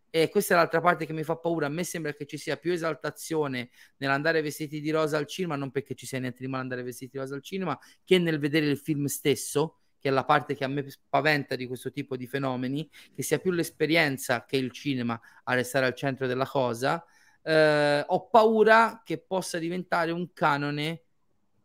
e 0.09 0.29
questa 0.29 0.53
è 0.53 0.57
l'altra 0.57 0.79
parte 0.81 1.05
che 1.05 1.13
mi 1.13 1.23
fa 1.23 1.35
paura. 1.35 1.67
A 1.67 1.69
me 1.69 1.83
sembra 1.83 2.13
che 2.13 2.25
ci 2.25 2.37
sia 2.37 2.57
più 2.57 2.71
esaltazione 2.71 3.69
nell'andare 3.97 4.41
vestiti 4.41 4.79
di 4.79 4.89
rosa 4.89 5.17
al 5.17 5.27
cinema, 5.27 5.55
non 5.55 5.71
perché 5.71 5.95
ci 5.95 6.05
sia 6.05 6.19
niente 6.19 6.39
di 6.39 6.47
male 6.47 6.63
andare 6.63 6.83
vestiti 6.83 7.11
di 7.13 7.17
rosa 7.17 7.35
al 7.35 7.43
cinema, 7.43 7.77
che 8.03 8.17
nel 8.17 8.39
vedere 8.39 8.65
il 8.67 8.77
film 8.77 9.05
stesso, 9.05 9.79
che 9.99 10.09
è 10.09 10.11
la 10.11 10.23
parte 10.23 10.55
che 10.55 10.63
a 10.63 10.67
me 10.67 10.89
spaventa 10.89 11.55
di 11.55 11.67
questo 11.67 11.91
tipo 11.91 12.15
di 12.15 12.25
fenomeni, 12.25 12.89
che 13.13 13.21
sia 13.21 13.39
più 13.39 13.51
l'esperienza 13.51 14.45
che 14.45 14.57
il 14.57 14.71
cinema 14.71 15.19
a 15.43 15.53
restare 15.53 15.85
al 15.85 15.93
centro 15.93 16.25
della 16.27 16.47
cosa. 16.47 17.03
Eh, 17.41 18.03
ho 18.07 18.29
paura 18.29 19.01
che 19.03 19.19
possa 19.19 19.57
diventare 19.57 20.11
un 20.11 20.31
canone 20.33 21.06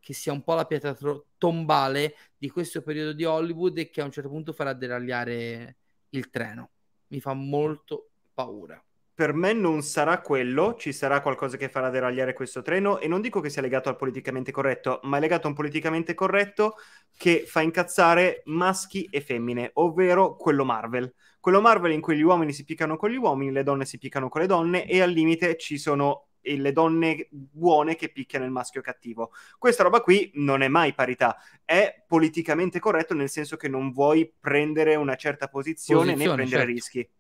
che 0.03 0.13
sia 0.15 0.33
un 0.33 0.43
po' 0.43 0.55
la 0.55 0.67
pietra 0.67 0.97
tombale 1.39 2.17
di 2.37 2.51
questo 2.51 2.83
periodo 2.83 3.13
di 3.13 3.25
Hollywood 3.25 3.79
e 3.79 3.89
che 3.89 4.01
a 4.01 4.05
un 4.05 4.11
certo 4.11 4.29
punto 4.29 4.53
farà 4.53 4.73
deragliare 4.73 5.77
il 6.11 6.29
treno. 6.29 6.71
Mi 7.09 7.21
fa 7.21 7.35
molto 7.35 8.11
paura. 8.35 8.83
Per 9.15 9.33
me 9.33 9.53
non 9.53 9.83
sarà 9.83 10.21
quello, 10.21 10.75
ci 10.75 10.93
sarà 10.93 11.21
qualcosa 11.21 11.57
che 11.57 11.69
farà 11.69 11.89
deragliare 11.89 12.33
questo 12.33 12.63
treno 12.63 12.99
e 12.99 13.07
non 13.07 13.21
dico 13.21 13.41
che 13.41 13.49
sia 13.49 13.63
legato 13.63 13.89
al 13.89 13.97
politicamente 13.97 14.51
corretto, 14.51 14.99
ma 15.05 15.19
è 15.19 15.21
legato 15.21 15.47
a 15.47 15.51
un 15.51 15.55
politicamente 15.55 16.15
corretto 16.15 16.75
che 17.17 17.45
fa 17.47 17.61
incazzare 17.61 18.43
maschi 18.47 19.05
e 19.05 19.21
femmine, 19.21 19.71
ovvero 19.75 20.35
quello 20.35 20.65
Marvel. 20.65 21.15
Quello 21.39 21.61
Marvel 21.61 21.93
in 21.93 22.01
cui 22.01 22.17
gli 22.17 22.23
uomini 22.23 22.53
si 22.53 22.65
piccano 22.65 22.97
con 22.97 23.11
gli 23.11 23.17
uomini, 23.17 23.53
le 23.53 23.63
donne 23.63 23.85
si 23.85 23.99
piccano 23.99 24.29
con 24.29 24.41
le 24.41 24.49
donne 24.49 24.85
e 24.87 25.01
al 25.01 25.11
limite 25.11 25.57
ci 25.57 25.79
sono 25.79 26.27
le 26.43 26.73
donne 26.73 27.29
buone 27.31 27.95
che 27.95 28.09
picchiano 28.09 28.45
il 28.45 28.51
maschio 28.51 28.81
cattivo. 28.81 29.33
Questa 29.59 29.83
roba 29.83 30.01
qui 30.01 30.31
non 30.35 30.63
è 30.63 30.69
mai 30.69 30.93
parità, 30.95 31.37
è 31.65 32.05
politicamente 32.07 32.79
corretto 32.79 33.15
nel 33.15 33.29
senso 33.29 33.57
che 33.57 33.69
non 33.69 33.93
vuoi 33.93 34.33
prendere 34.39 34.95
una 34.95 35.17
certa 35.17 35.49
posizione, 35.49 36.13
posizione 36.13 36.29
né 36.29 36.35
prendere 36.35 36.63
certo. 36.63 36.73
rischi. 36.73 37.11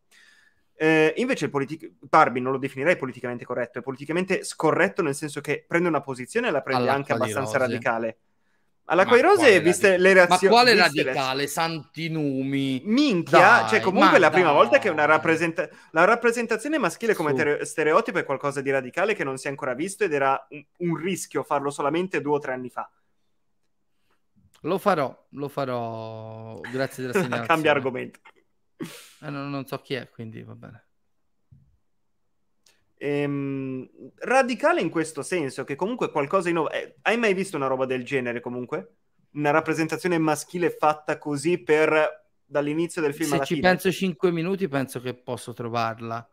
Eh, 0.74 1.14
invece 1.18 1.44
il 1.44 1.50
politi- 1.50 1.96
Barbie 2.00 2.42
non 2.42 2.52
lo 2.52 2.58
definirei 2.58 2.96
politicamente 2.96 3.44
corretto, 3.44 3.78
è 3.78 3.82
politicamente 3.82 4.42
scorretto 4.42 5.02
nel 5.02 5.14
senso 5.14 5.40
che 5.40 5.64
prende 5.66 5.88
una 5.88 6.00
posizione 6.00 6.48
e 6.48 6.50
la 6.50 6.62
prende 6.62 6.90
All'acqua 6.90 6.98
anche 6.98 7.12
abbastanza 7.12 7.58
radicale. 7.58 8.18
All'acqua 8.92 9.16
di 9.16 9.22
rose, 9.22 9.60
viste 9.60 9.88
radic- 9.88 10.02
le 10.02 10.12
reazioni... 10.12 10.54
Ma 10.54 10.60
quale 10.60 10.76
radicale? 10.76 11.40
Le... 11.40 11.46
Santi 11.46 12.08
numi! 12.10 12.82
Minchia! 12.84 13.38
Dai, 13.38 13.68
cioè 13.68 13.80
comunque 13.80 14.16
è 14.16 14.20
la 14.20 14.28
prima 14.28 14.52
volta 14.52 14.78
che 14.78 14.90
una 14.90 15.06
rappresenta- 15.06 15.66
la 15.92 16.04
rappresentazione 16.04 16.76
maschile 16.76 17.14
come 17.14 17.32
ter- 17.32 17.62
stereotipo 17.62 18.18
è 18.18 18.24
qualcosa 18.24 18.60
di 18.60 18.70
radicale 18.70 19.14
che 19.14 19.24
non 19.24 19.38
si 19.38 19.46
è 19.46 19.50
ancora 19.50 19.72
visto 19.72 20.04
ed 20.04 20.12
era 20.12 20.46
un, 20.50 20.62
un 20.78 20.96
rischio 20.96 21.42
farlo 21.42 21.70
solamente 21.70 22.20
due 22.20 22.34
o 22.34 22.38
tre 22.38 22.52
anni 22.52 22.68
fa. 22.68 22.90
Lo 24.60 24.76
farò, 24.76 25.26
lo 25.30 25.48
farò, 25.48 26.60
grazie 26.60 27.06
della 27.06 27.14
segnalazione. 27.18 27.46
Cambia 27.46 27.70
argomento. 27.70 28.20
Eh, 29.22 29.30
non, 29.30 29.48
non, 29.48 29.66
so 29.66 29.78
chi 29.78 29.94
è, 29.94 30.10
quindi 30.10 30.42
va 30.42 30.54
bene. 30.54 30.84
Ehm, 33.04 33.88
radicale 34.18 34.80
in 34.80 34.88
questo 34.88 35.22
senso, 35.22 35.64
che 35.64 35.74
comunque 35.74 36.12
qualcosa 36.12 36.46
di 36.46 36.54
nuovo... 36.54 36.70
Eh, 36.70 36.98
hai 37.02 37.16
mai 37.16 37.34
visto 37.34 37.56
una 37.56 37.66
roba 37.66 37.84
del 37.84 38.04
genere 38.04 38.38
comunque? 38.38 38.94
Una 39.32 39.50
rappresentazione 39.50 40.18
maschile 40.18 40.70
fatta 40.70 41.18
così 41.18 41.60
per 41.60 42.30
dall'inizio 42.44 43.02
del 43.02 43.12
film 43.12 43.30
Se 43.30 43.44
ci 43.44 43.54
fine? 43.56 43.68
penso 43.68 43.90
5 43.90 44.30
minuti 44.30 44.68
penso 44.68 45.00
che 45.00 45.14
posso 45.14 45.52
trovarla. 45.52 46.24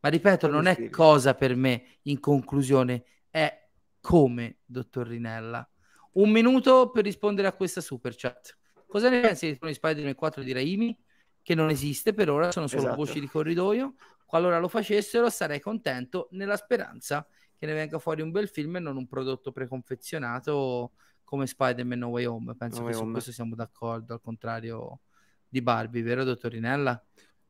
Ma 0.00 0.08
ripeto, 0.08 0.48
non 0.48 0.66
è 0.66 0.88
cosa 0.88 1.34
per 1.34 1.56
me, 1.56 1.98
in 2.04 2.20
conclusione, 2.20 3.04
è 3.28 3.68
come, 4.00 4.60
dottor 4.64 5.06
Rinella. 5.06 5.68
Un 6.12 6.30
minuto 6.30 6.90
per 6.90 7.04
rispondere 7.04 7.48
a 7.48 7.52
questa 7.52 7.82
super 7.82 8.14
chat. 8.16 8.56
Cosa 8.86 9.10
ne 9.10 9.20
pensi 9.20 9.58
di 9.60 9.74
Spider-Man 9.74 10.14
4 10.14 10.42
di 10.42 10.52
Raimi? 10.52 10.98
che 11.44 11.54
non 11.54 11.68
esiste 11.68 12.14
per 12.14 12.30
ora, 12.30 12.50
sono 12.50 12.66
solo 12.66 12.84
esatto. 12.84 12.96
voci 12.96 13.20
di 13.20 13.28
corridoio. 13.28 13.94
Qualora 14.24 14.58
lo 14.58 14.68
facessero 14.68 15.30
sarei 15.30 15.60
contento 15.60 16.28
nella 16.32 16.56
speranza 16.56 17.26
che 17.56 17.66
ne 17.66 17.74
venga 17.74 17.98
fuori 17.98 18.20
un 18.20 18.30
bel 18.30 18.48
film 18.48 18.76
e 18.76 18.80
non 18.80 18.96
un 18.96 19.06
prodotto 19.06 19.52
preconfezionato 19.52 20.92
come 21.22 21.46
Spider-Man 21.46 21.98
No 21.98 22.08
Way 22.08 22.24
Home. 22.24 22.54
Penso 22.56 22.80
no 22.82 22.86
che 22.86 22.92
su 22.94 23.10
questo 23.10 23.32
siamo 23.32 23.54
d'accordo, 23.54 24.14
al 24.14 24.20
contrario 24.20 25.00
di 25.48 25.62
Barbie, 25.62 26.02
vero 26.02 26.24
dottorinella? 26.24 27.02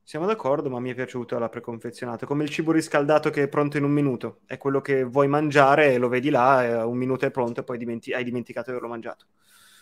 Siamo 0.07 0.27
d'accordo, 0.27 0.69
ma 0.69 0.81
mi 0.81 0.91
è 0.91 0.95
piaciuto 0.95 1.39
la 1.39 1.49
preconfezionata, 1.49 2.27
come 2.27 2.45
il 2.45 2.51
cibo 2.51 2.73
riscaldato 2.73 3.31
che 3.31 3.45
è 3.45 3.49
pronto 3.49 3.79
in 3.79 3.85
un 3.85 3.91
minuto. 3.91 4.41
È 4.45 4.59
quello 4.59 4.83
che 4.83 5.03
vuoi 5.03 5.29
mangiare 5.29 5.95
e 5.95 5.99
lo 5.99 6.09
vedi 6.09 6.29
là, 6.29 6.85
un 6.87 6.99
minuto 6.99 7.25
è 7.25 7.31
pronto 7.31 7.61
e 7.61 7.65
poi 7.65 7.79
dimenti- 7.79 8.13
hai 8.13 8.23
dimenticato 8.23 8.67
di 8.67 8.73
averlo 8.73 8.91
mangiato. 8.91 9.25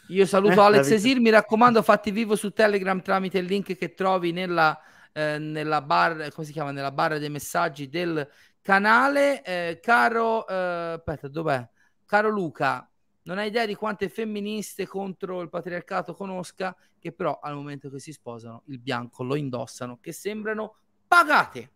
Io 0.08 0.24
saluto 0.24 0.60
eh, 0.60 0.64
Alex 0.64 0.90
Esir, 0.92 1.18
mi 1.18 1.30
raccomando, 1.30 1.82
fatti 1.82 2.12
vivo 2.12 2.36
su 2.36 2.52
Telegram 2.52 3.02
tramite 3.02 3.38
il 3.38 3.46
link 3.46 3.76
che 3.76 3.94
trovi 3.94 4.30
nella, 4.30 4.80
eh, 5.12 5.38
nella, 5.38 5.82
bar, 5.82 6.30
come 6.32 6.46
si 6.46 6.52
chiama? 6.52 6.70
nella 6.70 6.92
barra 6.92 7.18
dei 7.18 7.30
messaggi 7.30 7.88
del 7.88 8.28
canale. 8.60 9.42
Eh, 9.42 9.80
caro, 9.82 10.46
eh, 10.46 10.94
aspetta, 10.96 11.28
dov'è? 11.28 11.68
Caro 12.06 12.28
Luca, 12.30 12.88
non 13.24 13.38
hai 13.38 13.48
idea 13.48 13.66
di 13.66 13.74
quante 13.74 14.08
femministe 14.08 14.86
contro 14.86 15.40
il 15.40 15.48
patriarcato 15.48 16.14
conosca, 16.14 16.76
che 16.98 17.12
però 17.12 17.38
al 17.40 17.54
momento 17.54 17.90
che 17.90 17.98
si 17.98 18.12
sposano 18.12 18.62
il 18.66 18.78
bianco 18.78 19.22
lo 19.22 19.34
indossano, 19.34 19.98
che 20.00 20.12
sembrano 20.12 20.76
pagate. 21.06 21.70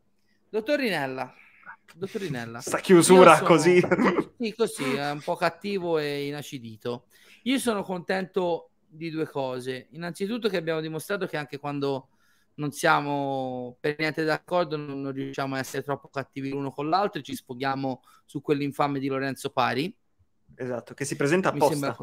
Dottorinella, 0.49 1.35
dottorinella. 1.95 2.61
Sta 2.61 2.79
chiusura 2.79 3.37
sono... 3.37 3.49
così. 3.49 3.83
Sì, 4.39 4.55
così, 4.55 4.95
è 4.95 5.11
un 5.11 5.23
po' 5.23 5.35
cattivo 5.35 5.97
e 5.97 6.27
inacidito. 6.27 7.07
Io 7.45 7.59
sono 7.59 7.83
contento 7.83 8.69
di 8.87 9.09
due 9.09 9.27
cose. 9.27 9.87
Innanzitutto 9.93 10.51
che 10.51 10.59
abbiamo 10.59 10.81
dimostrato 10.81 11.27
che 11.27 11.39
anche 11.39 11.59
quando 11.59 12.09
non 12.57 12.73
siamo 12.73 13.77
per 13.81 13.97
niente 13.99 14.25
d'accordo, 14.25 14.77
non, 14.77 15.01
non 15.01 15.13
riusciamo 15.13 15.55
a 15.55 15.59
essere 15.59 15.83
troppo 15.83 16.09
cattivi 16.09 16.51
l'uno 16.51 16.71
con 16.71 16.89
l'altro 16.89 17.21
ci 17.21 17.35
sfoghiamo 17.35 18.03
su 18.25 18.41
quell'infame 18.41 18.99
di 18.99 19.09
Lorenzo 19.09 19.51
Pari. 19.51 19.95
Esatto, 20.55 20.95
che 20.95 21.05
si 21.05 21.17
presenta 21.17 21.51
apposta. 21.51 21.97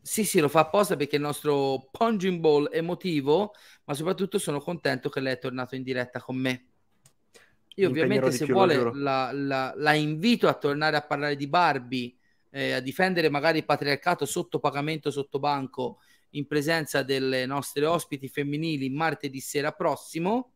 Sì, 0.00 0.24
sì, 0.24 0.40
lo 0.40 0.48
fa 0.48 0.60
apposta 0.60 0.96
perché 0.96 1.16
è 1.16 1.18
il 1.18 1.24
nostro 1.24 1.88
punching 1.90 2.38
ball 2.40 2.68
emotivo, 2.72 3.52
ma 3.84 3.94
soprattutto 3.94 4.38
sono 4.38 4.60
contento 4.60 5.08
che 5.10 5.20
lei 5.20 5.34
è 5.34 5.38
tornato 5.38 5.74
in 5.74 5.82
diretta 5.82 6.20
con 6.20 6.36
me. 6.36 6.66
Io 7.74 7.88
ovviamente 7.88 8.30
se 8.32 8.46
vuole 8.46 8.92
la, 8.94 9.30
la, 9.32 9.72
la 9.76 9.92
invito 9.92 10.48
a 10.48 10.54
tornare 10.54 10.96
a 10.96 11.02
parlare 11.02 11.36
di 11.36 11.46
Barbie 11.46 12.16
eh, 12.50 12.72
a 12.72 12.80
difendere 12.80 13.28
magari 13.28 13.58
il 13.58 13.64
patriarcato 13.64 14.24
sotto 14.24 14.58
pagamento, 14.58 15.10
sotto 15.10 15.38
banco, 15.38 16.00
in 16.30 16.46
presenza 16.46 17.02
delle 17.02 17.46
nostre 17.46 17.86
ospiti 17.86 18.28
femminili 18.28 18.90
martedì 18.90 19.40
sera 19.40 19.72
prossimo. 19.72 20.52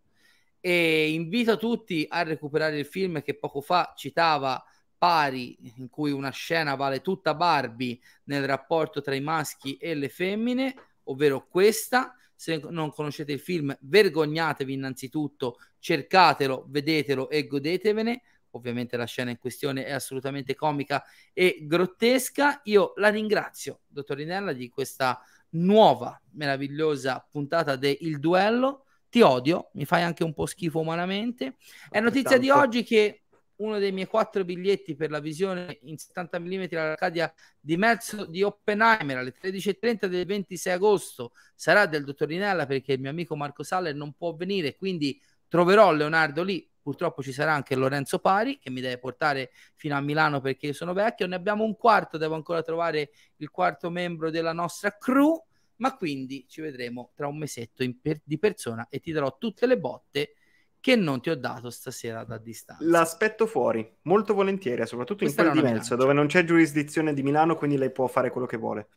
E 0.60 1.10
invito 1.12 1.56
tutti 1.56 2.06
a 2.08 2.22
recuperare 2.22 2.78
il 2.78 2.86
film 2.86 3.22
che 3.22 3.34
poco 3.34 3.60
fa 3.60 3.94
citava 3.96 4.62
Pari, 4.96 5.58
in 5.76 5.88
cui 5.88 6.12
una 6.12 6.30
scena 6.30 6.76
vale 6.76 7.00
tutta 7.00 7.34
Barbie 7.34 7.98
nel 8.24 8.46
rapporto 8.46 9.00
tra 9.00 9.14
i 9.14 9.20
maschi 9.20 9.76
e 9.76 9.94
le 9.94 10.08
femmine, 10.08 10.74
ovvero 11.04 11.46
questa. 11.48 12.14
Se 12.34 12.60
non 12.70 12.92
conoscete 12.92 13.32
il 13.32 13.40
film, 13.40 13.76
vergognatevi 13.80 14.72
innanzitutto, 14.72 15.58
cercatelo, 15.78 16.66
vedetelo 16.68 17.28
e 17.28 17.46
godetevene 17.46 18.22
ovviamente 18.52 18.96
la 18.96 19.04
scena 19.04 19.30
in 19.30 19.38
questione 19.38 19.84
è 19.84 19.92
assolutamente 19.92 20.54
comica 20.54 21.04
e 21.32 21.60
grottesca. 21.62 22.60
Io 22.64 22.92
la 22.96 23.08
ringrazio, 23.08 23.80
dottorinella, 23.86 24.52
di 24.52 24.68
questa 24.68 25.20
nuova, 25.52 26.20
meravigliosa 26.32 27.26
puntata 27.30 27.76
del 27.76 27.96
Il 28.00 28.18
Duello. 28.18 28.84
Ti 29.08 29.20
odio, 29.20 29.70
mi 29.74 29.84
fai 29.84 30.02
anche 30.02 30.24
un 30.24 30.32
po' 30.32 30.46
schifo 30.46 30.80
umanamente. 30.80 31.56
È 31.90 32.00
notizia 32.00 32.38
di 32.38 32.48
oggi 32.48 32.82
che 32.82 33.22
uno 33.56 33.78
dei 33.78 33.92
miei 33.92 34.06
quattro 34.06 34.44
biglietti 34.44 34.94
per 34.94 35.10
la 35.10 35.20
visione 35.20 35.78
in 35.82 35.96
70 35.96 36.38
mm 36.38 36.64
all'Arcadia 36.72 37.32
di 37.60 37.76
Mezzo 37.76 38.24
di 38.24 38.42
Oppenheimer 38.42 39.18
alle 39.18 39.34
13.30 39.40 40.06
del 40.06 40.26
26 40.26 40.72
agosto 40.72 41.32
sarà 41.54 41.86
del 41.86 42.04
dottorinella 42.04 42.66
perché 42.66 42.94
il 42.94 43.00
mio 43.00 43.10
amico 43.10 43.36
Marco 43.36 43.62
Saller 43.62 43.94
non 43.94 44.14
può 44.14 44.34
venire, 44.34 44.76
quindi 44.76 45.20
troverò 45.46 45.92
Leonardo 45.92 46.42
lì 46.42 46.68
purtroppo 46.82 47.22
ci 47.22 47.32
sarà 47.32 47.54
anche 47.54 47.76
Lorenzo 47.76 48.18
Pari 48.18 48.58
che 48.58 48.70
mi 48.70 48.80
deve 48.80 48.98
portare 48.98 49.50
fino 49.74 49.96
a 49.96 50.00
Milano 50.00 50.40
perché 50.40 50.66
io 50.66 50.72
sono 50.72 50.92
vecchio, 50.92 51.26
ne 51.26 51.36
abbiamo 51.36 51.64
un 51.64 51.76
quarto, 51.76 52.18
devo 52.18 52.34
ancora 52.34 52.62
trovare 52.62 53.10
il 53.36 53.50
quarto 53.50 53.88
membro 53.88 54.30
della 54.30 54.52
nostra 54.52 54.96
crew, 54.98 55.42
ma 55.76 55.96
quindi 55.96 56.44
ci 56.48 56.60
vedremo 56.60 57.12
tra 57.14 57.28
un 57.28 57.38
mesetto 57.38 57.84
per- 58.00 58.20
di 58.24 58.38
persona 58.38 58.86
e 58.90 59.00
ti 59.00 59.12
darò 59.12 59.36
tutte 59.38 59.66
le 59.66 59.78
botte 59.78 60.34
che 60.80 60.96
non 60.96 61.20
ti 61.20 61.30
ho 61.30 61.36
dato 61.36 61.70
stasera 61.70 62.24
da 62.24 62.38
distanza. 62.38 62.84
L'aspetto 62.84 63.46
fuori, 63.46 63.88
molto 64.02 64.34
volentieri, 64.34 64.84
soprattutto 64.84 65.22
Questa 65.22 65.44
in 65.44 65.50
quel 65.50 65.62
di 65.62 65.68
Melzo, 65.68 65.94
dove 65.94 66.12
non 66.12 66.26
c'è 66.26 66.42
giurisdizione 66.44 67.14
di 67.14 67.22
Milano, 67.22 67.54
quindi 67.54 67.76
lei 67.76 67.92
può 67.92 68.08
fare 68.08 68.30
quello 68.30 68.48
che 68.48 68.56
vuole. 68.56 68.88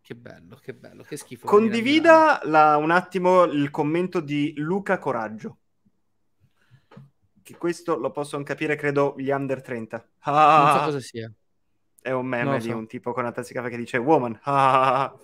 Che 0.00 0.16
bello, 0.16 0.56
che 0.56 0.74
bello, 0.74 1.04
che 1.04 1.16
schifo. 1.16 1.46
Condivida 1.46 2.40
la, 2.44 2.76
un 2.76 2.90
attimo 2.90 3.44
il 3.44 3.70
commento 3.70 4.18
di 4.18 4.52
Luca 4.56 4.98
Coraggio 4.98 5.57
che 7.48 7.56
questo 7.56 7.96
lo 7.96 8.10
possono 8.10 8.42
capire, 8.42 8.76
credo, 8.76 9.14
gli 9.16 9.30
under 9.30 9.62
30. 9.62 10.08
Ah, 10.20 10.62
non 10.66 10.78
so 10.78 10.84
cosa 10.84 11.00
sia. 11.00 11.32
È 11.98 12.10
un 12.10 12.26
meme 12.26 12.60
so. 12.60 12.66
di 12.66 12.72
un 12.74 12.86
tipo 12.86 13.14
con 13.14 13.22
una 13.22 13.32
tazza 13.32 13.48
di 13.48 13.54
caffè 13.54 13.70
che 13.70 13.78
dice 13.78 13.96
woman. 13.96 14.38
Ah. 14.42 15.18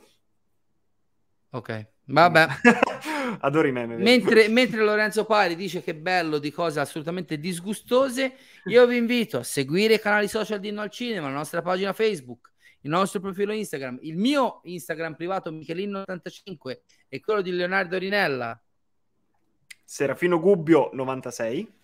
Ok, 1.51 1.87
vabbè. 2.07 2.47
Adoro 3.41 3.69
i 3.69 3.73
meme. 3.73 3.97
Mentre, 3.97 4.49
mentre, 4.49 4.83
Lorenzo 4.83 5.27
Pari 5.27 5.55
dice 5.55 5.83
che 5.83 5.95
bello 5.95 6.39
di 6.39 6.51
cose 6.51 6.81
assolutamente 6.81 7.39
disgustose, 7.39 8.37
io 8.65 8.87
vi 8.87 8.97
invito 8.97 9.37
a 9.37 9.43
seguire 9.43 9.95
i 9.95 10.01
canali 10.01 10.27
social 10.27 10.61
di 10.61 10.71
No 10.71 10.81
al 10.81 10.91
Cinema, 10.91 11.29
la 11.29 11.35
nostra 11.35 11.61
pagina 11.61 11.93
Facebook, 11.93 12.53
il 12.81 12.91
nostro 12.91 13.21
profilo 13.21 13.53
Instagram, 13.53 13.99
il 14.01 14.17
mio 14.17 14.61
Instagram 14.65 15.15
privato 15.15 15.53
Michelino85 15.53 16.79
e 17.07 17.21
quello 17.21 17.43
di 17.43 17.51
Leonardo 17.51 17.99
Rinella. 17.99 18.59
Serafino 19.85 20.41
Gubbio 20.41 20.89
96 20.95 21.83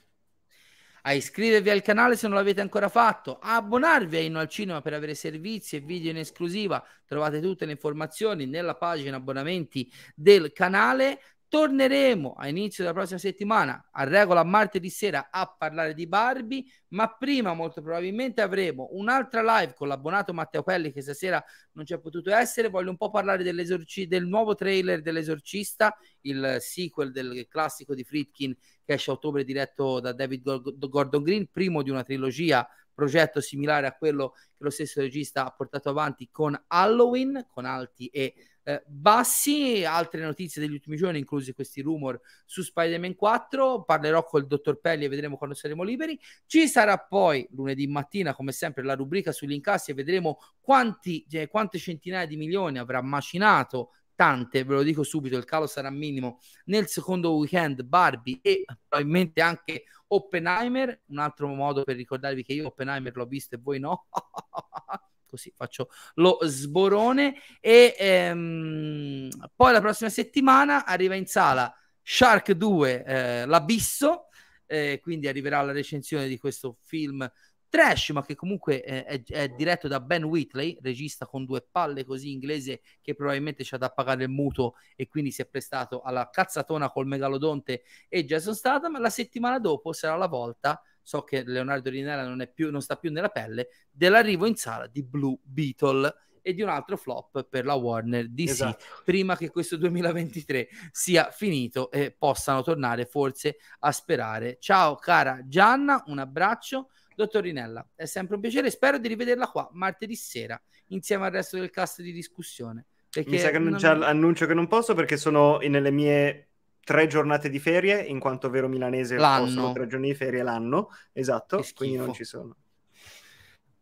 a 1.02 1.12
iscrivervi 1.12 1.70
al 1.70 1.82
canale 1.82 2.16
se 2.16 2.26
non 2.26 2.36
l'avete 2.36 2.60
ancora 2.60 2.88
fatto, 2.88 3.38
a 3.38 3.56
abbonarvi 3.56 4.16
a 4.16 4.20
Inno 4.20 4.38
al 4.38 4.48
Cinema 4.48 4.80
per 4.80 4.94
avere 4.94 5.14
servizi 5.14 5.76
e 5.76 5.80
video 5.80 6.10
in 6.10 6.18
esclusiva. 6.18 6.84
Trovate 7.06 7.40
tutte 7.40 7.64
le 7.64 7.72
informazioni 7.72 8.46
nella 8.46 8.76
pagina 8.76 9.16
abbonamenti 9.16 9.90
del 10.14 10.52
canale. 10.52 11.20
Torneremo 11.50 12.34
a 12.34 12.46
inizio 12.46 12.84
della 12.84 12.94
prossima 12.94 13.18
settimana, 13.18 13.88
a 13.90 14.04
regola 14.04 14.44
martedì 14.44 14.88
sera, 14.88 15.30
a 15.32 15.52
parlare 15.58 15.94
di 15.94 16.06
Barbie, 16.06 16.64
ma 16.90 17.08
prima 17.08 17.54
molto 17.54 17.82
probabilmente 17.82 18.40
avremo 18.40 18.90
un'altra 18.92 19.42
live 19.42 19.74
con 19.74 19.88
l'abbonato 19.88 20.32
Matteo 20.32 20.62
Pelli 20.62 20.92
che 20.92 21.02
stasera 21.02 21.44
non 21.72 21.84
c'è 21.84 21.98
potuto 21.98 22.32
essere. 22.32 22.68
Voglio 22.68 22.90
un 22.90 22.96
po' 22.96 23.10
parlare 23.10 23.42
del 23.42 24.26
nuovo 24.28 24.54
trailer 24.54 25.02
dell'Esorcista, 25.02 25.96
il 26.20 26.58
sequel 26.60 27.10
del 27.10 27.48
classico 27.48 27.96
di 27.96 28.04
Friedkin 28.04 28.56
che 28.90 28.96
esce 28.96 29.10
a 29.10 29.14
ottobre 29.14 29.44
diretto 29.44 30.00
da 30.00 30.12
David 30.12 30.88
Gordon 30.88 31.22
Green, 31.22 31.48
primo 31.50 31.82
di 31.82 31.90
una 31.90 32.02
trilogia 32.02 32.68
progetto 32.92 33.40
similare 33.40 33.86
a 33.86 33.94
quello 33.94 34.32
che 34.32 34.64
lo 34.64 34.70
stesso 34.70 35.00
regista 35.00 35.46
ha 35.46 35.50
portato 35.52 35.88
avanti 35.88 36.28
con 36.30 36.60
Halloween, 36.66 37.46
con 37.48 37.66
alti 37.66 38.08
e 38.08 38.34
eh, 38.62 38.82
bassi, 38.86 39.84
altre 39.84 40.22
notizie 40.22 40.60
degli 40.60 40.72
ultimi 40.72 40.96
giorni, 40.96 41.18
inclusi 41.20 41.54
questi 41.54 41.80
rumor 41.80 42.20
su 42.44 42.62
Spider-Man 42.62 43.14
4. 43.14 43.84
Parlerò 43.84 44.24
col 44.24 44.46
dottor 44.46 44.80
Pelli 44.80 45.04
e 45.04 45.08
vedremo 45.08 45.36
quando 45.36 45.54
saremo 45.54 45.84
liberi. 45.84 46.18
Ci 46.46 46.66
sarà 46.66 46.98
poi 46.98 47.46
lunedì 47.52 47.86
mattina, 47.86 48.34
come 48.34 48.50
sempre, 48.50 48.82
la 48.82 48.94
rubrica 48.94 49.30
sugli 49.30 49.52
incassi 49.52 49.92
e 49.92 49.94
vedremo 49.94 50.38
quanti, 50.60 51.24
eh, 51.30 51.46
quante 51.48 51.78
centinaia 51.78 52.26
di 52.26 52.36
milioni 52.36 52.78
avrà 52.78 53.00
macinato 53.00 53.92
tante, 54.20 54.64
ve 54.64 54.74
lo 54.74 54.82
dico 54.82 55.02
subito, 55.02 55.38
il 55.38 55.46
calo 55.46 55.66
sarà 55.66 55.88
minimo 55.88 56.40
nel 56.66 56.88
secondo 56.88 57.36
weekend 57.36 57.82
Barbie 57.84 58.40
e 58.42 58.66
probabilmente 58.86 59.40
anche 59.40 59.84
Oppenheimer, 60.08 61.04
un 61.06 61.18
altro 61.20 61.48
modo 61.48 61.84
per 61.84 61.96
ricordarvi 61.96 62.44
che 62.44 62.52
io 62.52 62.66
Oppenheimer 62.66 63.16
l'ho 63.16 63.24
visto 63.24 63.54
e 63.54 63.58
voi 63.62 63.78
no. 63.78 64.08
così 65.24 65.50
faccio 65.56 65.88
lo 66.16 66.38
sborone 66.42 67.36
e 67.60 67.94
ehm, 67.96 69.30
poi 69.54 69.72
la 69.72 69.80
prossima 69.80 70.10
settimana 70.10 70.84
arriva 70.84 71.14
in 71.14 71.24
sala 71.24 71.72
Shark 72.02 72.50
2 72.50 73.04
eh, 73.04 73.46
l'abisso 73.46 74.26
eh, 74.66 74.98
quindi 75.00 75.28
arriverà 75.28 75.62
la 75.62 75.72
recensione 75.72 76.26
di 76.26 76.36
questo 76.36 76.78
film 76.82 77.26
trash 77.70 78.10
ma 78.10 78.22
che 78.22 78.34
comunque 78.34 78.82
è, 78.82 79.04
è, 79.04 79.22
è, 79.24 79.48
diretto 79.48 79.88
da 79.88 80.00
Ben 80.00 80.24
Whitley 80.24 80.76
regista 80.82 81.24
con 81.24 81.46
due 81.46 81.66
palle 81.68 82.04
così 82.04 82.32
inglese 82.32 82.82
che 83.00 83.14
probabilmente 83.14 83.64
ci 83.64 83.74
ha 83.74 83.78
da 83.78 83.88
pagare 83.88 84.24
il 84.24 84.30
mutuo 84.30 84.74
e 84.96 85.08
quindi 85.08 85.30
si 85.30 85.40
è 85.40 85.46
prestato 85.46 86.02
alla 86.02 86.28
cazzatona 86.28 86.90
col 86.90 87.06
megalodonte 87.06 87.84
e 88.08 88.24
Jason 88.26 88.54
Statham 88.54 89.00
la 89.00 89.08
settimana 89.08 89.58
dopo 89.58 89.92
sarà 89.92 90.16
la 90.16 90.26
volta 90.26 90.82
so 91.02 91.22
che 91.22 91.42
Leonardo 91.44 91.90
Rinella 91.90 92.26
non, 92.26 92.48
più, 92.52 92.70
non 92.70 92.82
sta 92.82 92.96
più 92.96 93.10
nella 93.10 93.30
pelle, 93.30 93.68
dell'arrivo 93.90 94.46
in 94.46 94.54
sala 94.54 94.86
di 94.86 95.02
Blue 95.02 95.36
Beetle 95.42 96.14
e 96.42 96.54
di 96.54 96.62
un 96.62 96.68
altro 96.68 96.96
flop 96.96 97.44
per 97.48 97.64
la 97.64 97.74
Warner 97.74 98.28
DC 98.28 98.48
esatto. 98.48 98.84
prima 99.04 99.36
che 99.36 99.50
questo 99.50 99.76
2023 99.76 100.68
sia 100.90 101.30
finito 101.30 101.90
e 101.90 102.14
possano 102.16 102.62
tornare 102.62 103.06
forse 103.06 103.56
a 103.80 103.92
sperare. 103.92 104.56
Ciao 104.60 104.94
cara 104.96 105.40
Gianna, 105.44 106.02
un 106.06 106.18
abbraccio. 106.18 106.90
Dottor 107.14 107.42
Rinella, 107.42 107.86
è 107.94 108.04
sempre 108.06 108.36
un 108.36 108.40
piacere, 108.40 108.70
spero 108.70 108.98
di 108.98 109.08
rivederla 109.08 109.48
qua 109.48 109.68
martedì 109.72 110.14
sera 110.14 110.60
insieme 110.88 111.26
al 111.26 111.32
resto 111.32 111.58
del 111.58 111.70
cast 111.70 112.00
di 112.02 112.12
discussione. 112.12 112.86
Mi 113.26 113.38
sa 113.38 113.50
che 113.50 113.58
non... 113.58 113.74
annuncio 114.02 114.46
che 114.46 114.54
non 114.54 114.68
posso 114.68 114.94
perché 114.94 115.16
sono 115.16 115.58
nelle 115.58 115.90
mie 115.90 116.48
tre 116.84 117.06
giornate 117.06 117.50
di 117.50 117.58
ferie, 117.58 118.00
in 118.02 118.18
quanto 118.18 118.50
vero 118.50 118.68
milanese 118.68 119.16
l'anno. 119.16 119.44
possono 119.44 119.72
tre 119.72 119.86
giorni 119.86 120.08
di 120.08 120.14
ferie 120.14 120.42
l'anno, 120.42 120.88
esatto, 121.12 121.64
quindi 121.74 121.96
non 121.96 122.12
ci 122.14 122.24
sono. 122.24 122.56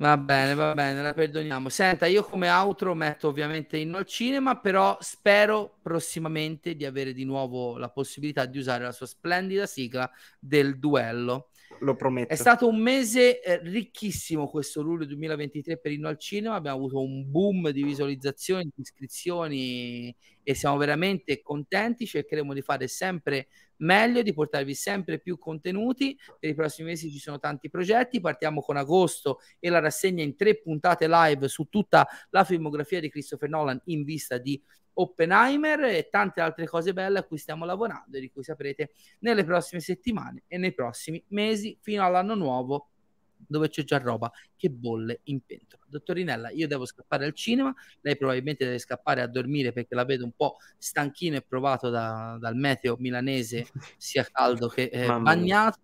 Va 0.00 0.16
bene, 0.16 0.55
va 0.55 0.74
bene, 0.74 1.02
la 1.02 1.12
perdoniamo. 1.12 1.68
Senta, 1.68 2.06
io 2.06 2.22
come 2.22 2.48
outro 2.48 2.94
metto 2.94 3.26
ovviamente 3.26 3.78
Inno 3.78 3.96
al 3.96 4.06
cinema, 4.06 4.60
però 4.60 4.96
spero 5.00 5.78
prossimamente 5.82 6.76
di 6.76 6.84
avere 6.84 7.12
di 7.12 7.24
nuovo 7.24 7.76
la 7.78 7.90
possibilità 7.90 8.46
di 8.46 8.59
usare 8.59 8.84
la 8.84 8.92
sua 8.92 9.06
splendida 9.06 9.66
sigla 9.66 10.09
del 10.38 10.78
duello 10.78 11.48
lo 11.80 11.94
prometto. 11.94 12.32
È 12.32 12.36
stato 12.36 12.68
un 12.68 12.80
mese 12.80 13.40
eh, 13.40 13.60
ricchissimo 13.62 14.48
questo 14.48 14.82
luglio 14.82 15.05
2023 15.06 15.78
per 15.78 15.92
Inno 15.92 16.09
al 16.09 16.18
Cinema, 16.18 16.55
abbiamo 16.55 16.78
avuto 16.78 17.00
un 17.00 17.30
boom 17.30 17.70
di 17.70 17.82
visualizzazioni, 17.82 18.64
di 18.64 18.82
iscrizioni 18.82 20.16
e 20.42 20.55
siamo 20.55 20.76
veramente 20.76 21.42
contenti, 21.42 22.06
cercheremo 22.06 22.55
di 22.55 22.62
fare 22.62 22.88
sempre 22.88 23.48
meglio, 23.78 24.22
di 24.22 24.32
portarvi 24.32 24.74
sempre 24.74 25.20
più 25.20 25.38
contenuti. 25.38 26.18
Per 26.38 26.50
i 26.50 26.55
prossimi 26.55 26.88
mesi 26.88 27.10
ci 27.10 27.18
sono 27.18 27.38
tanti 27.38 27.68
progetti, 27.68 28.20
partiamo 28.20 28.60
con 28.60 28.76
agosto 28.76 29.40
e 29.59 29.68
la 29.68 29.78
rassegna 29.78 30.22
in 30.22 30.36
tre 30.36 30.60
puntate 30.60 31.06
live 31.09 31.48
su 31.48 31.64
tutta 31.64 32.06
la 32.30 32.44
filmografia 32.44 33.00
di 33.00 33.10
Christopher 33.10 33.48
Nolan 33.48 33.80
in 33.86 34.05
vista 34.05 34.38
di 34.38 34.60
Oppenheimer 35.00 35.84
e 35.84 36.08
tante 36.10 36.40
altre 36.40 36.66
cose 36.66 36.92
belle 36.92 37.20
a 37.20 37.22
cui 37.22 37.38
stiamo 37.38 37.64
lavorando 37.64 38.16
e 38.16 38.20
di 38.20 38.30
cui 38.30 38.42
saprete 38.42 38.90
nelle 39.20 39.44
prossime 39.44 39.80
settimane 39.80 40.42
e 40.48 40.58
nei 40.58 40.72
prossimi 40.72 41.22
mesi 41.28 41.76
fino 41.80 42.04
all'anno 42.04 42.34
nuovo 42.34 42.88
dove 43.36 43.68
c'è 43.68 43.84
già 43.84 43.98
roba 43.98 44.30
che 44.56 44.70
bolle 44.70 45.20
in 45.24 45.40
pentola. 45.44 45.84
Dottorinella, 45.86 46.50
io 46.50 46.66
devo 46.66 46.84
scappare 46.84 47.24
al 47.24 47.32
cinema, 47.32 47.72
lei 48.00 48.16
probabilmente 48.16 48.64
deve 48.64 48.78
scappare 48.78 49.22
a 49.22 49.28
dormire 49.28 49.72
perché 49.72 49.94
la 49.94 50.04
vedo 50.04 50.24
un 50.24 50.32
po' 50.32 50.56
stanchino 50.76 51.36
e 51.36 51.42
provato 51.42 51.90
da, 51.90 52.36
dal 52.40 52.56
meteo 52.56 52.96
milanese, 52.98 53.68
sia 53.96 54.26
caldo 54.30 54.68
che 54.68 54.90
eh, 54.92 55.06
bagnato. 55.06 55.78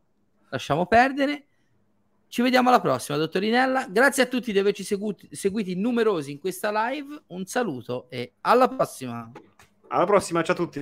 Lasciamo 0.51 0.87
perdere. 0.87 1.47
Ci 2.35 2.43
vediamo 2.43 2.69
alla 2.69 2.81
prossima, 2.81 3.17
dottorinella. 3.17 3.87
Grazie 3.89 4.25
a 4.25 4.27
tutti 4.27 4.51
di 4.51 4.59
averci 4.59 4.83
seguiti, 4.83 5.29
seguiti 5.31 5.77
numerosi 5.77 6.33
in 6.33 6.41
questa 6.41 6.73
live. 6.89 7.23
Un 7.29 7.47
saluto 7.47 8.07
e 8.11 8.33
alla 8.41 8.67
prossima. 8.67 9.31
Alla 9.87 10.05
prossima, 10.05 10.43
ciao 10.43 10.55
a 10.55 10.57
tutti. 10.57 10.81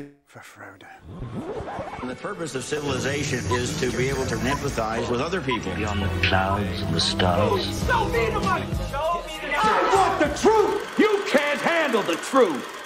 The 2.07 2.15
purpose 2.23 2.57
of 2.57 2.65
civilization 2.65 3.45
is 3.55 3.79
to 3.81 3.95
be 3.95 4.09
able 4.09 4.25
to 4.29 4.37
empathize 4.37 5.07
with 5.11 5.21
other 5.21 5.43
people 5.43 5.71
beyond 5.75 6.01
the 6.01 6.09
clouds 6.27 6.81
and 6.81 6.95
the 6.95 6.99
stars. 6.99 7.67
Show 7.87 8.09
me 8.09 8.31
the 8.31 8.41
money. 8.41 8.65
Show 8.89 9.21
me 9.27 9.39
the 9.39 9.49
money. 9.49 9.61
I 9.61 9.95
want 9.95 10.21
the 10.21 10.33
truth. 10.41 10.99
You 10.99 11.23
can't 11.27 11.61
handle 11.61 12.01
the 12.01 12.17
truth. 12.31 12.82